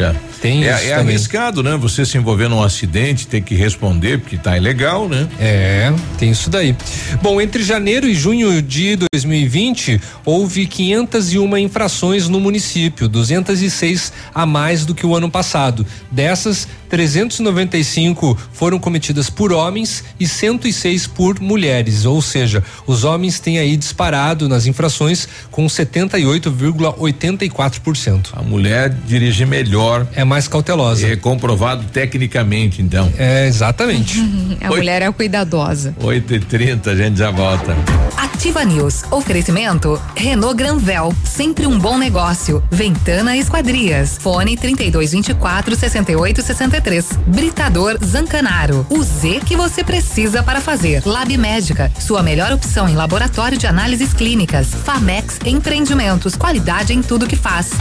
É. 0.01 0.13
Tem 0.41 0.65
é, 0.65 0.89
é 0.89 0.93
arriscado, 0.93 1.63
né? 1.63 1.75
Você 1.77 2.05
se 2.05 2.17
envolver 2.17 2.47
num 2.47 2.61
acidente, 2.61 3.27
ter 3.27 3.41
que 3.41 3.55
responder, 3.55 4.19
porque 4.19 4.37
tá 4.37 4.57
ilegal, 4.57 5.09
né? 5.09 5.27
É, 5.39 5.93
tem 6.17 6.31
isso 6.31 6.49
daí. 6.49 6.75
Bom, 7.21 7.41
entre 7.41 7.63
janeiro 7.63 8.07
e 8.07 8.13
junho 8.13 8.61
de 8.61 8.97
2020, 9.13 9.99
houve 10.23 10.65
501 10.65 11.57
infrações 11.57 12.27
no 12.27 12.39
município, 12.39 13.07
206 13.07 14.13
a 14.33 14.45
mais 14.45 14.85
do 14.85 14.93
que 14.93 15.05
o 15.05 15.15
ano 15.15 15.29
passado. 15.29 15.85
Dessas, 16.11 16.67
395 16.89 18.37
foram 18.53 18.79
cometidas 18.79 19.29
por 19.29 19.51
homens 19.51 20.03
e 20.19 20.27
106 20.27 21.07
por 21.07 21.39
mulheres, 21.39 22.05
ou 22.05 22.21
seja, 22.21 22.63
os 22.85 23.03
homens 23.03 23.39
têm 23.39 23.57
aí 23.59 23.75
disparado 23.75 24.47
nas 24.47 24.65
infrações 24.65 25.27
com 25.51 25.65
78,84%. 25.65 28.29
A 28.33 28.41
mulher 28.41 28.89
dirige 29.05 29.45
melhor. 29.45 30.07
É 30.13 30.23
mais 30.25 30.47
cautelosa. 30.47 31.07
É 31.07 31.15
comprovado 31.15 31.85
tecnicamente, 31.91 32.81
então. 32.81 33.11
É, 33.17 33.47
exatamente. 33.47 34.19
a 34.61 34.65
Oito, 34.65 34.77
mulher 34.77 35.01
é 35.01 35.11
cuidadosa. 35.11 35.95
8 36.01 36.33
e 36.33 36.39
30 36.39 36.91
a 36.91 36.95
gente 36.95 37.17
já 37.17 37.31
volta. 37.31 37.75
Ativa 38.17 38.63
News. 38.63 39.03
Oferecimento 39.11 40.01
Renault 40.15 40.55
Granvel, 40.55 41.13
sempre 41.23 41.65
um 41.67 41.77
bom 41.77 41.97
negócio. 41.97 42.63
Ventana 42.71 43.37
Esquadrias. 43.37 44.17
Fone 44.19 44.57
3224 44.57 45.75
6863 45.75 47.09
Britador 47.27 47.97
Zancanaro. 48.03 48.85
O 48.89 49.01
Z 49.03 49.41
que 49.45 49.55
você 49.55 49.83
precisa 49.83 50.43
para 50.43 50.61
fazer. 50.61 51.03
Lab 51.05 51.35
Médica, 51.37 51.91
sua 51.99 52.23
melhor 52.23 52.51
opção 52.51 52.87
em 52.89 52.95
laboratório 52.95 53.57
de 53.57 53.67
análises 53.67 54.13
clínicas. 54.13 54.67
Famex 54.73 55.39
Empreendimentos, 55.45 56.35
qualidade 56.35 56.93
em 56.93 57.01
tudo 57.01 57.27
que 57.27 57.35
faz. 57.35 57.71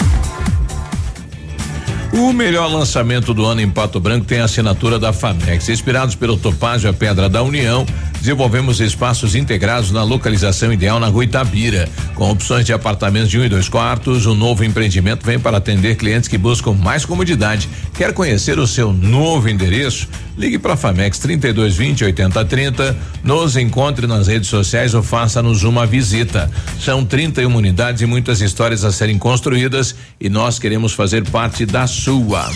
O 2.16 2.32
melhor 2.32 2.70
lançamento 2.70 3.34
do 3.34 3.44
ano 3.44 3.60
em 3.60 3.68
Pato 3.68 3.98
Branco 3.98 4.24
tem 4.24 4.38
a 4.38 4.44
assinatura 4.44 5.00
da 5.00 5.12
Famex. 5.12 5.68
Inspirados 5.68 6.14
pelo 6.14 6.36
Topázio 6.36 6.88
a 6.88 6.92
Pedra 6.92 7.28
da 7.28 7.42
União, 7.42 7.84
desenvolvemos 8.24 8.80
espaços 8.80 9.34
integrados 9.34 9.90
na 9.90 10.02
localização 10.02 10.72
ideal 10.72 10.98
na 10.98 11.08
rua 11.08 11.24
Itabira. 11.24 11.86
Com 12.14 12.30
opções 12.30 12.64
de 12.64 12.72
apartamentos 12.72 13.28
de 13.28 13.38
um 13.38 13.44
e 13.44 13.50
dois 13.50 13.68
quartos, 13.68 14.24
o 14.24 14.34
novo 14.34 14.64
empreendimento 14.64 15.26
vem 15.26 15.38
para 15.38 15.58
atender 15.58 15.96
clientes 15.96 16.26
que 16.26 16.38
buscam 16.38 16.72
mais 16.72 17.04
comodidade. 17.04 17.68
Quer 17.92 18.14
conhecer 18.14 18.58
o 18.58 18.66
seu 18.66 18.94
novo 18.94 19.50
endereço? 19.50 20.08
Ligue 20.38 20.58
para 20.58 20.74
Famex 20.74 21.18
3220 21.18 22.04
8030, 22.04 22.96
nos 23.22 23.58
encontre 23.58 24.06
nas 24.06 24.26
redes 24.26 24.48
sociais 24.48 24.94
ou 24.94 25.02
faça-nos 25.02 25.62
uma 25.62 25.86
visita. 25.86 26.50
São 26.80 27.04
31 27.04 27.54
unidades 27.54 28.00
e 28.00 28.06
muitas 28.06 28.40
histórias 28.40 28.84
a 28.86 28.90
serem 28.90 29.18
construídas 29.18 29.94
e 30.18 30.30
nós 30.30 30.58
queremos 30.58 30.94
fazer 30.94 31.28
parte 31.28 31.66
da 31.66 31.86
sua. 31.86 32.50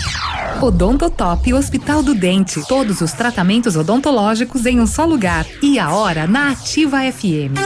Odontotop 0.60 1.54
Hospital 1.54 2.02
do 2.02 2.16
Dente. 2.16 2.60
Todos 2.66 3.00
os 3.00 3.12
tratamentos 3.12 3.76
odontológicos 3.76 4.66
em 4.66 4.80
um 4.80 4.86
só 4.86 5.04
lugar. 5.04 5.46
E 5.60 5.78
a 5.78 5.92
hora 5.92 6.26
na 6.26 6.50
Ativa 6.50 6.98
FM. 7.10 7.58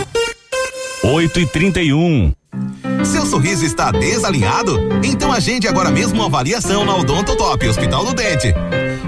8 1.04 1.40
e 1.40 1.46
31 1.46 2.32
seu 3.04 3.26
sorriso 3.26 3.64
está 3.64 3.90
desalinhado? 3.90 4.78
Então 5.04 5.32
agende 5.32 5.68
agora 5.68 5.90
mesmo 5.90 6.14
uma 6.14 6.26
avaliação 6.26 6.84
na 6.84 6.96
Odontotop 6.96 7.68
Hospital 7.68 8.04
do 8.06 8.14
Dente. 8.14 8.54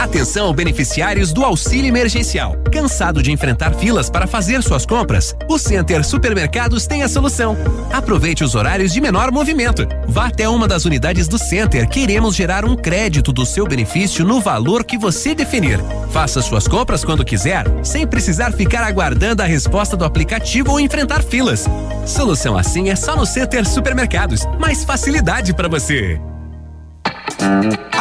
Atenção 0.00 0.54
beneficiários 0.54 1.30
do 1.30 1.44
auxílio 1.44 1.86
emergencial. 1.86 2.56
Cansado 2.72 3.22
de 3.22 3.30
enfrentar 3.30 3.74
filas 3.74 4.08
para 4.08 4.26
fazer 4.26 4.62
suas 4.62 4.86
compras? 4.86 5.36
O 5.46 5.58
Center 5.58 6.02
Supermercados 6.02 6.86
tem 6.86 7.02
a 7.02 7.08
solução. 7.08 7.54
Aproveite 7.92 8.42
os 8.42 8.54
horários 8.54 8.94
de 8.94 9.00
menor 9.00 9.30
movimento. 9.30 9.86
Vá 10.08 10.28
até 10.28 10.48
uma 10.48 10.66
das 10.66 10.86
unidades 10.86 11.28
do 11.28 11.36
Center. 11.36 11.86
Queremos 11.86 12.34
gerar 12.34 12.64
um 12.64 12.74
crédito 12.74 13.30
do 13.30 13.44
seu 13.44 13.66
benefício 13.66 14.24
no 14.24 14.40
valor 14.40 14.84
que 14.84 14.96
você 14.96 15.34
definir. 15.34 15.78
Faça 16.10 16.40
suas 16.40 16.66
compras 16.66 17.04
quando 17.04 17.22
quiser, 17.22 17.66
sem 17.84 18.06
precisar 18.06 18.52
ficar 18.52 18.82
aguardando 18.82 19.42
a 19.42 19.46
resposta 19.46 19.98
do 19.98 20.06
aplicativo 20.06 20.72
ou 20.72 20.80
enfrentar 20.80 21.22
filas. 21.22 21.66
Solução 22.06 22.56
assim 22.56 22.88
é 22.88 22.96
só 22.96 23.14
no 23.14 23.26
Center 23.26 23.68
Supermercados. 23.68 24.46
Mais 24.58 24.82
facilidade 24.82 25.52
para 25.52 25.68
você. 25.68 26.18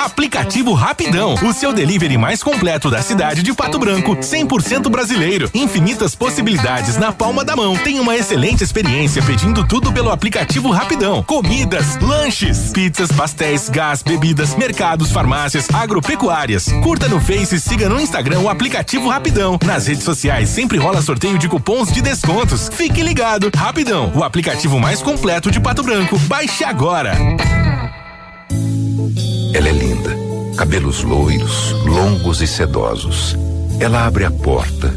Aplicativo 0.10 0.74
Rapidão, 0.74 1.36
o 1.36 1.54
seu 1.54 1.72
delivery 1.72 2.18
mais 2.18 2.42
completo 2.42 2.90
da 2.90 3.00
cidade 3.00 3.44
de 3.44 3.54
Pato 3.54 3.78
Branco, 3.78 4.16
100% 4.16 4.90
brasileiro, 4.90 5.48
infinitas 5.54 6.16
possibilidades 6.16 6.98
na 6.98 7.12
palma 7.12 7.46
da 7.46 7.56
mão. 7.56 7.78
Tem 7.78 8.00
uma 8.00 8.16
excelente 8.16 8.64
experiência 8.64 9.22
pedindo 9.22 9.64
tudo 9.68 9.94
pelo 9.94 10.10
aplicativo 10.10 10.72
Rapidão: 10.72 11.22
comidas, 11.22 11.96
lanches, 12.02 12.72
pizzas, 12.74 13.12
pastéis, 13.12 13.70
gás, 13.70 14.02
bebidas, 14.02 14.56
mercados, 14.56 15.12
farmácias, 15.12 15.68
agropecuárias. 15.72 16.66
Curta 16.82 17.08
no 17.08 17.22
Face 17.22 17.56
e 17.56 17.60
siga 17.60 17.88
no 17.88 18.00
Instagram 18.02 18.40
o 18.40 18.50
aplicativo 18.50 19.10
Rapidão. 19.10 19.60
Nas 19.64 19.86
redes 19.86 20.04
sociais 20.04 20.50
sempre 20.50 20.80
rola 20.80 21.04
sorteio 21.04 21.38
de 21.38 21.48
cupons 21.48 21.92
de 21.92 22.02
descontos. 22.02 22.68
Fique 22.74 23.04
ligado, 23.04 23.52
Rapidão, 23.56 24.12
o 24.16 24.24
aplicativo 24.24 24.80
mais 24.80 25.04
completo 25.04 25.52
de 25.52 25.60
Pato 25.60 25.84
Branco. 25.84 26.18
Baixe 26.18 26.64
agora. 26.64 27.16
Ela 29.54 29.70
é 29.70 29.72
linda. 29.72 30.16
Cabelos 30.56 31.04
loiros, 31.04 31.72
longos 31.86 32.42
e 32.42 32.48
sedosos. 32.48 33.36
Ela 33.80 34.06
abre 34.06 34.26
a 34.26 34.32
porta 34.32 34.94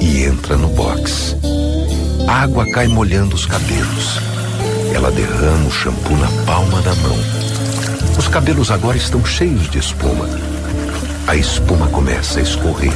e 0.00 0.24
entra 0.24 0.56
no 0.56 0.68
box. 0.68 1.36
A 2.26 2.42
água 2.42 2.64
cai 2.70 2.86
molhando 2.86 3.34
os 3.34 3.46
cabelos. 3.46 4.18
Ela 4.94 5.10
derrama 5.10 5.66
o 5.66 5.70
shampoo 5.70 6.16
na 6.16 6.28
palma 6.44 6.80
da 6.82 6.94
mão. 6.96 7.18
Os 8.18 8.28
cabelos 8.28 8.70
agora 8.70 8.96
estão 8.96 9.24
cheios 9.24 9.68
de 9.70 9.78
espuma. 9.78 10.28
A 11.26 11.36
espuma 11.36 11.86
começa 11.88 12.38
a 12.38 12.42
escorrer. 12.42 12.92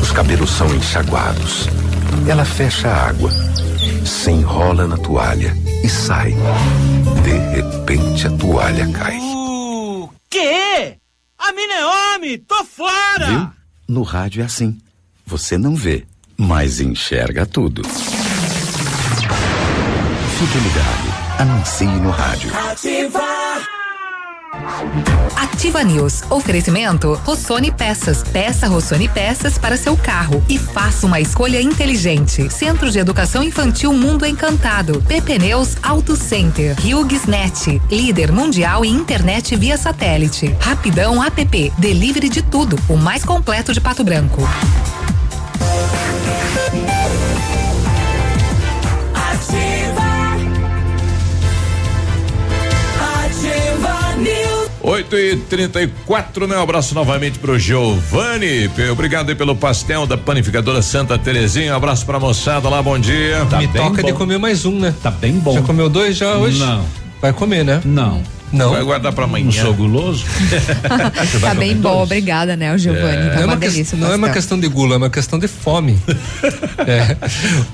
Os 0.00 0.12
cabelos 0.12 0.50
são 0.50 0.66
enxaguados. 0.74 1.68
Ela 2.28 2.44
fecha 2.44 2.88
a 2.88 3.08
água, 3.08 3.30
se 4.04 4.30
enrola 4.30 4.86
na 4.86 4.96
toalha 4.96 5.56
e 5.82 5.88
sai. 5.88 6.34
De 7.22 7.60
repente 7.60 8.26
a 8.26 8.30
toalha 8.30 8.86
cai. 8.88 9.43
Quê? 10.34 10.98
A 11.38 11.52
mina 11.52 11.74
é 11.74 11.86
homem! 11.86 12.38
Tô 12.38 12.64
fora! 12.64 13.24
Viu? 13.24 13.48
No 13.86 14.02
rádio 14.02 14.42
é 14.42 14.46
assim. 14.46 14.76
Você 15.24 15.56
não 15.56 15.76
vê, 15.76 16.04
mas 16.36 16.80
enxerga 16.80 17.46
tudo. 17.46 17.84
Fique 17.84 18.02
ligado. 20.58 21.38
Anuncie 21.38 21.86
no 21.86 22.10
rádio. 22.10 22.50
Ativa 25.36 25.82
News. 25.82 26.22
Oferecimento 26.30 27.14
Rossoni 27.24 27.70
Peças. 27.70 28.22
Peça 28.22 28.66
Rossoni 28.66 29.08
Peças 29.08 29.58
para 29.58 29.76
seu 29.76 29.96
carro 29.96 30.42
e 30.48 30.58
faça 30.58 31.06
uma 31.06 31.20
escolha 31.20 31.60
inteligente. 31.60 32.50
Centro 32.50 32.90
de 32.90 32.98
Educação 32.98 33.42
Infantil 33.42 33.92
Mundo 33.92 34.24
Encantado. 34.24 35.02
PP 35.02 35.38
Neus 35.38 35.76
Auto 35.82 36.16
Center. 36.16 36.76
Net. 37.26 37.80
Líder 37.90 38.32
mundial 38.32 38.84
em 38.84 38.92
internet 38.92 39.56
via 39.56 39.76
satélite. 39.76 40.54
Rapidão 40.60 41.22
App. 41.22 41.72
Delivery 41.78 42.28
de 42.28 42.42
tudo. 42.42 42.78
O 42.88 42.96
mais 42.96 43.24
completo 43.24 43.72
de 43.72 43.80
Pato 43.80 44.04
Branco. 44.04 44.42
8 55.14 55.16
e 55.16 55.36
34 55.36 56.46
né? 56.46 56.56
Um 56.56 56.62
abraço 56.62 56.94
novamente 56.94 57.38
pro 57.38 57.58
Giovanni. 57.58 58.70
Obrigado 58.90 59.28
aí 59.28 59.34
pelo 59.34 59.54
pastel 59.54 60.06
da 60.06 60.16
panificadora 60.16 60.82
Santa 60.82 61.16
Terezinha. 61.16 61.72
Um 61.72 61.76
abraço 61.76 62.04
pra 62.04 62.18
moçada 62.18 62.68
lá, 62.68 62.82
bom 62.82 62.98
dia. 62.98 63.44
Me 63.58 63.68
toca 63.68 64.02
de 64.02 64.12
comer 64.12 64.38
mais 64.38 64.64
um, 64.66 64.78
né? 64.78 64.94
Tá 65.02 65.10
bem 65.10 65.34
bom. 65.34 65.54
Já 65.54 65.62
comeu 65.62 65.88
dois 65.88 66.16
já 66.16 66.36
hoje? 66.36 66.58
Não. 66.58 66.84
Vai 67.20 67.32
comer, 67.32 67.64
né? 67.64 67.80
Não. 67.84 68.22
Não. 68.54 68.70
Vai 68.70 68.82
guardar 68.82 69.12
pra 69.12 69.24
amanhã. 69.24 69.46
Não 69.46 69.52
sou 69.52 69.74
guloso. 69.74 70.24
Tá 71.40 71.54
bem 71.54 71.76
bom, 71.76 72.02
obrigada, 72.02 72.56
né, 72.56 72.74
o 72.74 72.78
Giovanni. 72.78 73.30
Tá 73.30 73.34
Não 73.36 73.42
é, 73.42 73.46
uma 73.46 73.56
delícia. 73.56 73.98
não 73.98 74.12
é 74.12 74.16
uma 74.16 74.30
questão 74.30 74.58
de 74.58 74.68
gula, 74.68 74.94
é 74.94 74.98
uma 74.98 75.10
questão 75.10 75.38
de 75.38 75.48
fome. 75.48 75.98
É. 76.86 77.16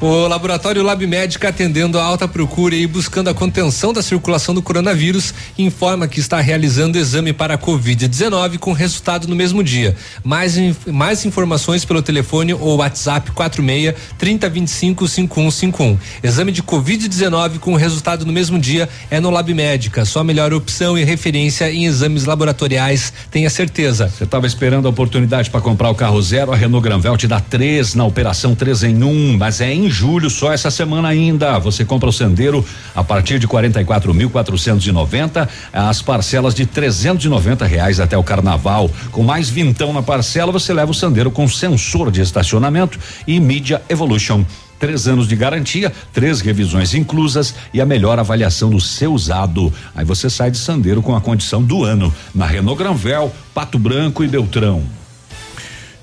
O 0.00 0.28
laboratório 0.28 0.84
Lab 0.84 1.04
Médica, 1.04 1.48
atendendo 1.48 1.98
a 1.98 2.04
alta 2.04 2.28
procura 2.28 2.76
e 2.76 2.86
buscando 2.86 3.28
a 3.28 3.34
contenção 3.34 3.92
da 3.92 4.02
circulação 4.02 4.54
do 4.54 4.62
coronavírus, 4.62 5.34
informa 5.58 6.06
que 6.06 6.20
está 6.20 6.40
realizando 6.40 6.96
exame 6.96 7.32
para 7.32 7.54
a 7.54 7.58
Covid-19 7.58 8.58
com 8.58 8.72
resultado 8.72 9.26
no 9.26 9.34
mesmo 9.34 9.64
dia. 9.64 9.96
Mais, 10.22 10.56
mais 10.86 11.24
informações 11.24 11.84
pelo 11.84 12.00
telefone 12.02 12.54
ou 12.54 12.76
WhatsApp 12.76 13.32
46 13.32 13.94
3025 14.16 15.08
5151. 15.08 15.98
Exame 16.22 16.52
de 16.52 16.62
Covid-19 16.62 17.58
com 17.58 17.74
resultado 17.74 18.24
no 18.24 18.32
mesmo 18.32 18.60
dia 18.60 18.88
é 19.10 19.18
no 19.18 19.30
Lab 19.30 19.52
Médica. 19.52 20.04
Sua 20.04 20.22
melhor 20.22 20.52
opção 20.52 20.69
e 20.96 21.04
referência 21.04 21.70
em 21.70 21.84
exames 21.84 22.24
laboratoriais, 22.24 23.12
tenha 23.30 23.50
certeza. 23.50 24.08
Você 24.08 24.24
estava 24.24 24.46
esperando 24.46 24.86
a 24.86 24.90
oportunidade 24.90 25.50
para 25.50 25.60
comprar 25.60 25.90
o 25.90 25.94
carro 25.94 26.20
zero, 26.22 26.52
a 26.52 26.56
Renault 26.56 26.82
Granvel 26.82 27.16
te 27.16 27.26
dá 27.26 27.40
três 27.40 27.94
na 27.94 28.04
operação 28.04 28.54
três 28.54 28.82
em 28.82 29.02
um, 29.02 29.36
mas 29.36 29.60
é 29.60 29.72
em 29.72 29.90
julho, 29.90 30.30
só 30.30 30.52
essa 30.52 30.70
semana 30.70 31.08
ainda. 31.08 31.58
Você 31.58 31.84
compra 31.84 32.08
o 32.08 32.12
Sandero 32.12 32.64
a 32.94 33.02
partir 33.02 33.38
de 33.38 33.48
44.490, 33.48 35.48
as 35.72 36.00
parcelas 36.00 36.54
de 36.54 36.64
390 36.64 37.66
reais 37.66 38.00
até 38.00 38.16
o 38.16 38.22
carnaval. 38.22 38.90
Com 39.10 39.22
mais 39.22 39.50
vintão 39.50 39.92
na 39.92 40.02
parcela, 40.02 40.52
você 40.52 40.72
leva 40.72 40.90
o 40.90 40.94
Sandero 40.94 41.30
com 41.30 41.48
sensor 41.48 42.10
de 42.10 42.20
estacionamento 42.20 42.98
e 43.26 43.40
Media 43.40 43.82
Evolution. 43.88 44.44
Três 44.80 45.06
anos 45.06 45.28
de 45.28 45.36
garantia, 45.36 45.92
três 46.12 46.40
revisões 46.40 46.94
inclusas 46.94 47.54
e 47.72 47.82
a 47.82 47.86
melhor 47.86 48.18
avaliação 48.18 48.70
do 48.70 48.80
seu 48.80 49.12
usado. 49.12 49.70
Aí 49.94 50.06
você 50.06 50.30
sai 50.30 50.50
de 50.50 50.56
Sandero 50.56 51.02
com 51.02 51.14
a 51.14 51.20
condição 51.20 51.62
do 51.62 51.84
ano 51.84 52.12
na 52.34 52.46
Renault 52.46 52.82
Granvel, 52.82 53.30
Pato 53.54 53.78
Branco 53.78 54.24
e 54.24 54.28
Beltrão. 54.28 54.82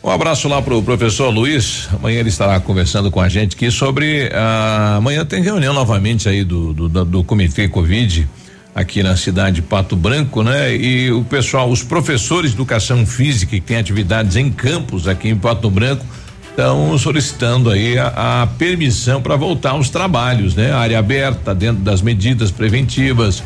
Um 0.03 0.11
abraço 0.11 0.47
lá 0.47 0.61
pro 0.61 0.81
professor 0.83 1.29
Luiz. 1.29 1.89
Amanhã 1.91 2.19
ele 2.19 2.29
estará 2.29 2.59
conversando 2.59 3.09
com 3.09 3.19
a 3.19 3.27
gente 3.27 3.55
aqui 3.55 3.71
sobre. 3.71 4.29
ah, 4.31 4.97
amanhã 4.97 5.25
tem 5.25 5.41
reunião 5.41 5.73
novamente 5.73 6.29
aí 6.29 6.43
do, 6.43 6.71
do, 6.71 6.87
do, 6.87 7.03
do 7.03 7.23
Comitê 7.23 7.67
Covid 7.67 8.29
aqui 8.75 9.01
na 9.01 9.17
cidade 9.17 9.55
de 9.55 9.61
Pato 9.63 9.95
Branco, 9.95 10.43
né? 10.43 10.75
E 10.75 11.11
o 11.11 11.23
pessoal, 11.23 11.67
os 11.67 11.81
professores 11.81 12.51
de 12.51 12.57
educação 12.57 13.07
física 13.07 13.55
que 13.55 13.59
têm 13.59 13.77
atividades 13.77 14.35
em 14.35 14.51
campos 14.51 15.07
aqui 15.07 15.29
em 15.29 15.35
Pato 15.35 15.67
Branco 15.67 16.05
estão 16.57 16.97
solicitando 16.97 17.69
aí 17.69 17.99
a, 17.99 18.41
a 18.41 18.47
permissão 18.47 19.21
para 19.21 19.35
voltar 19.35 19.71
aos 19.71 19.91
trabalhos, 19.91 20.55
né? 20.55 20.71
Área 20.71 20.97
aberta 20.97 21.53
dentro 21.53 21.83
das 21.83 22.01
medidas 22.01 22.49
preventivas. 22.49 23.43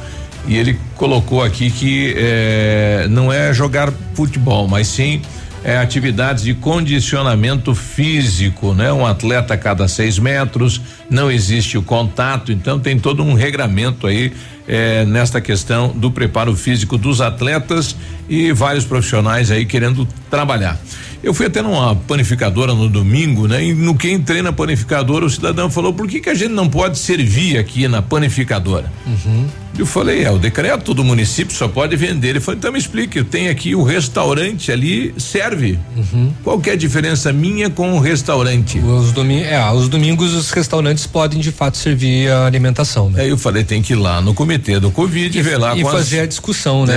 E 0.47 0.55
ele 0.55 0.79
colocou 0.95 1.43
aqui 1.43 1.69
que 1.69 2.15
eh, 2.17 3.07
não 3.09 3.31
é 3.31 3.53
jogar 3.53 3.91
futebol, 4.15 4.65
mas 4.65 4.87
sim 4.87 5.21
é, 5.63 5.77
atividades 5.77 6.43
de 6.43 6.53
condicionamento 6.53 7.75
físico, 7.75 8.73
né? 8.73 8.91
Um 8.91 9.05
atleta 9.05 9.53
a 9.53 9.57
cada 9.57 9.87
seis 9.87 10.17
metros, 10.17 10.81
não 11.09 11.29
existe 11.29 11.77
o 11.77 11.83
contato, 11.83 12.51
então 12.51 12.79
tem 12.79 12.97
todo 12.97 13.23
um 13.23 13.33
regramento 13.33 14.07
aí 14.07 14.31
é, 14.67 15.05
nesta 15.05 15.39
questão 15.39 15.89
do 15.89 16.09
preparo 16.09 16.55
físico 16.55 16.97
dos 16.97 17.21
atletas 17.21 17.95
e 18.27 18.51
vários 18.51 18.85
profissionais 18.85 19.51
aí 19.51 19.65
querendo 19.65 20.07
trabalhar. 20.29 20.79
Eu 21.23 21.33
fui 21.33 21.45
até 21.45 21.61
numa 21.61 21.95
panificadora 21.95 22.73
no 22.73 22.89
domingo, 22.89 23.47
né? 23.47 23.63
E 23.63 23.73
no 23.73 23.95
que 23.95 24.11
entrei 24.11 24.41
na 24.41 24.51
panificadora, 24.51 25.25
o 25.25 25.29
cidadão 25.29 25.69
falou: 25.69 25.93
por 25.93 26.07
que, 26.07 26.19
que 26.19 26.29
a 26.29 26.33
gente 26.33 26.51
não 26.51 26.67
pode 26.67 26.97
servir 26.97 27.57
aqui 27.57 27.87
na 27.87 28.01
panificadora? 28.01 28.91
Uhum. 29.05 29.47
Eu 29.81 29.85
falei, 29.87 30.23
é, 30.23 30.29
o 30.29 30.37
decreto 30.37 30.93
do 30.93 31.03
município 31.03 31.55
só 31.55 31.67
pode 31.67 31.95
vender. 31.95 32.29
Ele 32.29 32.39
falou, 32.39 32.55
então 32.55 32.71
me 32.71 32.77
explique, 32.77 33.23
tem 33.23 33.49
aqui 33.49 33.73
o 33.73 33.81
restaurante 33.81 34.71
ali, 34.71 35.11
serve. 35.17 35.79
Uhum. 35.97 36.31
Qual 36.43 36.59
que 36.59 36.69
é 36.69 36.73
a 36.73 36.75
diferença 36.75 37.33
minha 37.33 37.67
com 37.67 37.93
o 37.93 37.99
restaurante? 37.99 38.77
Os, 38.77 39.11
domi 39.11 39.41
é, 39.41 39.59
os 39.71 39.89
domingos 39.89 40.35
os 40.35 40.51
restaurantes 40.51 41.07
podem 41.07 41.39
de 41.39 41.51
fato 41.51 41.77
servir 41.77 42.29
a 42.29 42.45
alimentação, 42.45 43.09
né? 43.09 43.23
Aí 43.23 43.29
eu 43.29 43.39
falei, 43.39 43.63
tem 43.63 43.81
que 43.81 43.93
ir 43.93 43.95
lá 43.95 44.21
no 44.21 44.35
comitê 44.35 44.79
do 44.79 44.91
Covid 44.91 45.35
e 45.35 45.41
ver 45.41 45.57
lá 45.57 45.75
e 45.75 45.81
com 45.81 45.87
as- 45.87 45.95
fazer 45.95 46.19
a 46.19 46.25
discussão, 46.27 46.85
né? 46.85 46.93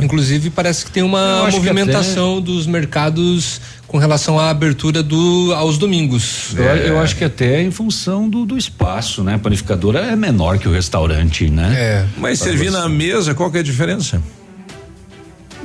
É. 0.00 0.04
Inclusive 0.04 0.50
parece 0.50 0.84
que 0.84 0.90
tem 0.90 1.04
uma 1.04 1.48
movimentação 1.52 2.40
dos 2.40 2.66
mercados 2.66 3.60
com 3.94 3.98
relação 3.98 4.40
à 4.40 4.50
abertura 4.50 5.04
do 5.04 5.54
aos 5.54 5.78
domingos. 5.78 6.52
Eu, 6.56 6.64
eu 6.64 6.98
acho 7.00 7.14
que 7.14 7.22
até 7.22 7.62
em 7.62 7.70
função 7.70 8.28
do, 8.28 8.44
do 8.44 8.58
espaço, 8.58 9.22
né? 9.22 9.34
A 9.34 9.38
panificadora 9.38 10.00
é 10.00 10.16
menor 10.16 10.58
que 10.58 10.66
o 10.66 10.72
restaurante, 10.72 11.48
né? 11.48 11.72
É. 11.76 12.06
Mas 12.16 12.40
servir 12.40 12.72
na 12.72 12.88
mesa, 12.88 13.36
qual 13.36 13.52
que 13.52 13.58
é 13.58 13.60
a 13.60 13.62
diferença? 13.62 14.20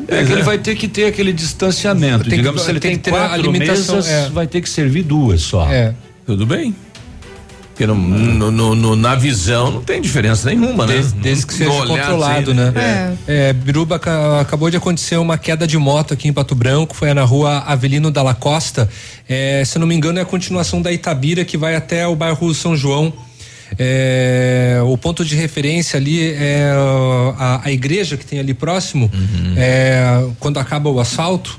É 0.07 0.23
que 0.23 0.31
ele 0.31 0.43
vai 0.43 0.59
ter 0.59 0.75
que 0.75 0.87
ter 0.87 1.05
aquele 1.05 1.33
distanciamento. 1.33 2.19
Tem 2.25 2.29
que- 2.29 2.35
Digamos, 2.37 2.61
se 2.61 2.69
ele 2.69 2.79
tem 2.79 2.91
tem, 2.91 2.99
que 3.01 3.09
quatro 3.09 3.33
alimentação, 3.33 3.95
mesas, 3.95 4.11
é. 4.11 4.29
vai 4.29 4.45
ter 4.45 4.61
que 4.61 4.69
servir 4.69 5.01
duas 5.01 5.41
só. 5.41 5.67
É. 5.67 5.95
Tudo 6.23 6.45
bem. 6.45 6.75
Porque 7.79 7.87
no, 7.87 7.95
no- 7.95 8.51
no- 8.51 8.75
no- 8.75 8.95
na 8.97 9.15
visão 9.15 9.71
não 9.71 9.81
tem 9.81 10.01
diferença 10.01 10.49
nenhuma, 10.49 10.85
né? 10.85 10.95
Desde, 10.95 11.17
desde 11.19 11.45
que 11.47 11.53
seja 11.53 11.69
controlado, 11.87 12.51
assim, 12.51 12.59
né? 12.59 13.15
É. 13.25 13.53
Biruba 13.53 13.97
ca- 13.97 14.41
acabou 14.41 14.69
de 14.69 14.75
acontecer 14.75 15.15
uma 15.15 15.37
queda 15.37 15.65
de 15.65 15.77
moto 15.77 16.13
aqui 16.13 16.27
em 16.27 16.33
Pato 16.33 16.53
Branco, 16.53 16.93
foi 16.93 17.13
na 17.13 17.23
rua 17.23 17.59
Avelino 17.59 18.11
Dalla 18.11 18.33
Costa. 18.33 18.89
É, 19.29 19.63
se 19.65 19.79
não 19.79 19.87
me 19.87 19.95
engano, 19.95 20.19
é 20.19 20.23
a 20.23 20.25
continuação 20.25 20.81
da 20.81 20.91
Itabira 20.91 21.45
que 21.45 21.57
vai 21.57 21.73
até 21.73 22.05
o 22.05 22.17
bairro 22.17 22.53
São 22.53 22.75
João. 22.75 23.13
É, 23.77 24.81
o 24.85 24.97
ponto 24.97 25.23
de 25.23 25.35
referência 25.37 25.95
ali 25.97 26.33
é 26.33 26.73
a, 27.37 27.61
a 27.63 27.71
igreja 27.71 28.17
que 28.17 28.25
tem 28.25 28.39
ali 28.39 28.53
próximo. 28.53 29.09
Uhum. 29.13 29.53
É, 29.55 30.25
quando 30.37 30.59
acaba 30.59 30.89
o 30.89 30.99
asfalto. 30.99 31.57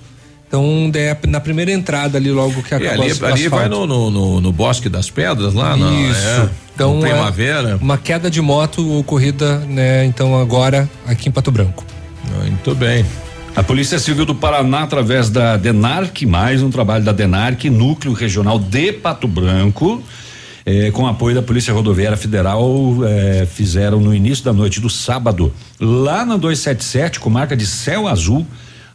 Então, 0.51 0.91
é 0.97 1.17
na 1.29 1.39
primeira 1.39 1.71
entrada 1.71 2.19
ali, 2.19 2.29
logo 2.33 2.61
que 2.65 2.75
É, 2.75 2.79
acaba 2.79 3.05
ali 3.05 3.13
o 3.13 3.25
ali 3.27 3.49
vai 3.49 3.69
no, 3.69 3.87
no, 3.87 4.11
no- 4.11 4.41
no 4.41 4.51
Bosque 4.53 4.89
das 4.89 5.09
Pedras, 5.09 5.55
lá 5.55 5.77
na 5.77 5.89
Isso. 5.93 6.27
é, 6.27 6.49
então, 6.75 6.97
no 6.99 7.07
é 7.07 7.11
Primavera. 7.11 7.79
uma 7.81 7.97
queda 7.97 8.29
de 8.29 8.41
moto 8.41 8.99
ocorrida, 8.99 9.59
né? 9.61 10.05
Então 10.07 10.37
agora 10.37 10.91
aqui 11.07 11.29
em 11.29 11.33
Pato 11.33 11.53
Branco. 11.53 11.85
Muito 12.37 12.75
bem. 12.75 13.07
A 13.55 13.63
Polícia 13.63 13.97
Civil 14.01 14.27
do 14.27 14.35
Paraná, 14.35 14.83
através 14.83 15.31
da 15.31 15.57
DENARC, 15.57 16.23
mais 16.27 16.63
um 16.65 16.71
trabalho 16.71 17.05
da 17.05 17.13
DENARC, 17.13 17.71
Núcleo 17.71 18.13
Regional 18.13 18.59
de 18.59 18.93
Pato 18.93 19.29
Branco, 19.29 20.03
eh, 20.67 20.91
com 20.91 21.07
apoio 21.07 21.37
da 21.37 21.43
Polícia 21.43 21.73
Rodoviária 21.73 22.17
Federal, 22.17 22.69
eh, 23.05 23.47
fizeram 23.53 24.01
no 24.01 24.13
início 24.13 24.45
da 24.45 24.53
noite 24.53 24.81
do 24.81 24.91
sábado, 24.91 25.53
lá 25.81 26.25
na 26.25 26.37
277, 26.37 27.21
com 27.21 27.31
marca 27.31 27.57
de 27.57 27.67
céu 27.67 28.09
azul, 28.09 28.45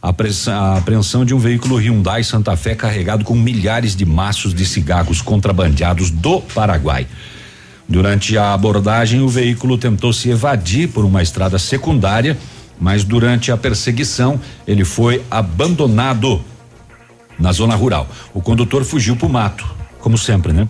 a, 0.02 0.76
apreensão 0.76 1.24
de 1.24 1.34
um 1.34 1.38
veículo 1.38 1.76
Hyundai 1.76 2.22
Santa 2.22 2.56
Fé 2.56 2.74
carregado 2.74 3.24
com 3.24 3.34
milhares 3.34 3.96
de 3.96 4.04
maços 4.04 4.54
de 4.54 4.64
cigarros 4.66 5.20
contrabandeados 5.20 6.10
do 6.10 6.40
Paraguai. 6.40 7.06
Durante 7.88 8.36
a 8.36 8.52
abordagem, 8.52 9.20
o 9.20 9.28
veículo 9.28 9.78
tentou 9.78 10.12
se 10.12 10.28
evadir 10.28 10.88
por 10.88 11.04
uma 11.04 11.22
estrada 11.22 11.58
secundária, 11.58 12.36
mas 12.80 13.04
durante 13.04 13.52
a 13.52 13.56
perseguição, 13.56 14.40
ele 14.66 14.84
foi 14.84 15.22
abandonado 15.30 16.44
na 17.38 17.52
zona 17.52 17.74
rural. 17.74 18.08
O 18.34 18.40
condutor 18.40 18.84
fugiu 18.84 19.16
para 19.16 19.26
o 19.26 19.30
mato, 19.30 19.64
como 20.00 20.18
sempre, 20.18 20.52
né? 20.52 20.68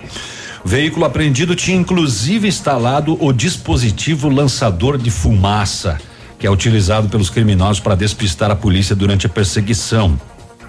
O 0.65 0.69
veículo 0.69 1.05
apreendido 1.05 1.55
tinha 1.55 1.77
inclusive 1.77 2.49
instalado 2.49 3.17
o 3.25 3.33
dispositivo 3.33 4.29
lançador 4.29 4.99
de 4.99 5.11
fumaça, 5.11 5.99
que 6.39 6.47
é 6.47 6.51
utilizado 6.51 7.09
pelos 7.09 7.31
criminosos 7.31 7.81
para 7.81 7.95
despistar 7.95 8.51
a 8.51 8.57
polícia 8.57 8.95
durante 8.95 9.27
a 9.27 9.29
perseguição. 9.29 10.19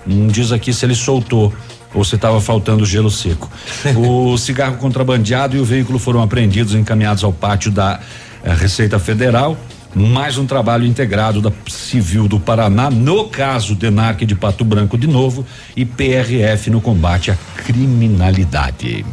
Não 0.06 0.28
diz 0.28 0.52
aqui 0.52 0.72
se 0.74 0.86
ele 0.86 0.96
soltou 0.96 1.54
ou 1.94 2.04
se 2.04 2.16
estava 2.16 2.40
faltando 2.40 2.86
gelo 2.86 3.10
seco. 3.10 3.50
o 3.96 4.38
cigarro 4.38 4.78
contrabandeado 4.78 5.58
e 5.58 5.60
o 5.60 5.66
veículo 5.66 6.00
foram 6.00 6.22
apreendidos 6.22 6.74
e 6.74 6.78
encaminhados 6.78 7.24
ao 7.24 7.34
pátio 7.34 7.72
da 7.72 8.00
eh, 8.44 8.54
Receita 8.54 9.00
Federal. 9.00 9.58
Mais 9.96 10.38
um 10.38 10.46
trabalho 10.46 10.86
integrado 10.86 11.42
da 11.42 11.52
Civil 11.68 12.28
do 12.28 12.40
Paraná, 12.40 12.90
no 12.90 13.30
caso 13.30 13.74
DENARC 13.74 14.26
de 14.26 14.36
Pato 14.36 14.64
Branco 14.64 14.98
de 14.98 15.08
novo, 15.08 15.46
e 15.76 15.86
PRF 15.86 16.70
no 16.70 16.80
combate 16.80 17.32
à 17.32 17.36
criminalidade. 17.56 19.04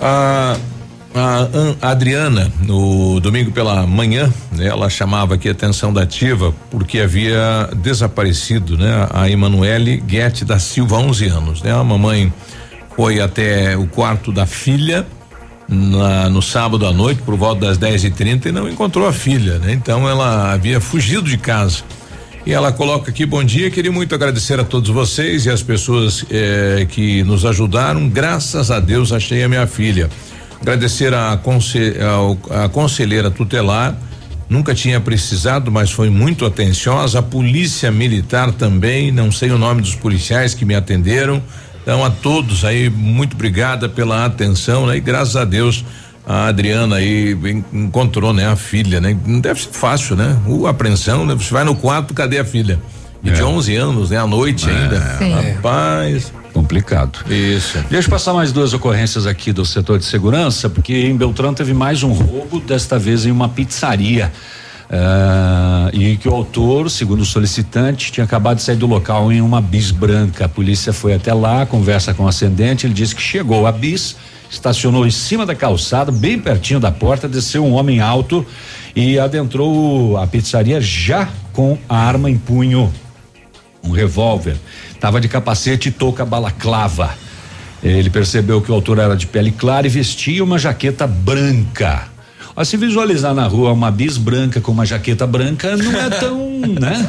A, 0.00 0.56
a 1.14 1.42
An- 1.54 1.76
a 1.80 1.90
Adriana, 1.90 2.50
no 2.66 3.20
domingo 3.20 3.52
pela 3.52 3.86
manhã, 3.86 4.32
né, 4.52 4.66
ela 4.66 4.90
chamava 4.90 5.34
aqui 5.34 5.48
a 5.48 5.52
atenção 5.52 5.92
da 5.92 6.02
ativa 6.02 6.52
porque 6.70 6.98
havia 7.00 7.70
desaparecido, 7.76 8.76
né? 8.76 9.06
A 9.12 9.30
Emanuele 9.30 9.98
Guete 9.98 10.44
da 10.44 10.58
Silva, 10.58 10.96
11 10.96 11.26
anos, 11.26 11.62
né? 11.62 11.72
A 11.72 11.84
mamãe 11.84 12.32
foi 12.96 13.20
até 13.20 13.76
o 13.76 13.86
quarto 13.86 14.32
da 14.32 14.44
filha 14.44 15.06
na- 15.68 16.28
no 16.28 16.42
sábado 16.42 16.84
à 16.86 16.92
noite, 16.92 17.22
por 17.22 17.36
volta 17.36 17.66
das 17.66 17.78
10 17.78 18.02
e 18.04 18.10
30 18.10 18.48
e 18.48 18.52
não 18.52 18.68
encontrou 18.68 19.06
a 19.06 19.12
filha, 19.12 19.58
né? 19.58 19.72
Então 19.72 20.08
ela 20.08 20.52
havia 20.52 20.80
fugido 20.80 21.22
de 21.28 21.38
casa. 21.38 21.78
E 22.46 22.52
ela 22.52 22.70
coloca 22.72 23.10
aqui, 23.10 23.24
bom 23.24 23.42
dia, 23.42 23.70
queria 23.70 23.90
muito 23.90 24.14
agradecer 24.14 24.60
a 24.60 24.64
todos 24.64 24.90
vocês 24.90 25.46
e 25.46 25.50
as 25.50 25.62
pessoas 25.62 26.26
eh, 26.30 26.86
que 26.90 27.22
nos 27.22 27.46
ajudaram. 27.46 28.06
Graças 28.08 28.70
a 28.70 28.78
Deus 28.80 29.12
achei 29.12 29.42
a 29.44 29.48
minha 29.48 29.66
filha. 29.66 30.10
Agradecer 30.68 31.12
a, 31.12 31.36
conse- 31.36 31.94
ao- 32.00 32.38
a 32.64 32.68
conselheira 32.70 33.30
tutelar, 33.30 33.94
nunca 34.48 34.74
tinha 34.74 34.98
precisado, 34.98 35.70
mas 35.70 35.90
foi 35.90 36.08
muito 36.08 36.46
atenciosa. 36.46 37.18
A 37.18 37.22
polícia 37.22 37.90
militar 37.90 38.50
também, 38.50 39.12
não 39.12 39.30
sei 39.30 39.50
o 39.50 39.58
nome 39.58 39.82
dos 39.82 39.94
policiais 39.94 40.54
que 40.54 40.64
me 40.64 40.74
atenderam. 40.74 41.42
Então 41.82 42.02
a 42.02 42.08
todos 42.08 42.64
aí, 42.64 42.88
muito 42.88 43.34
obrigada 43.34 43.90
pela 43.90 44.24
atenção, 44.24 44.86
né? 44.86 44.96
E 44.96 45.00
graças 45.00 45.36
a 45.36 45.44
Deus 45.44 45.84
a 46.26 46.46
Adriana 46.46 46.96
aí 46.96 47.32
en- 47.44 47.62
encontrou, 47.70 48.32
né, 48.32 48.46
a 48.50 48.56
filha, 48.56 49.02
né? 49.02 49.14
Não 49.26 49.40
deve 49.40 49.60
ser 49.60 49.68
fácil, 49.70 50.16
né? 50.16 50.34
O 50.46 50.66
apreensão, 50.66 51.26
né? 51.26 51.34
Você 51.34 51.52
vai 51.52 51.62
no 51.64 51.74
quarto, 51.74 52.14
cadê 52.14 52.38
a 52.38 52.44
filha? 52.44 52.80
E 53.22 53.30
de 53.30 53.42
11 53.42 53.76
anos, 53.76 54.08
né? 54.08 54.16
À 54.18 54.26
noite 54.26 54.66
ainda. 54.70 55.18
Sim. 55.18 55.34
Rapaz. 55.56 56.32
Complicado. 56.64 57.30
Isso. 57.30 57.78
Deixa 57.90 58.08
eu 58.08 58.10
passar 58.10 58.32
mais 58.32 58.50
duas 58.50 58.72
ocorrências 58.72 59.26
aqui 59.26 59.52
do 59.52 59.66
setor 59.66 59.98
de 59.98 60.06
segurança, 60.06 60.70
porque 60.70 60.94
em 60.94 61.14
Beltrão 61.14 61.52
teve 61.52 61.74
mais 61.74 62.02
um 62.02 62.10
roubo, 62.10 62.58
desta 62.58 62.98
vez 62.98 63.26
em 63.26 63.30
uma 63.30 63.50
pizzaria. 63.50 64.32
Ah, 64.90 65.90
e 65.92 66.16
que 66.16 66.26
o 66.26 66.32
autor, 66.32 66.90
segundo 66.90 67.20
o 67.20 67.24
solicitante, 67.24 68.10
tinha 68.10 68.24
acabado 68.24 68.56
de 68.56 68.62
sair 68.62 68.76
do 68.76 68.86
local 68.86 69.30
em 69.30 69.42
uma 69.42 69.60
bis 69.60 69.90
branca. 69.90 70.46
A 70.46 70.48
polícia 70.48 70.90
foi 70.90 71.12
até 71.12 71.34
lá, 71.34 71.66
conversa 71.66 72.14
com 72.14 72.24
o 72.24 72.28
ascendente, 72.28 72.86
ele 72.86 72.94
disse 72.94 73.14
que 73.14 73.20
chegou 73.20 73.66
a 73.66 73.72
bis, 73.72 74.16
estacionou 74.50 75.06
em 75.06 75.10
cima 75.10 75.44
da 75.44 75.54
calçada, 75.54 76.10
bem 76.10 76.38
pertinho 76.38 76.80
da 76.80 76.90
porta, 76.90 77.28
desceu 77.28 77.62
um 77.62 77.74
homem 77.74 78.00
alto 78.00 78.44
e 78.96 79.18
adentrou 79.18 80.16
a 80.16 80.26
pizzaria 80.26 80.80
já 80.80 81.28
com 81.52 81.76
a 81.86 81.96
arma 81.96 82.30
em 82.30 82.38
punho 82.38 82.90
um 83.84 83.90
revólver. 83.90 84.56
Tava 85.04 85.20
de 85.20 85.28
capacete 85.28 85.90
e 85.90 85.92
touca 85.92 86.24
balaclava. 86.24 87.14
Ele 87.82 88.08
percebeu 88.08 88.62
que 88.62 88.72
o 88.72 88.74
autor 88.74 88.98
era 88.98 89.14
de 89.14 89.26
pele 89.26 89.52
clara 89.52 89.86
e 89.86 89.90
vestia 89.90 90.42
uma 90.42 90.58
jaqueta 90.58 91.06
branca. 91.06 92.08
Ó, 92.56 92.64
se 92.64 92.78
visualizar 92.78 93.34
na 93.34 93.46
rua 93.46 93.70
uma 93.74 93.90
bis 93.90 94.16
branca 94.16 94.62
com 94.62 94.72
uma 94.72 94.86
jaqueta 94.86 95.26
branca, 95.26 95.76
não 95.76 96.00
é 96.00 96.08
tão, 96.08 96.58
né? 96.80 97.06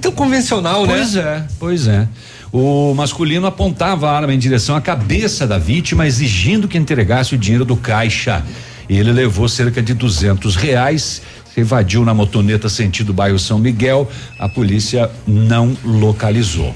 tão 0.00 0.12
convencional, 0.12 0.86
né? 0.86 0.94
Pois 0.94 1.16
é, 1.16 1.44
pois 1.58 1.88
é. 1.88 2.08
O 2.52 2.94
masculino 2.94 3.48
apontava 3.48 4.08
a 4.08 4.16
arma 4.16 4.32
em 4.32 4.38
direção 4.38 4.76
à 4.76 4.80
cabeça 4.80 5.44
da 5.44 5.58
vítima, 5.58 6.06
exigindo 6.06 6.68
que 6.68 6.78
entregasse 6.78 7.34
o 7.34 7.38
dinheiro 7.38 7.64
do 7.64 7.74
caixa. 7.74 8.44
Ele 8.88 9.10
levou 9.10 9.48
cerca 9.48 9.82
de 9.82 9.92
duzentos 9.92 10.54
reais, 10.54 11.20
se 11.52 11.60
evadiu 11.62 12.04
na 12.04 12.14
motoneta 12.14 12.68
sentido 12.68 13.12
bairro 13.12 13.40
São 13.40 13.58
Miguel. 13.58 14.08
A 14.38 14.48
polícia 14.48 15.10
não 15.26 15.76
localizou. 15.84 16.72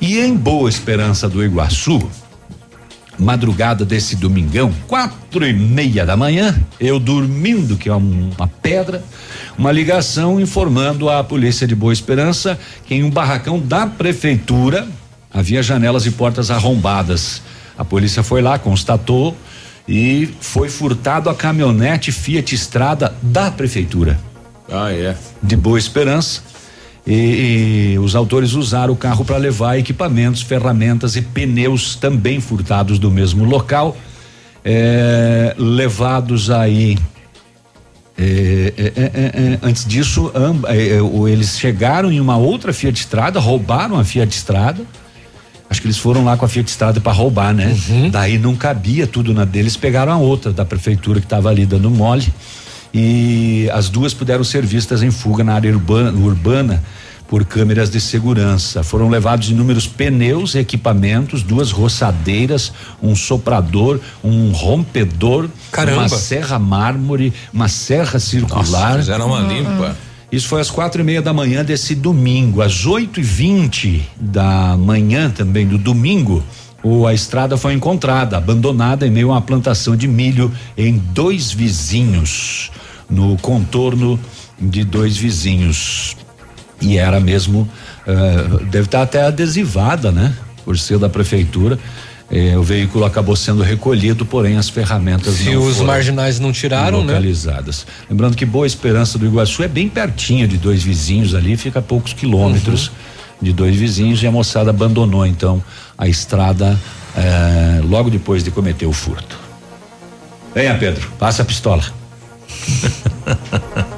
E 0.00 0.18
em 0.18 0.34
Boa 0.34 0.68
Esperança 0.68 1.28
do 1.28 1.44
Iguaçu, 1.44 2.08
madrugada 3.18 3.84
desse 3.84 4.14
domingão, 4.14 4.72
quatro 4.86 5.44
e 5.44 5.52
meia 5.52 6.06
da 6.06 6.16
manhã, 6.16 6.56
eu 6.78 7.00
dormindo, 7.00 7.76
que 7.76 7.88
é 7.88 7.94
um- 7.94 8.30
uma 8.36 8.46
pedra, 8.46 9.02
uma 9.56 9.72
ligação 9.72 10.40
informando 10.40 11.10
a 11.10 11.24
polícia 11.24 11.66
de 11.66 11.74
Boa 11.74 11.92
Esperança 11.92 12.58
que 12.86 12.94
em 12.94 13.02
um 13.02 13.10
barracão 13.10 13.58
da 13.58 13.86
prefeitura 13.86 14.86
havia 15.34 15.62
janelas 15.62 16.06
e 16.06 16.12
portas 16.12 16.50
arrombadas. 16.50 17.42
A 17.76 17.84
polícia 17.84 18.22
foi 18.22 18.40
lá, 18.40 18.56
constatou 18.58 19.36
e 19.88 20.28
foi 20.40 20.68
furtado 20.68 21.28
a 21.28 21.34
caminhonete 21.34 22.12
Fiat 22.12 22.54
Estrada 22.54 23.14
da 23.20 23.50
prefeitura. 23.50 24.18
Ah, 24.70 24.92
é. 24.92 25.16
De 25.42 25.56
Boa 25.56 25.78
Esperança. 25.78 26.42
E, 27.08 27.94
e 27.94 27.98
os 27.98 28.14
autores 28.14 28.52
usaram 28.52 28.92
o 28.92 28.96
carro 28.96 29.24
para 29.24 29.38
levar 29.38 29.78
equipamentos, 29.78 30.42
ferramentas 30.42 31.16
e 31.16 31.22
pneus 31.22 31.96
também 31.96 32.38
furtados 32.38 32.98
do 32.98 33.10
mesmo 33.10 33.44
local, 33.44 33.96
é, 34.62 35.54
levados 35.56 36.50
aí. 36.50 36.98
É, 38.18 38.74
é, 38.76 38.92
é, 38.96 39.58
antes 39.62 39.86
disso, 39.86 40.30
eles 41.30 41.58
chegaram 41.58 42.12
em 42.12 42.20
uma 42.20 42.36
outra 42.36 42.74
Fiat 42.74 43.00
Estrada, 43.00 43.40
roubaram 43.40 43.98
a 43.98 44.04
Fiat 44.04 44.36
Estrada. 44.36 44.82
Acho 45.70 45.80
que 45.80 45.86
eles 45.86 45.98
foram 45.98 46.24
lá 46.24 46.36
com 46.36 46.44
a 46.44 46.48
Fiat 46.48 46.68
Estrada 46.68 47.00
para 47.00 47.12
roubar, 47.12 47.54
né? 47.54 47.74
Uhum. 47.88 48.10
Daí 48.10 48.36
não 48.36 48.54
cabia 48.54 49.06
tudo 49.06 49.32
na 49.32 49.46
deles, 49.46 49.78
pegaram 49.78 50.12
a 50.12 50.18
outra 50.18 50.52
da 50.52 50.64
prefeitura 50.64 51.20
que 51.20 51.26
estava 51.26 51.48
ali 51.48 51.64
dando 51.64 51.90
mole 51.90 52.30
e 52.92 53.68
as 53.72 53.88
duas 53.88 54.14
puderam 54.14 54.44
ser 54.44 54.64
vistas 54.64 55.02
em 55.02 55.10
fuga 55.10 55.44
na 55.44 55.54
área 55.54 55.70
urbana, 55.72 56.18
urbana 56.18 56.82
por 57.28 57.44
câmeras 57.44 57.90
de 57.90 58.00
segurança. 58.00 58.82
Foram 58.82 59.08
levados 59.08 59.50
inúmeros 59.50 59.86
pneus, 59.86 60.54
equipamentos, 60.54 61.42
duas 61.42 61.70
roçadeiras, 61.70 62.72
um 63.02 63.14
soprador, 63.14 64.00
um 64.24 64.50
rompedor, 64.50 65.48
Caramba. 65.70 66.02
uma 66.02 66.08
serra 66.08 66.58
mármore, 66.58 67.32
uma 67.52 67.68
serra 67.68 68.18
circular. 68.18 68.62
Nossa, 68.62 68.98
fizeram 68.98 69.26
uma 69.26 69.40
limpa. 69.40 69.94
Isso 70.30 70.48
foi 70.48 70.60
às 70.60 70.70
quatro 70.70 71.00
e 71.00 71.04
meia 71.04 71.22
da 71.22 71.32
manhã 71.32 71.64
desse 71.64 71.94
domingo. 71.94 72.60
Às 72.60 72.84
oito 72.84 73.20
e 73.20 73.22
vinte 73.22 74.06
da 74.16 74.76
manhã 74.76 75.30
também 75.30 75.66
do 75.66 75.78
domingo, 75.78 76.42
o, 76.82 77.06
a 77.06 77.14
estrada 77.14 77.56
foi 77.56 77.74
encontrada, 77.74 78.36
abandonada 78.36 79.06
em 79.06 79.10
meio 79.10 79.30
a 79.30 79.34
uma 79.34 79.42
plantação 79.42 79.96
de 79.96 80.06
milho 80.06 80.52
em 80.76 80.96
dois 80.96 81.50
vizinhos, 81.50 82.70
no 83.10 83.36
contorno 83.38 84.18
de 84.60 84.84
dois 84.84 85.16
vizinhos. 85.16 86.16
E 86.80 86.96
era 86.96 87.18
mesmo, 87.18 87.68
uh, 88.06 88.64
deve 88.66 88.84
estar 88.84 89.02
até 89.02 89.22
adesivada, 89.22 90.12
né? 90.12 90.32
Por 90.64 90.78
ser 90.78 90.98
da 90.98 91.08
prefeitura. 91.08 91.78
Eh, 92.30 92.58
o 92.58 92.62
veículo 92.62 93.06
acabou 93.06 93.34
sendo 93.34 93.62
recolhido, 93.62 94.26
porém 94.26 94.58
as 94.58 94.68
ferramentas 94.68 95.32
Se 95.32 95.50
não 95.50 95.62
os 95.62 95.80
marginais 95.80 96.38
não 96.38 96.52
tiraram, 96.52 97.02
né? 97.02 97.14
localizadas. 97.14 97.86
Né? 97.86 97.92
Lembrando 98.10 98.36
que 98.36 98.44
Boa 98.44 98.66
Esperança 98.66 99.18
do 99.18 99.24
Iguaçu 99.24 99.62
é 99.62 99.68
bem 99.68 99.88
pertinho 99.88 100.46
de 100.46 100.58
dois 100.58 100.82
vizinhos 100.82 101.34
ali, 101.34 101.56
fica 101.56 101.78
a 101.78 101.82
poucos 101.82 102.12
quilômetros. 102.12 102.88
Uhum 102.88 103.17
de 103.40 103.52
dois 103.52 103.76
vizinhos 103.76 104.20
e 104.22 104.26
a 104.26 104.32
moçada 104.32 104.70
abandonou 104.70 105.26
então 105.26 105.62
a 105.96 106.08
estrada 106.08 106.78
eh, 107.16 107.80
logo 107.84 108.10
depois 108.10 108.44
de 108.44 108.50
cometer 108.50 108.86
o 108.86 108.92
furto. 108.92 109.38
Venha, 110.54 110.76
Pedro, 110.76 111.08
passa 111.18 111.42
a 111.42 111.44
pistola. 111.44 111.84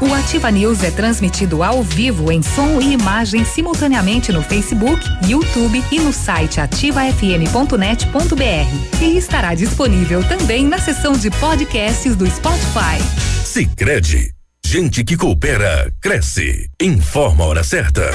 O 0.00 0.14
Ativa 0.14 0.50
News 0.50 0.82
é 0.82 0.90
transmitido 0.90 1.62
ao 1.62 1.82
vivo 1.82 2.32
em 2.32 2.42
som 2.42 2.80
e 2.80 2.94
imagem 2.94 3.44
simultaneamente 3.44 4.32
no 4.32 4.42
Facebook, 4.42 5.04
YouTube 5.28 5.84
e 5.92 6.00
no 6.00 6.10
site 6.10 6.58
ativafm.net.br. 6.58 9.02
E 9.02 9.18
estará 9.18 9.54
disponível 9.54 10.24
também 10.24 10.64
na 10.64 10.78
seção 10.78 11.12
de 11.12 11.30
podcasts 11.30 12.16
do 12.16 12.26
Spotify. 12.26 12.96
Sicredi, 13.44 14.32
gente 14.64 15.04
que 15.04 15.18
coopera 15.18 15.92
cresce. 16.00 16.70
Informa 16.80 17.44
a 17.44 17.48
hora 17.48 17.62
certa. 17.62 18.10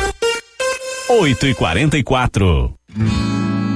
8 1.07 1.45
e 1.45 1.53
44 1.53 2.73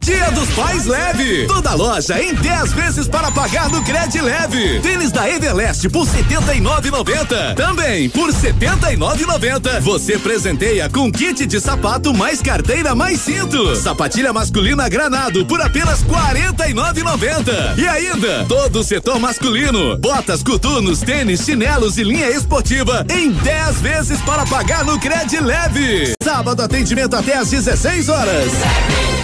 Dia 0.00 0.30
dos 0.30 0.48
Pais 0.50 0.86
Leve. 0.86 1.46
Toda 1.46 1.74
loja 1.74 2.22
em 2.22 2.34
10 2.34 2.72
vezes 2.72 3.08
para 3.08 3.30
pagar 3.30 3.68
no 3.68 3.82
Cred 3.82 4.20
Leve. 4.20 4.80
Tênis 4.80 5.12
da 5.12 5.28
Everlast 5.28 5.88
por 5.90 6.06
79,90. 6.06 7.54
Também 7.54 8.08
por 8.08 8.30
79,90. 8.30 9.80
Você 9.80 10.18
presenteia 10.18 10.88
com 10.88 11.12
kit 11.12 11.44
de 11.46 11.60
sapato 11.60 12.14
mais 12.14 12.40
carteira 12.40 12.94
mais 12.94 13.20
cinto. 13.20 13.76
Sapatilha 13.76 14.32
masculina 14.32 14.88
granado 14.88 15.44
por 15.44 15.60
apenas 15.60 16.02
49,90. 16.04 17.78
E 17.78 17.86
ainda 17.86 18.46
todo 18.48 18.80
o 18.80 18.84
setor 18.84 19.18
masculino: 19.18 19.98
botas, 19.98 20.42
coturnos, 20.42 21.00
tênis, 21.00 21.44
chinelos 21.44 21.98
e 21.98 22.04
linha 22.04 22.30
esportiva 22.30 23.04
em 23.10 23.30
10 23.30 23.80
vezes 23.80 24.20
para 24.22 24.46
pagar 24.46 24.84
no 24.84 24.98
Cred 24.98 25.38
Leve. 25.40 26.12
Sábado 26.22 26.62
atendimento 26.62 27.14
até 27.14 27.36
às 27.36 27.50
16 27.50 28.08
horas. 28.08 28.52
Ativa. 28.52 29.17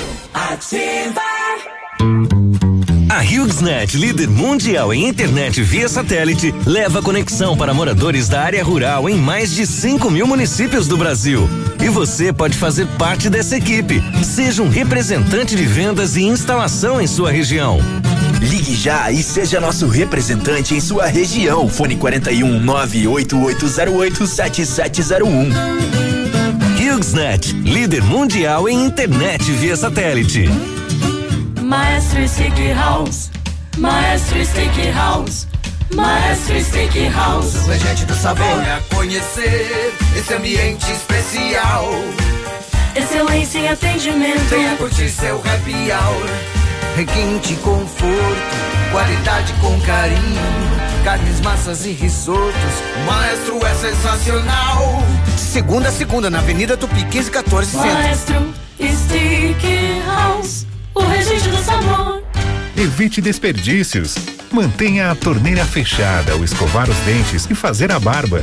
A 3.09 3.21
HughesNet, 3.21 3.97
líder 3.97 4.29
mundial 4.29 4.93
em 4.93 5.07
internet 5.07 5.63
via 5.63 5.89
satélite, 5.89 6.53
leva 6.67 7.01
conexão 7.01 7.57
para 7.57 7.73
moradores 7.73 8.29
da 8.29 8.43
área 8.43 8.65
rural 8.65 9.09
em 9.09 9.15
mais 9.15 9.55
de 9.55 9.65
5 9.65 10.11
mil 10.11 10.27
municípios 10.27 10.89
do 10.89 10.97
Brasil. 10.97 11.49
E 11.81 11.89
você 11.89 12.33
pode 12.33 12.57
fazer 12.57 12.89
parte 12.99 13.31
dessa 13.31 13.57
equipe. 13.57 14.03
Seja 14.25 14.61
um 14.61 14.69
representante 14.69 15.55
de 15.55 15.65
vendas 15.65 16.17
e 16.17 16.25
instalação 16.25 17.01
em 17.01 17.07
sua 17.07 17.31
região. 17.31 17.79
Ligue 18.41 18.75
já 18.75 19.13
e 19.13 19.23
seja 19.23 19.61
nosso 19.61 19.87
representante 19.87 20.75
em 20.75 20.81
sua 20.81 21.07
região. 21.07 21.69
Fone 21.69 21.95
41 21.97 22.59
98808 22.59 24.27
7701. 24.27 26.04
HughesNet, 26.95 27.53
líder 27.65 28.05
mundial 28.05 28.69
em 28.69 28.87
internet 28.87 29.51
via 29.51 29.77
satélite. 29.77 30.49
Maestro 31.61 32.29
Steakhouse, 32.29 33.31
Maestro 33.77 34.47
Steakhouse, 34.47 35.49
Maestro 35.93 36.61
Steakhouse. 36.63 37.57
O 37.69 37.73
gente 37.73 38.05
do 38.05 38.15
sabor. 38.15 38.47
Venha 38.47 38.81
conhecer 38.95 39.93
esse 40.17 40.35
ambiente 40.35 40.89
especial. 40.93 41.91
Excelência 42.95 43.59
em 43.59 43.69
atendimento. 43.69 44.49
Venha 44.49 44.77
curtir 44.77 45.09
seu 45.09 45.39
happy 45.39 45.91
hour. 45.91 46.29
Requinte, 46.95 47.57
conforto, 47.57 48.93
qualidade 48.93 49.53
com 49.55 49.81
carinho 49.81 50.74
carnes, 51.05 51.41
massas 51.43 51.85
e 51.85 51.93
risotos. 51.93 52.55
O 52.97 53.07
maestro 53.07 53.65
é 53.65 53.75
sensacional. 53.75 55.03
Segunda 55.37 55.91
a 55.91 55.93
segunda, 55.93 56.31
na 56.31 56.39
Avenida 56.39 56.77
Tupi 56.77 57.05
1514 57.05 57.71
Centro. 57.71 57.89
Maestro 57.89 58.55
Stick 58.81 60.03
House, 60.07 60.67
o 60.95 61.03
registro 61.03 61.51
do 61.53 61.63
sabor. 61.63 62.25
Evite 62.77 63.21
desperdícios. 63.21 64.17
Mantenha 64.51 65.11
a 65.11 65.15
torneira 65.15 65.65
fechada 65.65 66.33
ao 66.33 66.43
escovar 66.43 66.89
os 66.89 66.97
dentes 66.99 67.47
e 67.51 67.55
fazer 67.55 67.93
a 67.93 68.01
barba. 68.01 68.43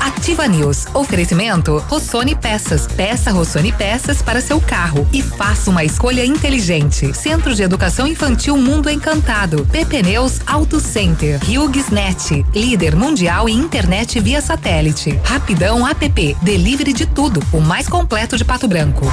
Ativa 0.00 0.46
News. 0.46 0.86
Oferecimento 0.94 1.78
Rossoni 1.88 2.34
Peças. 2.34 2.86
Peça 2.86 3.30
Rossoni 3.30 3.72
Peças 3.72 4.22
para 4.22 4.40
seu 4.40 4.60
carro 4.60 5.06
e 5.12 5.22
faça 5.22 5.70
uma 5.70 5.84
escolha 5.84 6.24
inteligente. 6.24 7.12
Centro 7.14 7.54
de 7.54 7.62
Educação 7.62 8.06
Infantil 8.06 8.56
Mundo 8.56 8.90
Encantado. 8.90 9.66
PP 9.66 10.02
Neus 10.02 10.40
Auto 10.46 10.80
Center. 10.80 11.40
HughesNet. 11.44 12.44
Líder 12.54 12.94
mundial 12.94 13.48
em 13.48 13.56
internet 13.56 14.20
via 14.20 14.40
satélite. 14.40 15.18
Rapidão 15.24 15.86
App. 15.86 16.36
Delivery 16.42 16.92
de 16.92 17.06
tudo. 17.06 17.42
O 17.52 17.60
mais 17.60 17.88
completo 17.88 18.36
de 18.36 18.44
Pato 18.44 18.68
Branco. 18.68 19.06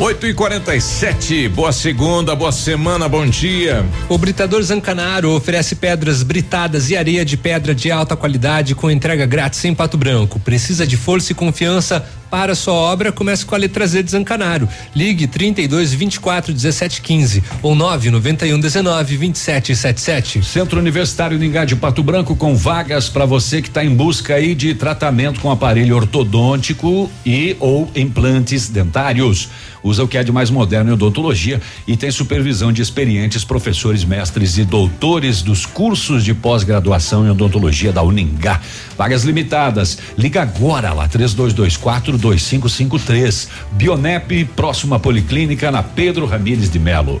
8 0.00 0.28
e 0.28 0.32
47 0.32 1.48
boa 1.48 1.72
segunda, 1.72 2.36
boa 2.36 2.52
semana, 2.52 3.08
bom 3.08 3.26
dia. 3.26 3.84
O 4.08 4.16
Britador 4.16 4.62
Zancanaro 4.62 5.32
oferece 5.32 5.74
pedras 5.74 6.22
britadas 6.22 6.88
e 6.88 6.96
areia 6.96 7.24
de 7.24 7.36
pedra 7.36 7.74
de 7.74 7.90
alta 7.90 8.14
qualidade 8.14 8.76
com 8.76 8.88
entrega 8.88 9.26
grátis 9.26 9.64
em 9.64 9.74
Pato 9.74 9.98
Branco. 9.98 10.38
Precisa 10.38 10.86
de 10.86 10.96
força 10.96 11.32
e 11.32 11.34
confiança 11.34 12.06
para 12.30 12.54
sua 12.54 12.74
obra? 12.74 13.10
Comece 13.10 13.44
com 13.44 13.56
a 13.56 13.58
letra 13.58 13.84
Z 13.88 14.04
de 14.04 14.12
Zancanaro. 14.12 14.68
Ligue 14.94 15.26
32 15.26 15.92
24 15.92 16.52
17 16.52 17.02
15 17.02 17.42
ou 17.60 17.74
9 17.74 18.12
91 18.12 18.60
19 18.60 19.16
27 19.16 19.74
77. 19.74 20.44
Centro 20.44 20.78
Universitário 20.78 21.36
Ningá 21.36 21.64
de 21.64 21.74
Pato 21.74 22.04
Branco 22.04 22.36
com 22.36 22.54
vagas 22.54 23.08
para 23.08 23.26
você 23.26 23.60
que 23.60 23.68
está 23.68 23.84
em 23.84 23.94
busca 23.94 24.34
aí 24.36 24.54
de 24.54 24.74
tratamento 24.74 25.40
com 25.40 25.50
aparelho 25.50 25.96
ortodôntico 25.96 27.10
e 27.26 27.56
ou 27.58 27.90
implantes 27.96 28.68
dentários. 28.68 29.48
Usa 29.88 30.04
o 30.04 30.08
que 30.08 30.18
é 30.18 30.22
de 30.22 30.30
mais 30.30 30.50
moderno 30.50 30.90
em 30.90 30.92
odontologia 30.92 31.62
e 31.86 31.96
tem 31.96 32.10
supervisão 32.10 32.70
de 32.70 32.82
experientes 32.82 33.42
professores, 33.42 34.04
mestres 34.04 34.58
e 34.58 34.64
doutores 34.64 35.40
dos 35.40 35.64
cursos 35.64 36.22
de 36.22 36.34
pós-graduação 36.34 37.26
em 37.26 37.30
odontologia 37.30 37.90
da 37.90 38.02
Uningá. 38.02 38.60
Vagas 38.98 39.24
limitadas. 39.24 39.98
Liga 40.18 40.42
agora 40.42 40.92
lá 40.92 41.08
3224 41.08 42.18
2553. 42.18 43.48
Bionep, 43.72 44.44
próxima 44.54 44.98
policlínica 44.98 45.70
na 45.70 45.82
Pedro 45.82 46.26
Ramires 46.26 46.68
de 46.68 46.78
Melo. 46.78 47.20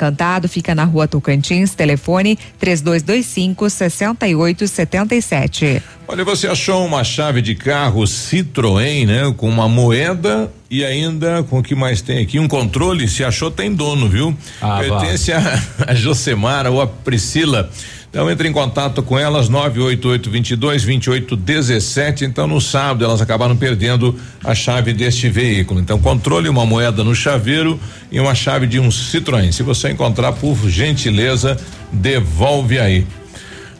Encantado 0.00 0.48
fica 0.48 0.74
na 0.74 0.84
rua 0.84 1.06
Tocantins, 1.06 1.74
telefone 1.74 2.38
3225 2.58 3.68
6877. 3.68 5.82
Olha, 6.08 6.24
você 6.24 6.48
achou 6.48 6.86
uma 6.86 7.04
chave 7.04 7.42
de 7.42 7.54
carro 7.54 8.04
Citroën, 8.04 9.06
né? 9.06 9.34
Com 9.36 9.46
uma 9.46 9.68
moeda 9.68 10.50
e 10.70 10.82
ainda 10.82 11.42
com 11.42 11.58
o 11.58 11.62
que 11.62 11.74
mais 11.74 12.00
tem 12.00 12.22
aqui? 12.22 12.38
Um 12.38 12.48
controle, 12.48 13.06
se 13.08 13.22
achou 13.22 13.50
tem 13.50 13.74
dono, 13.74 14.08
viu? 14.08 14.34
Ah, 14.62 14.78
Pertence 14.78 15.32
a, 15.32 15.62
a 15.86 15.94
Josemara 15.94 16.70
ou 16.70 16.80
a 16.80 16.86
Priscila. 16.86 17.68
Então 18.10 18.28
entre 18.28 18.48
em 18.48 18.52
contato 18.52 19.04
com 19.04 19.16
elas 19.16 19.48
988 19.48 20.30
22 20.30 20.82
28 20.82 21.36
17. 21.36 22.24
Então 22.24 22.48
no 22.48 22.60
sábado 22.60 23.04
elas 23.04 23.22
acabaram 23.22 23.56
perdendo 23.56 24.16
a 24.42 24.52
chave 24.52 24.92
deste 24.92 25.28
veículo. 25.28 25.80
Então 25.80 25.96
controle 26.00 26.48
uma 26.48 26.66
moeda 26.66 27.04
no 27.04 27.14
chaveiro 27.14 27.78
e 28.10 28.18
uma 28.18 28.34
chave 28.34 28.66
de 28.66 28.80
um 28.80 28.88
Citroën. 28.88 29.52
Se 29.52 29.62
você 29.62 29.90
encontrar, 29.90 30.32
por 30.32 30.56
gentileza, 30.68 31.56
devolve 31.92 32.80
aí. 32.80 33.06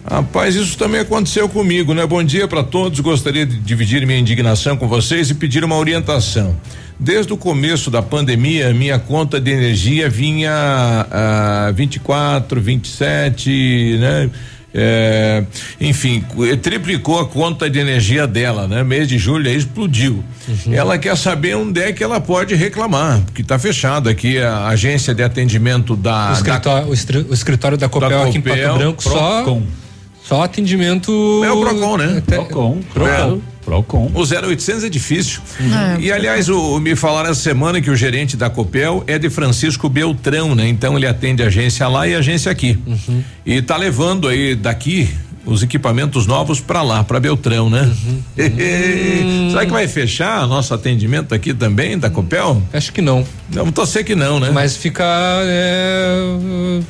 Rapaz, 0.08 0.54
isso 0.54 0.78
também 0.78 1.00
aconteceu 1.00 1.48
comigo, 1.48 1.92
né? 1.92 2.06
Bom 2.06 2.22
dia 2.22 2.46
para 2.46 2.62
todos. 2.62 3.00
Gostaria 3.00 3.44
de 3.44 3.58
dividir 3.58 4.06
minha 4.06 4.18
indignação 4.18 4.76
com 4.76 4.88
vocês 4.88 5.28
e 5.30 5.34
pedir 5.34 5.64
uma 5.64 5.76
orientação. 5.76 6.56
Desde 7.02 7.32
o 7.32 7.36
começo 7.36 7.90
da 7.90 8.02
pandemia, 8.02 8.74
minha 8.74 8.98
conta 8.98 9.40
de 9.40 9.50
energia 9.50 10.06
vinha 10.10 10.52
a 11.10 11.70
24, 11.74 12.60
27, 12.60 13.96
né? 13.98 14.30
É, 14.72 15.42
enfim, 15.80 16.22
eh, 16.48 16.54
triplicou 16.56 17.18
a 17.18 17.26
conta 17.26 17.68
de 17.68 17.78
energia 17.80 18.24
dela, 18.26 18.68
né? 18.68 18.84
Mês 18.84 19.08
de 19.08 19.18
julho 19.18 19.48
aí 19.50 19.56
explodiu. 19.56 20.22
Ela 20.70 20.96
quer 20.98 21.16
saber 21.16 21.56
onde 21.56 21.80
é 21.80 21.90
que 21.92 22.04
ela 22.04 22.20
pode 22.20 22.54
reclamar, 22.54 23.18
porque 23.24 23.42
está 23.42 23.58
fechado 23.58 24.08
aqui 24.08 24.38
a 24.38 24.68
agência 24.68 25.12
de 25.14 25.22
atendimento 25.24 25.96
da 25.96 26.30
o, 26.30 26.32
escritório, 26.34 26.88
o 26.88 26.94
estri- 26.94 27.26
o 27.28 27.34
escritório 27.34 27.76
da 27.78 27.88
Copel, 27.88 28.10
Da 28.10 28.22
aqui 28.26 28.38
em 28.38 28.40
Pato 28.42 28.56
Copel, 28.56 28.74
Branco 28.78 29.02
só 29.02 29.42
Procon. 29.42 29.62
só 30.22 30.42
atendimento 30.42 31.42
É 31.44 31.50
o 31.50 31.60
Procon, 31.60 31.96
né? 31.96 32.18
Até- 32.18 32.36
Procon, 32.36 32.78
Procon. 32.94 33.40
Procon. 33.70 34.10
O 34.14 34.22
0800 34.24 34.82
é 34.84 34.88
difícil. 34.88 35.40
É. 35.60 36.00
E 36.00 36.10
aliás, 36.12 36.48
o, 36.48 36.76
o- 36.76 36.80
me 36.80 36.96
falaram 36.96 37.30
essa 37.30 37.40
semana 37.40 37.80
que 37.80 37.88
o 37.90 37.94
gerente 37.96 38.36
da 38.36 38.50
Copel 38.50 39.04
é 39.06 39.18
de 39.18 39.30
Francisco 39.30 39.88
Beltrão, 39.88 40.54
né? 40.56 40.66
Então 40.68 40.96
ele 40.96 41.06
atende 41.06 41.42
agência 41.42 41.86
lá 41.86 42.06
e 42.08 42.14
agência 42.14 42.50
aqui. 42.50 42.76
E 43.46 43.62
tá 43.62 43.76
levando 43.76 44.26
aí 44.26 44.54
daqui 44.56 45.08
os 45.46 45.62
equipamentos 45.62 46.26
novos 46.26 46.60
para 46.60 46.82
lá, 46.82 47.02
para 47.04 47.18
Beltrão, 47.20 47.70
né? 47.70 47.90
Será 49.50 49.64
que 49.64 49.72
vai 49.72 49.86
fechar 49.88 50.46
nosso 50.46 50.74
atendimento 50.74 51.34
aqui 51.34 51.54
também 51.54 51.98
da 51.98 52.10
Copel? 52.10 52.62
Acho 52.72 52.92
que 52.92 53.00
não. 53.00 53.24
Vamos 53.52 53.72
torcer 53.72 54.04
que 54.04 54.14
não, 54.14 54.38
né? 54.38 54.50
Mas 54.50 54.76
fica 54.76 55.04
é, 55.42 56.38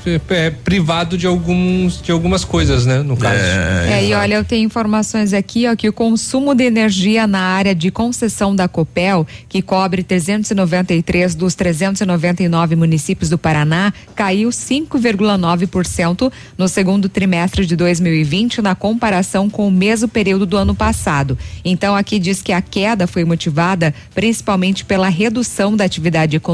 é, 0.07 0.47
é 0.47 0.51
privado 0.51 1.17
de 1.17 1.27
alguns 1.27 2.03
de 2.03 2.13
algumas 2.13 2.45
coisas, 2.45 2.85
né? 2.85 2.99
No 2.99 3.17
caso. 3.17 3.41
É, 3.41 4.05
e 4.05 4.13
olha, 4.13 4.35
eu 4.35 4.45
tenho 4.45 4.67
informações 4.67 5.33
aqui, 5.33 5.67
ó, 5.67 5.75
que 5.75 5.89
o 5.89 5.93
consumo 5.93 6.55
de 6.55 6.65
energia 6.65 7.27
na 7.27 7.41
área 7.41 7.75
de 7.75 7.91
concessão 7.91 8.55
da 8.55 8.69
Copel, 8.69 9.27
que 9.49 9.63
cobre 9.63 10.03
393 10.03 11.35
dos 11.35 11.55
399 11.55 12.77
municípios 12.77 13.31
do 13.31 13.39
Paraná, 13.39 13.93
caiu 14.15 14.51
5,9% 14.51 16.31
no 16.59 16.69
segundo 16.69 17.09
trimestre 17.09 17.65
de 17.65 17.75
2020 17.75 18.61
na 18.61 18.75
comparação 18.75 19.49
com 19.49 19.67
o 19.67 19.71
mesmo 19.71 20.09
período 20.09 20.45
do 20.45 20.59
ano 20.59 20.75
passado. 20.75 21.39
Então 21.65 21.97
aqui 21.97 22.19
diz 22.19 22.43
que 22.43 22.53
a 22.53 22.61
queda 22.61 23.07
foi 23.07 23.25
motivada 23.25 23.95
principalmente 24.15 24.85
pela 24.85 25.09
redução 25.09 25.75
da 25.75 25.85
atividade 25.85 26.37
econômica 26.37 26.50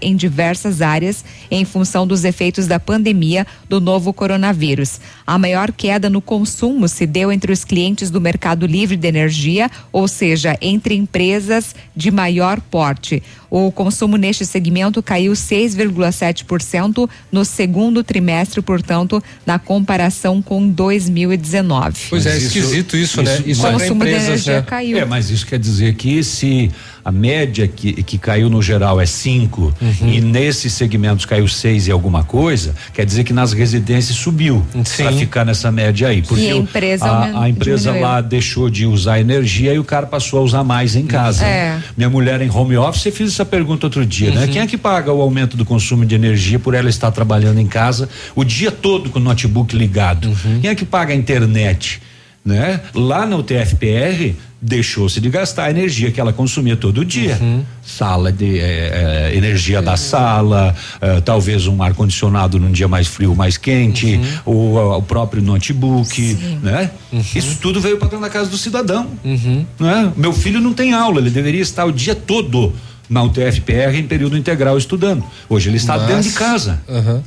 em 0.00 0.16
diversas 0.16 0.82
áreas 0.82 1.24
em 1.50 1.64
função 1.64 2.06
dos 2.06 2.24
efeitos 2.24 2.66
da 2.66 2.78
pandemia 2.78 3.46
do 3.68 3.80
novo 3.80 4.12
coronavírus. 4.12 5.00
A 5.26 5.38
maior 5.38 5.72
queda 5.72 6.10
no 6.10 6.20
consumo 6.20 6.88
se 6.88 7.06
deu 7.06 7.32
entre 7.32 7.52
os 7.52 7.64
clientes 7.64 8.10
do 8.10 8.20
mercado 8.20 8.66
livre 8.66 8.96
de 8.96 9.08
energia, 9.08 9.70
ou 9.92 10.06
seja, 10.08 10.56
entre 10.60 10.94
empresas 10.94 11.74
de 11.94 12.10
maior 12.10 12.60
porte. 12.60 13.22
O 13.54 13.70
consumo 13.70 14.16
neste 14.16 14.46
segmento 14.46 15.02
caiu 15.02 15.32
6,7% 15.34 17.06
no 17.30 17.44
segundo 17.44 18.02
trimestre, 18.02 18.62
portanto, 18.62 19.22
na 19.44 19.58
comparação 19.58 20.40
com 20.40 20.66
2019. 20.66 21.98
Pois 22.08 22.24
é, 22.24 22.34
esquisito 22.38 22.96
isso, 22.96 23.20
né? 23.20 23.42
Isso 23.44 23.62
o 23.62 23.66
é 23.66 23.72
consumo 23.72 24.04
de 24.04 24.10
energia 24.10 24.54
né? 24.54 24.62
caiu. 24.62 24.96
É, 24.96 25.04
mas 25.04 25.28
isso 25.28 25.46
quer 25.46 25.58
dizer 25.58 25.94
que 25.96 26.24
se 26.24 26.70
a 27.04 27.12
média 27.12 27.68
que, 27.68 28.02
que 28.02 28.16
caiu 28.16 28.48
no 28.48 28.62
geral 28.62 28.98
é 28.98 29.04
5 29.04 29.62
Uhum. 29.82 30.08
e 30.08 30.20
nesses 30.20 30.72
segmentos 30.72 31.26
caiu 31.26 31.46
6 31.46 31.88
e 31.88 31.90
alguma 31.90 32.24
coisa, 32.24 32.74
quer 32.94 33.04
dizer 33.04 33.24
que 33.24 33.32
nas 33.32 33.52
residências 33.52 34.16
subiu 34.16 34.64
para 34.96 35.12
ficar 35.12 35.44
nessa 35.44 35.70
média 35.70 36.08
aí. 36.08 36.22
Porque 36.22 36.46
a 36.48 36.56
empresa 36.56 37.04
a, 37.04 37.42
a 37.42 37.48
empresa 37.48 37.90
diminuiu. 37.90 38.02
lá 38.02 38.20
deixou 38.20 38.70
de 38.70 38.86
usar 38.86 39.20
energia 39.20 39.74
e 39.74 39.78
o 39.78 39.84
cara 39.84 40.06
passou 40.06 40.38
a 40.38 40.42
usar 40.42 40.64
mais 40.64 40.96
em 40.96 41.06
casa. 41.06 41.44
É. 41.44 41.78
Minha 41.96 42.08
mulher 42.08 42.40
em 42.40 42.50
home 42.50 42.76
office, 42.76 43.06
eu 43.06 43.12
fiz 43.12 43.41
essa 43.42 43.44
pergunta 43.44 43.86
outro 43.86 44.06
dia, 44.06 44.30
né? 44.30 44.44
Uhum. 44.44 44.52
Quem 44.52 44.62
é 44.62 44.66
que 44.66 44.78
paga 44.78 45.12
o 45.12 45.20
aumento 45.20 45.56
do 45.56 45.64
consumo 45.64 46.06
de 46.06 46.14
energia 46.14 46.58
por 46.58 46.74
ela 46.74 46.88
estar 46.88 47.10
trabalhando 47.10 47.58
em 47.58 47.66
casa 47.66 48.08
o 48.34 48.44
dia 48.44 48.70
todo 48.70 49.10
com 49.10 49.18
o 49.18 49.22
notebook 49.22 49.76
ligado? 49.76 50.28
Uhum. 50.28 50.60
Quem 50.60 50.70
é 50.70 50.74
que 50.74 50.84
paga 50.84 51.12
a 51.12 51.16
internet? 51.16 52.00
Né? 52.44 52.80
Lá 52.92 53.24
no 53.24 53.40
TFPR 53.40 54.34
deixou-se 54.60 55.20
de 55.20 55.28
gastar 55.28 55.64
a 55.64 55.70
energia 55.70 56.10
que 56.10 56.20
ela 56.20 56.32
consumia 56.32 56.76
todo 56.76 57.04
dia. 57.04 57.38
Uhum. 57.40 57.62
Sala 57.84 58.32
de 58.32 58.58
eh, 58.58 59.30
eh, 59.32 59.36
energia 59.36 59.80
da 59.80 59.96
sala, 59.96 60.74
eh, 61.00 61.20
talvez 61.20 61.68
um 61.68 61.80
ar 61.82 61.94
condicionado 61.94 62.58
num 62.58 62.70
dia 62.72 62.88
mais 62.88 63.06
frio, 63.06 63.34
mais 63.34 63.56
quente, 63.56 64.16
Uhum. 64.16 64.24
ou 64.44 64.98
o 64.98 65.02
próprio 65.02 65.42
notebook, 65.42 66.36
né? 66.62 66.90
Isso 67.34 67.58
tudo 67.60 67.80
veio 67.80 67.96
para 67.96 68.08
dentro 68.08 68.22
da 68.24 68.30
casa 68.30 68.50
do 68.50 68.58
cidadão. 68.58 69.08
Uhum. 69.24 69.64
Né? 69.78 70.12
Meu 70.16 70.32
filho 70.32 70.60
não 70.60 70.72
tem 70.72 70.92
aula, 70.92 71.20
ele 71.20 71.30
deveria 71.30 71.62
estar 71.62 71.84
o 71.84 71.92
dia 71.92 72.14
todo 72.14 72.72
na 73.08 73.22
UTFPR 73.22 73.96
em 73.96 74.06
período 74.06 74.36
integral 74.36 74.76
estudando. 74.78 75.24
Hoje 75.48 75.68
ele 75.68 75.76
está 75.76 75.96
Mas- 75.98 76.06
dentro 76.06 76.22
de 76.22 76.32
casa. 76.32 76.80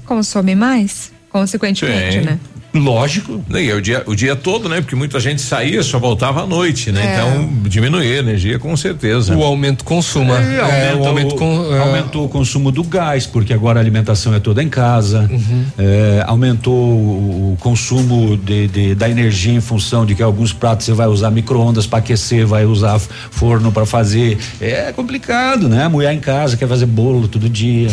Consome 0.06 0.56
mais, 0.56 1.12
consequentemente, 1.30 2.20
Sim. 2.20 2.26
né? 2.26 2.40
Lógico. 2.80 3.44
E 3.54 3.72
o 3.72 3.82
dia, 3.82 4.04
o 4.06 4.16
dia 4.16 4.36
todo, 4.36 4.68
né? 4.70 4.82
Porque 4.82 4.96
muita 4.96 5.20
gente 5.20 5.42
saía, 5.42 5.82
só 5.82 5.98
voltava 5.98 6.44
à 6.44 6.46
noite, 6.46 6.92
né? 6.92 7.02
É. 7.06 7.14
Então, 7.16 7.50
diminuir 7.70 8.16
a 8.16 8.20
energia 8.20 8.60
com 8.60 8.76
certeza. 8.76 9.36
O 9.36 9.44
aumento 9.44 9.84
consumo. 9.84 10.34
É, 10.34 10.56
É, 10.56 10.60
aumenta 10.92 10.98
o 11.04 11.08
aumento 11.08 11.36
o- 11.36 11.38
com, 11.38 11.74
é, 11.76 11.80
aumentou 11.80 12.26
o 12.26 12.30
consumo 12.30 12.72
do 12.72 12.84
gás, 12.84 13.26
porque 13.26 13.54
agora 13.54 13.80
a 13.80 13.82
alimentação 13.82 14.34
é 14.34 14.40
toda 14.40 14.62
em 14.62 14.70
casa. 14.70 15.28
Uhum. 15.32 15.66
É, 15.78 16.24
aumentou 16.28 16.74
o, 16.76 17.58
consumo 17.60 18.38
de, 18.38 18.68
de- 18.68 18.96
da 18.96 19.10
energia 19.10 19.54
em 19.54 19.62
função 19.62 20.06
de 20.06 20.14
que 20.16 20.22
alguns 20.22 20.52
pratos 20.54 20.86
você 20.86 20.94
vai 20.94 21.08
usar 21.08 21.32
micro-ondas 21.32 21.88
para 21.88 22.00
aquecer, 22.00 22.46
vai 22.46 22.66
usar 22.66 23.00
forno 23.00 23.72
para 23.72 23.86
fazer. 23.86 24.38
É 24.60 24.92
complicado, 24.92 25.68
né? 25.70 25.84
A 25.86 25.90
mulher 25.90 26.14
em 26.14 26.20
casa 26.20 26.58
quer 26.58 26.68
fazer 26.68 26.86
bolo 26.86 27.28
todo 27.28 27.48
dia. 27.50 27.88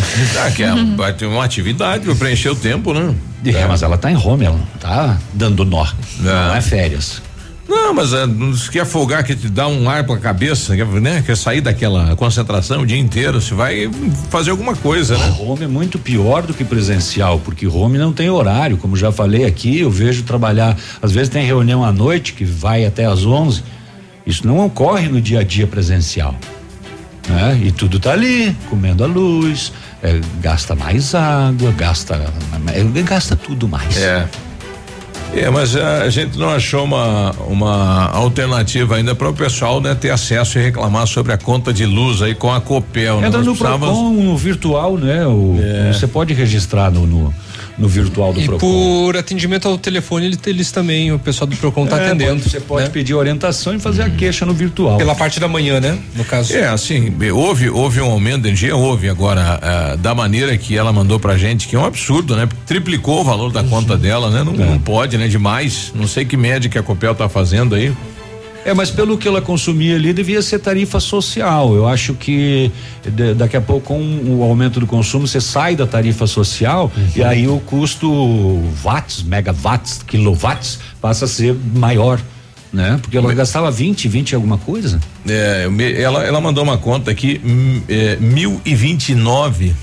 Ah, 0.45 0.51
que 0.51 0.63
é, 0.63 0.73
vai 0.97 1.13
ter 1.13 1.27
uma 1.27 1.45
atividade 1.45 2.05
para 2.05 2.15
preencher 2.15 2.49
o 2.51 2.57
tempo, 2.57 2.93
né? 2.93 3.15
É, 3.45 3.67
mas 3.67 3.83
ela 3.83 3.99
tá 3.99 4.11
em 4.11 4.17
home, 4.17 4.45
ela 4.45 4.57
não 4.57 4.67
tá 4.79 5.19
dando 5.33 5.65
nó. 5.65 5.87
Não 6.21 6.55
é 6.55 6.61
férias. 6.61 7.23
Não, 7.69 7.95
mas 7.95 8.13
é, 8.13 8.27
não 8.27 8.53
se 8.55 8.71
quer 8.71 8.85
folgar 8.85 9.25
que 9.25 9.35
te 9.35 9.49
dá 9.49 9.69
um 9.69 9.89
ar 9.89 10.05
pra 10.05 10.17
cabeça, 10.19 10.77
quer, 10.77 10.87
né? 10.87 11.23
Quer 11.25 11.37
sair 11.37 11.61
daquela 11.61 12.15
concentração 12.17 12.83
o 12.83 12.87
dia 12.87 12.99
inteiro, 12.99 13.41
você 13.41 13.55
vai 13.55 13.91
fazer 14.31 14.51
alguma 14.51 14.75
coisa, 14.75 15.17
né? 15.17 15.37
Home 15.41 15.65
é 15.65 15.69
muito 15.69 15.99
pior 15.99 16.43
do 16.43 16.53
que 16.53 16.65
presencial, 16.65 17.39
porque 17.39 17.67
home 17.67 17.99
não 17.99 18.13
tem 18.13 18.29
horário, 18.29 18.77
como 18.77 18.97
já 18.97 19.13
falei 19.13 19.45
aqui, 19.45 19.81
eu 19.81 19.91
vejo 19.91 20.25
trabalhar, 20.25 20.77
às 21.01 21.13
vezes 21.13 21.29
tem 21.29 21.47
reunião 21.47 21.85
à 21.85 21.93
noite 21.93 22.35
que 22.35 22.45
vai 22.45 22.85
até 22.85 23.07
às 23.07 23.25
11. 23.25 23.63
Isso 24.27 24.47
não 24.47 24.65
ocorre 24.65 25.09
no 25.09 25.21
dia 25.21 25.41
a 25.41 25.43
dia 25.43 25.67
presencial. 25.67 26.35
Né? 27.29 27.61
E 27.65 27.73
tudo 27.73 28.01
tá 28.01 28.13
ali, 28.13 28.57
comendo 28.69 29.05
a 29.05 29.07
luz, 29.07 29.73
é, 30.03 30.21
gasta 30.41 30.75
mais 30.75 31.15
água, 31.15 31.73
gasta 31.73 32.15
é, 32.75 33.03
gasta 33.03 33.37
tudo 33.37 33.69
mais. 33.69 33.97
É. 33.97 34.27
É, 35.35 35.49
mas 35.49 35.75
a, 35.75 36.11
gente 36.11 36.39
não 36.39 36.51
achou 36.51 36.85
uma, 36.85 37.31
uma 37.49 38.11
alternativa 38.11 38.97
ainda 38.97 39.15
para 39.15 39.31
o 39.31 39.33
pessoal 39.33 39.81
né, 39.81 39.95
ter 39.95 40.11
acesso 40.11 40.59
e 40.59 40.63
reclamar 40.63 41.07
sobre 41.07 41.33
a 41.33 41.39
conta 41.39 41.73
de 41.73 41.87
luz 41.87 42.21
aí 42.21 42.35
com 42.35 42.53
a 42.53 42.61
Copel. 42.61 43.19
né? 43.19 43.29
Entra 43.29 43.39
Nós 43.39 43.47
no 43.47 43.55
precisávamos- 43.57 43.97
Procon 43.99 44.13
no 44.13 44.37
virtual, 44.37 44.99
né? 44.99 45.27
O, 45.27 45.57
Você 45.91 46.07
pode 46.07 46.35
registrar 46.35 46.91
no, 46.91 47.07
no, 47.07 47.35
no 47.79 47.89
virtual 47.89 48.33
do 48.33 48.41
E 48.41 48.45
Procon. 48.45 48.59
por 49.07 49.17
atendimento 49.17 49.67
ao 49.67 49.79
telefone, 49.79 50.27
ele- 50.27 50.39
eles 50.47 50.71
também, 50.71 51.13
o 51.13 51.19
pessoal 51.19 51.47
do 51.49 51.57
Procon 51.57 51.87
tá 51.87 51.99
É, 51.99 52.07
atendendo. 52.07 52.41
pode- 52.41 52.51
você 52.51 52.61
pode 52.61 52.85
né? 52.85 52.91
pedir 52.91 53.15
orientação 53.15 53.75
e 53.75 53.79
fazer 53.79 54.03
a 54.03 54.11
queixa 54.11 54.45
no 54.47 54.53
virtual. 54.55 54.99
Pela 54.99 55.15
parte 55.15 55.41
da 55.41 55.49
manhã, 55.49 55.81
né? 55.81 55.99
No 56.15 56.25
caso. 56.25 56.53
É, 56.55 56.69
assim, 56.69 57.13
houve, 57.33 57.71
houve 57.71 58.01
um 58.01 58.11
aumento 58.11 58.43
de 58.43 58.49
energia, 58.49 58.77
houve 58.77 59.09
agora, 59.09 59.59
ah, 59.63 59.97
da 59.97 60.15
maneira 60.15 60.57
que 60.59 60.77
ela 60.77 60.93
mandou 60.93 61.19
pra 61.19 61.37
gente, 61.37 61.67
que 61.69 61.75
é 61.77 61.79
um 61.79 61.85
absurdo, 61.85 62.37
né? 62.37 62.49
Triplicou 62.67 63.21
o 63.21 63.25
valor 63.25 63.51
da 63.51 63.63
conta 63.65 63.97
dela, 63.97 64.31
né? 64.31 64.43
Não, 64.45 64.53
não 64.53 64.79
pode, 64.79 65.17
né? 65.17 65.27
Demais. 65.29 65.93
Não 65.95 66.07
sei 66.07 66.25
que 66.25 66.37
média 66.37 66.69
que 66.71 66.79
a 66.79 66.83
Copel 66.83 67.15
tá 67.15 67.29
fazendo 67.29 67.75
aí. 67.75 67.93
É, 68.65 68.73
mas 68.73 68.91
pelo 68.93 69.19
que 69.19 69.27
ela 69.27 69.41
consumia 69.43 69.97
ali, 69.97 70.13
devia 70.13 70.41
ser 70.41 70.61
tarifa 70.61 71.01
social. 71.01 71.75
Eu 71.75 71.89
acho 71.89 72.15
que 72.15 72.71
de- 73.05 73.35
daqui 73.35 73.57
a 73.57 73.61
pouco, 73.61 73.89
com 73.89 74.01
o 74.39 74.43
aumento 74.45 74.79
do 74.79 74.87
consumo, 74.87 75.27
você 75.27 75.41
sai 75.41 75.75
da 75.75 75.87
tarifa 75.87 76.27
social 76.29 76.91
e 77.17 77.23
aí 77.25 77.49
o 77.49 77.59
custo 77.61 78.09
watts, 78.85 79.23
megawatts, 79.25 80.03
quilowatts 80.07 80.79
passa 81.01 81.25
a 81.25 81.29
ser 81.29 81.57
maior, 81.75 82.21
né? 82.73 82.99
Porque 83.03 83.17
ela 83.17 83.35
gastava 83.35 83.69
20, 83.71 84.07
20 84.07 84.31
e 84.31 84.35
alguma 84.37 84.59
coisa. 84.59 85.01
É, 85.29 85.67
ela, 86.01 86.23
ela 86.25 86.41
mandou 86.41 86.63
uma 86.63 86.79
conta 86.79 87.11
aqui, 87.11 87.41
hum, 87.45 87.83
é, 87.89 88.17
mil 88.21 88.61
e 88.65 88.75
vinte 88.77 89.09
e 89.09 89.15
nove, 89.17 89.75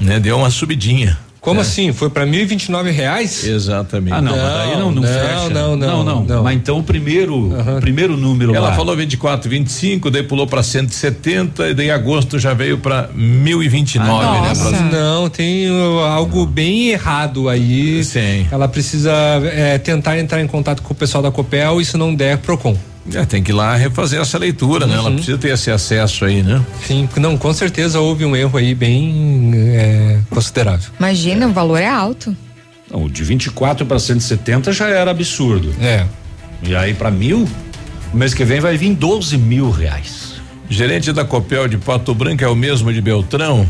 né? 0.00 0.20
Deu 0.20 0.36
uma 0.38 0.50
subidinha. 0.50 1.18
Como 1.40 1.60
É. 1.60 1.62
assim? 1.62 1.90
Foi 1.92 2.10
pra 2.10 2.26
mil 2.26 2.40
e 2.40 2.44
vinte 2.44 2.64
e 2.66 2.70
nove 2.70 2.90
reais? 2.90 3.44
Exatamente. 3.44 4.12
Ah, 4.12 4.20
não, 4.20 4.36
mas 4.36 4.52
daí 4.52 4.70
não, 4.76 4.92
não, 4.92 4.92
não, 4.92 5.02
fecha. 5.02 5.48
não, 5.48 5.76
não, 5.76 6.04
não, 6.04 6.24
não. 6.24 6.42
Mas 6.42 6.54
então 6.56 6.78
o 6.78 6.82
primeiro, 6.82 7.34
o 7.48 7.80
primeiro 7.80 8.14
número 8.16 8.54
Ela 8.54 8.68
lá. 8.68 8.76
falou 8.76 8.94
24, 8.94 9.48
25, 9.48 10.10
daí 10.10 10.22
pulou 10.22 10.46
pra 10.46 10.62
170 10.62 11.68
e 11.70 11.74
daí 11.74 11.90
agosto 11.90 12.38
já 12.38 12.52
veio 12.52 12.76
pra 12.76 13.08
1029, 13.14 14.10
Ah, 14.26 14.32
né? 14.42 14.48
nossa. 14.48 14.68
Pra- 14.70 14.80
Não, 15.00 15.30
tem 15.30 15.70
uh, 15.70 16.00
algo 16.00 16.44
bem 16.44 16.88
errado 16.90 17.48
aí. 17.48 18.04
Sim. 18.04 18.46
Ela 18.50 18.68
precisa 18.68 19.10
é, 19.52 19.78
tentar 19.78 20.18
entrar 20.18 20.42
em 20.42 20.46
contato 20.46 20.82
com 20.82 20.92
o 20.92 20.96
pessoal 20.96 21.22
da 21.22 21.30
Copel 21.30 21.80
e 21.80 21.84
se 21.86 21.96
não 21.96 22.14
der, 22.14 22.36
Procon. 22.38 22.76
É, 23.14 23.24
tem 23.24 23.42
que 23.42 23.50
ir 23.50 23.54
lá 23.54 23.74
refazer 23.76 24.20
essa 24.20 24.38
leitura, 24.38 24.86
né? 24.86 24.94
Ela 24.94 25.08
Uhum. 25.10 25.16
precisa 25.16 25.38
ter 25.38 25.48
esse 25.52 25.70
acesso 25.70 26.24
aí, 26.24 26.42
né? 26.42 26.60
Sim, 26.86 27.08
não, 27.16 27.36
com 27.36 27.52
certeza 27.52 27.98
houve 28.00 28.24
um 28.24 28.36
erro 28.36 28.56
aí 28.58 28.74
bem 28.74 29.50
é, 29.74 30.18
considerável. 30.30 30.90
Imagina, 30.98 31.46
o 31.48 31.52
valor 31.52 31.78
é 31.78 31.88
alto. 31.88 32.36
Não, 32.90 33.08
de 33.08 33.22
24 33.24 33.86
para 33.86 33.98
170 33.98 34.72
já 34.72 34.88
era 34.88 35.10
absurdo. 35.10 35.74
É. 35.80 36.04
E 36.62 36.74
aí 36.74 36.92
para 36.94 37.10
mil, 37.10 37.48
o 38.12 38.16
mês 38.16 38.34
que 38.34 38.44
vem 38.44 38.60
vai 38.60 38.76
vir 38.76 38.94
12 38.94 39.36
mil 39.38 39.70
reais. 39.70 40.34
Gerente 40.68 41.12
da 41.12 41.24
Copel 41.24 41.66
de 41.66 41.78
Pato 41.78 42.14
Branco 42.14 42.44
é 42.44 42.48
o 42.48 42.54
mesmo 42.54 42.92
de 42.92 43.00
Beltrão? 43.00 43.66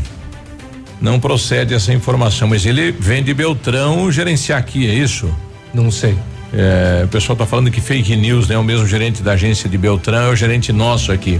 Não 1.01 1.19
procede 1.19 1.73
essa 1.73 1.91
informação, 1.91 2.47
mas 2.47 2.63
ele 2.65 2.91
vem 2.91 3.23
de 3.23 3.33
Beltrão 3.33 4.11
gerenciar 4.11 4.59
aqui, 4.59 4.87
é 4.87 4.93
isso? 4.93 5.33
Não 5.73 5.89
sei. 5.89 6.15
É, 6.53 7.03
o 7.05 7.07
pessoal 7.07 7.35
tá 7.37 7.45
falando 7.45 7.71
que 7.71 7.79
fake 7.79 8.15
news, 8.15 8.47
né? 8.47 8.57
O 8.57 8.63
mesmo 8.63 8.85
gerente 8.85 9.23
da 9.23 9.33
agência 9.33 9.69
de 9.69 9.77
Beltrão 9.77 10.27
é 10.27 10.29
o 10.29 10.35
gerente 10.35 10.71
nosso 10.73 11.11
aqui. 11.11 11.39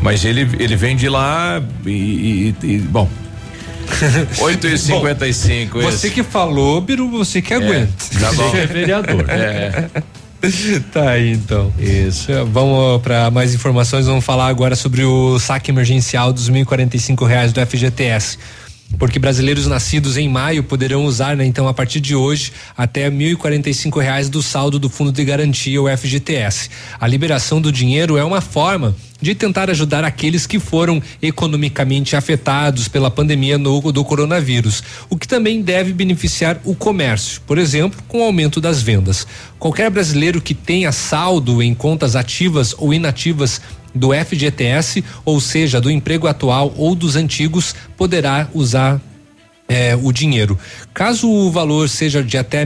Mas 0.00 0.24
ele, 0.24 0.48
ele 0.58 0.76
vem 0.76 0.96
de 0.96 1.08
lá 1.08 1.62
e, 1.86 1.90
e- 2.62 2.66
e- 2.74 2.78
bom. 2.78 3.08
8 4.40 4.66
e 4.66 4.78
55 4.78 5.78
Bom, 5.78 5.84
Você 5.90 6.08
que 6.10 6.22
falou, 6.22 6.80
Biru, 6.80 7.08
você 7.10 7.42
que 7.42 7.52
aguenta. 7.52 7.92
tá 8.20 8.32
bom. 8.32 8.48
Você 8.50 8.56
é 8.58 8.66
vereador. 8.66 9.24
É. 9.28 9.88
Tá 10.92 11.12
aí 11.12 11.32
então. 11.32 11.72
Isso. 11.78 12.30
Vamos 12.52 13.00
para 13.00 13.30
mais 13.30 13.54
informações. 13.54 14.04
Vamos 14.04 14.22
falar 14.22 14.48
agora 14.48 14.76
sobre 14.76 15.02
o 15.02 15.38
saque 15.38 15.70
emergencial 15.70 16.34
dos 16.34 16.50
1.045 16.50 17.26
reais 17.26 17.50
do 17.50 17.64
FGTS. 17.64 18.38
Porque 18.98 19.18
brasileiros 19.18 19.66
nascidos 19.66 20.16
em 20.16 20.28
maio 20.28 20.62
poderão 20.62 21.04
usar, 21.04 21.36
né, 21.36 21.44
então, 21.44 21.66
a 21.66 21.74
partir 21.74 22.00
de 22.00 22.14
hoje, 22.14 22.52
até 22.76 23.10
1.045 23.10 24.00
reais 24.00 24.28
do 24.28 24.42
saldo 24.42 24.78
do 24.78 24.88
Fundo 24.88 25.10
de 25.10 25.24
Garantia, 25.24 25.82
o 25.82 25.88
FGTS. 25.88 26.70
A 27.00 27.06
liberação 27.06 27.60
do 27.60 27.72
dinheiro 27.72 28.16
é 28.16 28.24
uma 28.24 28.40
forma 28.40 28.94
de 29.20 29.34
tentar 29.34 29.70
ajudar 29.70 30.04
aqueles 30.04 30.46
que 30.46 30.58
foram 30.58 31.02
economicamente 31.22 32.14
afetados 32.14 32.88
pela 32.88 33.10
pandemia 33.10 33.56
no, 33.56 33.90
do 33.90 34.04
coronavírus, 34.04 34.82
o 35.08 35.16
que 35.16 35.26
também 35.26 35.62
deve 35.62 35.92
beneficiar 35.92 36.60
o 36.62 36.74
comércio, 36.74 37.40
por 37.46 37.56
exemplo, 37.56 38.02
com 38.06 38.20
o 38.20 38.24
aumento 38.24 38.60
das 38.60 38.82
vendas. 38.82 39.26
Qualquer 39.58 39.90
brasileiro 39.90 40.42
que 40.42 40.54
tenha 40.54 40.92
saldo 40.92 41.62
em 41.62 41.74
contas 41.74 42.14
ativas 42.14 42.74
ou 42.76 42.92
inativas 42.92 43.62
do 43.94 44.12
FGTS, 44.12 45.04
ou 45.24 45.40
seja, 45.40 45.80
do 45.80 45.90
emprego 45.90 46.26
atual 46.26 46.74
ou 46.76 46.94
dos 46.94 47.16
antigos, 47.16 47.74
poderá 47.96 48.48
usar 48.52 49.00
é, 49.68 49.96
o 49.96 50.12
dinheiro. 50.12 50.58
Caso 50.92 51.30
o 51.30 51.50
valor 51.50 51.88
seja 51.88 52.22
de 52.22 52.36
até 52.36 52.64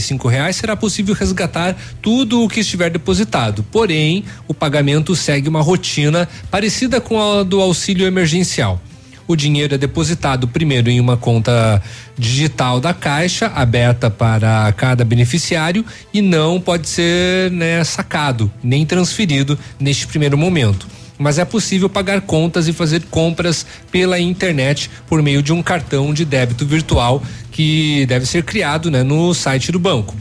cinco 0.00 0.28
reais, 0.28 0.56
será 0.56 0.76
possível 0.76 1.14
resgatar 1.14 1.76
tudo 2.02 2.42
o 2.42 2.48
que 2.48 2.60
estiver 2.60 2.90
depositado. 2.90 3.64
Porém, 3.70 4.24
o 4.46 4.54
pagamento 4.54 5.14
segue 5.16 5.48
uma 5.48 5.62
rotina 5.62 6.28
parecida 6.50 7.00
com 7.00 7.20
a 7.20 7.42
do 7.42 7.60
auxílio 7.60 8.06
emergencial. 8.06 8.80
O 9.28 9.34
dinheiro 9.34 9.74
é 9.74 9.78
depositado 9.78 10.46
primeiro 10.46 10.88
em 10.88 11.00
uma 11.00 11.16
conta 11.16 11.82
digital 12.16 12.80
da 12.80 12.94
Caixa, 12.94 13.46
aberta 13.54 14.08
para 14.10 14.72
cada 14.72 15.04
beneficiário, 15.04 15.84
e 16.12 16.22
não 16.22 16.60
pode 16.60 16.88
ser 16.88 17.50
né, 17.50 17.82
sacado 17.82 18.50
nem 18.62 18.86
transferido 18.86 19.58
neste 19.78 20.06
primeiro 20.06 20.36
momento 20.36 20.86
mas 21.18 21.38
é 21.38 21.44
possível 21.44 21.88
pagar 21.88 22.20
contas 22.20 22.68
e 22.68 22.72
fazer 22.72 23.02
compras 23.10 23.66
pela 23.90 24.20
internet 24.20 24.90
por 25.08 25.22
meio 25.22 25.42
de 25.42 25.52
um 25.52 25.62
cartão 25.62 26.12
de 26.12 26.24
débito 26.24 26.66
virtual 26.66 27.22
que 27.50 28.04
deve 28.06 28.26
ser 28.26 28.44
criado 28.44 28.90
né, 28.90 29.02
no 29.02 29.32
site 29.32 29.72
do 29.72 29.78
banco. 29.78 30.14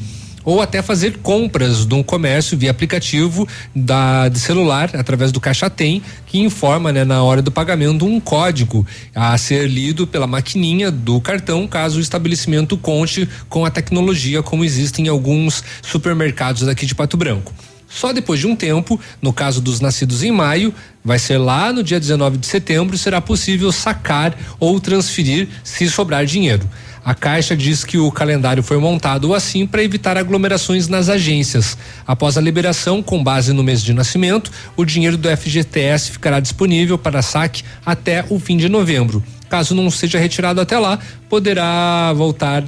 Ou 0.46 0.62
até 0.62 0.82
fazer 0.82 1.18
compras 1.18 1.86
de 1.86 1.94
um 1.94 2.04
comércio 2.04 2.58
via 2.58 2.72
aplicativo 2.72 3.48
da, 3.76 4.30
de 4.30 4.40
celular, 4.40 4.92
através 4.94 5.32
do 5.32 5.40
Caixa 5.42 5.70
Tem, 5.70 6.02
que 6.28 6.40
informa 6.40 6.94
né, 6.94 7.04
na 7.04 7.24
hora 7.24 7.42
do 7.42 7.52
pagamento 7.52 8.06
um 8.06 8.20
código 8.20 8.86
a 9.14 9.38
ser 9.38 9.68
lido 9.68 10.06
pela 10.06 10.28
maquininha 10.28 10.92
do 10.92 11.20
cartão, 11.20 11.68
caso 11.68 11.98
o 11.98 12.02
estabelecimento 12.02 12.78
conte 12.78 13.28
com 13.50 13.66
a 13.66 13.72
tecnologia, 13.72 14.44
como 14.44 14.64
existe 14.64 15.02
em 15.02 15.08
alguns 15.08 15.64
supermercados 15.82 16.62
daqui 16.62 16.86
de 16.86 16.94
Pato 16.94 17.18
Branco. 17.18 17.52
Só 17.96 18.12
depois 18.12 18.42
de 18.42 18.46
um 18.46 18.56
tempo, 18.58 19.00
no 19.22 19.32
caso 19.32 19.62
dos 19.62 19.80
nascidos 19.80 20.22
em 20.22 20.32
maio, 20.32 20.74
vai 21.04 21.18
ser 21.18 21.38
lá 21.38 21.72
no 21.72 21.82
dia 21.82 21.98
19 21.98 22.38
de 22.38 22.46
setembro, 22.46 22.98
será 22.98 23.22
possível 23.22 23.72
sacar 23.72 24.38
ou 24.60 24.80
transferir 24.82 25.48
se 25.64 25.90
sobrar 25.90 26.26
dinheiro. 26.26 26.68
A 27.06 27.14
Caixa 27.14 27.56
diz 27.56 27.84
que 27.84 28.00
o 28.00 28.12
calendário 28.12 28.64
foi 28.64 28.80
montado 28.80 29.36
assim 29.36 29.68
para 29.68 29.84
evitar 29.84 30.18
aglomerações 30.18 30.88
nas 30.88 31.08
agências. 31.08 31.78
Após 32.08 32.36
a 32.36 32.42
liberação, 32.42 33.04
com 33.04 33.24
base 33.24 33.54
no 33.54 33.64
mês 33.64 33.84
de 33.84 33.94
nascimento, 33.94 34.52
o 34.76 34.84
dinheiro 34.84 35.16
do 35.16 35.30
FGTS 35.30 36.10
ficará 36.10 36.40
disponível 36.40 36.98
para 36.98 37.22
saque 37.22 37.64
até 37.86 38.26
o 38.28 38.40
fim 38.40 38.58
de 38.58 38.68
novembro. 38.68 39.24
Caso 39.48 39.76
não 39.76 39.92
seja 39.92 40.18
retirado 40.18 40.60
até 40.60 40.80
lá, 40.80 40.98
poderá 41.30 42.12
voltar, 42.14 42.64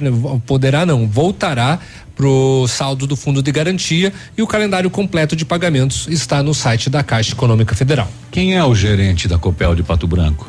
poderá 0.46 0.86
não, 0.86 1.08
voltará 1.08 1.80
pro 2.14 2.64
saldo 2.68 3.08
do 3.08 3.16
Fundo 3.16 3.42
de 3.42 3.50
Garantia 3.50 4.12
e 4.36 4.42
o 4.42 4.46
calendário 4.46 4.88
completo 4.88 5.34
de 5.34 5.44
pagamentos 5.44 6.06
está 6.08 6.44
no 6.44 6.54
site 6.54 6.88
da 6.88 7.02
Caixa 7.02 7.32
Econômica 7.32 7.74
Federal. 7.74 8.08
Quem 8.30 8.56
é 8.56 8.64
o 8.64 8.72
gerente 8.72 9.26
da 9.26 9.36
Copel 9.36 9.74
de 9.74 9.82
Pato 9.82 10.06
Branco? 10.06 10.48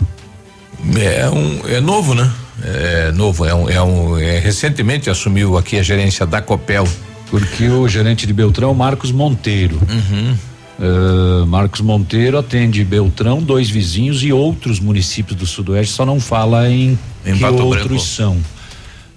É 0.96 1.28
um 1.28 1.68
é 1.68 1.80
novo, 1.80 2.14
né? 2.14 2.32
É 2.64 3.12
novo, 3.12 3.46
é 3.46 3.54
um, 3.54 3.70
é 3.70 3.82
um 3.82 4.18
é, 4.18 4.40
recentemente 4.40 5.10
assumiu 5.10 5.58
aqui 5.58 5.78
a 5.78 5.84
gerência 5.84 6.26
da 6.26 6.42
Copel. 6.42 6.88
Porque 7.30 7.68
o 7.70 7.88
gerente 7.88 8.26
de 8.26 8.34
Beltrão, 8.34 8.74
Marcos 8.74 9.12
Monteiro. 9.12 9.80
Uhum. 9.90 10.36
Uh, 10.82 11.46
Marcos 11.46 11.82
Monteiro 11.82 12.38
atende 12.38 12.84
Beltrão, 12.86 13.42
dois 13.42 13.70
vizinhos 13.70 14.24
e 14.24 14.32
outros 14.32 14.80
municípios 14.80 15.38
do 15.38 15.46
Sudoeste, 15.46 15.94
só 15.94 16.06
não 16.06 16.20
fala 16.20 16.70
em, 16.70 16.98
Em 17.26 17.34
que 17.34 17.40
Pato 17.40 17.66
outros 17.66 17.86
Branco. 17.88 18.02
são. 18.04 18.38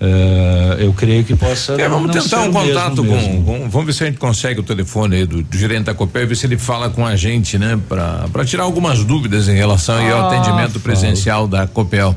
Uh, 0.01 0.74
eu 0.81 0.93
creio 0.93 1.23
que 1.23 1.36
possa. 1.36 1.74
É, 1.81 1.89
vamos 1.89 2.10
tentar 2.10 2.40
um 2.40 2.51
o 2.51 2.52
mesmo 2.52 2.69
contato 2.74 3.05
mesmo. 3.05 3.44
com, 3.44 3.60
com- 3.60 3.70
Vamos 3.70 3.86
ver 3.86 3.93
se 3.93 4.02
a 4.02 4.06
gente 4.06 4.19
consegue 4.19 4.59
o 4.59 4.62
telefone 4.64 5.14
aí 5.14 5.24
do, 5.27 5.40
do 5.44 5.56
gerente 5.56 5.85
da 5.85 5.94
Copel 5.94 6.24
e 6.24 6.27
ver 6.27 6.35
se 6.35 6.44
ele 6.44 6.59
fala 6.59 6.90
com 6.90 7.06
a 7.06 7.14
gente, 7.14 7.56
né? 7.56 7.78
Pra 7.89 8.44
tirar 8.44 8.64
algumas 8.64 9.05
dúvidas 9.05 9.48
em 9.48 9.55
relação 9.55 9.94
aí 9.94 10.10
ao 10.10 10.23
Ah, 10.23 10.27
atendimento 10.27 10.73
fala. 10.73 10.82
presencial 10.82 11.47
da 11.47 11.69
Copel. 11.69 12.16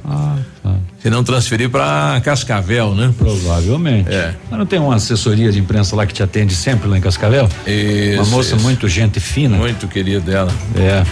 Se 1.06 1.10
não 1.12 1.24
transferir 1.24 1.70
pra 1.70 2.20
Cascavel, 2.24 2.96
né? 2.96 3.14
Provavelmente. 3.16 4.12
É. 4.12 4.34
Mas 4.50 4.58
não 4.58 4.66
tem 4.66 4.80
uma 4.80 4.96
assessoria 4.96 5.52
de 5.52 5.60
imprensa 5.60 5.96
lá 5.96 6.04
que 6.04 6.16
te 6.16 6.24
atende 6.24 6.56
sempre 6.56 6.90
lá 6.90 6.98
em 6.98 7.02
Cascavel? 7.02 7.48
Isso, 7.68 8.24
uma 8.24 8.26
moça 8.26 8.56
isso. 8.56 8.64
muito 8.64 8.90
gente 8.90 9.20
fina. 9.20 9.56
Muito 9.56 9.88
querida 9.88 10.20
dela. 10.20 10.52
É. 10.76 11.06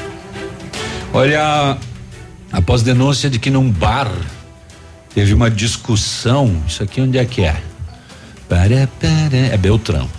Olha, 1.13 1.77
após 2.51 2.81
denúncia 2.81 3.29
de 3.29 3.37
que 3.37 3.51
num 3.51 3.69
bar 3.69 4.11
teve 5.13 5.31
uma 5.31 5.51
discussão, 5.51 6.51
isso 6.67 6.81
aqui 6.81 6.99
onde 6.99 7.19
é 7.19 7.25
que 7.25 7.43
é? 7.43 7.55
Para, 8.49 8.89
para, 8.99 9.37
é 9.37 9.57
Beltrão. 9.57 10.09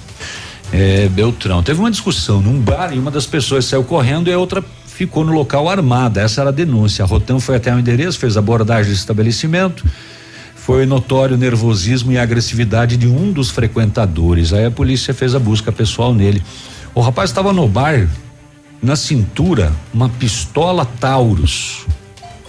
É 0.72 1.08
Beltrão. 1.08 1.64
Teve 1.64 1.80
uma 1.80 1.90
discussão 1.90 2.40
num 2.40 2.60
bar 2.60 2.94
e 2.94 2.98
uma 3.00 3.10
das 3.10 3.26
pessoas 3.26 3.64
saiu 3.64 3.82
correndo 3.82 4.30
e 4.30 4.32
a 4.32 4.38
outra 4.38 4.64
ficou 4.94 5.24
no 5.24 5.32
local 5.32 5.68
armada. 5.68 6.20
Essa 6.20 6.40
era 6.40 6.50
a 6.50 6.52
denúncia. 6.52 7.04
A 7.04 7.08
Rotan 7.08 7.40
foi 7.40 7.56
até 7.56 7.74
o 7.74 7.78
endereço, 7.78 8.18
fez 8.18 8.36
abordagem 8.36 8.92
do 8.92 8.96
estabelecimento. 8.96 9.84
Foi 10.54 10.86
notório 10.86 11.36
nervosismo 11.36 12.12
e 12.12 12.18
agressividade 12.18 12.96
de 12.96 13.08
um 13.08 13.32
dos 13.32 13.50
frequentadores. 13.50 14.52
Aí 14.52 14.64
a 14.64 14.70
polícia 14.70 15.12
fez 15.12 15.34
a 15.34 15.40
busca 15.40 15.72
pessoal 15.72 16.14
nele. 16.14 16.42
O 16.94 17.00
rapaz 17.00 17.30
estava 17.30 17.52
no 17.52 17.66
bar, 17.68 18.08
na 18.80 18.94
cintura, 18.94 19.72
uma 19.92 20.08
pistola 20.08 20.86
Taurus 20.86 21.84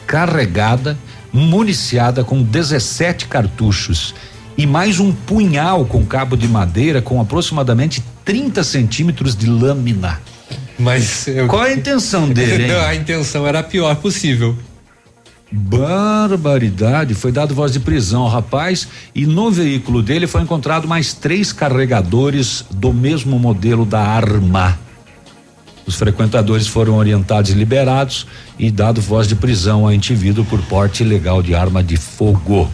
carregada, 0.05 0.95
municiada 1.34 2.23
com 2.23 2.43
17 2.43 3.27
cartuchos 3.27 4.13
e 4.55 4.67
mais 4.67 4.99
um 4.99 5.11
punhal 5.11 5.84
com 5.85 6.05
cabo 6.05 6.38
de 6.38 6.47
madeira 6.47 7.01
com 7.01 7.19
aproximadamente 7.19 8.03
30 8.23 8.63
centímetros 8.63 9.35
de 9.35 9.47
lâmina. 9.47 10.22
Mas 10.77 11.27
eu- 11.27 11.47
qual 11.47 11.64
a 11.64 11.72
intenção 11.73 12.30
dele? 12.30 12.64
hein? 12.64 12.69
Não, 12.69 12.81
a 12.85 12.95
intenção 12.95 13.47
era 13.47 13.60
a 13.60 13.64
pior 13.64 13.95
possível. 13.95 14.56
Barbaridade, 15.52 17.14
foi 17.14 17.31
dado 17.31 17.53
voz 17.56 17.72
de 17.72 17.80
prisão 17.80 18.23
ao 18.23 18.27
rapaz 18.30 18.88
e 19.14 19.26
no 19.26 19.49
veículo 19.52 20.02
dele 20.02 20.27
foi 20.27 20.41
encontrado 20.41 20.88
mais 20.88 21.14
três 21.14 21.53
carregadores 21.53 22.65
do 22.72 22.91
mesmo 22.91 23.39
modelo 23.39 23.85
da 23.85 24.02
arma. 24.02 24.77
Os 25.85 25.95
frequentadores 25.95 26.68
foram 26.68 26.95
orientados 26.95 27.52
e 27.52 27.53
liberados 27.53 28.26
e 28.57 28.72
dado 28.72 28.99
voz 29.02 29.27
de 29.27 29.35
prisão 29.35 29.85
ao 29.85 29.93
indivíduo 29.93 30.43
por 30.43 30.61
porte 30.64 31.03
ilegal 31.03 31.41
de 31.43 31.53
arma 31.53 31.84
de 31.84 31.95
fogo. 31.95 32.69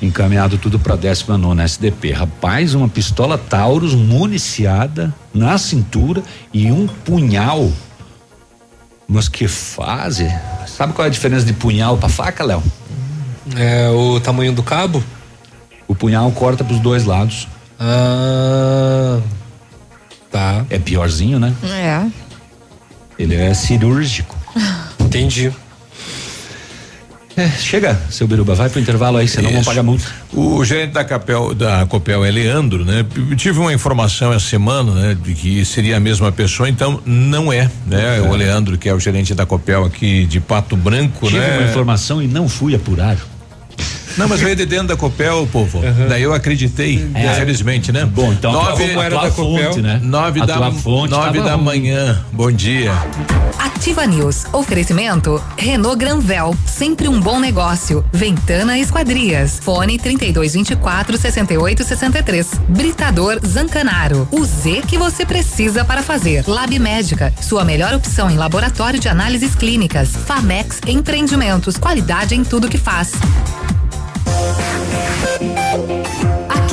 Encaminhado 0.00 0.58
tudo 0.58 0.78
para 0.78 0.94
19 0.94 1.62
SDP. 1.62 2.12
Rapaz, 2.12 2.74
uma 2.74 2.88
pistola 2.88 3.38
Taurus 3.38 3.94
municiada 3.94 5.14
na 5.32 5.56
cintura 5.56 6.22
e 6.52 6.70
um 6.70 6.86
punhal. 6.86 7.72
Mas 9.08 9.28
que 9.28 9.48
fase? 9.48 10.28
Sabe 10.66 10.92
qual 10.92 11.04
é 11.06 11.08
a 11.08 11.12
diferença 11.12 11.46
de 11.46 11.52
punhal 11.52 11.96
para 11.96 12.08
faca, 12.08 12.44
Léo? 12.44 12.62
É 13.56 13.88
o 13.90 14.20
tamanho 14.20 14.52
do 14.52 14.62
cabo? 14.62 15.02
O 15.88 15.94
punhal 15.94 16.30
corta 16.32 16.64
pros 16.64 16.80
dois 16.80 17.04
lados. 17.04 17.48
Ah. 17.78 19.20
Tá. 20.30 20.66
É 20.68 20.78
piorzinho, 20.78 21.38
né? 21.38 21.54
É. 21.62 22.06
Ele 23.18 23.34
é 23.34 23.54
cirúrgico. 23.54 24.36
Entendi. 25.00 25.52
É, 27.36 27.50
chega, 27.50 28.00
seu 28.08 28.26
Biruba, 28.26 28.54
vai 28.54 28.70
pro 28.70 28.80
intervalo 28.80 29.18
aí, 29.18 29.28
senão 29.28 29.50
vão 29.50 29.60
Isso. 29.60 29.68
pagar 29.68 29.82
multa. 29.82 30.04
O 30.32 30.64
gerente 30.64 30.92
da 30.92 31.04
Capel, 31.04 31.54
da 31.54 31.84
Copel 31.84 32.24
é 32.24 32.30
Leandro, 32.30 32.82
né? 32.82 33.04
Tive 33.36 33.58
uma 33.58 33.74
informação 33.74 34.32
essa 34.32 34.46
semana, 34.46 34.92
né? 34.92 35.14
De 35.22 35.34
que 35.34 35.62
seria 35.64 35.98
a 35.98 36.00
mesma 36.00 36.32
pessoa, 36.32 36.66
então 36.66 37.00
não 37.04 37.52
é, 37.52 37.70
né? 37.86 38.22
O 38.22 38.34
Leandro, 38.34 38.78
que 38.78 38.88
é 38.88 38.94
o 38.94 38.98
gerente 38.98 39.34
da 39.34 39.44
Copel 39.44 39.84
aqui 39.84 40.24
de 40.24 40.40
Pato 40.40 40.76
Branco, 40.76 41.26
Tive 41.26 41.38
né? 41.38 41.58
uma 41.58 41.68
informação 41.68 42.22
e 42.22 42.26
não 42.26 42.48
fui 42.48 42.74
apurar. 42.74 43.18
Não, 44.16 44.26
mas 44.28 44.40
veio 44.40 44.56
de 44.56 44.64
dentro 44.64 44.88
da 44.88 44.96
Copel, 44.96 45.46
povo. 45.52 45.80
Daí 46.08 46.22
eu 46.22 46.32
acreditei, 46.32 47.06
É. 47.14 47.32
infelizmente, 47.32 47.92
né? 47.92 48.04
Bom, 48.06 48.32
então 48.32 48.50
nove, 48.52 48.86
como 48.88 49.02
era 49.02 49.20
da 49.20 49.30
Copel, 49.30 49.76
né? 49.82 50.00
Nove 50.02 50.40
A 50.40 50.46
da, 50.46 50.54
tua 50.56 50.72
fonte 50.72 51.10
nove 51.10 51.40
da 51.40 51.54
ruim. 51.54 51.64
manhã. 51.64 52.24
Bom 52.32 52.50
dia. 52.50 52.92
Ativa 53.58 54.06
News. 54.06 54.46
Oferecimento 54.52 55.42
Renault 55.56 55.98
Granvel, 55.98 56.56
sempre 56.64 57.08
um 57.08 57.20
bom 57.20 57.38
negócio. 57.38 58.04
Ventana 58.12 58.78
Esquadrias. 58.78 59.58
Fone 59.60 59.98
3224 59.98 61.18
6863. 61.18 62.50
Britador 62.68 63.38
Zancanaro. 63.46 64.26
O 64.32 64.44
Z 64.44 64.82
que 64.88 64.96
você 64.96 65.26
precisa 65.26 65.84
para 65.84 66.02
fazer. 66.02 66.42
Lab 66.46 66.78
Médica, 66.78 67.32
sua 67.40 67.64
melhor 67.64 67.92
opção 67.94 68.30
em 68.30 68.36
laboratório 68.36 68.98
de 68.98 69.08
análises 69.08 69.54
clínicas. 69.54 70.08
Famex 70.26 70.80
Empreendimentos, 70.86 71.76
qualidade 71.76 72.34
em 72.34 72.42
tudo 72.44 72.68
que 72.68 72.78
faz. 72.78 73.12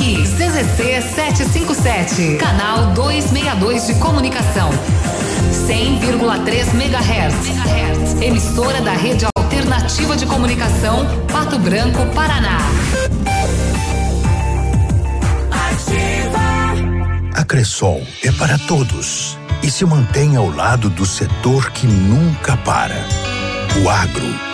Aqui, 0.04 0.22
CZC 0.22 1.00
757, 1.00 2.36
canal 2.36 2.92
262 2.92 3.86
de 3.86 3.94
comunicação. 3.94 4.68
100,3 5.66 6.74
MHz. 6.74 8.20
Emissora 8.20 8.82
da 8.82 8.92
Rede 8.92 9.24
Alternativa 9.34 10.14
de 10.14 10.26
Comunicação, 10.26 11.06
Pato 11.32 11.58
Branco, 11.58 12.04
Paraná. 12.14 12.58
A 17.34 17.44
Cressol 17.44 18.06
é 18.22 18.30
para 18.32 18.58
todos 18.58 19.38
e 19.62 19.70
se 19.70 19.86
mantém 19.86 20.36
ao 20.36 20.50
lado 20.50 20.90
do 20.90 21.06
setor 21.06 21.70
que 21.70 21.86
nunca 21.86 22.58
para. 22.58 23.06
O 23.82 23.88
agro. 23.88 24.53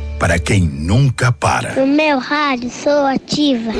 para 0.21 0.37
quem 0.37 0.61
nunca 0.61 1.31
para. 1.31 1.73
No 1.73 1.87
meu 1.87 2.19
rádio, 2.19 2.69
sou 2.69 3.07
ativa. 3.07 3.71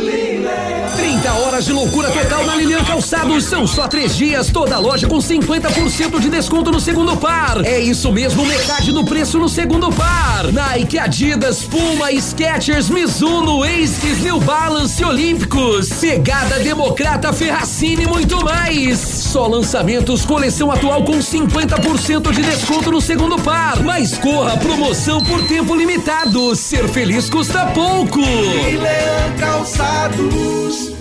30 0.96 1.34
horas 1.34 1.66
de 1.66 1.72
loucura 1.72 2.10
total 2.10 2.44
na 2.48 2.56
Lilian 2.56 2.84
Calçados. 2.84 3.46
São 3.46 3.68
só 3.68 3.88
três 3.88 4.18
dias. 4.18 4.50
Toda 4.50 4.80
loja 4.80 5.08
com 5.08 5.18
50% 5.18 6.20
de 6.20 6.32
desconto 6.32 6.72
no 6.72 6.80
segundo 6.80 7.16
par. 7.16 7.64
É 7.64 7.80
isso 7.80 8.12
mesmo, 8.12 8.44
metade 8.44 8.92
do 8.92 9.06
preço 9.06 9.38
no 9.38 9.48
segundo 9.48 9.92
par. 9.92 10.52
Nike, 10.52 10.98
Adidas, 10.98 11.62
Puma, 11.62 12.12
Skechers, 12.12 12.90
Mizuno, 12.90 13.64
Asics, 13.64 14.24
New 14.24 14.40
Balance, 14.40 15.06
Olímpicos. 15.06 15.90
Pegada 15.90 16.58
Democrata, 16.58 17.32
Ferracini 17.32 18.06
e 18.06 18.08
muito 18.08 18.44
mais. 18.44 18.98
Só 18.98 19.46
lançamentos, 19.46 20.26
coleção 20.26 20.72
atual 20.72 21.04
com 21.04 21.20
50% 21.20 22.32
de 22.32 22.42
desconto 22.42 22.90
no 22.90 23.00
segundo 23.00 23.40
par. 23.44 23.84
Mas 23.84 24.18
corra, 24.18 24.58
promoção 24.58 25.24
por 25.24 25.48
tempo 25.48 25.76
limitado. 25.76 26.31
Ser 26.56 26.88
feliz 26.88 27.30
custa 27.30 27.66
pouco. 27.68 28.22
Leão 28.22 29.36
Calçados. 29.38 31.01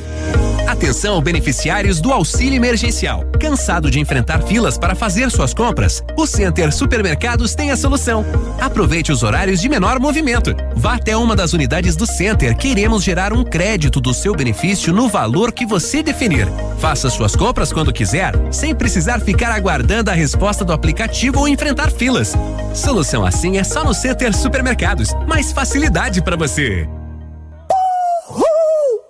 Atenção, 0.71 1.21
beneficiários 1.21 2.01
do 2.01 2.13
auxílio 2.13 2.55
emergencial. 2.55 3.25
Cansado 3.41 3.91
de 3.91 3.99
enfrentar 3.99 4.41
filas 4.43 4.79
para 4.79 4.95
fazer 4.95 5.29
suas 5.29 5.53
compras? 5.53 6.01
O 6.17 6.29
Center 6.29 6.73
Supermercados 6.73 7.57
tem 7.57 7.73
a 7.73 7.77
solução. 7.77 8.25
Aproveite 8.61 9.11
os 9.11 9.25
horários 9.25 9.61
de 9.61 9.69
menor 9.69 9.99
movimento. 9.99 10.55
Vá 10.77 10.95
até 10.95 11.17
uma 11.17 11.35
das 11.35 11.53
unidades 11.55 11.97
do 11.97 12.07
Center. 12.07 12.57
Queremos 12.57 13.03
gerar 13.03 13.33
um 13.33 13.43
crédito 13.43 14.01
do 14.01 14.15
seu 14.15 14.33
benefício 14.33 14.93
no 14.93 15.09
valor 15.09 15.51
que 15.51 15.67
você 15.67 16.05
definir. 16.05 16.47
Faça 16.79 17.11
suas 17.11 17.35
compras 17.35 17.73
quando 17.73 17.93
quiser, 17.93 18.33
sem 18.53 18.73
precisar 18.73 19.19
ficar 19.19 19.51
aguardando 19.51 20.09
a 20.09 20.15
resposta 20.15 20.65
do 20.65 20.73
aplicativo 20.73 21.41
ou 21.41 21.49
enfrentar 21.49 21.91
filas. 21.91 22.37
Solução 22.73 23.27
assim 23.27 23.59
é 23.59 23.65
só 23.65 23.83
no 23.83 23.93
Center 23.93 24.33
Supermercados. 24.33 25.09
Mais 25.27 25.51
facilidade 25.51 26.23
para 26.23 26.37
você. 26.37 26.89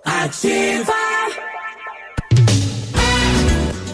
Ativa. 0.03 1.10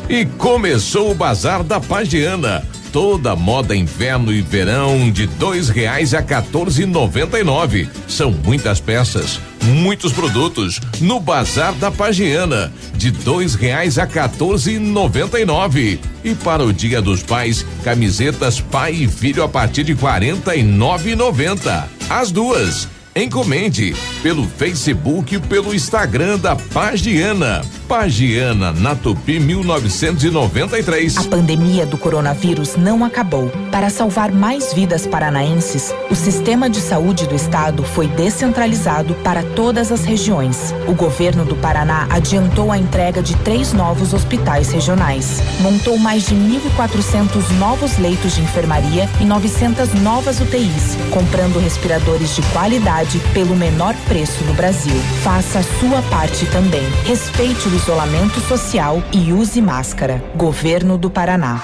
E 0.09 0.25
começou 0.25 1.11
o 1.11 1.15
Bazar 1.15 1.63
da 1.63 1.81
Pagiana. 1.81 2.65
Toda 2.93 3.35
moda 3.35 3.75
inverno 3.75 4.31
e 4.31 4.41
verão 4.41 5.11
de 5.11 5.27
dois 5.27 5.67
reais 5.67 6.13
a 6.13 6.23
14,99. 6.23 7.89
São 8.07 8.31
muitas 8.31 8.79
peças, 8.79 9.37
muitos 9.61 10.13
produtos 10.13 10.79
no 11.01 11.19
Bazar 11.19 11.73
da 11.73 11.91
Pagiana 11.91 12.71
de 12.93 13.11
dois 13.11 13.53
reais 13.53 13.99
a 13.99 14.07
14,99. 14.07 15.99
E 16.23 16.33
para 16.35 16.63
o 16.63 16.71
Dia 16.71 17.01
dos 17.01 17.21
Pais, 17.21 17.65
camisetas 17.83 18.61
pai 18.61 18.93
e 18.93 19.07
filho 19.09 19.43
a 19.43 19.49
partir 19.49 19.83
de 19.83 19.93
49,90. 19.93 21.83
As 22.09 22.31
duas. 22.31 22.87
Encomende 23.17 23.95
pelo 24.21 24.45
Facebook 24.45 25.33
e 25.33 25.39
pelo 25.39 25.73
Instagram 25.73 26.37
da 26.37 26.55
Pagiana. 26.55 27.65
Pagiana, 27.87 28.71
na 28.71 28.95
Tupi 28.95 29.39
1993. 29.39 31.17
A 31.17 31.23
pandemia 31.23 31.85
do 31.85 31.97
coronavírus 31.97 32.75
não 32.75 33.03
acabou. 33.03 33.49
Para 33.71 33.89
salvar 33.89 34.31
mais 34.31 34.71
vidas 34.73 35.07
paranaenses, 35.07 35.95
o 36.11 36.15
sistema 36.15 36.69
de 36.69 36.79
saúde 36.79 37.25
do 37.25 37.33
estado 37.33 37.83
foi 37.83 38.07
descentralizado 38.07 39.15
para 39.23 39.41
todas 39.41 39.91
as 39.91 40.03
regiões. 40.03 40.73
O 40.85 40.93
governo 40.93 41.43
do 41.43 41.55
Paraná 41.55 42.07
adiantou 42.11 42.71
a 42.71 42.77
entrega 42.77 43.23
de 43.23 43.35
três 43.37 43.73
novos 43.73 44.13
hospitais 44.13 44.69
regionais. 44.69 45.41
Montou 45.61 45.97
mais 45.97 46.27
de 46.27 46.35
1.400 46.35 47.49
novos 47.57 47.97
leitos 47.97 48.35
de 48.35 48.41
enfermaria 48.41 49.09
e 49.19 49.25
900 49.25 49.93
novas 50.01 50.39
UTIs, 50.39 50.97
comprando 51.09 51.57
respiradores 51.57 52.35
de 52.35 52.41
qualidade 52.51 53.06
pelo 53.33 53.55
menor 53.55 53.95
preço 54.07 54.43
no 54.43 54.53
Brasil. 54.53 54.95
Faça 55.23 55.59
a 55.59 55.63
sua 55.63 56.01
parte 56.03 56.45
também. 56.47 56.83
Respeite 57.05 57.67
o 57.69 57.75
isolamento 57.75 58.39
social 58.41 59.01
e 59.13 59.31
use 59.31 59.61
máscara. 59.61 60.21
Governo 60.35 60.97
do 60.97 61.09
Paraná. 61.09 61.63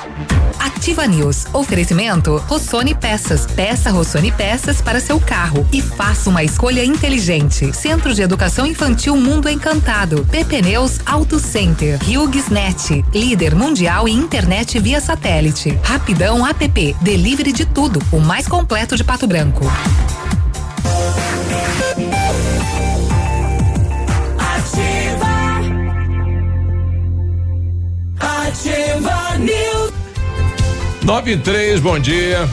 Ativa 0.57 1.06
News. 1.06 1.45
Oferecimento 1.52 2.38
Rossoni 2.48 2.95
Peças. 2.95 3.45
Peça 3.45 3.91
Rossoni 3.91 4.32
Peças 4.32 4.82
para 4.82 5.02
seu 5.02 5.20
carro 5.20 5.68
e 5.74 5.82
faça 5.82 6.30
uma 6.30 6.44
escolha 6.44 6.84
inteligente. 6.86 7.74
Centro 7.76 8.14
de 8.14 8.22
Educação 8.22 8.65
Infantil 8.65 9.18
Mundo 9.18 9.49
Encantado. 9.49 10.26
PP 10.32 10.61
Neus 10.61 10.99
Auto 11.06 11.40
Center. 11.40 11.99
HughesNet. 12.02 13.03
Líder 13.14 13.56
mundial 13.56 14.07
em 14.07 14.15
internet 14.15 14.80
via 14.80 15.02
satélite. 15.02 15.78
Rapidão 15.84 16.48
App. 16.48 16.95
Delivery 17.02 17.52
de 17.52 17.65
tudo. 17.65 18.02
O 18.11 18.20
mais 18.20 18.48
completo 18.48 18.95
de 18.95 19.03
Pato 19.03 19.28
Branco. 19.28 19.65
Ativa. 24.40 25.36
Ativa 28.20 29.38
News. 29.38 29.92
9 31.04 31.38
3, 31.38 31.80
bom 31.80 32.00
dia. 32.00 32.48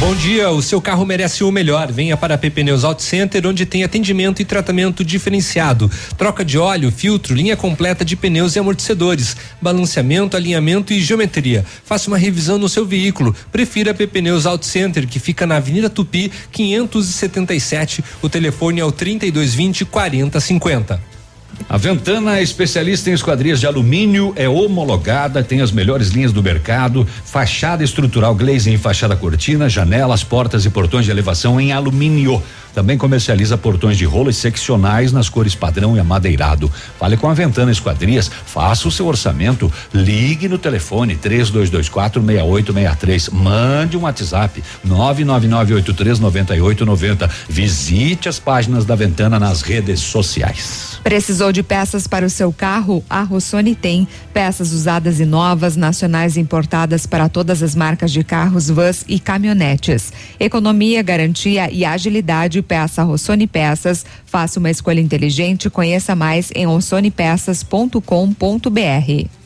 Bom 0.00 0.14
dia, 0.14 0.48
o 0.48 0.62
seu 0.62 0.80
carro 0.80 1.04
merece 1.04 1.44
o 1.44 1.52
melhor. 1.52 1.92
Venha 1.92 2.16
para 2.16 2.34
a 2.34 2.38
PP 2.38 2.64
Neus 2.64 2.84
Auto 2.84 3.02
Center, 3.02 3.46
onde 3.46 3.66
tem 3.66 3.84
atendimento 3.84 4.40
e 4.40 4.46
tratamento 4.46 5.04
diferenciado. 5.04 5.90
Troca 6.16 6.42
de 6.42 6.56
óleo, 6.56 6.90
filtro, 6.90 7.34
linha 7.34 7.54
completa 7.54 8.02
de 8.02 8.16
pneus 8.16 8.56
e 8.56 8.58
amortecedores, 8.58 9.36
balanceamento, 9.60 10.38
alinhamento 10.38 10.94
e 10.94 11.02
geometria. 11.02 11.66
Faça 11.84 12.08
uma 12.08 12.16
revisão 12.16 12.56
no 12.56 12.66
seu 12.66 12.86
veículo. 12.86 13.36
Prefira 13.52 13.90
a 13.90 13.94
PP 13.94 14.22
Neus 14.22 14.46
Auto 14.46 14.64
Center, 14.64 15.06
que 15.06 15.18
fica 15.18 15.46
na 15.46 15.56
Avenida 15.56 15.90
Tupi, 15.90 16.32
577. 16.50 18.02
O 18.22 18.28
telefone 18.30 18.80
é 18.80 18.84
o 18.84 18.90
3220 18.90 19.84
4050. 19.84 21.19
A 21.68 21.76
Ventana 21.76 22.38
é 22.38 22.42
especialista 22.42 23.10
em 23.10 23.12
esquadrias 23.12 23.60
de 23.60 23.66
alumínio, 23.66 24.32
é 24.34 24.48
homologada, 24.48 25.42
tem 25.42 25.60
as 25.60 25.70
melhores 25.70 26.08
linhas 26.08 26.32
do 26.32 26.42
mercado, 26.42 27.06
fachada 27.24 27.84
estrutural 27.84 28.34
glazing 28.34 28.76
fachada 28.76 29.14
cortina, 29.14 29.68
janelas, 29.68 30.24
portas 30.24 30.64
e 30.64 30.70
portões 30.70 31.04
de 31.04 31.10
elevação 31.10 31.60
em 31.60 31.72
alumínio. 31.72 32.42
Também 32.74 32.98
comercializa 32.98 33.58
portões 33.58 33.96
de 33.96 34.04
rolo 34.04 34.30
e 34.30 34.34
seccionais 34.34 35.12
nas 35.12 35.28
cores 35.28 35.54
padrão 35.54 35.96
e 35.96 36.00
amadeirado. 36.00 36.68
Fale 36.98 37.16
com 37.16 37.28
a 37.28 37.34
Ventana 37.34 37.70
Esquadrias, 37.70 38.28
faça 38.46 38.88
o 38.88 38.90
seu 38.90 39.06
orçamento, 39.06 39.72
ligue 39.92 40.48
no 40.48 40.58
telefone 40.58 41.14
3224 41.16 42.22
6863, 42.22 43.28
mande 43.30 43.96
um 43.96 44.02
WhatsApp 44.02 44.62
999839890. 44.86 47.30
Visite 47.48 48.28
as 48.28 48.38
páginas 48.38 48.84
da 48.84 48.94
Ventana 48.94 49.38
nas 49.38 49.62
redes 49.62 50.00
sociais. 50.00 51.00
Precisou 51.02 51.50
de 51.50 51.62
peças 51.62 52.06
para 52.06 52.26
o 52.26 52.30
seu 52.30 52.52
carro? 52.52 53.02
A 53.08 53.22
Rossoni 53.22 53.74
tem. 53.74 54.06
Peças 54.34 54.72
usadas 54.72 55.18
e 55.18 55.24
novas, 55.24 55.76
nacionais 55.76 56.36
e 56.36 56.40
importadas 56.40 57.06
para 57.06 57.28
todas 57.28 57.62
as 57.62 57.74
marcas 57.74 58.12
de 58.12 58.22
carros, 58.22 58.68
vans 58.68 59.04
e 59.08 59.18
caminhonetes. 59.18 60.12
Economia, 60.38 61.02
garantia 61.02 61.70
e 61.70 61.84
agilidade. 61.84 62.59
Peça 62.62 63.02
Rossoni 63.02 63.46
Peças. 63.46 64.04
Faça 64.26 64.58
uma 64.58 64.70
escolha 64.70 65.00
inteligente. 65.00 65.70
Conheça 65.70 66.14
mais 66.14 66.50
em 66.54 66.66
rossonepeças.com.br. 66.66 69.40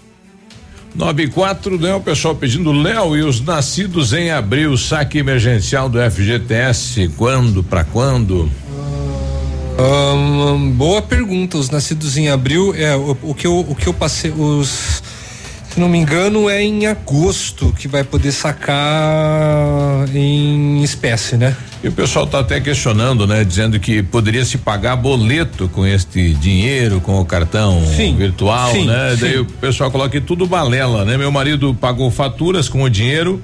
9 0.94 1.22
e 1.24 1.28
4, 1.28 1.78
né? 1.78 1.94
O 1.94 2.00
pessoal 2.00 2.36
pedindo 2.36 2.70
Léo 2.70 3.16
e 3.16 3.22
os 3.22 3.40
nascidos 3.40 4.12
em 4.12 4.30
abril, 4.30 4.76
saque 4.76 5.18
emergencial 5.18 5.88
do 5.88 5.98
FGTS, 5.98 7.10
quando, 7.16 7.64
para 7.64 7.82
quando? 7.82 8.48
Ahn, 9.76 10.70
boa 10.70 11.02
pergunta. 11.02 11.58
Os 11.58 11.68
nascidos 11.68 12.16
em 12.16 12.28
abril, 12.28 12.72
é 12.76 12.94
o, 12.94 13.16
o 13.22 13.34
que 13.34 13.46
eu 13.46 13.58
o 13.58 13.74
que 13.74 13.88
eu 13.88 13.94
passei 13.94 14.30
os 14.30 15.02
se 15.74 15.80
não 15.80 15.88
me 15.88 15.98
engano 15.98 16.48
é 16.48 16.62
em 16.62 16.86
agosto 16.86 17.74
que 17.76 17.88
vai 17.88 18.04
poder 18.04 18.30
sacar 18.30 20.08
em 20.14 20.80
espécie, 20.84 21.36
né? 21.36 21.56
E 21.82 21.88
o 21.88 21.92
pessoal 21.92 22.26
está 22.26 22.38
até 22.38 22.60
questionando, 22.60 23.26
né? 23.26 23.42
Dizendo 23.42 23.80
que 23.80 24.00
poderia 24.00 24.44
se 24.44 24.56
pagar 24.56 24.94
boleto 24.94 25.68
com 25.68 25.84
este 25.84 26.32
dinheiro, 26.34 27.00
com 27.00 27.20
o 27.20 27.24
cartão 27.24 27.84
Sim, 27.96 28.14
virtual, 28.14 28.70
sim, 28.70 28.86
né? 28.86 29.16
sim. 29.16 29.20
Daí 29.20 29.38
o 29.40 29.44
pessoal 29.44 29.90
coloca 29.90 30.10
que 30.10 30.20
tudo 30.20 30.46
balela, 30.46 31.04
né? 31.04 31.16
Meu 31.16 31.32
marido 31.32 31.74
pagou 31.74 32.08
faturas 32.08 32.68
com 32.68 32.84
o 32.84 32.88
dinheiro 32.88 33.42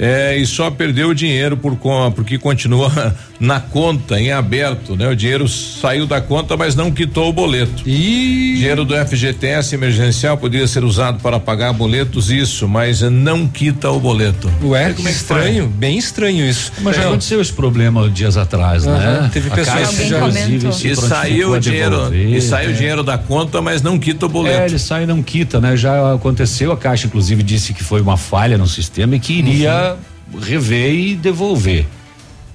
é, 0.00 0.36
e 0.36 0.46
só 0.46 0.70
perdeu 0.70 1.08
o 1.08 1.14
dinheiro 1.14 1.56
por 1.56 1.76
porque 2.14 2.38
continua 2.38 3.14
na 3.40 3.58
conta 3.58 4.20
em 4.20 4.30
aberto, 4.30 4.94
né? 4.94 5.08
O 5.08 5.16
dinheiro 5.16 5.48
saiu 5.48 6.06
da 6.06 6.20
conta, 6.20 6.56
mas 6.56 6.76
não 6.76 6.90
quitou 6.90 7.28
o 7.28 7.32
boleto. 7.32 7.82
E 7.84 8.54
dinheiro 8.58 8.84
do 8.84 8.94
FGTS 8.94 9.74
emergencial 9.74 10.36
poderia 10.38 10.66
ser 10.68 10.84
usado 10.84 11.18
para 11.20 11.40
pagar 11.40 11.72
boletos, 11.72 12.30
isso, 12.30 12.68
mas 12.68 13.00
não 13.02 13.46
quita 13.48 13.90
o 13.90 13.98
boleto. 13.98 14.48
Ué, 14.62 14.92
Como 14.92 15.08
é 15.08 15.12
faz? 15.12 15.16
estranho, 15.22 15.66
bem 15.66 15.98
estranho 15.98 16.48
isso. 16.48 16.72
Mas 16.80 16.94
já 16.96 17.02
É. 17.02 17.06
aconteceu 17.06 17.40
esse 17.40 17.52
problema 17.52 18.08
dias 18.08 18.36
atrás, 18.36 18.84
né? 18.84 19.28
teve 19.32 19.48
A 19.50 19.54
pessoas 19.54 19.76
Caixa, 19.78 20.02
que 20.02 20.08
já- 20.08 20.28
E 20.28 20.96
saiu 20.96 21.52
o 21.52 21.58
dinheiro, 21.60 21.90
devolver, 21.96 22.34
e 22.36 22.40
saiu 22.40 22.68
o 22.70 22.72
é. 22.72 22.76
dinheiro 22.76 23.02
da 23.02 23.18
conta, 23.18 23.60
mas 23.60 23.82
não 23.82 23.98
quita 23.98 24.26
o 24.26 24.28
boleto. 24.28 24.60
É, 24.60 24.66
ele 24.66 24.78
sai 24.78 25.02
e 25.02 25.06
não 25.06 25.22
quita, 25.22 25.60
né? 25.60 25.76
Já 25.76 26.14
aconteceu, 26.14 26.70
a 26.70 26.76
Caixa 26.76 27.06
inclusive 27.06 27.42
disse 27.42 27.72
que 27.72 27.82
foi 27.82 28.00
uma 28.00 28.16
falha 28.16 28.56
no 28.58 28.66
sistema 28.68 29.16
e 29.16 29.20
que 29.20 29.32
iria 29.34 29.87
rever 30.36 30.94
e 30.94 31.14
devolver. 31.14 31.86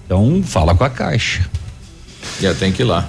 Então, 0.06 0.44
fala 0.44 0.76
com 0.76 0.84
a 0.84 0.90
Caixa. 0.90 1.50
Já 2.40 2.54
tem 2.54 2.72
que 2.72 2.82
ir 2.82 2.86
lá. 2.86 3.08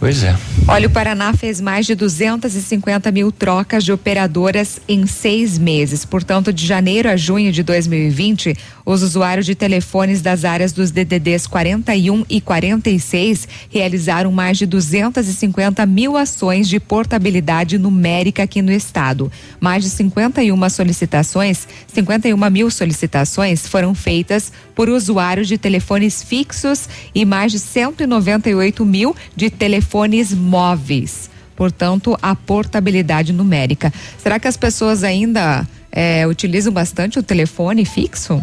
Pois 0.00 0.22
é. 0.22 0.36
Olha, 0.68 0.86
o 0.86 0.90
Paraná 0.90 1.32
fez 1.32 1.60
mais 1.60 1.84
de 1.84 1.96
250 1.96 3.10
mil 3.10 3.32
trocas 3.32 3.82
de 3.82 3.90
operadoras 3.90 4.78
em 4.88 5.06
seis 5.06 5.58
meses. 5.58 6.04
Portanto, 6.04 6.52
de 6.52 6.64
janeiro 6.64 7.08
a 7.08 7.16
junho 7.16 7.50
de 7.50 7.64
2020, 7.64 8.56
os 8.88 9.02
usuários 9.02 9.44
de 9.44 9.54
telefones 9.54 10.22
das 10.22 10.46
áreas 10.46 10.72
dos 10.72 10.90
DDDs 10.90 11.46
41 11.46 12.24
e 12.26 12.40
46 12.40 13.46
realizaram 13.68 14.32
mais 14.32 14.56
de 14.56 14.64
250 14.64 15.84
mil 15.84 16.16
ações 16.16 16.66
de 16.66 16.80
portabilidade 16.80 17.76
numérica 17.76 18.44
aqui 18.44 18.62
no 18.62 18.72
estado. 18.72 19.30
Mais 19.60 19.84
de 19.84 19.90
51 19.90 20.70
solicitações, 20.70 21.68
51 21.92 22.50
mil 22.50 22.70
solicitações 22.70 23.68
foram 23.68 23.94
feitas 23.94 24.50
por 24.74 24.88
usuários 24.88 25.48
de 25.48 25.58
telefones 25.58 26.22
fixos 26.22 26.88
e 27.14 27.26
mais 27.26 27.52
de 27.52 27.58
198 27.58 28.86
mil 28.86 29.14
de 29.36 29.50
telefones 29.50 30.32
móveis. 30.32 31.28
portanto, 31.54 32.16
a 32.22 32.34
portabilidade 32.34 33.34
numérica. 33.34 33.92
Será 34.16 34.38
que 34.38 34.48
as 34.48 34.56
pessoas 34.56 35.04
ainda 35.04 35.66
é, 35.92 36.26
utilizam 36.26 36.72
bastante 36.72 37.18
o 37.18 37.22
telefone 37.22 37.84
fixo? 37.84 38.40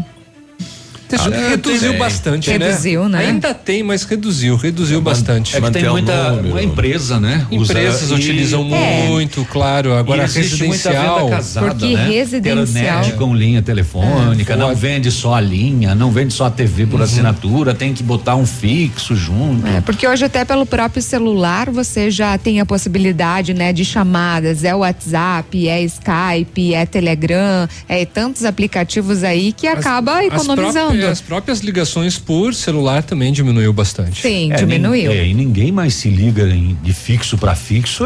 Ah, 1.13 1.49
reduziu 1.49 1.89
tem. 1.91 1.99
bastante, 1.99 2.49
Reduziu, 2.49 3.07
né? 3.07 3.19
Ainda 3.27 3.53
tem, 3.53 3.83
mas 3.83 4.03
reduziu, 4.03 4.55
reduziu 4.55 4.99
bastante. 5.01 5.55
É 5.55 5.61
que 5.61 5.71
tem 5.71 5.87
muita 5.89 6.31
número. 6.31 6.59
empresa, 6.61 7.19
né? 7.19 7.45
Usa- 7.51 7.73
Empresas 7.73 8.09
e- 8.09 8.13
utilizam 8.13 8.65
É. 8.73 9.07
muito, 9.07 9.45
claro. 9.45 9.93
Agora 9.93 10.23
e 10.23 10.27
residencial. 10.27 11.29
casada, 11.29 11.67
Porque 11.67 11.93
né? 11.95 12.07
residencial- 12.09 12.65
Internet 12.65 13.13
com 13.17 13.35
linha 13.35 13.61
telefônica, 13.61 14.53
É, 14.53 14.55
não 14.55 14.75
vende 14.75 15.11
só 15.11 15.35
a 15.35 15.41
linha, 15.41 15.93
não 15.93 16.11
vende 16.11 16.33
só 16.33 16.45
a 16.45 16.51
TV 16.51 16.83
Uhum. 16.83 16.89
por 16.89 17.01
assinatura, 17.01 17.73
tem 17.73 17.93
que 17.93 18.01
botar 18.03 18.35
um 18.35 18.45
fixo 18.45 19.15
junto. 19.15 19.65
É, 19.67 19.81
porque 19.81 20.07
hoje 20.07 20.25
até 20.25 20.43
pelo 20.43 20.65
próprio 20.65 21.01
celular 21.01 21.69
você 21.69 22.09
já 22.09 22.37
tem 22.37 22.59
a 22.59 22.65
possibilidade, 22.65 23.53
né, 23.53 23.71
de 23.71 23.85
chamadas, 23.85 24.63
é 24.63 24.73
o 24.73 24.79
WhatsApp, 24.79 25.67
é 25.67 25.81
Skype, 25.83 26.73
é 26.73 26.85
Telegram, 26.85 27.67
é 27.87 28.05
tantos 28.05 28.43
aplicativos 28.45 29.23
aí 29.23 29.51
que 29.51 29.67
acaba 29.67 30.19
As 30.19 30.25
economizando. 30.25 30.94
Próprias, 30.97 31.11
as 31.11 31.21
próprias 31.21 31.59
ligações 31.59 32.17
por 32.17 32.53
celular 32.53 33.03
também 33.03 33.31
diminuiu 33.31 33.71
bastante. 33.73 34.21
Sim, 34.21 34.51
É, 34.51 34.55
diminuiu. 34.55 35.11
nin- 35.11 35.17
é, 35.17 35.27
e 35.27 35.33
ninguém 35.33 35.71
mais 35.71 35.93
se 35.95 36.09
liga 36.09 36.43
em- 36.49 36.77
de 36.83 36.93
fixo 36.93 37.37
para 37.37 37.55
fixo. 37.55 38.03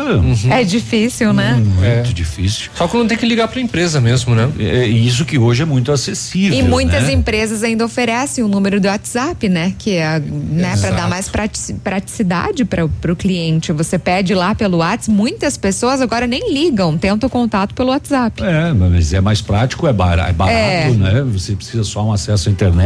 É 0.51 0.61
É 0.61 0.63
difícil, 0.63 1.33
né? 1.33 1.53
muito 1.53 1.83
É. 1.83 2.01
difícil. 2.03 2.69
Só 2.75 2.87
quando 2.87 3.07
tem 3.09 3.17
que 3.17 3.25
ligar 3.25 3.47
para 3.47 3.59
a 3.59 3.63
empresa 3.63 3.99
mesmo, 4.01 4.33
né? 4.35 4.49
É, 4.59 4.87
e 4.87 5.07
isso 5.07 5.25
que 5.25 5.37
hoje 5.37 5.61
é 5.63 5.65
muito 5.65 5.91
acessível. 5.91 6.57
E 6.57 6.63
muitas 6.63 7.03
né? 7.05 7.13
empresas 7.13 7.63
ainda 7.63 7.85
oferecem 7.85 8.43
o 8.43 8.47
número 8.47 8.79
do 8.79 8.87
WhatsApp, 8.87 9.47
né? 9.49 9.73
Que 9.77 9.91
é, 9.95 10.19
né, 10.19 10.75
para 10.77 10.91
dar 10.91 11.09
mais 11.09 11.27
pratici- 11.29 11.73
praticidade 11.73 12.65
para 12.65 12.85
o 12.85 13.15
cliente. 13.15 13.71
Você 13.71 13.97
pede 13.99 14.33
lá 14.33 14.55
pelo 14.55 14.77
WhatsApp, 14.77 15.11
muitas 15.11 15.57
pessoas 15.57 16.01
agora 16.01 16.25
nem 16.27 16.53
ligam, 16.53 16.97
tentam 16.97 17.27
o 17.27 17.29
contato 17.29 17.73
pelo 17.73 17.89
WhatsApp. 17.89 18.41
É, 18.43 18.73
mas 18.73 19.13
é 19.13 19.21
mais 19.21 19.41
prático, 19.41 19.87
é 19.87 19.93
barato, 19.93 20.29
é 20.29 20.33
barato 20.33 20.55
É. 20.55 20.89
né? 20.91 21.21
Você 21.31 21.55
precisa 21.55 21.83
só 21.83 22.05
um 22.05 22.11
acesso 22.13 22.49
à 22.49 22.51
internet, 22.51 22.78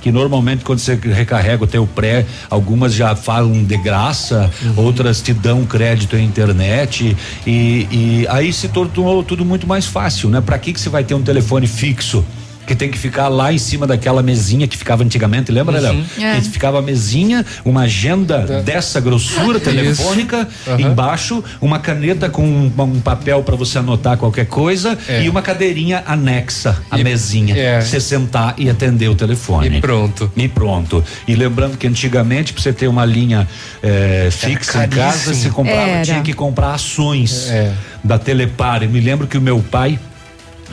que 0.00 0.10
normalmente 0.10 0.64
quando 0.64 0.78
você 0.78 0.94
recarrega 0.94 1.64
o 1.64 1.66
teu 1.66 1.86
pré, 1.86 2.26
algumas 2.48 2.92
já 2.94 3.14
falam 3.14 3.62
de 3.64 3.76
graça, 3.76 4.50
Uhum. 4.62 4.84
outras 4.84 5.20
te 5.20 5.32
dão 5.32 5.64
crédito 5.64 6.16
em 6.16 6.24
internet 6.24 7.16
e, 7.46 7.86
e 7.90 8.26
aí 8.28 8.52
se 8.52 8.68
tornou 8.68 9.22
tudo 9.22 9.44
muito 9.44 9.66
mais 9.66 9.86
fácil, 9.86 10.28
né? 10.28 10.40
Para 10.40 10.58
que 10.58 10.72
que 10.72 10.80
você 10.80 10.88
vai 10.88 11.04
ter 11.04 11.14
um 11.14 11.22
telefone 11.22 11.66
fixo? 11.66 12.24
Que 12.70 12.76
tem 12.76 12.88
que 12.88 12.96
ficar 12.98 13.26
lá 13.26 13.52
em 13.52 13.58
cima 13.58 13.84
daquela 13.84 14.22
mesinha 14.22 14.68
que 14.68 14.76
ficava 14.76 15.02
antigamente, 15.02 15.50
lembra, 15.50 15.80
Léo? 15.80 16.04
É. 16.20 16.36
Que 16.36 16.42
ficava 16.50 16.78
a 16.78 16.82
mesinha, 16.82 17.44
uma 17.64 17.80
agenda 17.80 18.62
dessa 18.64 19.00
grossura 19.00 19.58
telefônica, 19.58 20.46
Aham. 20.68 20.80
embaixo 20.80 21.42
uma 21.60 21.80
caneta 21.80 22.30
com 22.30 22.44
um, 22.44 22.72
um 22.78 23.00
papel 23.00 23.42
para 23.42 23.56
você 23.56 23.78
anotar 23.78 24.16
qualquer 24.16 24.46
coisa 24.46 24.96
É. 25.08 25.24
e 25.24 25.28
uma 25.28 25.42
cadeirinha 25.42 26.04
anexa 26.06 26.80
à 26.88 26.96
E- 27.00 27.02
mesinha. 27.02 27.56
é. 27.58 27.80
Você 27.80 27.98
sentar 27.98 28.54
e 28.56 28.70
atender 28.70 29.08
o 29.08 29.16
telefone. 29.16 29.78
E 29.78 29.80
pronto. 29.80 30.30
E 30.36 30.46
pronto. 30.46 31.02
E 31.26 31.34
lembrando 31.34 31.76
que 31.76 31.88
antigamente, 31.88 32.52
pra 32.52 32.62
você 32.62 32.72
ter 32.72 32.86
uma 32.86 33.04
linha 33.04 33.48
eh, 33.82 34.28
fixa 34.30 34.84
em 34.84 34.88
casa, 34.90 35.34
você 35.34 35.50
comprava, 35.50 35.90
Era. 35.90 36.04
tinha 36.04 36.22
que 36.22 36.32
comprar 36.32 36.74
ações 36.74 37.48
É. 37.50 37.72
da 38.04 38.16
Telepar. 38.16 38.84
Eu 38.84 38.90
me 38.90 39.00
lembro 39.00 39.26
que 39.26 39.36
o 39.36 39.40
meu 39.40 39.58
pai 39.58 39.98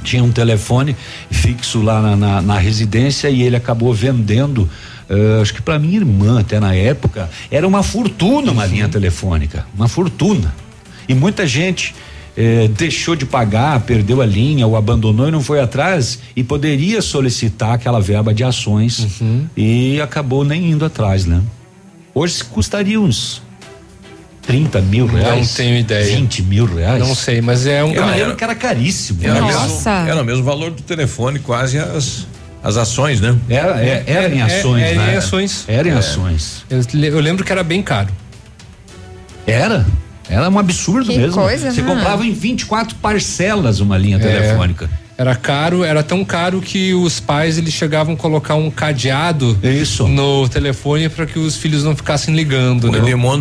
tinha 0.07 0.23
um 0.23 0.31
telefone 0.31 0.95
fixo 1.29 1.81
lá 1.81 2.01
na, 2.01 2.15
na- 2.15 2.41
na 2.41 2.57
residência 2.57 3.29
e 3.29 3.41
ele 3.43 3.55
acabou 3.55 3.93
vendendo. 3.93 4.69
eh, 5.09 5.39
acho 5.41 5.53
que 5.53 5.61
para 5.61 5.77
minha 5.77 5.97
irmã, 5.97 6.39
até 6.39 6.59
na 6.59 6.73
época, 6.73 7.29
era 7.51 7.67
uma 7.67 7.83
fortuna 7.83 8.51
uma 8.51 8.65
linha 8.65 8.87
telefônica. 8.89 9.65
Uma 9.75 9.87
fortuna. 9.87 10.53
E 11.09 11.13
muita 11.13 11.45
gente 11.47 11.93
eh, 12.35 12.67
deixou 12.77 13.15
de 13.15 13.25
pagar, 13.25 13.79
perdeu 13.81 14.21
a 14.21 14.25
linha 14.25 14.65
ou 14.67 14.75
abandonou 14.75 15.27
e 15.27 15.31
não 15.31 15.41
foi 15.41 15.59
atrás 15.59 16.19
e 16.35 16.43
poderia 16.43 17.01
solicitar 17.01 17.73
aquela 17.73 17.99
verba 17.99 18.33
de 18.33 18.43
ações 18.43 19.07
e 19.55 19.99
acabou 20.01 20.43
nem 20.43 20.69
indo 20.71 20.85
atrás, 20.85 21.25
né? 21.25 21.41
Hoje 22.13 22.43
custaria 22.43 22.99
uns 22.99 23.41
30 24.47 24.81
mil 24.81 25.05
reais. 25.05 25.49
Não 25.49 25.55
tenho 25.55 25.77
ideia. 25.77 26.15
20 26.17 26.41
mil 26.43 26.65
reais. 26.65 26.99
Não 26.99 27.13
sei, 27.13 27.41
mas 27.41 27.67
é 27.67 27.83
um. 27.83 27.93
Eu 27.93 28.03
me 28.03 28.09
Era- 28.09 28.15
lembro 28.15 28.35
que 28.37 28.43
era 28.43 28.55
caríssimo. 28.55 29.19
Era? 29.21 29.41
Nossa. 29.41 29.91
Mesmo, 29.91 30.09
era 30.11 30.21
o 30.21 30.25
mesmo 30.25 30.43
valor 30.43 30.71
do 30.71 30.81
telefone, 30.81 31.37
quase 31.39 31.77
as, 31.77 32.25
as 32.63 32.77
ações, 32.77 33.19
né? 33.21 33.35
Era, 33.49 33.83
é- 33.83 34.03
era 34.07 34.33
em 34.33 34.39
É- 34.39 34.43
ações, 34.43 34.81
era 34.83 34.95
né? 35.01 35.13
em 35.13 35.17
ações. 35.17 35.65
Era 35.67 35.87
em 35.89 35.91
É. 35.91 35.95
ações. 35.97 36.63
Eu 36.69 37.19
lembro 37.19 37.43
que 37.43 37.51
era 37.51 37.61
bem 37.63 37.81
caro. 37.83 38.09
Era. 39.45 39.85
Era 40.29 40.49
um 40.49 40.59
absurdo 40.59 41.09
Que 41.11 41.17
mesmo. 41.17 41.33
coisa, 41.41 41.71
Você 41.71 41.81
né? 41.81 41.87
comprava 41.93 42.25
em 42.25 42.33
24 42.33 42.95
parcelas 42.97 43.79
uma 43.79 43.97
linha 43.97 44.17
É. 44.17 44.19
telefônica. 44.19 44.89
Era 45.17 45.35
caro, 45.35 45.83
era 45.83 46.03
tão 46.03 46.23
caro 46.23 46.61
que 46.61 46.93
os 46.93 47.19
pais 47.19 47.57
eles 47.57 47.73
chegavam 47.73 48.13
a 48.13 48.17
colocar 48.17 48.53
um 48.53 48.69
cadeado 48.69 49.57
Isso. 49.63 50.07
no 50.07 50.47
telefone 50.47 51.09
para 51.09 51.25
que 51.25 51.39
os 51.39 51.55
filhos 51.55 51.83
não 51.83 51.95
ficassem 51.95 52.35
ligando, 52.35 52.83
O 52.89 52.91
né? 52.91 52.99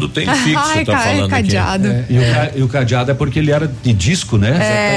Tem 0.09 0.27
fixo, 0.27 0.59
Ai, 0.59 0.85
tá 0.87 0.99
falando 0.99 1.21
aqui. 1.25 1.29
cadeado. 1.43 1.89
E, 2.09 2.19
o 2.19 2.23
ca- 2.33 2.51
e 2.57 2.63
o 2.63 2.69
cadeado 2.69 3.11
é 3.11 3.15
porque 3.15 3.39
ele 3.41 3.51
era 3.51 3.71
de 3.83 3.93
disco, 3.93 4.39
né? 4.39 4.53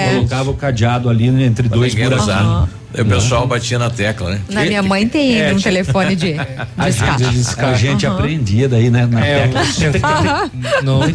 Você 0.10 0.15
colocava 0.15 0.51
o 0.51 0.53
cadeado 0.53 1.10
ali 1.10 1.27
entre 1.27 1.68
Pra 1.68 1.77
dois 1.77 1.93
ninguém 1.93 2.10
buraquinhos. 2.10 2.69
O 2.97 3.05
pessoal 3.05 3.45
batia 3.47 3.77
na 3.77 3.89
tecla, 3.89 4.31
né? 4.31 4.41
Na 4.49 4.65
minha 4.65 4.81
mãe 4.81 5.07
tem 5.07 5.39
É, 5.39 5.53
um 5.53 5.59
telefone 5.59 6.15
de, 6.15 6.33
de 6.33 6.39
A 6.77 6.89
escada. 6.89 7.31
gente, 7.31 7.59
a 7.59 7.73
gente 7.75 8.07
aprendia 8.07 8.67
daí, 8.67 8.89
né? 8.89 9.05
Na 9.05 9.25
É, 9.25 9.47
tecla. 9.47 10.49
no, 10.83 10.99
no, 10.99 11.07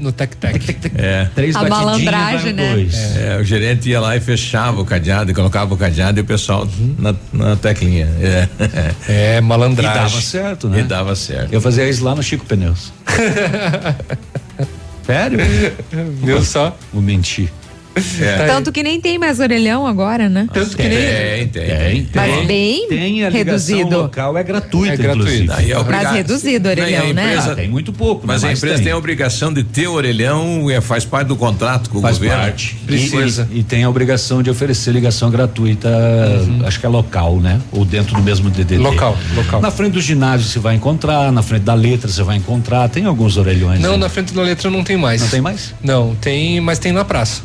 no 0.00 0.12
tec-tec. 0.12 0.76
É. 0.96 1.28
Três 1.34 1.54
A 1.54 1.68
malandragem, 1.68 2.52
né? 2.52 2.72
dois. 2.72 2.94
É, 3.16 3.38
o 3.40 3.44
gerente 3.44 3.88
ia 3.88 4.00
lá 4.00 4.16
e 4.16 4.20
fechava 4.20 4.80
o 4.80 4.84
cadeado 4.84 5.30
e 5.30 5.34
colocava 5.34 5.74
o 5.74 5.76
cadeado 5.76 6.18
e 6.18 6.22
o 6.22 6.24
pessoal 6.24 6.66
na, 6.98 7.14
na 7.32 7.56
teclinha. 7.56 8.08
É. 8.20 8.48
É, 9.08 9.36
E 9.38 9.40
malandragem. 9.40 10.02
dava 10.02 10.20
certo, 10.20 10.68
né? 10.68 10.80
E 10.80 10.82
dava 10.82 11.14
certo. 11.14 11.52
Eu 11.52 11.60
fazia 11.60 11.88
isso 11.88 12.04
lá 12.04 12.14
no 12.14 12.22
Chico 12.22 12.44
Pneus. 12.46 12.92
Sério? 15.06 15.38
Viu 16.22 16.42
só? 16.44 16.76
Vou 16.92 17.02
mentir. 17.02 17.50
É. 18.20 18.46
Tanto 18.46 18.72
que 18.72 18.82
nem 18.82 19.00
tem 19.00 19.18
mais 19.18 19.38
orelhão 19.38 19.86
agora, 19.86 20.28
né? 20.28 20.48
Tanto 20.52 20.76
que 20.76 20.82
nem. 20.82 20.98
Tem, 20.98 21.48
tem. 21.48 21.64
Tem, 22.04 22.08
Mas 22.14 22.46
bem 22.46 22.88
Tem 22.88 23.24
a 23.24 23.28
ligação 23.28 23.76
reduzido. 23.76 23.98
local, 24.02 24.36
é 24.38 24.42
gratuita, 24.42 24.94
É 24.94 24.96
gratuito. 24.96 25.52
Aí 25.52 25.70
é 25.72 25.78
obrigado. 25.78 26.04
Mas 26.04 26.12
reduzido 26.14 26.68
o 26.68 26.72
e 26.72 26.72
orelhão, 26.72 27.12
né? 27.12 27.24
empresa- 27.26 27.52
Ah, 27.52 27.54
tem 27.56 27.68
muito 27.68 27.92
pouco, 27.92 28.26
Mas 28.26 28.42
né? 28.42 28.48
a 28.48 28.52
empresa 28.52 28.82
tem. 28.82 28.92
a 28.92 28.96
obrigação 28.96 29.52
de 29.52 29.62
ter 29.62 29.88
orelhão, 29.88 30.70
é, 30.70 30.80
faz 30.80 31.04
parte 31.04 31.28
do 31.28 31.36
contrato 31.36 31.90
com 31.90 32.00
Faz 32.00 32.16
o 32.16 32.20
governo. 32.20 32.42
parte. 32.42 32.76
Precisa. 32.86 33.46
E, 33.52 33.58
e 33.58 33.62
tem 33.62 33.84
a 33.84 33.90
obrigação 33.90 34.42
de 34.42 34.48
oferecer 34.50 34.90
ligação 34.92 35.30
gratuita, 35.30 35.88
acho 36.66 36.80
que 36.80 36.86
é 36.86 36.88
local, 36.88 37.36
né? 37.40 37.60
Ou 37.72 37.84
dentro 37.84 38.14
do 38.14 38.22
mesmo 38.22 38.48
DDD. 38.50 38.78
Local, 38.78 39.16
local. 39.34 39.60
Na 39.60 39.70
frente 39.70 39.92
do 39.92 40.00
ginásio 40.00 40.46
você 40.48 40.58
vai 40.58 40.74
encontrar, 40.76 41.30
na 41.30 41.42
frente 41.42 41.62
da 41.62 41.74
letra 41.74 42.10
você 42.10 42.22
vai 42.22 42.36
encontrar, 42.36 42.88
tem 42.88 43.04
alguns 43.04 43.36
orelhões. 43.36 43.80
Não, 43.80 43.92
né? 43.92 43.96
na 43.98 44.08
frente 44.08 44.32
da 44.32 44.42
letra 44.42 44.70
não 44.70 44.82
tem 44.82 44.96
mais. 44.96 45.20
Não 45.20 45.28
tem 45.28 45.40
mais? 45.40 45.74
Não, 45.82 46.14
tem, 46.16 46.60
mas 46.60 46.78
tem 46.78 46.92
na 46.92 47.04
praça. 47.04 47.42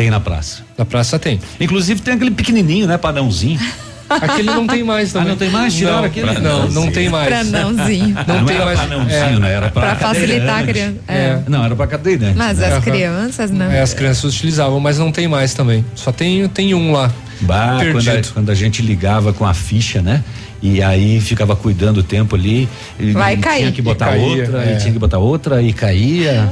Tem 0.00 0.08
na 0.08 0.18
praça. 0.18 0.62
Na 0.78 0.86
praça 0.86 1.18
tem. 1.18 1.38
Inclusive 1.60 2.00
tem 2.00 2.14
aquele 2.14 2.30
pequenininho, 2.30 2.86
né? 2.86 2.96
Padrãozinho. 2.96 3.60
Aquele 4.08 4.48
não 4.50 4.66
tem 4.66 4.82
mais 4.82 5.12
também. 5.12 5.28
Ah, 5.28 5.30
não 5.32 5.36
tem 5.36 5.50
mais? 5.50 5.74
Tiraram 5.74 5.98
não, 5.98 6.04
aquele? 6.06 6.38
Não, 6.38 6.70
não 6.70 6.90
tem 6.90 7.10
mais. 7.10 7.28
Pranãozinho. 7.28 8.08
Não 8.26 8.38
Ah, 8.40 8.44
tem 8.46 8.56
era 8.56 8.64
mais. 8.64 8.80
panãozinho, 8.80 9.36
é, 9.36 9.38
né? 9.38 9.52
Era 9.52 9.68
pra, 9.68 9.82
Pra 9.82 9.96
facilitar 9.96 10.60
a 10.60 10.62
criança. 10.62 10.96
É. 11.06 11.14
É. 11.14 11.42
Não, 11.46 11.62
era 11.62 11.76
pra 11.76 11.86
cadeirante. 11.86 12.34
Mas 12.34 12.56
né? 12.56 12.68
as 12.68 12.82
crianças, 12.82 13.50
né? 13.50 13.76
é, 13.76 13.82
as 13.82 13.92
crianças 13.92 14.24
utilizavam, 14.24 14.80
mas 14.80 14.98
não 14.98 15.12
tem 15.12 15.28
mais 15.28 15.52
também. 15.52 15.84
Só 15.94 16.10
tem, 16.10 16.48
tem 16.48 16.72
um 16.72 16.92
lá. 16.92 17.12
Bah, 17.42 17.80
quando 17.92 18.08
a, 18.08 18.22
quando 18.32 18.50
a 18.50 18.54
gente 18.54 18.80
ligava 18.80 19.34
com 19.34 19.44
a 19.44 19.52
ficha, 19.52 20.00
né? 20.00 20.24
E 20.62 20.82
aí 20.82 21.20
ficava 21.20 21.54
cuidando 21.54 21.98
o 21.98 22.02
tempo 22.02 22.36
ali. 22.36 22.66
E 22.98 23.12
Vai 23.12 23.34
e 23.34 23.36
cair. 23.36 23.60
Tinha 23.60 23.72
que 23.72 23.82
botar 23.82 24.16
E 24.16 24.20
caía, 24.20 24.44
outra, 24.44 24.64
é. 24.64 24.72
e 24.72 24.78
tinha 24.78 24.92
que 24.94 24.98
botar 24.98 25.18
outra, 25.18 25.62
e 25.62 25.74
caía. 25.74 26.50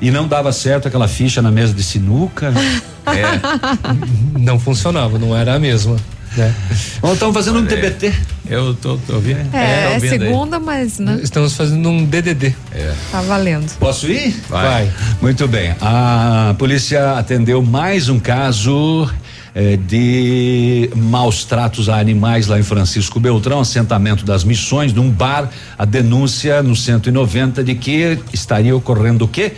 E 0.00 0.10
não 0.10 0.28
dava 0.28 0.52
certo 0.52 0.88
aquela 0.88 1.08
ficha 1.08 1.42
na 1.42 1.50
mesa 1.50 1.72
de 1.72 1.82
sinuca. 1.82 2.52
É. 3.08 4.38
Não 4.38 4.60
funcionava, 4.60 5.18
não 5.18 5.34
era 5.34 5.54
a 5.54 5.58
mesma. 5.58 5.96
Né? 6.36 6.54
Ou 7.00 7.14
estão 7.14 7.32
fazendo 7.32 7.60
um 7.60 7.64
TBT. 7.64 8.12
Eu 8.48 8.74
tô, 8.74 8.98
tô 8.98 9.14
ouvindo. 9.14 9.40
É, 9.50 9.86
tô 9.86 9.90
é 9.90 9.94
ouvindo 9.94 10.12
aí. 10.12 10.18
segunda, 10.18 10.58
mas 10.58 10.98
né, 10.98 11.18
Estamos 11.22 11.54
fazendo 11.54 11.88
um 11.88 12.04
DDD. 12.04 12.54
É. 12.72 12.92
tá 13.10 13.22
valendo. 13.22 13.74
Posso 13.78 14.06
ir? 14.08 14.38
Vai. 14.48 14.92
Muito 15.22 15.48
bem. 15.48 15.74
A 15.80 16.54
polícia 16.58 17.18
atendeu 17.18 17.62
mais 17.62 18.10
um 18.10 18.18
caso 18.18 19.10
eh, 19.54 19.76
de 19.76 20.90
maus 20.94 21.44
tratos 21.44 21.88
a 21.88 21.98
animais 21.98 22.46
lá 22.46 22.58
em 22.58 22.62
Francisco 22.62 23.18
Beltrão, 23.18 23.60
assentamento 23.60 24.24
das 24.24 24.44
missões, 24.44 24.92
num 24.92 25.10
bar. 25.10 25.50
A 25.76 25.84
denúncia 25.84 26.62
no 26.62 26.76
190 26.76 27.64
de 27.64 27.74
que 27.74 28.18
estaria 28.32 28.76
ocorrendo 28.76 29.24
o 29.24 29.28
quê? 29.28 29.52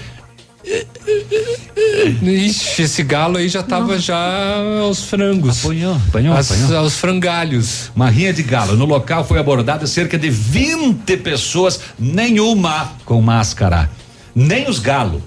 Ixi, 2.22 2.82
esse 2.82 3.02
galo 3.02 3.38
aí 3.38 3.48
já 3.48 3.62
tava 3.62 3.98
já 3.98 4.56
aos 4.82 5.02
frangos. 5.04 5.64
Apanhou, 5.64 5.94
apanhou, 6.08 6.36
As- 6.36 6.50
apanhou. 6.50 6.78
aos 6.78 6.96
frangalhos. 6.96 7.90
Uma 7.94 8.08
rinha 8.10 8.32
de 8.32 8.42
galo. 8.42 8.76
No 8.76 8.84
local 8.84 9.24
foi 9.24 9.38
abordada 9.38 9.86
cerca 9.86 10.18
de 10.18 10.28
20 10.30 11.16
pessoas, 11.18 11.80
nenhuma 11.98 12.92
com 13.04 13.20
máscara. 13.20 13.90
Nem 14.34 14.68
os 14.68 14.78
galos. 14.78 15.22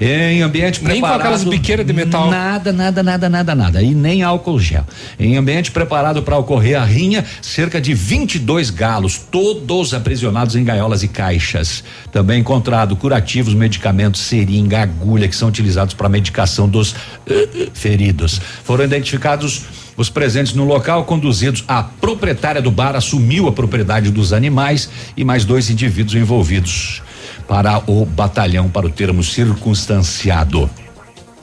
Em 0.00 0.42
ambiente 0.42 0.82
Nem 0.82 1.00
com 1.00 1.00
preparado. 1.00 1.20
aquelas 1.20 1.44
biqueiras 1.44 1.86
de 1.86 1.92
metal. 1.92 2.30
Nada, 2.30 2.72
nada, 2.72 3.02
nada, 3.02 3.28
nada, 3.28 3.54
nada. 3.54 3.82
E 3.82 3.94
nem 3.94 4.22
álcool 4.22 4.58
gel. 4.60 4.84
Em 5.18 5.36
ambiente 5.36 5.70
preparado 5.70 6.22
para 6.22 6.36
ocorrer 6.36 6.80
a 6.80 6.84
rinha, 6.84 7.24
cerca 7.40 7.80
de 7.80 7.94
22 7.94 8.70
galos, 8.70 9.18
todos 9.18 9.94
aprisionados 9.94 10.54
em 10.54 10.64
gaiolas 10.64 11.02
e 11.02 11.08
caixas. 11.08 11.82
Também 12.12 12.40
encontrado 12.40 12.94
curativos, 12.96 13.54
medicamentos, 13.54 14.20
seringa, 14.20 14.82
agulha, 14.82 15.28
que 15.28 15.36
são 15.36 15.48
utilizados 15.48 15.94
para 15.94 16.08
medicação 16.08 16.68
dos 16.68 16.94
eh, 17.26 17.48
eh, 17.54 17.68
feridos. 17.72 18.40
Foram 18.64 18.84
identificados 18.84 19.64
os 19.96 20.10
presentes 20.10 20.52
no 20.52 20.64
local, 20.64 21.04
conduzidos, 21.04 21.64
a 21.66 21.82
proprietária 21.82 22.60
do 22.60 22.70
bar 22.70 22.94
assumiu 22.94 23.48
a 23.48 23.52
propriedade 23.52 24.10
dos 24.10 24.34
animais 24.34 24.90
e 25.16 25.24
mais 25.24 25.46
dois 25.46 25.70
indivíduos 25.70 26.14
envolvidos 26.14 27.02
para 27.46 27.82
o 27.86 28.04
batalhão, 28.04 28.68
para 28.68 28.86
o 28.86 28.90
termo 28.90 29.22
circunstanciado. 29.22 30.68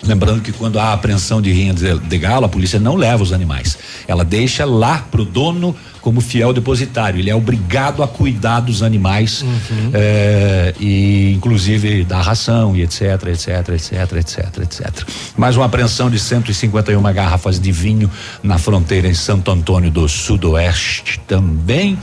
Lembrando 0.05 0.41
que 0.41 0.51
quando 0.51 0.79
há 0.79 0.91
apreensão 0.91 1.41
de 1.41 1.51
rinha 1.51 1.73
de, 1.73 1.97
de 1.97 2.17
galo, 2.17 2.45
a 2.45 2.49
polícia 2.49 2.77
não 2.77 2.95
leva 2.95 3.23
os 3.23 3.31
animais. 3.31 3.77
Ela 4.05 4.25
deixa 4.25 4.65
lá 4.65 5.05
pro 5.09 5.23
dono 5.23 5.73
como 6.01 6.19
fiel 6.19 6.51
depositário. 6.51 7.19
Ele 7.19 7.29
é 7.29 7.35
obrigado 7.35 8.03
a 8.03 8.07
cuidar 8.07 8.59
dos 8.59 8.83
animais 8.83 9.45
eh, 9.93 10.73
e 10.77 11.31
inclusive 11.33 12.03
da 12.03 12.21
ração 12.21 12.75
e 12.75 12.81
etc, 12.81 13.01
etc, 13.27 13.69
etc, 13.69 14.13
etc, 14.17 14.57
etc. 14.63 15.07
Mais 15.37 15.55
uma 15.55 15.65
apreensão 15.65 16.09
de 16.09 16.19
151 16.19 17.01
garrafas 17.13 17.57
de 17.57 17.71
vinho 17.71 18.11
na 18.43 18.57
fronteira 18.57 19.07
em 19.07 19.13
Santo 19.13 19.49
Antônio 19.49 19.89
do 19.89 20.09
Sudoeste 20.09 21.21
também. 21.25 21.97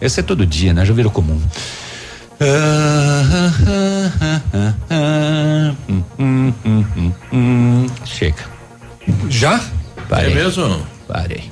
Esse 0.00 0.18
é 0.18 0.22
todo 0.24 0.44
dia, 0.44 0.74
né? 0.74 0.84
Já 0.84 0.92
virou 0.92 1.12
comum. 1.12 1.40
Chega. 8.04 8.44
Já? 9.28 9.60
Parei. 10.08 10.32
É 10.32 10.34
mesmo? 10.34 10.86
Parei. 11.08 11.44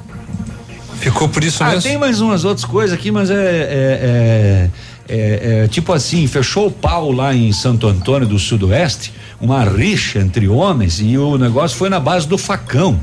Ficou 1.01 1.29
por 1.29 1.43
isso 1.43 1.63
ah, 1.63 1.69
mesmo? 1.71 1.83
tem 1.83 1.99
mais 1.99 2.21
umas 2.21 2.45
outras 2.45 2.65
coisas 2.65 2.97
aqui, 2.97 3.11
mas 3.11 3.31
é, 3.31 3.35
é- 3.35 4.71
é- 5.09 5.15
é- 5.15 5.65
é 5.65 5.69
tipo 5.69 5.93
assim, 5.93 6.27
fechou 6.27 6.69
o 6.69 6.71
pau 6.71 7.13
lá 7.13 7.35
em 7.35 7.53
Santo 7.53 7.87
Antônio 7.87 8.27
do 8.27 8.39
Sudoeste, 8.39 9.13
uma 9.41 9.65
rixa 9.65 10.19
entre 10.19 10.49
homens 10.49 11.01
e 11.01 11.19
o 11.19 11.37
negócio 11.37 11.77
foi 11.77 11.91
na 11.91 12.01
base 12.01 12.27
do 12.27 12.39
facão. 12.39 12.99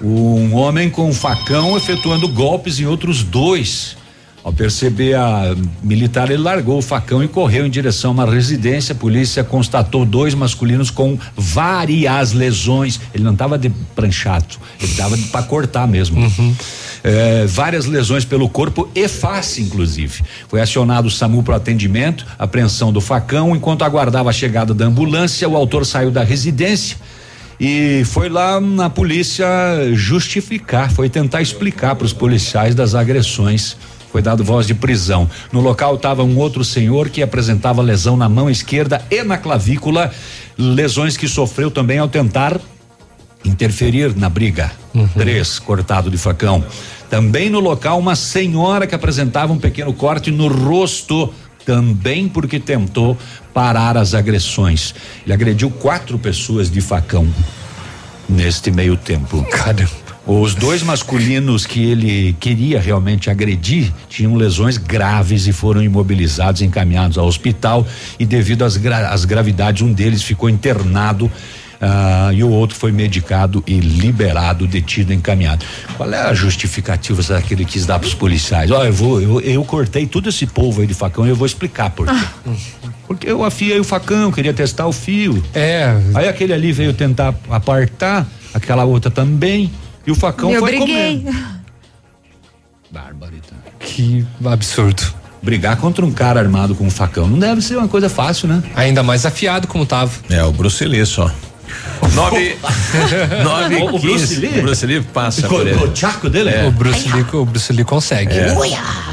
Um 0.00 0.54
homem 0.54 0.90
com 0.90 1.08
um 1.08 1.14
facão 1.14 1.76
efetuando 1.76 2.28
golpes 2.28 2.80
em 2.80 2.86
outros 2.86 3.22
dois. 3.22 3.96
Ao 4.44 4.52
perceber 4.52 5.14
a 5.14 5.54
militar, 5.82 6.28
ele 6.28 6.42
largou 6.42 6.78
o 6.78 6.82
facão 6.82 7.22
e 7.22 7.28
correu 7.28 7.64
em 7.64 7.70
direção 7.70 8.10
a 8.10 8.14
uma 8.14 8.26
residência. 8.26 8.92
A 8.92 8.96
polícia 8.96 9.44
constatou 9.44 10.04
dois 10.04 10.34
masculinos 10.34 10.90
com 10.90 11.16
várias 11.36 12.32
lesões. 12.32 13.00
Ele 13.14 13.22
não 13.22 13.32
estava 13.32 13.56
de 13.56 13.70
pranchado, 13.94 14.56
ele 14.80 14.90
estava 14.90 15.16
para 15.30 15.42
cortar 15.44 15.86
mesmo. 15.86 16.20
É, 17.04 17.46
várias 17.46 17.86
lesões 17.86 18.24
pelo 18.24 18.48
corpo 18.48 18.88
e 18.94 19.08
face, 19.08 19.60
inclusive. 19.60 20.22
Foi 20.48 20.60
acionado 20.60 21.08
o 21.08 21.10
SAMU 21.10 21.42
para 21.42 21.56
atendimento, 21.56 22.26
apreensão 22.38 22.92
do 22.92 23.00
facão. 23.00 23.54
Enquanto 23.54 23.82
aguardava 23.82 24.30
a 24.30 24.32
chegada 24.32 24.72
da 24.72 24.86
ambulância, 24.86 25.48
o 25.48 25.56
autor 25.56 25.86
saiu 25.86 26.10
da 26.10 26.22
residência 26.22 26.96
e 27.58 28.02
foi 28.06 28.28
lá 28.28 28.60
na 28.60 28.90
polícia 28.90 29.46
justificar, 29.92 30.90
foi 30.90 31.08
tentar 31.08 31.42
explicar 31.42 31.94
para 31.94 32.04
os 32.04 32.12
policiais 32.12 32.74
das 32.74 32.94
agressões. 32.94 33.76
Foi 34.12 34.20
dado 34.20 34.44
voz 34.44 34.66
de 34.66 34.74
prisão. 34.74 35.28
No 35.50 35.60
local 35.60 35.94
estava 35.94 36.22
um 36.22 36.36
outro 36.36 36.62
senhor 36.62 37.08
que 37.08 37.22
apresentava 37.22 37.80
lesão 37.80 38.14
na 38.14 38.28
mão 38.28 38.50
esquerda 38.50 39.02
e 39.10 39.22
na 39.22 39.38
clavícula, 39.38 40.12
lesões 40.58 41.16
que 41.16 41.26
sofreu 41.26 41.70
também 41.70 41.98
ao 41.98 42.06
tentar 42.06 42.60
interferir 43.42 44.14
na 44.14 44.28
briga. 44.28 44.70
Três, 45.16 45.58
cortado 45.58 46.10
de 46.10 46.18
facão. 46.18 46.62
Também 47.08 47.48
no 47.48 47.58
local, 47.58 47.98
uma 47.98 48.14
senhora 48.14 48.86
que 48.86 48.94
apresentava 48.94 49.50
um 49.50 49.58
pequeno 49.58 49.94
corte 49.94 50.30
no 50.30 50.46
rosto, 50.46 51.32
também 51.64 52.28
porque 52.28 52.60
tentou 52.60 53.16
parar 53.54 53.96
as 53.96 54.12
agressões. 54.12 54.94
Ele 55.24 55.32
agrediu 55.32 55.70
quatro 55.70 56.18
pessoas 56.18 56.70
de 56.70 56.82
facão 56.82 57.26
neste 58.28 58.70
meio 58.70 58.94
tempo. 58.96 59.42
Caramba. 59.50 60.01
Os 60.26 60.54
dois 60.54 60.82
masculinos 60.82 61.66
que 61.66 61.84
ele 61.84 62.36
queria 62.38 62.80
realmente 62.80 63.28
agredir 63.28 63.92
tinham 64.08 64.36
lesões 64.36 64.76
graves 64.76 65.48
e 65.48 65.52
foram 65.52 65.82
imobilizados, 65.82 66.62
encaminhados 66.62 67.18
ao 67.18 67.26
hospital 67.26 67.86
e 68.18 68.24
devido 68.24 68.64
às, 68.64 68.76
gra 68.76 69.08
às 69.08 69.24
gravidades, 69.24 69.82
um 69.82 69.92
deles 69.92 70.22
ficou 70.22 70.48
internado 70.48 71.30
ah, 71.84 72.30
e 72.32 72.44
o 72.44 72.48
outro 72.48 72.76
foi 72.76 72.92
medicado 72.92 73.64
e 73.66 73.80
liberado, 73.80 74.68
detido, 74.68 75.12
encaminhado. 75.12 75.66
Qual 75.96 76.12
é 76.12 76.20
a 76.20 76.32
justificativa 76.32 77.40
que 77.40 77.52
ele 77.52 77.64
quis 77.64 77.84
dar 77.84 77.98
para 77.98 78.06
os 78.06 78.14
policiais? 78.14 78.70
Ó, 78.70 78.84
eu 78.84 78.92
vou, 78.92 79.20
eu, 79.20 79.40
eu 79.40 79.64
cortei 79.64 80.06
todo 80.06 80.28
esse 80.28 80.46
povo 80.46 80.82
aí 80.82 80.86
de 80.86 80.94
facão 80.94 81.26
e 81.26 81.30
eu 81.30 81.36
vou 81.36 81.46
explicar 81.46 81.90
por 81.90 82.06
quê. 82.06 82.26
Porque 83.08 83.28
eu 83.28 83.44
afiei 83.44 83.78
o 83.80 83.84
facão, 83.84 84.30
queria 84.30 84.54
testar 84.54 84.86
o 84.86 84.92
fio. 84.92 85.42
É. 85.52 85.92
Aí 86.14 86.28
aquele 86.28 86.52
ali 86.52 86.70
veio 86.70 86.94
tentar 86.94 87.34
apartar, 87.50 88.26
aquela 88.54 88.84
outra 88.84 89.10
também, 89.10 89.70
e 90.06 90.10
o 90.10 90.14
facão 90.14 90.50
Me 90.50 90.58
foi 90.58 90.76
obriguei. 90.76 91.18
comendo. 91.24 91.38
Barbarita. 92.90 93.54
Que 93.80 94.26
absurdo. 94.44 95.02
Brigar 95.42 95.76
contra 95.76 96.04
um 96.04 96.12
cara 96.12 96.38
armado 96.38 96.74
com 96.74 96.84
um 96.84 96.90
facão 96.90 97.26
não 97.26 97.38
deve 97.38 97.60
ser 97.62 97.76
uma 97.76 97.88
coisa 97.88 98.08
fácil, 98.08 98.46
né? 98.46 98.62
Ainda 98.76 99.02
mais 99.02 99.26
afiado 99.26 99.66
como 99.66 99.84
tava. 99.84 100.12
É, 100.30 100.42
o 100.44 100.52
Bruce 100.52 100.84
Lee 100.84 101.04
só. 101.04 101.30
Nove, 102.14 102.56
nove 103.42 103.76
O-. 103.82 103.98
Bruce 103.98 104.34
Lee? 104.36 104.58
O 104.58 104.62
Bruce 104.62 104.86
Lee 104.86 105.00
passa 105.00 105.46
O- 105.46 105.50
por 105.50 105.66
ele. 105.66 105.82
o 105.82 105.88
tchaco 105.92 106.28
dele 106.28 106.50
é. 106.50 106.64
O 106.66 106.70
Bruce 106.70 107.08
Lee, 107.10 107.24
o 107.32 107.44
Bruce 107.44 107.72
Lee 107.72 107.84
consegue. 107.84 108.32
É. 108.34 108.52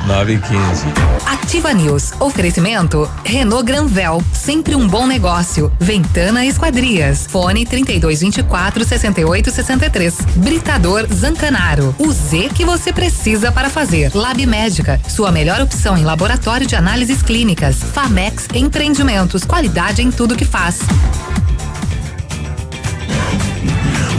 Nove 0.06 0.34
e 0.34 0.40
quinze. 0.40 0.86
Ativa 1.26 1.74
News. 1.74 2.12
Oferecimento 2.20 3.10
Renault 3.24 3.64
Granvel, 3.66 4.22
sempre 4.34 4.76
um 4.76 4.88
bom 4.88 5.06
negócio. 5.08 5.72
Ventana 5.80 6.46
Esquadrias. 6.46 7.26
Fone 7.30 7.66
3224 7.66 8.84
6863. 8.86 10.16
Britador 10.36 11.08
Zancanaro. 11.14 11.96
O 12.00 12.12
Z 12.12 12.50
que 12.56 12.66
você 12.66 12.92
precisa 12.92 13.52
para 13.52 13.70
fazer. 13.70 14.12
Lab 14.14 14.44
Médica, 14.46 15.00
sua 15.08 15.32
melhor 15.32 15.62
opção 15.62 15.98
em 15.98 16.04
laboratório 16.04 16.68
de 16.68 16.76
análises 16.76 17.22
clínicas. 17.22 17.78
Famex 17.94 18.48
Empreendimentos, 18.54 19.44
qualidade 19.44 20.02
em 20.02 20.12
tudo 20.12 20.36
que 20.36 20.46
faz. 20.46 20.80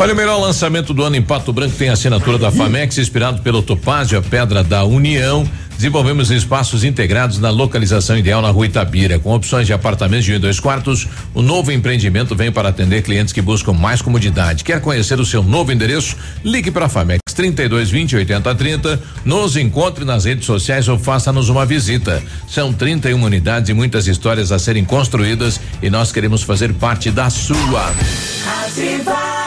Olha, 0.01 0.15
o 0.15 0.17
melhor 0.17 0.41
lançamento 0.41 0.95
do 0.95 1.05
ano 1.05 1.17
em 1.17 1.21
Pato 1.21 1.53
Branco 1.53 1.77
tem 1.77 1.91
a 1.91 1.93
assinatura 1.93 2.39
da 2.39 2.51
Famex, 2.51 2.97
inspirado 2.97 3.43
pelo 3.43 3.61
Topázio, 3.61 4.19
a 4.19 4.23
Pedra 4.23 4.65
da 4.65 4.83
União. 4.83 5.47
Desenvolvemos 5.77 6.31
espaços 6.31 6.85
integrados 6.85 7.39
na 7.39 7.51
localização 7.51 8.17
ideal 8.17 8.41
na 8.41 8.49
rua 8.49 8.65
Itabira, 8.65 9.19
com 9.19 9.35
opções 9.35 9.67
de 9.67 9.75
apartamentos 9.75 10.25
de 10.25 10.33
um 10.33 10.37
e 10.37 10.39
dois 10.39 10.59
quartos. 10.59 11.07
O 11.35 11.43
novo 11.43 11.71
empreendimento 11.71 12.35
vem 12.35 12.51
para 12.51 12.71
atender 12.71 13.03
clientes 13.03 13.31
que 13.31 13.43
buscam 13.43 13.75
mais 13.75 14.01
comodidade. 14.01 14.65
Quer 14.65 14.81
conhecer 14.81 15.21
o 15.21 15.27
seu 15.27 15.43
novo 15.43 15.71
endereço? 15.71 16.17
Ligue 16.43 16.71
para 16.71 16.87
a 16.87 16.89
Famex 16.89 17.21
32 17.41 17.91
20 17.91 18.17
80 18.17 18.55
30. 18.55 19.01
Nos 19.25 19.57
encontre 19.57 20.05
nas 20.05 20.27
redes 20.27 20.45
sociais 20.45 20.89
ou 20.89 20.99
faça-nos 20.99 21.49
uma 21.49 21.65
visita. 21.65 22.23
São 22.47 22.71
31 22.71 23.23
unidades 23.23 23.71
e 23.71 23.73
muitas 23.73 24.07
histórias 24.07 24.53
a 24.53 24.59
serem 24.59 24.85
construídas 24.85 25.59
e 25.83 25.89
nós 25.89 26.13
queremos 26.13 26.43
fazer 26.43 26.75
parte 26.75 27.11
da 27.11 27.31
sua. 27.31 27.95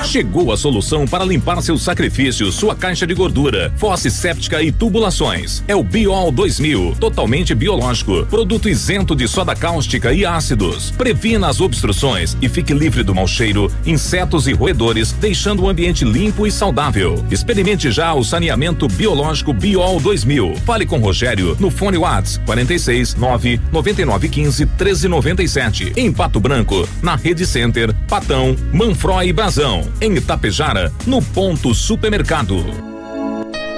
Chegou 0.03 0.51
a 0.51 0.57
solução 0.57 1.07
para 1.07 1.23
limpar 1.23 1.61
seu 1.61 1.77
sacrifício, 1.77 2.51
sua 2.51 2.75
caixa 2.75 3.07
de 3.07 3.13
gordura, 3.13 3.71
fosse 3.77 4.11
séptica 4.11 4.61
e 4.61 4.71
tubulações. 4.71 5.63
É 5.67 5.75
o 5.75 5.83
Biol 5.83 6.29
2000, 6.29 6.97
totalmente 6.99 7.55
biológico, 7.55 8.25
produto 8.25 8.67
isento 8.67 9.15
de 9.15 9.27
soda 9.27 9.55
cáustica 9.55 10.13
e 10.13 10.25
ácidos. 10.25 10.91
Previna 10.91 11.47
as 11.47 11.61
obstruções 11.61 12.37
e 12.41 12.49
fique 12.49 12.73
livre 12.73 13.01
do 13.01 13.15
mau 13.15 13.27
cheiro, 13.27 13.71
insetos 13.85 14.47
e 14.47 14.53
roedores, 14.53 15.13
deixando 15.13 15.63
o 15.63 15.69
ambiente 15.69 16.03
limpo 16.03 16.45
e 16.45 16.51
saudável. 16.51 17.23
Experimente 17.31 17.82
já 17.91 18.13
o 18.13 18.23
saneamento 18.23 18.87
biológico 18.87 19.53
Biol 19.53 19.99
2000. 19.99 20.55
Fale 20.65 20.85
com 20.85 20.99
Rogério 20.99 21.55
no 21.59 21.69
fone 21.69 21.97
Whats 21.97 22.39
46 22.45 23.15
9 23.15 23.61
9915 23.71 24.65
1397. 24.65 25.93
Em 25.95 26.11
Pato 26.11 26.39
Branco, 26.39 26.87
na 27.01 27.15
Rede 27.15 27.45
Center, 27.45 27.93
Patão, 28.07 28.55
Manfroy 28.71 29.27
e 29.27 29.33
Brasão. 29.33 29.87
Em 30.01 30.15
Itapejara, 30.15 30.91
no 31.05 31.21
Ponto 31.21 31.73
Supermercado. 31.73 32.57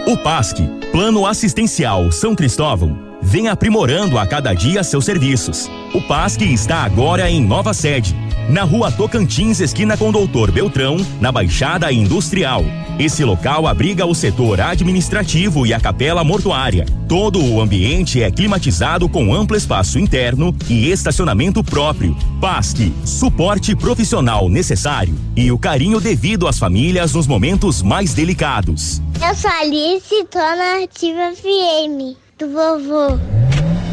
O 0.07 0.17
PASC, 0.17 0.57
Plano 0.91 1.25
Assistencial 1.25 2.11
São 2.11 2.35
Cristóvão, 2.35 3.04
vem 3.25 3.47
aprimorando 3.47 4.19
a 4.19 4.27
cada 4.27 4.53
dia 4.53 4.83
seus 4.83 5.03
serviços. 5.03 5.69
O 5.93 6.01
PASC 6.01 6.41
está 6.41 6.83
agora 6.83 7.29
em 7.29 7.43
nova 7.43 7.73
sede, 7.73 8.15
na 8.47 8.63
rua 8.63 8.91
Tocantins, 8.91 9.59
esquina 9.59 9.97
com 9.97 10.11
Doutor 10.11 10.51
Beltrão, 10.51 10.97
na 11.19 11.31
Baixada 11.31 11.91
Industrial. 11.91 12.63
Esse 12.99 13.25
local 13.25 13.67
abriga 13.67 14.05
o 14.05 14.13
setor 14.13 14.61
administrativo 14.61 15.65
e 15.65 15.73
a 15.73 15.79
capela 15.79 16.23
mortuária. 16.23 16.85
Todo 17.09 17.43
o 17.43 17.59
ambiente 17.59 18.21
é 18.21 18.29
climatizado 18.29 19.09
com 19.09 19.33
amplo 19.33 19.57
espaço 19.57 19.97
interno 19.97 20.55
e 20.69 20.91
estacionamento 20.91 21.63
próprio. 21.63 22.15
PASC, 22.39 22.93
suporte 23.03 23.75
profissional 23.75 24.47
necessário 24.47 25.15
e 25.35 25.51
o 25.51 25.57
carinho 25.57 25.99
devido 25.99 26.47
às 26.47 26.59
famílias 26.59 27.13
nos 27.13 27.25
momentos 27.25 27.81
mais 27.81 28.13
delicados. 28.13 29.01
Eu 29.27 29.33
sou 29.33 29.51
Alice, 29.51 30.23
tô 30.29 30.37
na 30.37 30.83
Ativa 30.83 31.33
FM 31.35 32.24
do 32.37 32.49
vovô. 32.49 33.44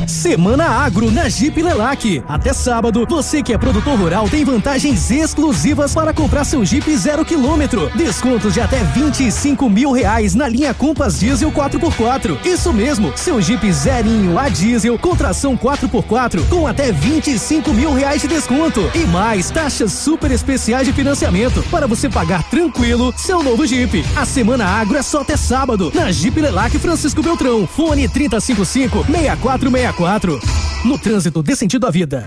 Semana 0.06 0.64
Agro 0.66 1.10
na 1.10 1.28
Jeep 1.28 1.62
Lelac. 1.62 2.22
Até 2.28 2.52
sábado, 2.52 3.06
você 3.08 3.42
que 3.42 3.52
é 3.52 3.58
produtor 3.58 3.98
rural 3.98 4.28
tem 4.28 4.44
vantagens 4.44 5.10
exclusivas 5.10 5.94
para 5.94 6.12
comprar 6.12 6.44
seu 6.44 6.64
Jeep 6.64 6.96
zero 6.96 7.24
quilômetro. 7.24 7.90
Descontos 7.94 8.54
de 8.54 8.60
até 8.60 8.82
25 8.82 9.68
mil 9.70 9.92
reais 9.92 10.34
na 10.34 10.48
linha 10.48 10.74
Compass 10.74 11.20
Diesel 11.20 11.52
4x4. 11.52 12.44
Isso 12.44 12.72
mesmo, 12.72 13.12
seu 13.16 13.40
Jeep 13.40 13.72
zerinho 13.72 14.38
a 14.38 14.48
diesel 14.48 14.98
com 14.98 15.14
tração 15.14 15.56
4x4 15.56 16.48
com 16.48 16.66
até 16.66 16.90
25 16.90 17.72
mil 17.72 17.92
reais 17.92 18.22
de 18.22 18.28
desconto. 18.28 18.90
E 18.94 19.06
mais, 19.06 19.50
taxas 19.50 19.92
super 19.92 20.30
especiais 20.30 20.86
de 20.86 20.92
financiamento 20.92 21.62
para 21.70 21.86
você 21.86 22.08
pagar 22.08 22.42
tranquilo 22.44 23.14
seu 23.16 23.42
novo 23.42 23.66
Jeep. 23.66 24.04
A 24.16 24.24
Semana 24.24 24.64
Agro 24.64 24.96
é 24.96 25.02
só 25.02 25.20
até 25.20 25.36
sábado 25.36 25.92
na 25.94 26.10
Jeep 26.10 26.40
Lelac 26.40 26.76
Francisco 26.78 27.22
Beltrão. 27.22 27.66
Fone 27.66 28.08
3055 28.08 29.04
6464. 29.04 29.91
No 30.84 30.98
trânsito 30.98 31.42
dê 31.42 31.54
sentido 31.54 31.86
à 31.86 31.90
vida. 31.90 32.26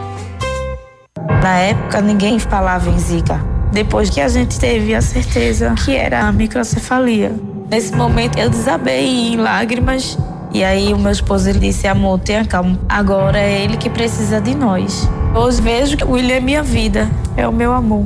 Na 1.41 1.57
época, 1.57 2.01
ninguém 2.01 2.39
falava 2.39 2.89
em 2.89 2.99
Zika. 2.99 3.39
Depois 3.71 4.09
que 4.09 4.19
a 4.19 4.27
gente 4.27 4.59
teve 4.59 4.93
a 4.93 5.01
certeza 5.01 5.73
que 5.85 5.95
era 5.95 6.27
a 6.27 6.31
microcefalia. 6.31 7.33
Nesse 7.69 7.95
momento, 7.95 8.37
eu 8.37 8.49
desabei 8.49 9.33
em 9.33 9.37
lágrimas. 9.37 10.17
E 10.53 10.63
aí, 10.63 10.93
o 10.93 10.99
meu 10.99 11.11
esposo 11.11 11.49
ele 11.49 11.59
disse: 11.59 11.87
Amor, 11.87 12.19
tenha 12.19 12.45
calma. 12.45 12.77
Agora 12.89 13.39
é 13.39 13.63
ele 13.63 13.77
que 13.77 13.89
precisa 13.89 14.41
de 14.41 14.53
nós. 14.53 15.09
Hoje 15.33 15.61
vejo 15.61 15.95
que 15.95 16.03
o 16.03 16.11
William 16.11 16.35
é 16.35 16.39
minha 16.41 16.61
vida, 16.61 17.09
é 17.37 17.47
o 17.47 17.53
meu 17.53 17.71
amor. 17.71 18.05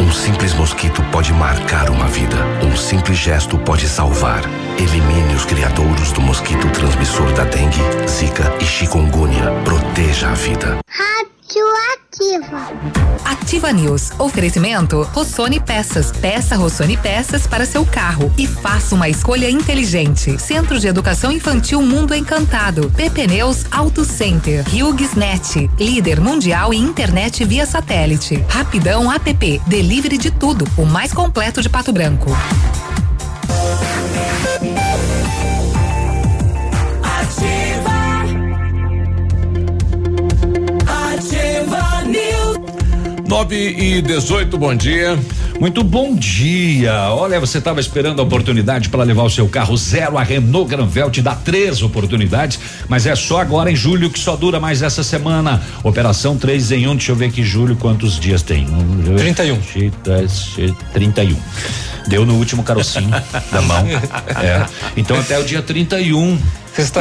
Um 0.00 0.10
simples 0.10 0.52
mosquito 0.54 1.00
pode 1.12 1.32
marcar 1.32 1.88
uma 1.88 2.06
vida. 2.08 2.36
Um 2.64 2.76
simples 2.76 3.16
gesto 3.16 3.56
pode 3.58 3.88
salvar. 3.88 4.42
Elimine 4.76 5.34
os 5.34 5.44
criadouros 5.44 6.10
do 6.10 6.20
mosquito 6.20 6.68
transmissor 6.70 7.32
da 7.32 7.44
dengue, 7.44 7.80
zika 8.08 8.52
e 8.60 8.64
chikungunya. 8.64 9.52
Proteja 9.64 10.30
a 10.30 10.34
vida. 10.34 10.78
Radioativa. 12.40 12.92
Ativa 13.24 13.72
News. 13.72 14.10
Oferecimento 14.18 15.02
Rossoni 15.12 15.60
Peças. 15.60 16.10
Peça 16.12 16.56
Rossoni 16.56 16.96
Peças 16.96 17.46
para 17.46 17.66
seu 17.66 17.84
carro 17.84 18.32
e 18.38 18.46
faça 18.46 18.94
uma 18.94 19.08
escolha 19.08 19.50
inteligente. 19.50 20.38
Centro 20.40 20.78
de 20.78 20.86
Educação 20.86 21.30
Infantil 21.30 21.82
Mundo 21.82 22.14
Encantado. 22.14 22.90
PP 22.90 23.26
Neus 23.26 23.66
Auto 23.70 24.04
Center. 24.04 24.64
HughesNet. 24.68 25.70
Líder 25.78 26.20
mundial 26.20 26.72
em 26.72 26.82
internet 26.82 27.44
via 27.44 27.66
satélite. 27.66 28.44
Rapidão 28.48 29.12
App. 29.12 29.62
Delivery 29.66 30.18
de 30.18 30.30
tudo. 30.30 30.66
O 30.76 30.84
mais 30.86 31.12
completo 31.12 31.60
de 31.60 31.68
Pato 31.68 31.92
Branco. 31.92 32.30
9 43.32 43.56
e 43.56 44.02
18, 44.02 44.58
bom 44.58 44.74
dia. 44.74 45.18
Muito 45.58 45.82
bom 45.82 46.14
dia. 46.14 46.92
Olha, 47.12 47.40
você 47.40 47.56
estava 47.56 47.80
esperando 47.80 48.20
a 48.20 48.22
oportunidade 48.22 48.90
para 48.90 49.02
levar 49.04 49.22
o 49.22 49.30
seu 49.30 49.48
carro 49.48 49.74
zero. 49.74 50.18
A 50.18 50.22
Renault 50.22 50.68
Granvel 50.68 51.10
te 51.10 51.22
dá 51.22 51.34
três 51.34 51.80
oportunidades, 51.82 52.60
mas 52.90 53.06
é 53.06 53.16
só 53.16 53.40
agora 53.40 53.70
em 53.70 53.74
julho 53.74 54.10
que 54.10 54.18
só 54.18 54.36
dura 54.36 54.60
mais 54.60 54.82
essa 54.82 55.02
semana. 55.02 55.62
Operação 55.82 56.36
3 56.36 56.72
em 56.72 56.86
1. 56.86 56.90
Um. 56.90 56.94
Deixa 56.94 57.12
eu 57.12 57.16
ver 57.16 57.24
aqui, 57.24 57.42
julho, 57.42 57.74
quantos 57.74 58.20
dias 58.20 58.42
tem? 58.42 58.66
Um, 58.66 59.16
31. 59.16 59.58
31. 60.92 61.34
Deu 62.08 62.26
no 62.26 62.34
último 62.34 62.62
carocinho 62.62 63.08
da 63.50 63.62
mão. 63.62 63.86
É. 64.42 64.66
Então 64.94 65.18
até 65.18 65.38
o 65.38 65.42
dia 65.42 65.62
31. 65.62 66.38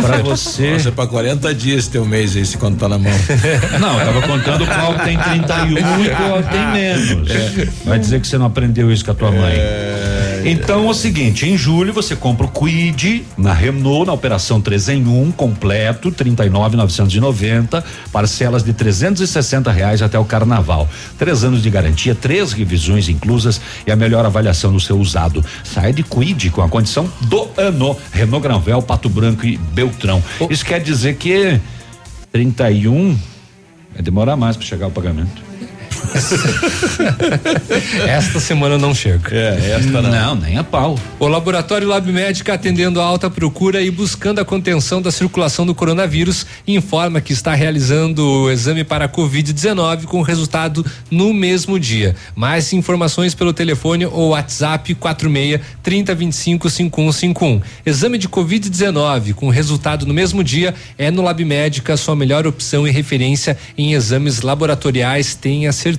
Para 0.01 0.17
você. 0.17 0.71
Nossa, 0.73 0.91
pra 0.91 1.07
40 1.07 1.53
dias 1.55 1.87
teu 1.87 2.05
mês 2.05 2.35
aí, 2.35 2.45
se 2.45 2.57
contar 2.57 2.89
na 2.89 2.97
mão. 2.97 3.11
Não, 3.79 3.99
eu 3.99 4.05
tava 4.05 4.21
contando 4.27 4.65
qual 4.65 4.93
tem 4.99 5.17
31 5.17 6.05
e 6.05 6.09
qual 6.09 6.43
tem 6.43 6.67
menos. 6.73 7.27
Vai 7.85 7.97
dizer 7.99 8.19
que 8.19 8.27
você 8.27 8.37
não 8.37 8.47
aprendeu 8.47 8.91
isso 8.91 9.05
com 9.05 9.11
a 9.11 9.15
tua 9.15 9.31
mãe. 9.31 9.53
Então 10.45 10.87
é 10.87 10.89
o 10.89 10.93
seguinte, 10.93 11.47
em 11.47 11.57
julho 11.57 11.93
você 11.93 12.15
compra 12.15 12.45
o 12.45 12.49
Quid 12.49 13.25
na 13.37 13.53
Renault, 13.53 14.07
na 14.07 14.13
operação 14.13 14.59
3 14.59 14.89
em 14.89 15.07
1, 15.07 15.31
completo, 15.31 16.11
39,990, 16.11 17.83
parcelas 18.11 18.63
de 18.63 18.73
360 18.73 19.71
reais 19.71 20.01
até 20.01 20.17
o 20.17 20.25
carnaval. 20.25 20.89
Três 21.17 21.43
anos 21.43 21.61
de 21.61 21.69
garantia, 21.69 22.15
três 22.15 22.53
revisões 22.53 23.07
inclusas 23.07 23.61
e 23.85 23.91
a 23.91 23.95
melhor 23.95 24.25
avaliação 24.25 24.71
do 24.71 24.79
seu 24.79 24.97
usado. 24.99 25.43
Sai 25.63 25.93
de 25.93 26.03
Quid 26.03 26.49
com 26.49 26.61
a 26.61 26.69
condição 26.69 27.11
do 27.21 27.47
ano. 27.57 27.95
Renault 28.11 28.41
Granvel, 28.41 28.81
Pato 28.81 29.09
Branco 29.09 29.45
e 29.45 29.57
Beltrão. 29.57 30.23
Isso 30.49 30.65
quer 30.65 30.79
dizer 30.79 31.15
que 31.15 31.59
31 32.31 33.17
vai 33.93 34.01
demorar 34.01 34.35
mais 34.35 34.57
para 34.57 34.65
chegar 34.65 34.87
o 34.87 34.91
pagamento. 34.91 35.50
Esta 38.07 38.39
semana 38.39 38.77
não 38.77 38.93
chega. 38.93 39.29
É, 39.31 39.77
esta 39.77 40.01
não. 40.01 40.11
Não, 40.11 40.35
nem 40.35 40.57
a 40.57 40.63
pau. 40.63 40.97
O 41.19 41.27
laboratório 41.27 41.87
Lab 41.87 42.11
Médica, 42.11 42.53
atendendo 42.53 42.99
a 42.99 43.03
alta 43.03 43.29
procura 43.29 43.81
e 43.81 43.89
buscando 43.89 44.39
a 44.39 44.45
contenção 44.45 45.01
da 45.01 45.11
circulação 45.11 45.65
do 45.65 45.73
coronavírus, 45.73 46.45
informa 46.67 47.21
que 47.21 47.33
está 47.33 47.53
realizando 47.53 48.25
o 48.25 48.51
exame 48.51 48.83
para 48.83 49.07
Covid-19 49.07 50.05
com 50.05 50.21
resultado 50.21 50.85
no 51.09 51.33
mesmo 51.33 51.79
dia. 51.79 52.15
Mais 52.35 52.73
informações 52.73 53.33
pelo 53.33 53.53
telefone 53.53 54.05
ou 54.05 54.29
WhatsApp 54.29 54.93
46 54.95 55.61
3025 55.83 56.69
5151. 56.69 57.61
Exame 57.85 58.17
de 58.17 58.27
Covid-19 58.27 59.33
com 59.33 59.49
resultado 59.49 60.05
no 60.05 60.13
mesmo 60.13 60.43
dia 60.43 60.73
é 60.97 61.11
no 61.11 61.21
Lab 61.21 61.43
Médica, 61.43 61.97
sua 61.97 62.15
melhor 62.15 62.47
opção 62.47 62.87
e 62.87 62.91
referência 62.91 63.57
em 63.77 63.93
exames 63.93 64.41
laboratoriais, 64.41 65.35
tenha 65.35 65.71
certeza. 65.71 65.90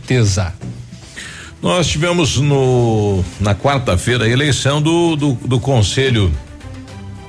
Nós 1.62 1.86
tivemos 1.86 2.38
no 2.38 3.22
na 3.40 3.54
quarta-feira 3.54 4.24
a 4.24 4.28
eleição 4.28 4.82
do, 4.82 5.14
do, 5.14 5.32
do 5.34 5.60
conselho 5.60 6.32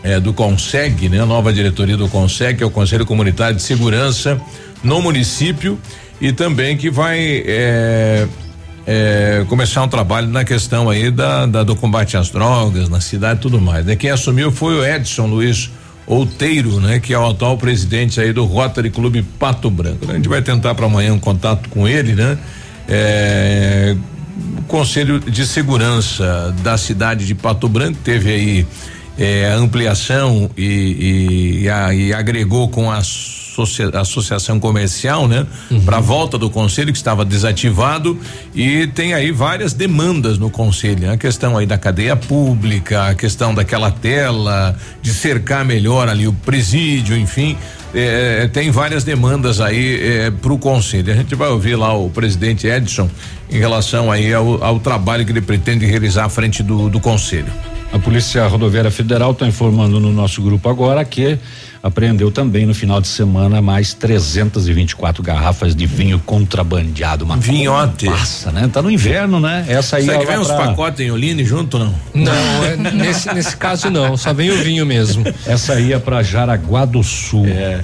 é, 0.04 0.20
do 0.20 0.34
Conseg, 0.34 1.08
né? 1.08 1.22
A 1.22 1.26
nova 1.26 1.54
diretoria 1.54 1.96
do 1.96 2.10
Conseg, 2.10 2.58
que 2.58 2.64
é 2.64 2.66
o 2.66 2.72
Conselho 2.72 3.06
Comunitário 3.06 3.56
de 3.56 3.62
Segurança 3.62 4.40
no 4.84 5.02
município 5.02 5.80
e 6.20 6.32
também 6.32 6.76
que 6.76 6.90
vai 6.90 7.44
é, 7.46 8.28
é, 8.86 9.46
começar 9.48 9.82
um 9.84 9.88
trabalho 9.88 10.28
na 10.28 10.44
questão 10.44 10.90
aí 10.90 11.10
da, 11.10 11.46
da, 11.46 11.64
do 11.64 11.76
combate 11.76 12.18
às 12.18 12.30
drogas 12.30 12.90
na 12.90 13.00
cidade 13.00 13.40
e 13.40 13.42
tudo 13.42 13.62
mais. 13.62 13.86
Né? 13.86 13.96
Quem 13.96 14.10
assumiu 14.10 14.52
foi 14.52 14.76
o 14.76 14.86
Edson 14.86 15.28
Luiz 15.28 15.72
Outeiro, 16.06 16.80
né? 16.80 17.00
Que 17.00 17.14
é 17.14 17.20
o 17.20 17.26
atual 17.26 17.58
presidente 17.58 18.20
aí 18.20 18.34
do 18.34 18.46
Rotary 18.46 18.90
Clube 18.90 19.24
Pato 19.40 19.70
Branco. 19.70 20.10
A 20.10 20.16
gente 20.16 20.28
vai 20.28 20.42
tentar 20.42 20.76
para 20.76 20.86
amanhã 20.86 21.14
um 21.14 21.20
contato 21.20 21.70
com 21.70 21.88
ele, 21.88 22.14
né? 22.14 22.38
É, 22.88 23.96
o 24.58 24.62
Conselho 24.64 25.20
de 25.20 25.46
Segurança 25.46 26.54
da 26.62 26.78
cidade 26.78 27.26
de 27.26 27.36
Pato 27.36 27.70
Branco 27.70 28.00
teve 28.04 28.32
aí 28.32 28.68
é, 29.18 29.52
ampliação 29.54 30.50
e, 30.58 30.64
e, 30.64 31.64
e, 31.64 31.70
a, 31.70 31.94
e 31.94 32.14
agregou 32.14 32.68
com 32.68 32.92
a 32.92 32.98
associa, 32.98 33.43
associação 33.94 34.60
comercial, 34.60 35.28
né? 35.28 35.46
Uhum. 35.70 35.82
Para 35.82 35.98
a 35.98 36.02
volta 36.02 36.38
do 36.38 36.50
conselho 36.50 36.92
que 36.92 36.98
estava 36.98 37.24
desativado 37.24 38.18
e 38.54 38.88
tem 38.88 39.14
aí 39.14 39.32
várias 39.32 39.74
demandas 39.74 40.38
no 40.38 40.50
conselho, 40.50 41.08
né? 41.08 41.14
a 41.14 41.18
questão 41.18 41.58
aí 41.58 41.66
da 41.66 41.78
cadeia 41.78 42.16
pública, 42.16 43.10
a 43.10 43.16
questão 43.16 43.54
daquela 43.54 43.92
tela, 43.92 44.76
de 45.02 45.14
cercar 45.14 45.64
melhor 45.66 46.08
ali 46.08 46.28
o 46.28 46.34
presídio, 46.34 47.18
enfim, 47.18 47.58
eh, 47.94 48.50
tem 48.52 48.72
várias 48.72 49.04
demandas 49.04 49.62
aí 49.62 50.00
eh, 50.02 50.32
para 50.32 50.52
o 50.52 50.58
conselho. 50.58 51.12
A 51.12 51.16
gente 51.16 51.36
vai 51.36 51.50
ouvir 51.50 51.76
lá 51.76 51.94
o 51.94 52.10
presidente 52.10 52.68
Edson 52.68 53.10
em 53.50 53.60
relação 53.60 54.12
aí 54.12 54.34
ao, 54.34 54.64
ao 54.64 54.80
trabalho 54.80 55.26
que 55.26 55.32
ele 55.32 55.42
pretende 55.42 55.86
realizar 55.86 56.26
à 56.26 56.30
frente 56.30 56.64
do, 56.64 56.90
do 56.90 57.00
conselho. 57.00 57.52
A 57.92 58.00
Polícia 58.00 58.48
Rodoviária 58.48 58.90
Federal 58.90 59.34
está 59.34 59.46
informando 59.46 60.00
no 60.00 60.12
nosso 60.12 60.42
grupo 60.42 60.68
agora 60.68 61.06
que 61.06 61.38
apreendeu 61.84 62.32
também 62.32 62.66
no 62.66 62.74
final 62.74 63.02
de 63.02 63.10
semana 63.10 63.62
mais 63.62 63.94
324 63.94 65.22
garrafas 65.22 65.76
de 65.76 65.86
vinho 65.86 66.18
contrabandeado. 66.18 67.26
Uma 67.26 67.36
Vinhote. 67.36 68.06
Passa, 68.06 68.52
né? 68.54 68.70
Tá 68.72 68.82
no 68.82 68.90
inverno, 68.90 69.38
né? 69.38 69.66
Essa 69.68 69.98
aí 69.98 70.06
Será 70.06 70.20
que 70.20 70.26
vem 70.26 70.38
uns 70.40 70.48
pra- 70.48 70.68
pacotes 70.68 71.02
em 71.02 71.12
Oline 71.12 71.44
junto 71.44 71.78
não? 71.78 71.94
Não, 72.14 72.64
é, 72.64 72.78
nesse, 72.78 73.34
nesse 73.34 73.58
caso 73.58 73.90
não, 73.90 74.16
só 74.16 74.34
vem 74.34 74.50
o 74.50 74.64
vinho 74.64 74.86
mesmo. 74.86 75.26
Essa 75.46 75.78
ia 75.78 76.00
para 76.00 76.24
Jaraguá 76.24 76.86
do 76.86 77.04
Sul. 77.04 77.46
É. 77.48 77.82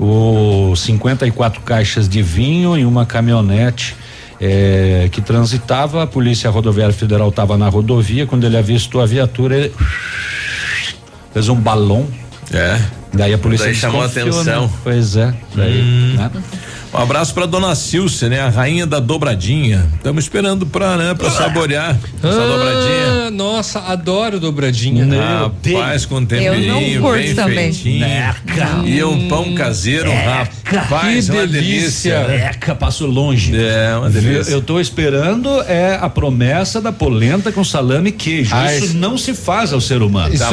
O 0.00 0.74
54 0.74 1.60
caixas 1.60 2.08
de 2.08 2.22
vinho 2.22 2.74
em 2.74 2.86
uma 2.86 3.04
caminhonete 3.04 3.94
é, 4.40 5.08
que 5.12 5.20
transitava. 5.20 6.02
A 6.02 6.06
Polícia 6.06 6.48
Rodoviária 6.48 6.94
Federal 6.94 7.28
estava 7.28 7.58
na 7.58 7.68
rodovia. 7.68 8.26
Quando 8.26 8.44
ele 8.44 8.56
avistou 8.56 9.02
a 9.02 9.06
viatura, 9.06 9.56
ele 9.56 9.72
fez 11.34 11.48
um 11.50 11.54
balão. 11.54 12.08
É. 12.50 12.80
Daí 13.12 13.34
a 13.34 13.38
polícia 13.38 13.66
Daí 13.66 13.74
chamou 13.74 14.02
a 14.02 14.06
desconfiou, 14.06 14.40
atenção. 14.40 14.66
né? 14.66 14.72
Pois 14.82 15.16
é. 15.16 15.34
Daí, 15.54 15.80
Hum. 15.82 16.14
né? 16.16 16.30
Um 16.94 16.98
abraço 16.98 17.32
pra 17.32 17.46
dona 17.46 17.74
Silce, 17.74 18.28
né? 18.28 18.40
A 18.40 18.50
rainha 18.50 18.86
da 18.86 19.00
dobradinha. 19.00 19.88
Estamos 19.96 20.24
esperando 20.24 20.66
pra, 20.66 20.94
né, 20.98 21.14
pra 21.14 21.30
saborear 21.30 21.98
essa 22.22 22.46
dobradinha. 22.46 23.26
Ah, 23.28 23.30
nossa, 23.30 23.78
adoro 23.80 24.38
dobradinha. 24.38 25.06
Rapaz, 25.06 26.04
com 26.04 26.22
temperinho, 26.26 27.02
bem 27.02 27.32
feitinho. 27.72 28.06
E 28.84 29.02
um 29.04 29.26
pão 29.26 29.54
caseiro, 29.54 30.10
rapaz, 30.64 31.30
Que 31.30 31.36
uma 31.36 31.46
delícia. 31.46 32.24
delícia. 32.26 32.50
Eca, 32.50 32.74
passo 32.74 33.06
longe. 33.06 33.56
É, 33.56 33.96
uma 33.96 34.08
Eu, 34.08 34.12
delícia. 34.12 34.52
eu 34.52 34.60
tô 34.60 34.78
esperando 34.78 35.48
é 35.62 35.98
a 35.98 36.10
promessa 36.10 36.78
da 36.78 36.92
polenta 36.92 37.50
com 37.50 37.64
salame 37.64 38.10
e 38.10 38.12
queijo. 38.12 38.54
Ah, 38.54 38.70
isso 38.74 38.84
isso- 38.86 38.96
não 38.98 39.16
se 39.16 39.32
faz 39.32 39.72
ao 39.72 39.80
ser 39.80 40.02
humano. 40.02 40.34
Isso- 40.34 40.44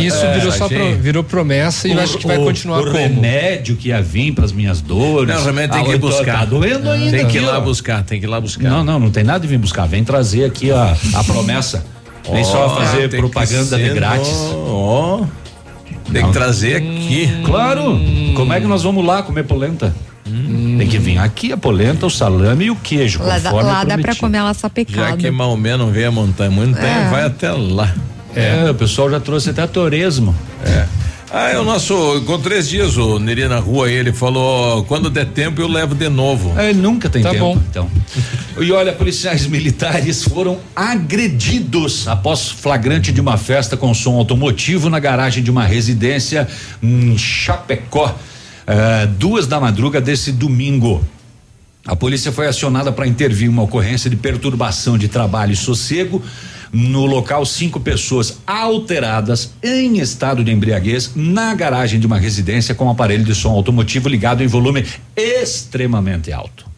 Isso 0.00 0.24
É, 0.24 0.34
virou 0.38 0.52
só 0.52 0.66
pro- 0.68 0.96
virou 0.96 1.22
promessa 1.22 1.86
e 1.86 1.92
eu 1.92 2.00
acho 2.00 2.18
que 2.18 2.26
vai 2.26 2.38
o- 2.38 2.44
continuar 2.44 2.80
o 2.80 2.84
como. 2.86 2.96
remédio 2.96 3.76
que 3.76 3.88
ia 3.90 4.02
vir 4.02 4.32
para 4.32 4.44
as 4.44 4.50
minhas 4.50 4.80
dores. 4.80 5.32
Não, 5.32 5.51
remédio 5.52 5.72
tem 5.74 5.82
Ah, 5.82 5.84
que 5.84 5.92
ir 5.92 5.98
tô- 6.00 6.08
buscar. 6.08 6.38
Tá 6.40 6.44
doendo 6.44 6.90
ainda. 6.90 7.16
Tem 7.16 7.26
que 7.28 7.36
ir 7.38 7.40
lá 7.40 7.60
buscar, 7.60 8.02
tem 8.02 8.18
que 8.20 8.26
ir 8.26 8.28
lá 8.28 8.40
buscar. 8.40 8.68
Não, 8.68 8.82
não, 8.84 8.98
não 8.98 9.10
tem 9.10 9.24
nada 9.24 9.40
de 9.40 9.46
vir 9.46 9.58
buscar. 9.58 9.86
Vem 9.86 10.02
trazer 10.04 10.44
aqui 10.44 10.70
a, 10.70 10.96
a 11.14 11.24
promessa. 11.24 11.84
Vem 12.32 12.44
só 12.44 12.66
Ó, 12.66 12.76
fazer 12.76 13.08
propaganda 13.10 13.76
de 13.76 13.88
grátis. 13.90 14.32
Ó. 14.66 15.24
Tem 16.12 16.26
que 16.26 16.32
trazer 16.32 16.76
aqui. 16.76 17.28
Claro. 17.44 17.98
Como 18.36 18.52
é 18.52 18.60
que 18.60 18.66
nós 18.66 18.82
vamos 18.82 19.04
lá 19.04 19.22
comer 19.22 19.44
polenta? 19.44 19.94
Tem 20.78 20.86
que 20.88 20.98
vir 20.98 21.18
aqui 21.18 21.52
a 21.52 21.56
polenta, 21.56 22.06
o 22.06 22.10
salame 22.10 22.66
e 22.66 22.70
o 22.70 22.76
queijo. 22.76 23.22
Lá, 23.22 23.34
conforme 23.40 23.62
lá 23.70 23.84
dá 23.84 23.98
pra 23.98 24.14
comer 24.16 24.38
ela 24.38 24.48
Já 24.48 24.54
sapecada. 24.54 25.16
que 25.16 25.30
Maomé 25.30 25.76
não 25.76 25.90
vê 25.90 26.04
a 26.06 26.10
montanha 26.10 26.50
muito, 26.50 26.78
É. 26.78 27.08
vai 27.10 27.24
até 27.24 27.50
lá. 27.52 27.92
É, 28.34 28.70
o 28.70 28.74
pessoal 28.74 29.10
já 29.10 29.20
trouxe 29.20 29.50
até 29.50 29.66
toresmo. 29.66 30.34
É. 30.64 30.86
Ah, 31.34 31.48
é 31.48 31.58
o 31.58 31.64
nosso. 31.64 32.22
Com 32.26 32.38
três 32.38 32.68
dias 32.68 32.98
o 32.98 33.18
Neri 33.18 33.48
na 33.48 33.58
rua 33.58 33.90
ele 33.90 34.12
falou: 34.12 34.84
quando 34.84 35.08
der 35.08 35.24
tempo 35.26 35.62
eu 35.62 35.66
levo 35.66 35.94
de 35.94 36.08
novo. 36.10 36.52
É, 36.60 36.74
nunca 36.74 37.08
tem 37.08 37.22
Tá 37.22 37.30
tempo, 37.30 37.44
bom. 37.54 37.62
então. 37.70 37.90
E 38.60 38.70
olha, 38.70 38.92
policiais 38.92 39.46
militares 39.48 40.22
foram 40.24 40.58
agredidos 40.76 42.06
após 42.06 42.48
flagrante 42.50 43.10
de 43.10 43.20
uma 43.20 43.38
festa 43.38 43.78
com 43.78 43.94
som 43.94 44.16
automotivo 44.16 44.90
na 44.90 44.98
garagem 44.98 45.42
de 45.42 45.50
uma 45.50 45.64
residência 45.64 46.46
em 46.82 47.16
Chapecó, 47.16 48.14
eh, 48.66 49.06
duas 49.18 49.46
da 49.46 49.58
madruga 49.58 50.02
desse 50.02 50.32
domingo. 50.32 51.02
A 51.86 51.96
polícia 51.96 52.30
foi 52.30 52.46
acionada 52.46 52.92
para 52.92 53.06
intervir 53.08 53.48
uma 53.48 53.62
ocorrência 53.62 54.08
de 54.08 54.16
perturbação 54.16 54.96
de 54.98 55.08
trabalho 55.08 55.52
e 55.52 55.56
sossego. 55.56 56.22
No 56.72 57.04
local, 57.04 57.44
cinco 57.44 57.78
pessoas 57.78 58.38
alteradas 58.46 59.52
em 59.62 59.98
estado 59.98 60.42
de 60.42 60.50
embriaguez 60.50 61.12
na 61.14 61.54
garagem 61.54 62.00
de 62.00 62.06
uma 62.06 62.18
residência 62.18 62.74
com 62.74 62.88
aparelho 62.88 63.24
de 63.24 63.34
som 63.34 63.50
automotivo 63.50 64.08
ligado 64.08 64.42
em 64.42 64.46
volume 64.46 64.86
extremamente 65.14 66.32
alto. 66.32 66.72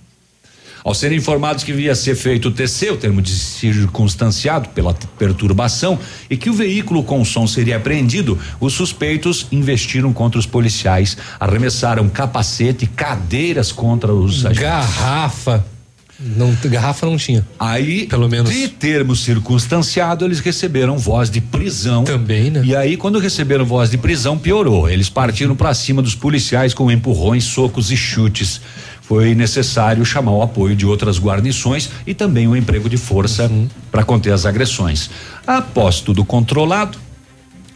Ao 0.83 0.93
serem 0.93 1.17
informados 1.17 1.65
que 1.65 1.73
ia 1.73 1.95
ser 1.95 2.15
feito 2.15 2.49
o 2.49 2.51
TC, 2.51 2.91
o 2.91 2.97
termo 2.97 3.23
de 3.23 3.31
circunstanciado 3.31 4.69
pela 4.71 4.93
perturbação, 4.93 5.99
e 6.29 6.37
que 6.37 6.51
o 6.51 6.53
veículo 6.53 7.03
com 7.03 7.25
som 7.25 7.47
seria 7.47 7.77
apreendido, 7.77 8.39
os 8.61 8.75
suspeitos 8.75 9.47
investiram 9.51 10.13
contra 10.13 10.39
os 10.39 10.45
policiais, 10.45 11.17
arremessaram 11.41 12.07
capacete, 12.11 12.87
cadeiras 12.87 13.73
contra 13.73 14.13
os 14.13 14.45
agentes. 14.45 14.63
Garrafa. 14.63 15.74
Não, 16.19 16.55
garrafa 16.65 17.07
não 17.07 17.17
tinha. 17.17 17.45
Aí, 17.59 18.07
Pelo 18.07 18.29
menos. 18.29 18.51
de 18.51 18.69
termo 18.69 19.17
circunstanciado, 19.17 20.25
eles 20.25 20.41
receberam 20.41 20.97
voz 20.97 21.29
de 21.29 21.41
prisão. 21.41 22.05
Também, 22.05 22.51
né? 22.51 22.63
E 22.65 22.75
aí, 22.75 22.97
quando 22.97 23.19
receberam 23.19 23.65
voz 23.65 23.91
de 23.91 23.99
prisão, 23.99 24.39
piorou. 24.39 24.89
Eles 24.89 25.09
partiram 25.09 25.57
para 25.57 25.75
cima 25.75 26.01
dos 26.01 26.15
policiais 26.15 26.73
com 26.73 26.91
empurrões, 26.91 27.45
socos 27.45 27.91
e 27.91 27.97
chutes. 27.97 28.61
Foi 29.03 29.35
necessário 29.35 30.03
chamar 30.05 30.33
o 30.33 30.41
apoio 30.41 30.75
de 30.75 30.87
outras 30.87 31.19
guarnições 31.19 31.91
e 32.07 32.15
também 32.15 32.49
o 32.49 32.57
emprego 32.57 32.89
de 32.89 32.97
força 32.97 33.51
para 33.93 34.03
conter 34.03 34.33
as 34.33 34.47
agressões. 34.47 35.11
Após 35.47 36.01
tudo 36.01 36.25
controlado, 36.25 36.97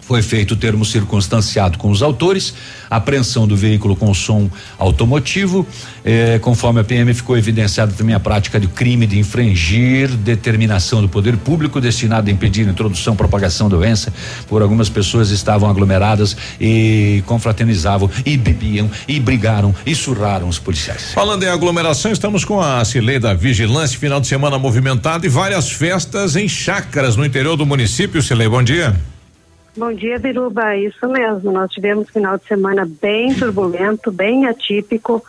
foi 0.08 0.22
feito 0.22 0.52
o 0.52 0.56
termo 0.56 0.86
circunstanciado 0.86 1.76
com 1.76 1.90
os 1.90 2.02
autores, 2.02 2.54
apreensão 2.88 3.46
do 3.46 3.54
veículo 3.54 3.94
com 3.94 4.14
som 4.14 4.50
automotivo, 4.78 5.66
eh, 6.02 6.38
conforme 6.38 6.80
a 6.80 6.84
PM 6.84 7.12
ficou 7.12 7.36
evidenciada 7.36 7.92
também 7.92 8.14
a 8.14 8.20
prática 8.20 8.58
de 8.58 8.66
crime 8.68 9.06
de 9.06 9.18
infringir 9.18 10.08
determinação 10.08 11.02
do 11.02 11.10
poder 11.10 11.36
público 11.36 11.78
destinada 11.78 12.30
a 12.30 12.32
impedir 12.32 12.66
a 12.66 12.70
introdução, 12.70 13.14
propagação 13.14 13.68
da 13.68 13.76
doença, 13.76 14.10
por 14.48 14.62
algumas 14.62 14.88
pessoas 14.88 15.28
estavam 15.28 15.68
aglomeradas 15.68 16.34
e 16.58 17.22
confraternizavam 17.26 18.10
e 18.24 18.38
bebiam 18.38 18.90
e 19.06 19.20
brigaram 19.20 19.74
e 19.84 19.94
surraram 19.94 20.48
os 20.48 20.58
policiais. 20.58 21.12
Falando 21.12 21.42
em 21.42 21.48
aglomeração, 21.48 22.10
estamos 22.10 22.46
com 22.46 22.62
a 22.62 22.82
Cilei 22.82 23.18
da 23.18 23.34
Vigilância, 23.34 23.98
final 23.98 24.22
de 24.22 24.26
semana 24.26 24.58
movimentado 24.58 25.26
e 25.26 25.28
várias 25.28 25.70
festas 25.70 26.34
em 26.34 26.48
chácaras 26.48 27.14
no 27.14 27.26
interior 27.26 27.58
do 27.58 27.66
município. 27.66 28.22
Cilei, 28.22 28.48
bom 28.48 28.62
dia. 28.62 28.96
Bom 29.78 29.92
dia, 29.92 30.18
Biruba. 30.18 30.74
Isso 30.76 31.06
mesmo. 31.08 31.52
Nós 31.52 31.70
tivemos 31.70 32.10
final 32.10 32.36
de 32.36 32.44
semana 32.46 32.84
bem 33.00 33.32
turbulento, 33.32 34.10
bem 34.10 34.44
atípico, 34.44 35.24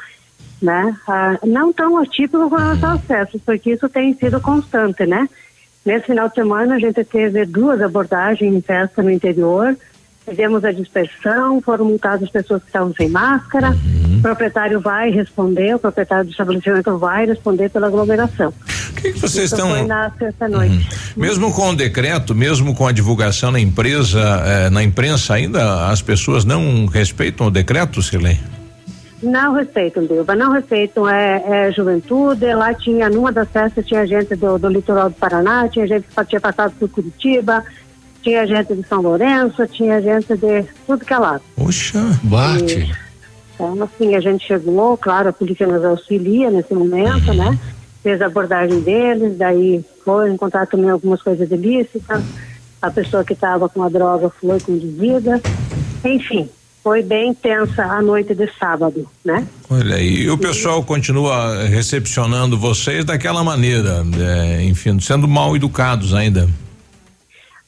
né? 0.60 0.98
Ah, 1.08 1.38
não 1.46 1.72
tão 1.72 2.00
atípico 2.00 2.48
relação 2.48 2.94
às 2.94 3.02
festas, 3.02 3.40
porque 3.46 3.74
isso 3.74 3.88
tem 3.88 4.12
sido 4.16 4.42
constante, 4.42 5.06
né? 5.06 5.30
Nesse 5.86 6.08
final 6.08 6.30
de 6.30 6.34
semana 6.34 6.76
a 6.76 6.80
gente 6.80 7.04
teve 7.04 7.46
duas 7.46 7.80
abordagens 7.80 8.52
em 8.52 8.60
festa 8.60 9.04
no 9.04 9.12
interior. 9.12 9.78
Tivemos 10.28 10.66
a 10.66 10.72
dispersão, 10.72 11.62
foram 11.62 11.86
multadas 11.86 12.24
as 12.24 12.32
pessoas 12.32 12.64
que 12.64 12.70
estavam 12.70 12.92
sem 12.96 13.08
máscara. 13.08 13.76
O 14.20 14.22
proprietário 14.22 14.80
vai 14.80 15.10
responder, 15.10 15.76
o 15.76 15.80
proprietário 15.80 16.26
do 16.26 16.32
estabelecimento 16.32 16.98
vai 16.98 17.26
responder 17.26 17.70
pela 17.70 17.88
aglomeração. 17.88 18.54
O 18.90 18.94
que, 18.96 19.14
que 19.14 19.20
vocês 19.20 19.46
Isso 19.46 19.56
estão. 19.56 19.70
foi 19.70 19.84
na 19.84 20.12
sexta-noite. 20.18 20.88
Mesmo 21.16 21.54
com 21.54 21.70
o 21.70 21.76
decreto, 21.76 22.36
mesmo 22.36 22.76
com 22.76 22.86
a 22.86 22.92
divulgação 22.92 23.52
na 23.52 23.60
empresa, 23.60 24.20
eh, 24.46 24.70
na 24.70 24.84
imprensa, 24.84 25.36
ainda 25.36 25.90
as 25.90 26.02
pessoas 26.02 26.44
não 26.44 26.86
respeitam 26.86 27.48
o 27.48 27.52
decreto, 27.52 28.02
Cilei? 28.02 28.38
Não 29.22 29.54
respeitam, 29.54 30.06
Bilba, 30.06 30.36
não 30.36 30.52
respeitam 30.52 31.08
é, 31.10 31.68
é 31.68 31.72
juventude. 31.72 32.54
Lá 32.54 32.74
tinha, 32.74 33.10
numa 33.10 33.32
das 33.32 33.50
festas, 33.50 33.86
tinha 33.86 34.06
gente 34.08 34.36
do, 34.36 34.58
do 34.58 34.70
litoral 34.70 35.10
do 35.10 35.16
Paraná, 35.16 35.68
tinha 35.68 35.88
gente 35.88 36.06
que 36.08 36.26
tinha 36.26 36.40
passado 36.40 36.74
por 36.80 36.90
Curitiba, 36.90 37.64
tinha 38.22 38.46
gente 38.48 38.74
de 38.74 38.88
São 38.88 39.02
Lourenço, 39.02 39.66
tinha 39.68 40.02
gente 40.02 40.36
de 40.38 40.66
tudo 40.86 41.06
que 41.06 41.14
é 41.14 41.18
lado. 41.18 41.42
Puxa, 41.56 42.00
bate. 42.24 42.92
Então, 43.60 43.84
assim, 43.84 44.16
a 44.16 44.22
gente 44.22 44.48
chegou, 44.48 44.96
claro, 44.96 45.28
a 45.30 45.34
polícia 45.34 45.68
nos 45.68 45.84
auxilia 45.84 46.50
nesse 46.50 46.74
momento, 46.74 47.34
né? 47.34 47.60
Fez 48.02 48.22
a 48.22 48.28
abordagem 48.28 48.80
deles, 48.80 49.38
daí 49.38 49.84
foi 50.06 50.32
encontrar 50.32 50.66
também 50.66 50.90
algumas 50.90 51.22
coisas 51.22 51.52
ilícitas. 51.52 52.24
A 52.82 52.90
pessoa 52.90 53.26
que 53.26 53.34
estava 53.34 53.68
com 53.68 53.84
a 53.84 53.90
droga 53.90 54.30
foi 54.40 54.58
conduzida. 54.62 55.42
Enfim, 56.06 56.48
foi 56.82 57.04
bem 57.04 57.34
tensa 57.34 57.84
a 57.84 58.02
noite 58.02 58.34
de 58.34 58.50
sábado, 58.58 59.06
né? 59.26 59.46
Olha 59.70 59.96
aí, 59.98 60.22
e 60.22 60.30
o 60.30 60.38
pessoal 60.38 60.82
continua 60.82 61.66
recepcionando 61.66 62.58
vocês 62.58 63.04
daquela 63.04 63.44
maneira, 63.44 64.06
eh, 64.18 64.64
enfim, 64.64 64.98
sendo 65.02 65.28
mal 65.28 65.54
educados 65.58 66.14
ainda. 66.14 66.48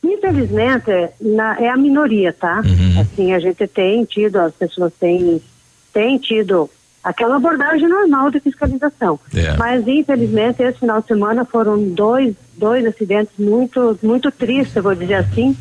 Infelizmente, 0.03 0.89
na- 1.19 1.59
é 1.61 1.67
a 1.69 1.75
minoria, 1.77 2.33
tá? 2.33 2.63
Assim, 2.99 3.33
a 3.33 3.39
gente 3.39 3.67
tem 3.67 4.03
tido, 4.05 4.37
as 4.37 4.53
pessoas 4.53 4.91
têm, 4.99 5.41
têm 5.93 6.17
tido 6.17 6.69
aquela 7.03 7.37
abordagem 7.37 7.87
normal 7.87 8.29
de 8.29 8.39
fiscalização. 8.39 9.19
É. 9.35 9.55
Mas, 9.57 9.87
infelizmente, 9.87 10.61
esse 10.61 10.79
final 10.79 11.01
de 11.01 11.07
semana 11.07 11.45
foram 11.45 11.81
dois, 11.83 12.35
dois 12.55 12.85
acidentes 12.85 13.33
muito, 13.39 13.97
muito 14.03 14.31
tristes, 14.31 14.83
vou 14.83 14.93
dizer 14.93 15.15
assim, 15.15 15.55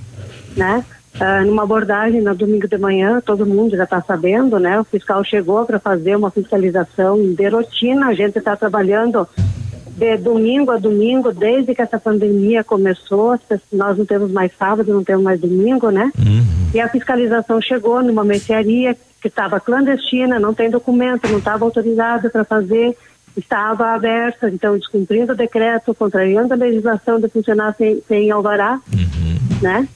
né? 0.57 0.85
ah, 1.19 1.43
numa 1.45 1.65
abordagem 1.65 2.21
no 2.21 2.35
domingo 2.35 2.69
de 2.69 2.79
manhã, 2.79 3.21
todo 3.25 3.47
mundo 3.47 3.77
já 3.77 3.85
está 3.85 4.01
sabendo, 4.01 4.59
né? 4.59 4.79
O 4.81 4.85
fiscal 4.85 5.25
chegou 5.25 5.65
para 5.65 5.79
fazer 5.79 6.17
uma 6.17 6.31
fiscalização 6.31 7.19
de 7.35 7.49
rotina. 7.49 8.09
A 8.09 8.15
gente 8.15 8.39
está 8.39 8.55
trabalhando 8.57 9.27
de 9.97 10.17
domingo 10.19 10.71
a 10.71 10.79
domingo, 10.79 11.33
desde 11.33 11.75
que 11.75 11.83
essa 11.83 11.99
pandemia 11.99 12.63
começou. 12.63 13.39
Nós 13.73 13.99
não 13.99 14.07
temos 14.07 14.31
mais 14.31 14.53
sábado, 14.57 14.93
não 14.93 15.05
temos 15.05 15.25
mais 15.25 15.41
domingo, 15.41 15.91
né? 15.91 16.11
E 16.73 16.81
a 16.81 16.89
fiscalização 16.89 17.61
chegou 17.61 18.03
numa 18.03 18.25
mercearia 18.25 18.97
que 19.21 19.29
estava 19.29 19.61
clandestina, 19.61 20.39
não 20.41 20.55
tem 20.55 20.71
documento, 20.71 21.29
não 21.29 21.39
estava 21.39 21.65
autorizada 21.65 22.31
para 22.31 22.45
fazer, 22.45 22.97
estava 23.37 23.89
aberta, 23.95 24.49
então 24.51 24.77
descumprindo 24.77 25.33
o 25.33 25.37
decreto, 25.37 25.95
contrariando 25.95 26.55
a 26.55 26.57
legislação 26.57 27.21
de 27.21 27.29
funcionar 27.29 27.75
sem, 27.77 28.03
sem 28.09 28.31
alvará, 28.31 28.81
né? 29.63 29.87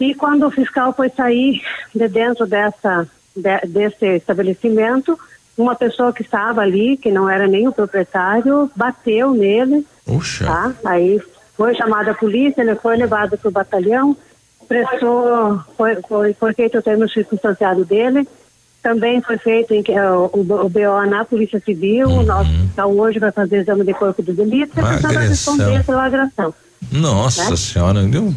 E 0.00 0.14
quando 0.14 0.46
o 0.46 0.50
fiscal 0.50 0.92
foi 0.92 1.08
sair 1.10 1.60
de 1.94 2.08
dentro 2.08 2.46
dessa 2.46 3.08
de- 3.34 3.66
desse 3.68 4.06
estabelecimento, 4.16 5.18
uma 5.56 5.74
pessoa 5.74 6.12
que 6.12 6.22
estava 6.22 6.60
ali, 6.60 6.96
que 6.96 7.10
não 7.10 7.28
era 7.28 7.46
nem 7.48 7.66
o 7.68 7.72
proprietário, 7.72 8.70
bateu 8.76 9.32
nele. 9.32 9.84
Tá? 10.46 10.72
Aí 10.84 11.20
foi 11.56 11.74
chamada 11.74 12.12
a 12.12 12.14
polícia, 12.14 12.62
ele 12.62 12.74
foi 12.76 12.96
levado 12.96 13.36
para 13.36 13.48
o 13.48 13.52
batalhão, 13.52 14.16
prestou, 14.68 15.58
foi, 15.76 15.96
foi, 16.08 16.32
foi 16.34 16.52
feito 16.54 16.78
o 16.78 16.82
termo 16.82 17.08
circunstanciado 17.08 17.84
dele. 17.84 18.28
Também 18.82 19.20
foi 19.20 19.36
feito 19.38 19.74
em, 19.74 19.82
eh, 19.88 20.10
o, 20.12 20.30
o 20.32 20.68
BO 20.68 21.06
na 21.08 21.24
Polícia 21.24 21.60
Civil. 21.60 22.08
O 22.08 22.22
nosso 22.22 22.50
fiscal 22.50 22.90
hoje 22.96 23.18
vai 23.18 23.32
fazer 23.32 23.58
exame 23.58 23.84
de 23.84 23.92
corpo 23.92 24.22
de 24.22 24.32
delito 24.32 24.72
e 24.76 24.80
a 24.80 24.84
pessoa 24.86 25.12
vai 25.12 25.24
Agressão. 25.24 25.56
responder 25.56 25.84
pela 25.84 26.04
agressão. 26.04 26.54
Nossa 26.92 27.50
Né? 27.50 27.56
senhora, 27.56 28.02
deu 28.04 28.22
um 28.22 28.34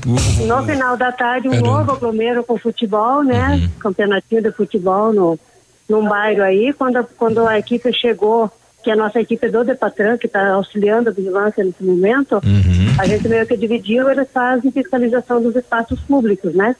No 0.47 0.63
final 0.65 0.97
da 0.97 1.11
tarde, 1.11 1.47
um 1.47 1.51
Caramba. 1.51 1.69
novo 1.69 1.91
aglomero 1.91 2.43
com 2.43 2.57
futebol, 2.57 3.23
né? 3.23 3.55
Uhum. 3.61 3.69
Campeonatinho 3.79 4.41
de 4.41 4.51
futebol 4.51 5.13
no, 5.13 5.39
num 5.87 6.07
bairro 6.09 6.41
aí. 6.43 6.73
Quando, 6.73 6.97
a- 6.97 7.03
quando 7.17 7.45
a 7.47 7.59
equipe 7.59 7.93
chegou, 7.93 8.49
que 8.83 8.89
é 8.89 8.93
a 8.93 8.97
nossa 8.97 9.21
equipe 9.21 9.47
do 9.47 9.63
Depatran, 9.63 10.17
que 10.17 10.25
está 10.25 10.53
auxiliando 10.53 11.09
a 11.11 11.13
vigilância 11.13 11.63
nesse 11.63 11.83
momento, 11.83 12.41
Uhum. 12.43 12.95
a 12.97 13.05
gente 13.05 13.27
meio 13.29 13.45
que 13.45 13.55
dividiu, 13.55 14.09
eles 14.09 14.27
fazem 14.33 14.71
fiscalização 14.71 15.39
dos 15.41 15.55
espaços 15.55 15.99
públicos, 16.01 16.53
né? 16.55 16.75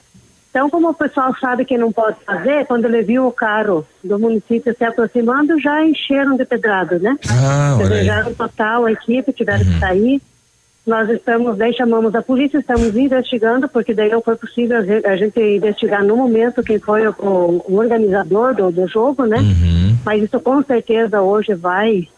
Então, 0.51 0.69
como 0.69 0.89
o 0.89 0.93
pessoal 0.93 1.33
sabe 1.39 1.63
que 1.63 1.77
não 1.77 1.91
pode 1.93 2.17
fazer, 2.25 2.65
quando 2.65 2.83
ele 2.85 3.01
viu 3.01 3.25
o 3.25 3.31
carro 3.31 3.87
do 4.03 4.19
município 4.19 4.75
se 4.77 4.83
aproximando, 4.83 5.57
já 5.59 5.83
encheram 5.83 6.35
de 6.35 6.43
pedradas, 6.45 7.01
né? 7.01 7.17
Ah. 7.29 7.77
Desejaram 7.79 8.33
total 8.33 8.83
a 8.85 8.91
equipe, 8.91 9.31
tiveram 9.31 9.63
que 9.63 9.79
sair. 9.79 10.21
Nós 10.85 11.07
estamos, 11.09 11.57
daí 11.57 11.73
chamamos 11.73 12.13
a 12.15 12.21
polícia, 12.21 12.57
estamos 12.57 12.93
investigando, 12.97 13.69
porque 13.69 13.93
daí 13.93 14.09
não 14.09 14.21
foi 14.21 14.35
possível 14.35 14.77
a 15.05 15.15
gente- 15.15 15.39
investigar 15.39 16.03
no 16.03 16.17
momento 16.17 16.61
quem 16.63 16.79
foi 16.79 17.07
o, 17.07 17.11
o- 17.19 17.65
o 17.69 17.75
organizador 17.77 18.53
do, 18.53 18.71
do 18.71 18.87
jogo, 18.89 19.25
né? 19.25 19.37
Uhum. 19.37 19.97
Mas 20.03 20.23
isso 20.23 20.37
com 20.41 20.61
certeza 20.63 21.21
hoje 21.21 21.53
vai, 21.53 22.09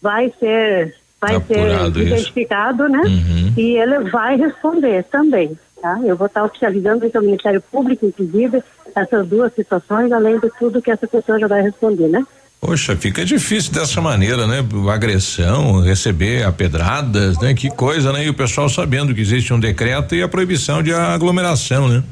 vai 0.00 0.32
ser, 0.40 0.94
vai 1.20 1.34
Apurado 1.34 1.92
ser 1.98 2.00
isso. 2.04 2.14
identificado, 2.14 2.88
né? 2.88 3.02
Uhum. 3.04 3.52
E 3.56 3.76
ele 3.76 3.98
vai 4.08 4.36
responder 4.36 5.02
também, 5.10 5.58
tá? 5.80 5.98
Eu 6.04 6.16
vou 6.16 6.26
estar 6.26 6.44
oficializando 6.44 7.06
isso 7.06 7.16
ao 7.16 7.24
Ministério 7.24 7.62
Público, 7.70 8.06
inclusive, 8.06 8.62
essas 8.94 9.26
duas 9.26 9.52
situações, 9.54 10.12
além 10.12 10.38
de 10.38 10.50
tudo 10.58 10.82
que 10.82 10.90
essa 10.90 11.06
pessoa 11.06 11.38
já 11.38 11.46
vai 11.46 11.62
responder, 11.62 12.08
né? 12.08 12.24
Poxa, 12.60 12.94
fica 12.94 13.24
difícil 13.24 13.72
dessa 13.72 14.02
maneira, 14.02 14.46
né? 14.46 14.58
Agressão, 14.92 15.80
receber 15.80 16.44
a 16.44 16.52
pedradas, 16.52 17.38
né? 17.40 17.54
Que 17.54 17.70
coisa, 17.70 18.12
né? 18.12 18.26
E 18.26 18.28
o 18.28 18.34
pessoal 18.34 18.68
sabendo 18.68 19.14
que 19.14 19.20
existe 19.20 19.52
um 19.52 19.58
decreto 19.58 20.14
e 20.14 20.22
a 20.22 20.28
proibição 20.28 20.82
de 20.82 20.92
aglomeração, 20.92 21.88
né? 21.88 22.02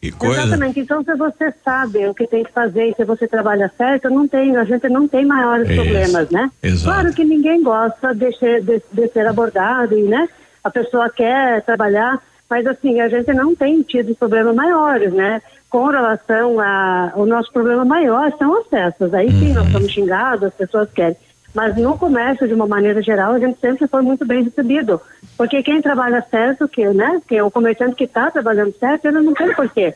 Que 0.00 0.12
coisa. 0.12 0.42
Exatamente. 0.42 0.78
Então, 0.78 1.02
se 1.02 1.14
você 1.16 1.52
sabe 1.64 2.06
o 2.06 2.14
que 2.14 2.26
tem 2.28 2.44
que 2.44 2.52
fazer 2.52 2.90
e 2.90 2.94
se 2.94 3.04
você 3.04 3.26
trabalha 3.26 3.70
certo, 3.76 4.08
não 4.08 4.28
tem, 4.28 4.56
a 4.56 4.64
gente 4.64 4.88
não 4.88 5.08
tem 5.08 5.26
maiores 5.26 5.68
Isso. 5.68 5.82
problemas, 5.82 6.30
né? 6.30 6.50
Exato. 6.62 6.84
Claro 6.84 7.14
que 7.14 7.24
ninguém 7.24 7.62
gosta 7.62 8.14
de 8.14 8.32
ser, 8.38 8.62
de, 8.62 8.80
de 8.92 9.08
ser 9.08 9.26
abordado 9.26 9.98
e, 9.98 10.02
né? 10.02 10.28
A 10.62 10.70
pessoa 10.70 11.10
quer 11.10 11.62
trabalhar, 11.62 12.22
mas 12.48 12.66
assim, 12.66 13.00
a 13.00 13.08
gente 13.08 13.32
não 13.32 13.54
tem 13.54 13.82
tido 13.82 14.14
problemas 14.14 14.54
maiores, 14.54 15.12
né? 15.12 15.42
Com 15.68 15.86
relação 15.86 16.60
a, 16.60 17.12
o 17.16 17.26
nosso 17.26 17.52
problema 17.52 17.84
maior 17.84 18.32
são 18.38 18.56
as 18.60 18.66
festas. 18.68 19.12
Aí 19.12 19.28
sim, 19.30 19.48
Uhum. 19.48 19.54
nós 19.54 19.72
somos 19.72 19.92
xingados, 19.92 20.44
as 20.44 20.54
pessoas 20.54 20.88
querem. 20.92 21.16
Mas 21.54 21.76
no 21.76 21.96
comércio, 21.96 22.46
de 22.46 22.54
uma 22.54 22.66
maneira 22.66 23.00
geral, 23.02 23.32
a 23.32 23.38
gente 23.38 23.58
sempre 23.60 23.86
foi 23.88 24.02
muito 24.02 24.24
bem 24.26 24.44
recebido. 24.44 25.00
Porque 25.38 25.62
quem 25.62 25.80
trabalha 25.82 26.24
certo, 26.30 26.68
que, 26.68 26.86
né, 26.88 27.20
que 27.26 27.34
é 27.36 27.42
o 27.42 27.50
comerciante 27.50 27.94
que 27.96 28.04
está 28.04 28.30
trabalhando 28.30 28.74
certo, 28.78 29.06
ele 29.06 29.20
não 29.20 29.32
tem 29.34 29.54
por 29.54 29.68
quê 29.70 29.94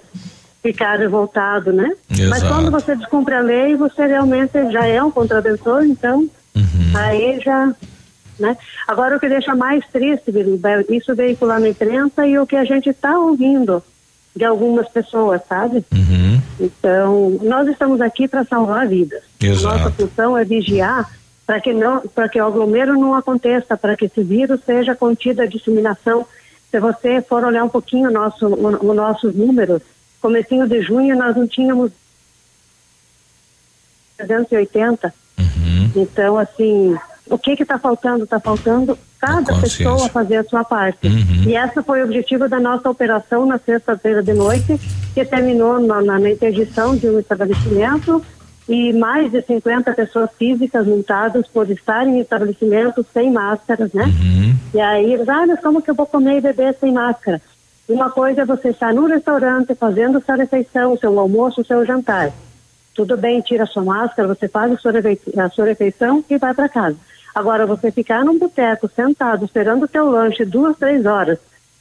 ficar 0.63 0.99
revoltado, 0.99 1.73
né? 1.73 1.91
Mas 2.11 2.43
Exato. 2.43 2.47
quando 2.49 2.71
você 2.71 2.95
descumpre 2.97 3.35
a 3.35 3.41
lei, 3.41 3.75
você 3.77 4.07
realmente 4.07 4.53
já 4.71 4.87
é 4.87 5.03
um 5.03 5.11
contraventor, 5.11 5.85
então 5.85 6.29
aí 6.95 7.41
já. 7.41 7.73
Né? 8.41 8.57
Agora, 8.89 9.17
o 9.17 9.21
que 9.21 9.29
deixa 9.29 9.55
mais 9.55 9.87
triste, 9.89 10.31
é 10.31 10.95
isso 10.95 11.15
veicular 11.15 11.61
na 11.61 11.69
imprensa 11.69 12.27
e 12.27 12.39
o 12.39 12.47
que 12.47 12.57
a 12.57 12.65
gente 12.65 12.89
está 12.89 13.19
ouvindo 13.19 13.83
de 14.35 14.45
algumas 14.45 14.89
pessoas, 14.89 15.43
sabe? 15.47 15.85
Então, 16.59 17.39
nós 17.43 17.69
estamos 17.69 18.01
aqui 18.01 18.27
para 18.27 18.45
salvar 18.45 18.89
vidas. 18.89 19.23
Exato. 19.41 19.79
Nossa 19.79 19.91
função 19.91 20.39
é 20.39 20.45
vigiar 20.45 21.11
para 21.47 21.61
que 21.61 21.73
não, 21.73 22.01
para 22.01 22.29
que 22.29 22.41
o 22.41 22.47
aglomero 22.47 22.95
não 22.95 23.15
aconteça, 23.15 23.77
para 23.77 23.97
que 23.97 24.05
esse 24.07 24.23
vírus 24.23 24.61
seja 24.65 24.95
contido 24.95 25.43
a 25.43 25.47
disseminação. 25.47 26.27
Se 26.71 26.79
você 26.79 27.21
for 27.21 27.45
olhar 27.45 27.65
um 27.65 27.69
pouquinho 27.69 28.11
nosso, 28.11 28.47
o, 28.47 28.91
o 28.91 28.95
nossos 28.95 29.35
números, 29.35 29.83
comecinho 30.21 30.67
de 30.67 30.81
junho 30.81 31.17
nós 31.17 31.37
não 31.37 31.47
tínhamos 31.49 31.91
380. 34.17 35.13
Então, 35.97 36.39
assim, 36.39 36.97
o 37.31 37.39
que 37.39 37.53
está 37.53 37.79
faltando? 37.79 38.25
Está 38.25 38.41
faltando 38.41 38.99
cada 39.21 39.55
pessoa 39.61 40.09
fazer 40.09 40.39
a 40.39 40.45
sua 40.45 40.65
parte. 40.65 41.07
Uhum. 41.07 41.45
E 41.47 41.57
esse 41.57 41.83
foi 41.83 42.03
o 42.03 42.05
objetivo 42.05 42.49
da 42.49 42.59
nossa 42.59 42.91
operação 42.91 43.47
na 43.47 43.59
sexta-feira 43.59 44.23
de 44.23 44.33
noite, 44.33 44.79
que 45.15 45.25
terminou 45.25 45.79
na, 45.81 46.03
na, 46.03 46.19
na 46.19 46.31
interdição 46.31 46.97
de 46.97 47.07
um 47.09 47.21
estabelecimento 47.21 48.23
e 48.69 48.93
mais 48.93 49.31
de 49.31 49.43
50 49.43 49.93
pessoas 49.95 50.31
físicas 50.39 50.87
multadas 50.87 51.47
por 51.49 51.71
estarem 51.71 52.19
em 52.19 52.21
estabelecimentos 52.21 53.05
sem 53.13 53.31
máscaras, 53.33 53.93
né? 53.93 54.05
E 54.73 54.81
aí, 54.81 55.15
ah, 55.27 55.47
mas 55.47 55.61
como 55.61 55.83
que 55.83 55.91
eu 55.91 55.95
vou 55.95 56.07
comer 56.07 56.39
e 56.39 56.41
beber 56.41 56.77
sem 56.81 56.93
máscara? 56.93 57.41
Uma 57.89 58.11
coisa 58.11 58.43
é 58.43 58.45
você 58.45 58.69
estar 58.69 58.95
no 58.95 59.07
restaurante 59.07 59.75
fazendo 59.75 60.23
sua 60.25 60.37
refeição, 60.37 60.97
seu 60.97 61.19
almoço, 61.19 61.65
seu 61.65 61.85
jantar. 61.85 62.33
Tudo 62.95 63.17
bem, 63.17 63.41
tira 63.41 63.67
sua 63.67 63.83
máscara, 63.83 64.29
você 64.29 64.47
faz 64.47 64.73
a 64.73 65.49
sua 65.49 65.65
refeição 65.65 66.25
e 66.31 66.39
vai 66.39 66.55
para 66.55 66.69
casa. 66.69 66.97
Agora, 67.35 67.67
você 67.67 67.91
ficar 67.91 68.25
num 68.25 68.39
boteco 68.39 68.89
sentado 68.95 69.45
esperando 69.45 69.85
o 69.85 69.89
teu 69.89 70.11
lanche 70.11 70.45
duas, 70.45 70.77
três 70.77 71.07
horas 71.07 71.39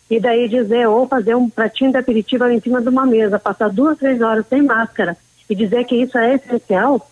e 0.10 0.20
daí 0.20 0.50
dizer, 0.50 0.88
ou 0.88 1.08
fazer 1.08 1.36
um 1.36 1.50
pratinho 1.50 1.92
de 1.92 1.98
aperitivo 1.98 2.44
ali 2.44 2.56
em 2.56 2.62
cima 2.62 2.82
de 2.82 2.90
uma 2.90 3.06
mesa, 3.06 3.38
passar 3.38 3.70
duas, 3.70 3.98
três 3.98 4.22
horas 4.22 4.46
sem 4.48 4.64
máscara 4.64 5.16
e 5.50 5.56
dizer 5.56 5.84
que 5.86 5.96
isso 5.96 6.18
é 6.18 6.36
essencial, 6.36 7.10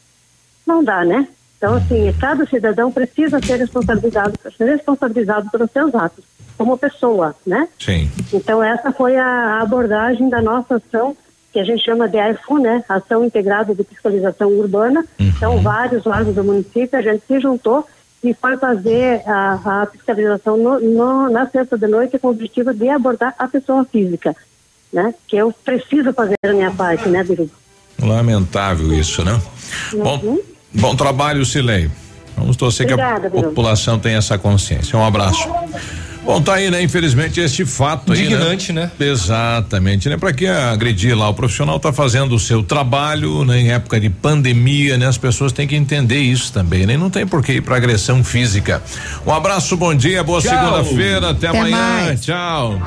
não 0.66 0.84
dá, 0.84 1.06
né? 1.06 1.28
Então, 1.58 1.76
assim, 1.76 2.14
cada 2.20 2.46
cidadão 2.46 2.92
precisa 2.92 3.40
ser 3.42 3.58
responsabilizado, 3.58 4.34
ser 4.56 4.66
responsabilizado 4.66 5.50
pelos 5.50 5.72
seus 5.72 5.94
atos, 5.96 6.24
como 6.56 6.78
pessoa, 6.78 7.36
né? 7.46 7.68
Sim. 7.80 8.10
Então, 8.32 8.64
essa 8.64 8.92
foi 8.92 9.16
a 9.18 9.60
abordagem 9.62 10.30
da 10.30 10.42
nossa 10.42 10.76
ação, 10.76 11.18
que 11.52 11.60
a 11.60 11.64
gente 11.64 11.84
chama 11.84 12.08
de 12.08 12.20
AIFU, 12.20 12.60
né? 12.60 12.84
Ação 12.88 13.26
Integrada 13.26 13.74
de 13.74 13.84
Fiscalização 13.84 14.50
Urbana. 14.50 15.04
Então, 15.18 15.60
vários 15.62 16.06
órgãos 16.06 16.36
do 16.36 16.44
município, 16.44 17.00
a 17.00 17.02
gente 17.02 17.24
se 17.26 17.40
juntou 17.40 17.88
e 18.24 18.34
foi 18.34 18.58
fazer 18.58 19.22
a, 19.28 19.82
a 19.84 19.86
fiscalização 19.86 20.58
no, 20.58 20.80
no- 20.80 21.30
na 21.30 21.48
sexta 21.48 21.78
de 21.78 21.88
noite 21.88 22.18
com 22.20 22.28
o 22.28 22.32
objetivo 22.32 22.74
de 22.74 22.90
abordar 22.90 23.34
a 23.38 23.48
pessoa 23.48 23.86
física, 23.86 24.36
né? 24.92 25.14
Que 25.28 25.38
eu 25.38 25.54
preciso 25.64 26.12
fazer 26.14 26.36
a 26.44 26.54
minha 26.54 26.72
parte, 26.72 27.08
né, 27.10 27.24
Biru? 27.24 27.50
Lamentável 28.02 28.94
isso, 28.94 29.24
né? 29.24 29.40
Bom, 29.94 30.38
bom 30.74 30.96
trabalho, 30.96 31.46
Silei. 31.46 31.90
Vamos 32.36 32.56
torcer 32.56 32.86
Obrigada, 32.86 33.22
que 33.22 33.26
a 33.28 33.30
Biru. 33.30 33.50
população 33.50 33.98
tenha 34.00 34.18
essa 34.18 34.38
consciência. 34.38 34.98
Um 34.98 35.04
abraço. 35.06 35.48
Bom, 36.28 36.42
tá 36.42 36.56
aí, 36.56 36.70
né? 36.70 36.84
Infelizmente, 36.84 37.40
este 37.40 37.66
fato 37.66 38.12
aí. 38.12 38.26
Indignante, 38.26 38.74
né? 38.74 38.92
Exatamente, 39.00 40.10
né? 40.10 40.18
Pra 40.18 40.34
que 40.34 40.46
agredir 40.46 41.18
lá? 41.18 41.30
O 41.30 41.34
profissional 41.34 41.80
tá 41.80 41.94
fazendo 41.94 42.36
o 42.36 42.40
seu 42.40 42.62
trabalho, 42.62 43.46
né? 43.46 43.62
Em 43.62 43.72
época 43.72 43.98
de 43.98 44.10
pandemia, 44.10 44.98
né? 44.98 45.08
As 45.08 45.18
pessoas 45.18 45.54
têm 45.54 45.66
que 45.66 45.76
entender 45.78 46.20
isso 46.20 46.52
também, 46.52 46.86
né? 46.86 46.98
Não 46.98 47.10
tem 47.10 47.26
por 47.26 47.42
que 47.42 47.54
ir 47.54 47.62
pra 47.62 47.78
agressão 47.78 48.26
física. 48.26 48.84
Um 49.26 49.32
abraço, 49.32 49.78
bom 49.78 49.96
dia, 49.96 50.22
boa 50.22 50.42
segunda-feira, 50.42 51.30
até, 51.30 51.48
Até 51.48 51.60
amanhã. 51.60 51.78
mais. 51.78 52.26
Tchau. 52.26 52.78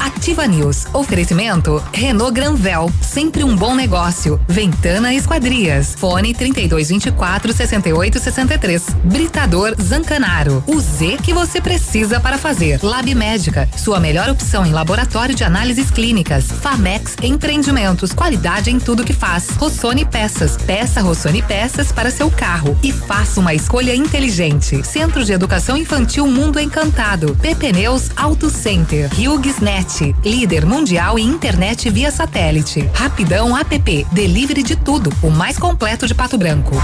Ativa 0.00 0.44
News. 0.46 0.86
Oferecimento 0.92 1.80
Renault 1.92 2.32
Granvel, 2.34 2.90
sempre 3.00 3.44
um 3.44 3.54
bom 3.54 3.74
negócio. 3.76 4.40
Ventana 4.48 5.14
Esquadrias. 5.14 5.94
Fone 5.96 6.34
3224 6.34 7.52
6863. 7.52 8.96
Britador 9.04 9.74
Zancanaro. 9.80 10.64
O 10.66 10.80
Z 10.80 11.18
que 11.22 11.32
você 11.32 11.60
precisa 11.60 12.18
para 12.18 12.36
fazer 12.36 12.63
fazer. 12.64 12.80
Lab 12.82 13.14
Médica, 13.14 13.68
sua 13.76 14.00
melhor 14.00 14.28
opção 14.30 14.64
em 14.64 14.72
laboratório 14.72 15.34
de 15.34 15.44
análises 15.44 15.90
clínicas. 15.90 16.46
Famex 16.46 17.16
Empreendimentos, 17.22 18.12
qualidade 18.12 18.70
em 18.70 18.78
tudo 18.78 19.04
que 19.04 19.12
faz. 19.12 19.50
Rossoni 19.50 20.04
Peças, 20.04 20.56
peça 20.56 21.02
Rossoni 21.02 21.42
Peças 21.42 21.92
para 21.92 22.10
seu 22.10 22.30
carro 22.30 22.76
e 22.82 22.92
faça 22.92 23.40
uma 23.40 23.54
escolha 23.54 23.94
inteligente. 23.94 24.82
Centro 24.84 25.24
de 25.24 25.32
Educação 25.32 25.76
Infantil 25.76 26.26
Mundo 26.26 26.58
Encantado. 26.58 27.36
PP 27.36 27.72
Neus 27.72 28.10
Auto 28.16 28.48
Center. 28.48 29.10
HughesNet, 29.12 30.14
líder 30.24 30.64
mundial 30.64 31.18
em 31.18 31.26
internet 31.26 31.90
via 31.90 32.10
satélite. 32.10 32.88
Rapidão 32.94 33.56
App, 33.56 34.06
delivery 34.12 34.62
de 34.62 34.76
tudo, 34.76 35.12
o 35.22 35.30
mais 35.30 35.58
completo 35.58 36.06
de 36.06 36.14
Pato 36.14 36.38
Branco. 36.38 36.74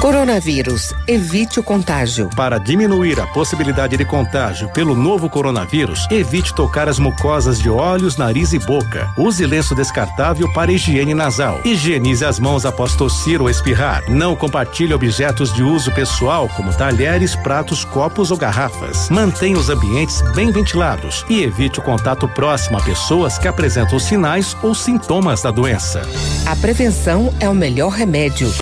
Coronavírus. 0.00 0.92
Evite 1.08 1.58
o 1.58 1.62
contágio. 1.62 2.28
Para 2.36 2.58
diminuir 2.58 3.18
a 3.20 3.26
possibilidade 3.26 3.96
de 3.96 4.04
contágio 4.04 4.68
pelo 4.68 4.94
novo 4.94 5.30
coronavírus, 5.30 6.06
evite 6.10 6.54
tocar 6.54 6.88
as 6.88 6.98
mucosas 6.98 7.58
de 7.58 7.70
olhos, 7.70 8.16
nariz 8.16 8.52
e 8.52 8.58
boca. 8.58 9.08
Use 9.16 9.44
lenço 9.46 9.74
descartável 9.74 10.52
para 10.52 10.70
higiene 10.70 11.14
nasal. 11.14 11.60
Higienize 11.64 12.24
as 12.24 12.38
mãos 12.38 12.66
após 12.66 12.94
tossir 12.94 13.40
ou 13.40 13.48
espirrar. 13.48 14.02
Não 14.08 14.36
compartilhe 14.36 14.92
objetos 14.92 15.52
de 15.52 15.62
uso 15.62 15.90
pessoal, 15.92 16.48
como 16.54 16.74
talheres, 16.74 17.34
pratos, 17.34 17.84
copos 17.84 18.30
ou 18.30 18.36
garrafas. 18.36 19.08
Mantenha 19.08 19.58
os 19.58 19.70
ambientes 19.70 20.22
bem 20.34 20.52
ventilados 20.52 21.24
e 21.28 21.42
evite 21.42 21.78
o 21.78 21.82
contato 21.82 22.28
próximo 22.28 22.76
a 22.78 22.82
pessoas 22.82 23.38
que 23.38 23.48
apresentam 23.48 23.98
sinais 23.98 24.56
ou 24.62 24.74
sintomas 24.74 25.42
da 25.42 25.50
doença. 25.50 26.02
A 26.46 26.54
prevenção 26.56 27.32
é 27.40 27.48
o 27.48 27.54
melhor 27.54 27.90
remédio. 27.90 28.48